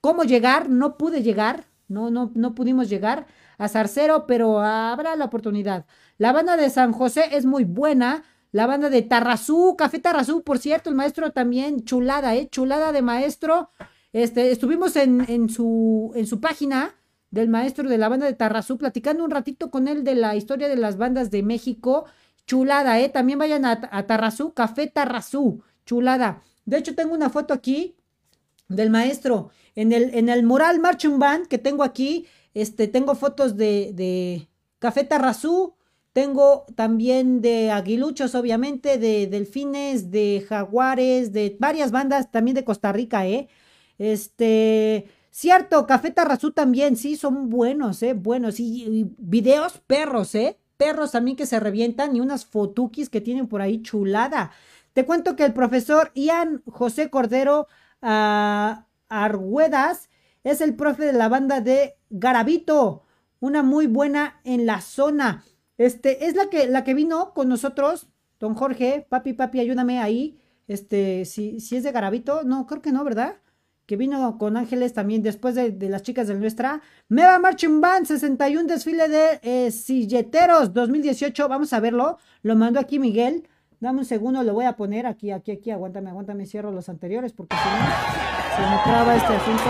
cómo 0.00 0.24
llegar, 0.24 0.68
no 0.70 0.96
pude 0.98 1.22
llegar, 1.22 1.66
no, 1.88 2.10
no, 2.10 2.30
no 2.34 2.54
pudimos 2.54 2.88
llegar 2.88 3.26
a 3.58 3.68
Zarcero, 3.68 4.26
pero 4.26 4.60
habrá 4.60 5.16
la 5.16 5.24
oportunidad. 5.26 5.86
La 6.18 6.32
banda 6.32 6.56
de 6.56 6.70
San 6.70 6.92
José 6.92 7.24
es 7.32 7.44
muy 7.46 7.64
buena. 7.64 8.24
La 8.52 8.66
banda 8.66 8.88
de 8.90 9.02
Tarrazú, 9.02 9.76
Café 9.76 9.98
Tarrazú, 9.98 10.42
por 10.44 10.58
cierto, 10.58 10.90
el 10.90 10.96
maestro 10.96 11.32
también, 11.32 11.84
chulada, 11.84 12.34
¿eh? 12.36 12.48
Chulada 12.50 12.92
de 12.92 13.02
maestro. 13.02 13.70
Este, 14.18 14.50
estuvimos 14.50 14.96
en, 14.96 15.48
su, 15.48 16.38
página 16.42 16.96
del 17.30 17.48
maestro 17.48 17.88
de 17.88 17.98
la 17.98 18.08
banda 18.08 18.26
de 18.26 18.32
Tarrazú, 18.32 18.76
platicando 18.76 19.24
un 19.24 19.30
ratito 19.30 19.70
con 19.70 19.86
él 19.86 20.02
de 20.02 20.16
la 20.16 20.34
historia 20.34 20.68
de 20.68 20.74
las 20.74 20.96
bandas 20.96 21.30
de 21.30 21.44
México. 21.44 22.04
Chulada, 22.44 22.98
¿eh? 22.98 23.10
También 23.10 23.38
vayan 23.38 23.64
a, 23.64 23.80
a 23.92 24.06
Tarrazú, 24.08 24.54
Café 24.54 24.88
Tarrazú, 24.88 25.62
chulada. 25.86 26.42
De 26.64 26.78
hecho, 26.78 26.96
tengo 26.96 27.14
una 27.14 27.30
foto 27.30 27.54
aquí 27.54 27.94
del 28.66 28.90
maestro. 28.90 29.50
En 29.76 29.92
el, 29.92 30.12
en 30.12 30.28
el 30.28 30.42
mural 30.42 30.80
Marching 30.80 31.20
Band 31.20 31.46
que 31.46 31.58
tengo 31.58 31.84
aquí, 31.84 32.26
este, 32.54 32.88
tengo 32.88 33.14
fotos 33.14 33.56
de, 33.56 33.92
de 33.94 34.48
Café 34.80 35.04
Tarrazú, 35.04 35.76
tengo 36.12 36.66
también 36.74 37.40
de 37.40 37.70
aguiluchos, 37.70 38.34
obviamente, 38.34 38.98
de 38.98 39.28
delfines, 39.28 40.10
de 40.10 40.44
jaguares, 40.48 41.32
de 41.32 41.56
varias 41.60 41.92
bandas 41.92 42.32
también 42.32 42.56
de 42.56 42.64
Costa 42.64 42.90
Rica, 42.90 43.28
¿eh? 43.28 43.48
Este, 43.98 45.10
cierto, 45.30 45.86
Café 45.86 46.10
Tarrazú 46.10 46.52
también, 46.52 46.96
sí, 46.96 47.16
son 47.16 47.50
buenos, 47.50 48.02
¿eh? 48.02 48.14
Buenos. 48.14 48.60
Y, 48.60 49.12
videos 49.18 49.78
perros, 49.78 50.34
¿eh? 50.34 50.58
Perros 50.76 51.12
también 51.12 51.36
que 51.36 51.46
se 51.46 51.60
revientan 51.60 52.14
y 52.14 52.20
unas 52.20 52.46
fotukis 52.46 53.10
que 53.10 53.20
tienen 53.20 53.48
por 53.48 53.60
ahí 53.60 53.82
chulada. 53.82 54.52
Te 54.92 55.04
cuento 55.04 55.36
que 55.36 55.44
el 55.44 55.52
profesor 55.52 56.12
Ian 56.14 56.62
José 56.66 57.10
Cordero 57.10 57.66
ah, 58.00 58.86
Arguedas 59.08 60.08
es 60.44 60.60
el 60.60 60.74
profe 60.74 61.04
de 61.04 61.12
la 61.12 61.28
banda 61.28 61.60
de 61.60 61.96
Garabito, 62.10 63.02
una 63.40 63.62
muy 63.62 63.86
buena 63.86 64.40
en 64.44 64.66
la 64.66 64.80
zona. 64.80 65.44
Este, 65.76 66.26
es 66.26 66.34
la 66.34 66.48
que, 66.50 66.68
la 66.68 66.84
que 66.84 66.94
vino 66.94 67.32
con 67.34 67.48
nosotros, 67.48 68.08
don 68.38 68.54
Jorge, 68.54 69.06
papi, 69.08 69.32
papi, 69.32 69.60
ayúdame 69.60 70.00
ahí. 70.00 70.40
Este, 70.68 71.24
si, 71.24 71.60
si 71.60 71.76
es 71.76 71.82
de 71.82 71.92
Garabito, 71.92 72.42
no, 72.44 72.66
creo 72.66 72.82
que 72.82 72.92
no, 72.92 73.04
¿verdad? 73.04 73.36
Que 73.88 73.96
vino 73.96 74.36
con 74.36 74.58
Ángeles 74.58 74.92
también 74.92 75.22
después 75.22 75.54
de, 75.54 75.74
las 75.88 76.02
chicas 76.02 76.28
de 76.28 76.34
nuestra. 76.34 76.82
Meva 77.08 77.38
Marching 77.38 77.80
Band, 77.80 78.04
61 78.04 78.68
desfile 78.68 79.08
de 79.08 79.40
eh, 79.42 79.70
silleteros 79.70 80.74
2018. 80.74 81.48
Vamos 81.48 81.72
a 81.72 81.80
verlo. 81.80 82.18
Lo 82.42 82.54
mandó 82.54 82.80
aquí 82.80 82.98
Miguel. 82.98 83.48
Dame 83.80 84.00
un 84.00 84.04
segundo, 84.04 84.42
lo 84.42 84.52
voy 84.52 84.66
a 84.66 84.76
poner 84.76 85.06
aquí, 85.06 85.30
aquí, 85.30 85.52
aquí. 85.52 85.70
Aguántame, 85.70 86.10
aguántame, 86.10 86.44
cierro 86.44 86.70
los 86.70 86.90
anteriores 86.90 87.32
porque 87.32 87.56
si 87.56 87.62
no 87.62 87.76
se 88.56 88.70
me 88.70 88.82
traba 88.84 89.16
este 89.16 89.34
asunto. 89.34 89.64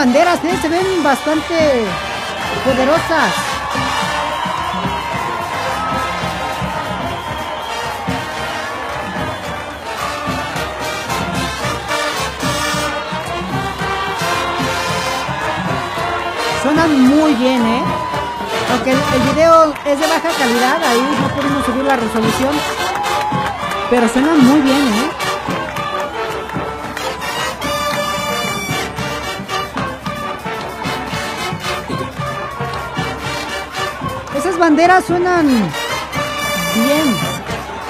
Banderas, 0.00 0.42
¿eh? 0.44 0.58
Se 0.62 0.68
ven 0.70 1.02
bastante 1.02 1.84
poderosas. 2.64 3.34
Suenan 16.62 17.00
muy 17.02 17.34
bien, 17.34 17.66
¿eh? 17.66 17.82
Aunque 18.72 18.92
el, 18.92 18.98
el 18.98 19.22
video 19.34 19.74
es 19.84 20.00
de 20.00 20.06
baja 20.06 20.30
calidad, 20.38 20.82
ahí 20.82 21.18
no 21.20 21.28
podemos 21.36 21.66
subir 21.66 21.84
la 21.84 21.96
resolución. 21.96 22.54
Pero 23.90 24.08
suenan 24.08 24.42
muy 24.46 24.62
bien, 24.62 24.78
¿eh? 24.78 25.19
Banderas 34.60 35.06
suenan 35.06 35.46
bien. 35.48 37.16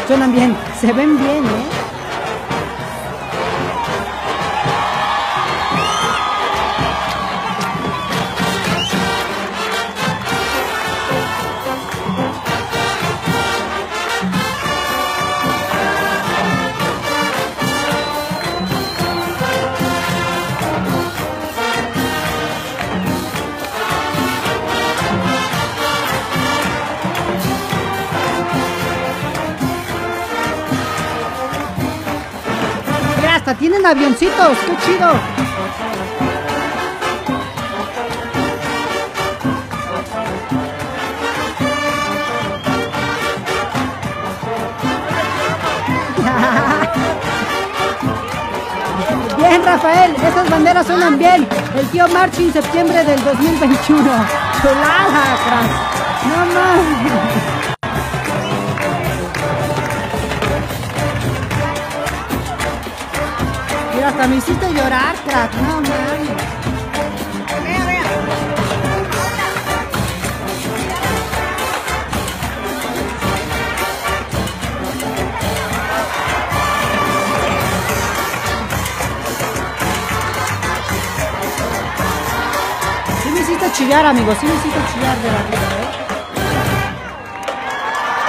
Suenan 0.06 0.32
bien. 0.32 0.56
Se 0.80 0.92
ven 0.92 1.18
bien, 1.18 1.44
¿eh? 1.44 1.79
Tienen 33.70 33.86
avioncitos. 33.86 34.58
¡Qué 34.66 34.76
chido! 34.84 35.10
Bien, 49.36 49.64
Rafael, 49.64 50.16
esas 50.16 50.50
banderas 50.50 50.86
suenan 50.86 51.16
bien. 51.18 51.46
El 51.76 51.86
tío 51.90 52.08
Marchi, 52.08 52.50
septiembre 52.50 53.04
del 53.04 53.22
2021. 53.22 54.02
Chulada. 54.62 55.24
No 56.28 56.46
más. 56.54 57.49
Hasta 64.10 64.26
me 64.26 64.36
hiciste 64.36 64.72
llorar, 64.72 65.14
crack. 65.24 65.52
No 83.32 83.40
hiciste 83.40 83.72
chillar, 83.72 84.06
amigo. 84.06 84.34
Sí 84.40 84.46
hiciste 84.46 84.78
chillar 84.92 85.16
de 85.18 85.30
la 85.30 85.42
vida, 85.44 85.68
¿eh? 85.80 85.88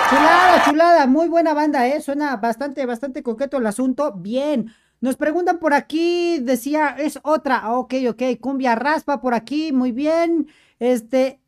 Chulada, 0.10 0.64
chulada. 0.64 1.08
Muy 1.08 1.28
buena 1.28 1.54
banda, 1.54 1.88
¿eh? 1.88 2.02
Suena 2.02 2.38
bastante, 2.38 2.86
bastante 2.86 3.24
coqueto 3.24 3.58
el 3.58 3.66
asunto. 3.66 4.14
Bien. 4.14 4.72
Nos 5.02 5.18
preguntan 5.18 5.58
por 5.60 5.74
aquí, 5.74 6.40
decía, 6.40 6.96
es 6.98 7.20
otra. 7.24 7.74
Ok, 7.74 7.96
ok. 8.10 8.22
Cumbia 8.40 8.76
raspa 8.76 9.20
por 9.20 9.34
aquí. 9.34 9.72
Muy 9.72 9.92
bien. 9.92 10.48
Este. 10.80 11.42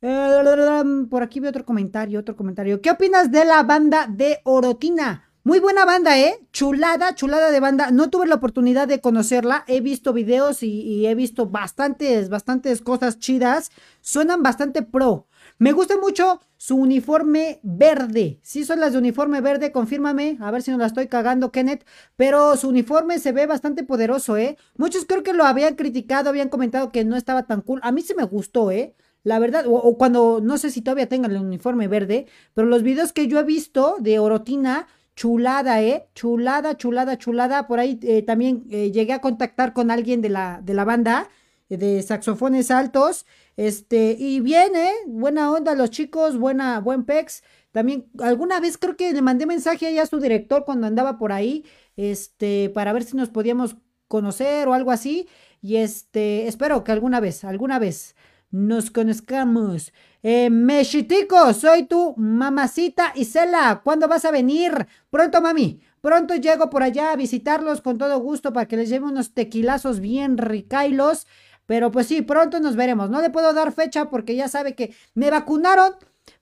eh, 0.00 0.82
Por 1.10 1.22
aquí 1.22 1.40
veo 1.40 1.50
otro 1.50 1.64
comentario, 1.64 2.20
otro 2.20 2.36
comentario. 2.36 2.80
¿Qué 2.80 2.90
opinas 2.90 3.30
de 3.30 3.44
la 3.44 3.62
banda 3.62 4.06
de 4.08 4.40
Orotina? 4.44 5.26
Muy 5.42 5.58
buena 5.58 5.84
banda, 5.84 6.18
¿eh? 6.18 6.46
Chulada, 6.52 7.14
chulada 7.14 7.50
de 7.50 7.60
banda. 7.60 7.90
No 7.90 8.10
tuve 8.10 8.26
la 8.26 8.34
oportunidad 8.36 8.88
de 8.88 9.00
conocerla. 9.00 9.64
He 9.66 9.80
visto 9.80 10.12
videos 10.12 10.62
y, 10.62 10.80
y 10.82 11.06
he 11.06 11.14
visto 11.14 11.46
bastantes, 11.46 12.28
bastantes 12.28 12.82
cosas 12.82 13.18
chidas. 13.18 13.70
Suenan 14.00 14.42
bastante 14.42 14.82
pro. 14.82 15.26
Me 15.58 15.72
gusta 15.72 15.96
mucho 15.98 16.40
su 16.60 16.76
uniforme 16.76 17.58
verde. 17.62 18.38
Sí 18.42 18.66
son 18.66 18.80
las 18.80 18.92
de 18.92 18.98
uniforme 18.98 19.40
verde, 19.40 19.72
confírmame. 19.72 20.36
A 20.40 20.50
ver 20.50 20.60
si 20.60 20.70
no 20.70 20.76
la 20.76 20.84
estoy 20.84 21.08
cagando, 21.08 21.50
Kenneth. 21.50 21.86
Pero 22.16 22.54
su 22.58 22.68
uniforme 22.68 23.18
se 23.18 23.32
ve 23.32 23.46
bastante 23.46 23.82
poderoso, 23.82 24.36
¿eh? 24.36 24.58
Muchos 24.76 25.06
creo 25.06 25.22
que 25.22 25.32
lo 25.32 25.44
habían 25.44 25.74
criticado, 25.74 26.28
habían 26.28 26.50
comentado 26.50 26.92
que 26.92 27.02
no 27.06 27.16
estaba 27.16 27.44
tan 27.44 27.62
cool. 27.62 27.80
A 27.82 27.92
mí 27.92 28.02
sí 28.02 28.12
me 28.14 28.24
gustó, 28.24 28.70
¿eh? 28.70 28.94
La 29.22 29.38
verdad, 29.38 29.64
o, 29.66 29.96
cuando, 29.96 30.40
no 30.42 30.58
sé 30.58 30.70
si 30.70 30.82
todavía 30.82 31.08
tengan 31.08 31.30
el 31.30 31.38
uniforme 31.38 31.88
verde, 31.88 32.26
pero 32.52 32.68
los 32.68 32.82
videos 32.82 33.14
que 33.14 33.26
yo 33.26 33.40
he 33.40 33.44
visto 33.44 33.96
de 33.98 34.18
Orotina, 34.18 34.86
chulada, 35.16 35.80
¿eh? 35.80 36.08
Chulada, 36.14 36.76
chulada, 36.76 37.16
chulada. 37.16 37.66
Por 37.68 37.80
ahí 37.80 37.98
eh, 38.02 38.20
también 38.20 38.64
eh, 38.68 38.90
llegué 38.90 39.14
a 39.14 39.22
contactar 39.22 39.72
con 39.72 39.90
alguien 39.90 40.20
de 40.20 40.28
la, 40.28 40.60
de 40.62 40.74
la 40.74 40.84
banda 40.84 41.30
eh, 41.70 41.78
de 41.78 42.02
saxofones 42.02 42.70
altos. 42.70 43.24
Este, 43.56 44.16
y 44.18 44.40
bien, 44.40 44.74
¿eh? 44.76 44.92
Buena 45.06 45.52
onda 45.52 45.74
los 45.74 45.90
chicos, 45.90 46.38
buena, 46.38 46.80
buen 46.80 47.04
pex. 47.04 47.42
También 47.72 48.06
alguna 48.18 48.58
vez 48.60 48.78
creo 48.78 48.96
que 48.96 49.12
le 49.12 49.22
mandé 49.22 49.46
mensaje 49.46 49.98
a 50.00 50.06
su 50.06 50.18
director 50.18 50.64
cuando 50.64 50.86
andaba 50.86 51.18
por 51.18 51.32
ahí, 51.32 51.64
este, 51.96 52.70
para 52.70 52.92
ver 52.92 53.04
si 53.04 53.16
nos 53.16 53.28
podíamos 53.28 53.76
conocer 54.08 54.66
o 54.68 54.74
algo 54.74 54.90
así. 54.90 55.28
Y 55.62 55.76
este, 55.76 56.48
espero 56.48 56.82
que 56.84 56.92
alguna 56.92 57.20
vez, 57.20 57.44
alguna 57.44 57.78
vez 57.78 58.16
nos 58.50 58.90
conozcamos. 58.90 59.92
Eh, 60.22 60.50
Mexitico, 60.50 61.52
soy 61.54 61.84
tu 61.84 62.14
mamacita 62.16 63.12
Isela. 63.14 63.80
¿Cuándo 63.84 64.08
vas 64.08 64.24
a 64.24 64.30
venir? 64.30 64.86
Pronto, 65.10 65.40
mami. 65.40 65.80
Pronto 66.00 66.34
llego 66.34 66.70
por 66.70 66.82
allá 66.82 67.12
a 67.12 67.16
visitarlos 67.16 67.82
con 67.82 67.98
todo 67.98 68.18
gusto 68.18 68.52
para 68.52 68.66
que 68.66 68.76
les 68.76 68.88
lleve 68.88 69.06
unos 69.06 69.34
tequilazos 69.34 70.00
bien 70.00 70.38
ricailos. 70.38 71.26
Pero 71.70 71.92
pues 71.92 72.08
sí, 72.08 72.20
pronto 72.20 72.58
nos 72.58 72.74
veremos. 72.74 73.10
No 73.10 73.22
le 73.22 73.30
puedo 73.30 73.52
dar 73.52 73.70
fecha 73.70 74.10
porque 74.10 74.34
ya 74.34 74.48
sabe 74.48 74.74
que 74.74 74.92
me 75.14 75.30
vacunaron, 75.30 75.92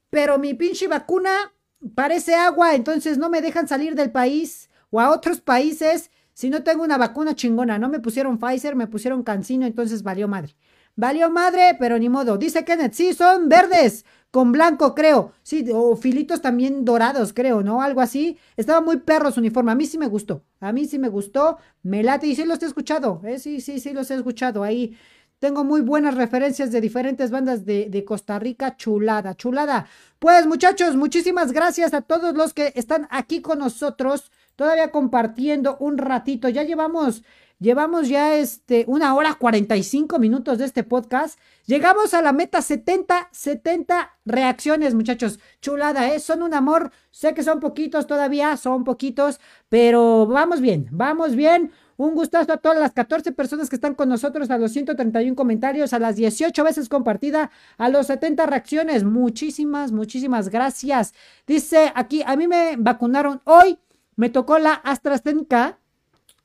pero 0.09 0.39
mi 0.39 0.55
pinche 0.55 0.89
vacuna 0.89 1.53
parece 1.95 2.35
agua, 2.35 2.75
entonces 2.75 3.19
no 3.19 3.29
me 3.29 3.43
dejan 3.43 3.69
salir 3.69 3.95
del 3.95 4.11
país 4.11 4.71
o 4.89 5.01
a 5.01 5.11
otros 5.11 5.43
países 5.43 6.11
si 6.33 6.49
no 6.49 6.63
tengo 6.63 6.83
una 6.83 6.97
vacuna 6.97 7.35
chingona. 7.35 7.79
No 7.79 7.91
me 7.91 8.01
pusieron 8.01 8.39
Pfizer, 8.39 8.75
me 8.75 8.87
pusieron 8.87 9.23
Cancino, 9.23 9.67
entonces 9.67 10.03
valió 10.03 10.29
madre. 10.29 10.57
Valió 10.97 11.29
madre, 11.29 11.77
pero 11.79 11.99
ni 11.99 12.09
modo. 12.09 12.39
Dice 12.39 12.65
Kenneth, 12.65 12.95
sí, 12.95 13.13
son 13.13 13.51
verdes, 13.51 14.07
con 14.31 14.51
blanco, 14.51 14.95
creo. 14.95 15.33
Sí, 15.43 15.67
o 15.73 15.95
filitos 15.95 16.41
también 16.41 16.87
dorados, 16.87 17.35
creo, 17.35 17.63
¿no? 17.63 17.83
Algo 17.83 18.01
así. 18.01 18.39
Estaba 18.57 18.81
muy 18.81 18.97
perro 18.97 19.31
su 19.31 19.41
uniforme. 19.41 19.73
A 19.73 19.75
mí 19.75 19.85
sí 19.85 19.99
me 19.99 20.07
gustó. 20.07 20.43
A 20.59 20.73
mí 20.73 20.87
sí 20.87 20.99
me 20.99 21.09
gustó. 21.09 21.59
Me 21.83 22.03
late 22.03 22.27
y 22.27 22.35
sí 22.35 22.45
los 22.45 22.63
he 22.63 22.67
escuchado. 22.67 23.21
¿eh? 23.25 23.39
Sí, 23.39 23.61
sí, 23.61 23.79
sí 23.79 23.93
los 23.93 24.11
he 24.11 24.15
escuchado. 24.15 24.63
Ahí 24.63 24.97
tengo 25.39 25.65
muy 25.65 25.81
buenas 25.81 26.15
referencias 26.15 26.73
de 26.73 26.81
diferentes 26.81 27.31
bandas 27.31 27.65
de, 27.65 28.05
Costa 28.07 28.39
Rica. 28.39 28.77
Chulada, 28.77 29.37
chulada. 29.37 29.87
Pues 30.19 30.47
muchachos, 30.47 30.97
muchísimas 30.97 31.53
gracias 31.53 31.95
a 31.95 32.01
todos 32.03 32.35
los 32.35 32.55
que 32.55 32.73
están 32.75 33.07
aquí 33.11 33.41
con 33.41 33.61
nosotros. 33.61 34.31
Todavía 34.57 34.91
compartiendo 34.91 35.77
un 35.79 35.99
ratito. 35.99 36.49
Ya 36.49 36.65
llevamos 36.65 37.23
Llevamos 37.61 38.09
ya 38.09 38.37
este, 38.37 38.85
una 38.87 39.17
hora 39.17 39.35
45 39.35 40.21
minutos 40.21 40.59
de 40.59 40.65
este 40.65 40.85
podcast. 40.85 41.41
Llegamos 41.67 42.15
a 42.15 42.23
la 42.23 42.33
meta 42.33 42.63
70, 42.63 43.31
70 43.33 44.17
reacciones, 44.25 44.95
muchachos. 44.95 45.41
Chulada, 45.61 46.15
¿eh? 46.15 46.21
Son 46.21 46.43
un 46.43 46.55
amor. 46.55 46.93
Sé 47.11 47.35
que 47.35 47.43
son 47.43 47.59
poquitos 47.59 48.07
todavía, 48.07 48.57
son 48.57 48.85
poquitos, 48.85 49.41
pero 49.69 50.27
vamos 50.27 50.61
bien, 50.61 50.87
vamos 50.93 51.35
bien. 51.35 51.73
Un 51.99 52.15
gustazo 52.15 52.53
a 52.53 52.59
todas 52.59 52.79
las 52.79 52.93
14 52.93 53.33
personas 53.33 53.69
que 53.69 53.75
están 53.75 53.97
con 53.97 54.09
nosotros, 54.09 54.49
a 54.51 54.57
los 54.57 54.71
131 54.71 55.35
comentarios, 55.35 55.93
a 55.93 55.99
las 55.99 56.15
18 56.15 56.63
veces 56.63 56.89
compartida, 56.89 57.51
a 57.77 57.89
los 57.89 58.07
70 58.07 58.47
reacciones. 58.47 59.03
Muchísimas, 59.03 59.91
muchísimas 59.91 60.49
gracias. 60.49 61.13
Dice 61.45 61.91
aquí, 61.97 62.23
a 62.25 62.37
mí 62.37 62.47
me 62.47 62.77
vacunaron 62.79 63.41
hoy, 63.43 63.81
me 64.15 64.31
tocó 64.31 64.61
la 64.61 64.75
AstraZeneca 64.75 65.81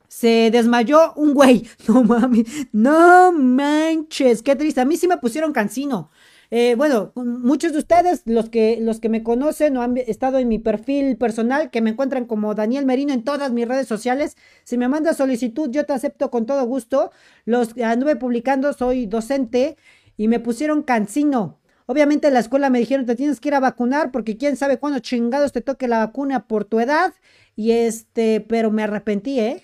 se 0.08 0.50
desmayó 0.52 1.14
un 1.16 1.34
güey. 1.34 1.68
No 1.88 2.04
mames, 2.04 2.46
no 2.72 3.32
manches, 3.32 4.44
qué 4.44 4.56
triste. 4.56 4.82
A 4.82 4.86
mí 4.86 4.96
sí 4.96 5.08
me 5.08 5.18
pusieron 5.18 5.52
cancino. 5.54 6.12
Eh, 6.56 6.76
bueno, 6.76 7.12
muchos 7.16 7.72
de 7.72 7.80
ustedes, 7.80 8.22
los 8.26 8.48
que, 8.52 8.78
los 8.80 9.00
que 9.00 9.10
me 9.10 9.24
conocen 9.24 9.76
o 9.76 9.82
han 9.82 9.98
estado 9.98 10.38
en 10.38 10.48
mi 10.48 10.60
perfil 10.60 11.18
personal, 11.18 11.72
que 11.72 11.82
me 11.82 11.90
encuentran 11.90 12.26
como 12.26 12.54
Daniel 12.54 12.86
Merino 12.86 13.12
en 13.12 13.24
todas 13.24 13.52
mis 13.52 13.68
redes 13.68 13.88
sociales, 13.88 14.38
si 14.64 14.78
me 14.78 14.88
mandas 14.88 15.18
solicitud, 15.18 15.72
yo 15.72 15.84
te 15.88 15.94
acepto 15.94 16.30
con 16.30 16.46
todo 16.46 16.64
gusto. 16.68 17.10
Los 17.46 17.76
anduve 17.80 18.18
publicando, 18.18 18.72
soy 18.74 19.08
docente 19.08 19.78
y 20.16 20.28
me 20.28 20.40
pusieron 20.40 20.84
cancino. 20.84 21.60
Obviamente 21.88 22.28
en 22.28 22.36
la 22.36 22.42
escuela 22.42 22.70
me 22.70 22.78
dijeron 22.78 23.08
te 23.08 23.16
tienes 23.16 23.40
que 23.40 23.50
ir 23.50 23.56
a 23.56 23.60
vacunar 23.60 24.12
porque 24.12 24.38
quién 24.38 24.56
sabe 24.56 24.78
cuándo 24.78 25.00
chingados 25.00 25.54
te 25.54 25.62
toque 25.62 25.88
la 25.88 26.06
vacuna 26.06 26.48
por 26.48 26.66
tu 26.66 26.80
edad. 26.80 27.16
Y 27.56 27.72
este, 27.72 28.42
pero 28.42 28.70
me 28.70 28.84
arrepentí, 28.84 29.40
¿eh? 29.40 29.64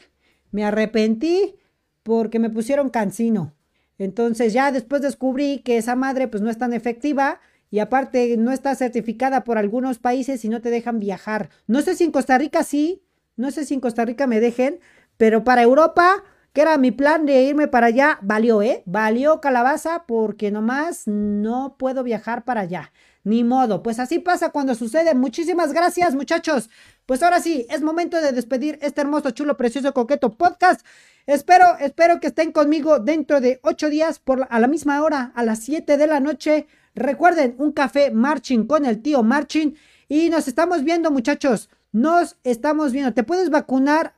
Me 0.50 0.64
arrepentí 0.64 1.54
porque 2.02 2.40
me 2.40 2.50
pusieron 2.50 2.90
cancino. 2.90 3.54
Entonces 4.00 4.54
ya 4.54 4.72
después 4.72 5.04
descubrí 5.04 5.60
que 5.60 5.78
esa 5.78 5.96
madre 5.96 6.28
pues 6.28 6.42
no 6.42 6.50
es 6.50 6.58
tan 6.58 6.74
efectiva 6.74 7.40
y 7.70 7.80
aparte 7.80 8.36
no 8.38 8.52
está 8.52 8.74
certificada 8.74 9.44
por 9.44 9.60
algunos 9.60 10.00
países 10.00 10.44
y 10.44 10.50
no 10.50 10.62
te 10.62 10.72
dejan 10.72 11.00
viajar. 11.00 11.50
No 11.68 11.82
sé 11.82 11.96
si 11.96 12.06
en 12.06 12.12
Costa 12.12 12.38
Rica 12.38 12.64
sí, 12.64 13.04
no 13.36 13.52
sé 13.52 13.66
si 13.66 13.76
en 13.76 13.82
Costa 13.82 14.06
Rica 14.06 14.26
me 14.26 14.40
dejen, 14.40 14.80
pero 15.18 15.44
para 15.44 15.62
Europa, 15.62 16.24
que 16.54 16.62
era 16.62 16.78
mi 16.78 16.92
plan 16.92 17.26
de 17.26 17.44
irme 17.44 17.68
para 17.68 17.88
allá, 17.88 18.18
valió, 18.22 18.62
¿eh? 18.62 18.84
Valió 18.86 19.40
calabaza 19.42 20.06
porque 20.08 20.50
nomás 20.50 21.04
no 21.06 21.76
puedo 21.78 22.04
viajar 22.04 22.46
para 22.46 22.62
allá. 22.62 22.92
Ni 23.24 23.44
modo, 23.44 23.84
pues 23.84 24.00
así 24.00 24.20
pasa 24.20 24.50
cuando 24.50 24.76
sucede. 24.76 25.14
Muchísimas 25.14 25.74
gracias 25.74 26.16
muchachos. 26.16 26.70
Pues 27.06 27.22
ahora 27.22 27.42
sí, 27.42 27.68
es 27.70 27.82
momento 27.82 28.20
de 28.22 28.32
despedir 28.32 28.80
este 28.82 29.02
hermoso, 29.02 29.32
chulo, 29.32 29.58
precioso, 29.58 29.94
coqueto 29.94 30.38
podcast. 30.38 30.86
Espero, 31.30 31.78
espero 31.80 32.20
que 32.20 32.26
estén 32.26 32.52
conmigo 32.52 32.98
dentro 32.98 33.40
de 33.40 33.60
ocho 33.62 33.88
días 33.88 34.20
a 34.50 34.60
la 34.60 34.68
misma 34.68 35.04
hora, 35.04 35.32
a 35.36 35.44
las 35.44 35.60
7 35.60 35.96
de 35.96 36.08
la 36.08 36.20
noche. 36.20 36.66
Recuerden, 36.96 37.54
un 37.60 37.72
café 37.72 38.10
marching 38.10 38.66
con 38.66 38.84
el 38.84 39.04
tío 39.04 39.22
marching. 39.22 39.76
Y 40.08 40.32
nos 40.32 40.48
estamos 40.48 40.84
viendo, 40.84 41.12
muchachos. 41.12 41.70
Nos 41.92 42.38
estamos 42.44 42.94
viendo. 42.94 43.14
Te 43.14 43.22
puedes 43.22 43.52
vacunar 43.52 44.16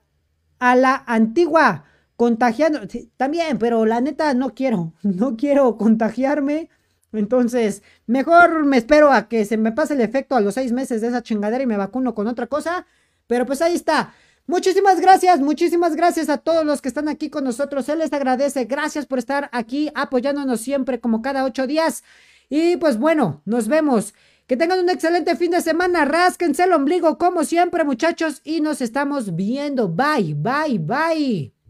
a 0.60 0.78
la 0.78 1.04
antigua, 1.06 1.84
contagiando. 2.16 2.80
también, 3.18 3.58
pero 3.58 3.86
la 3.86 4.00
neta 4.00 4.34
no 4.34 4.56
quiero. 4.56 4.94
No 5.04 5.36
quiero 5.36 5.76
contagiarme. 5.76 6.70
Entonces, 7.12 7.84
mejor 8.08 8.64
me 8.64 8.78
espero 8.78 9.12
a 9.12 9.28
que 9.28 9.44
se 9.44 9.58
me 9.58 9.74
pase 9.74 9.96
el 9.96 10.02
efecto 10.02 10.38
a 10.38 10.40
los 10.40 10.54
seis 10.54 10.72
meses 10.72 11.02
de 11.02 11.10
esa 11.10 11.22
chingadera 11.22 11.62
y 11.62 11.68
me 11.68 11.76
vacuno 11.76 12.16
con 12.16 12.28
otra 12.28 12.48
cosa. 12.48 12.86
Pero 13.28 13.46
pues 13.46 13.62
ahí 13.62 13.76
está. 13.76 14.14
Muchísimas 14.52 15.00
gracias, 15.00 15.40
muchísimas 15.40 15.96
gracias 15.96 16.28
a 16.28 16.38
todos 16.38 16.66
los 16.66 16.82
que 16.82 16.90
están 16.90 17.08
aquí 17.08 17.30
con 17.30 17.46
nosotros. 17.46 17.88
Él 17.88 18.00
les 18.00 18.12
agradece. 18.12 18.66
Gracias 18.66 19.06
por 19.06 19.18
estar 19.18 19.50
aquí 19.54 19.90
apoyándonos 19.96 20.60
siempre 20.60 21.00
como 21.00 21.22
cada 21.22 21.46
ocho 21.46 21.68
días. 21.68 22.04
Y 22.50 22.76
pues 22.76 22.98
bueno, 22.98 23.42
nos 23.46 23.70
vemos. 23.70 24.14
Que 24.48 24.58
tengan 24.58 24.82
un 24.82 24.90
excelente 24.90 25.38
fin 25.38 25.52
de 25.52 25.62
semana. 25.62 26.04
Rásquense 26.04 26.66
el 26.66 26.74
ombligo 26.74 27.18
como 27.18 27.46
siempre 27.46 27.86
muchachos 27.86 28.42
y 28.44 28.60
nos 28.60 28.82
estamos 28.82 29.38
viendo. 29.38 29.88
Bye, 29.88 30.34
bye, 30.34 30.80
bye. 30.80 31.61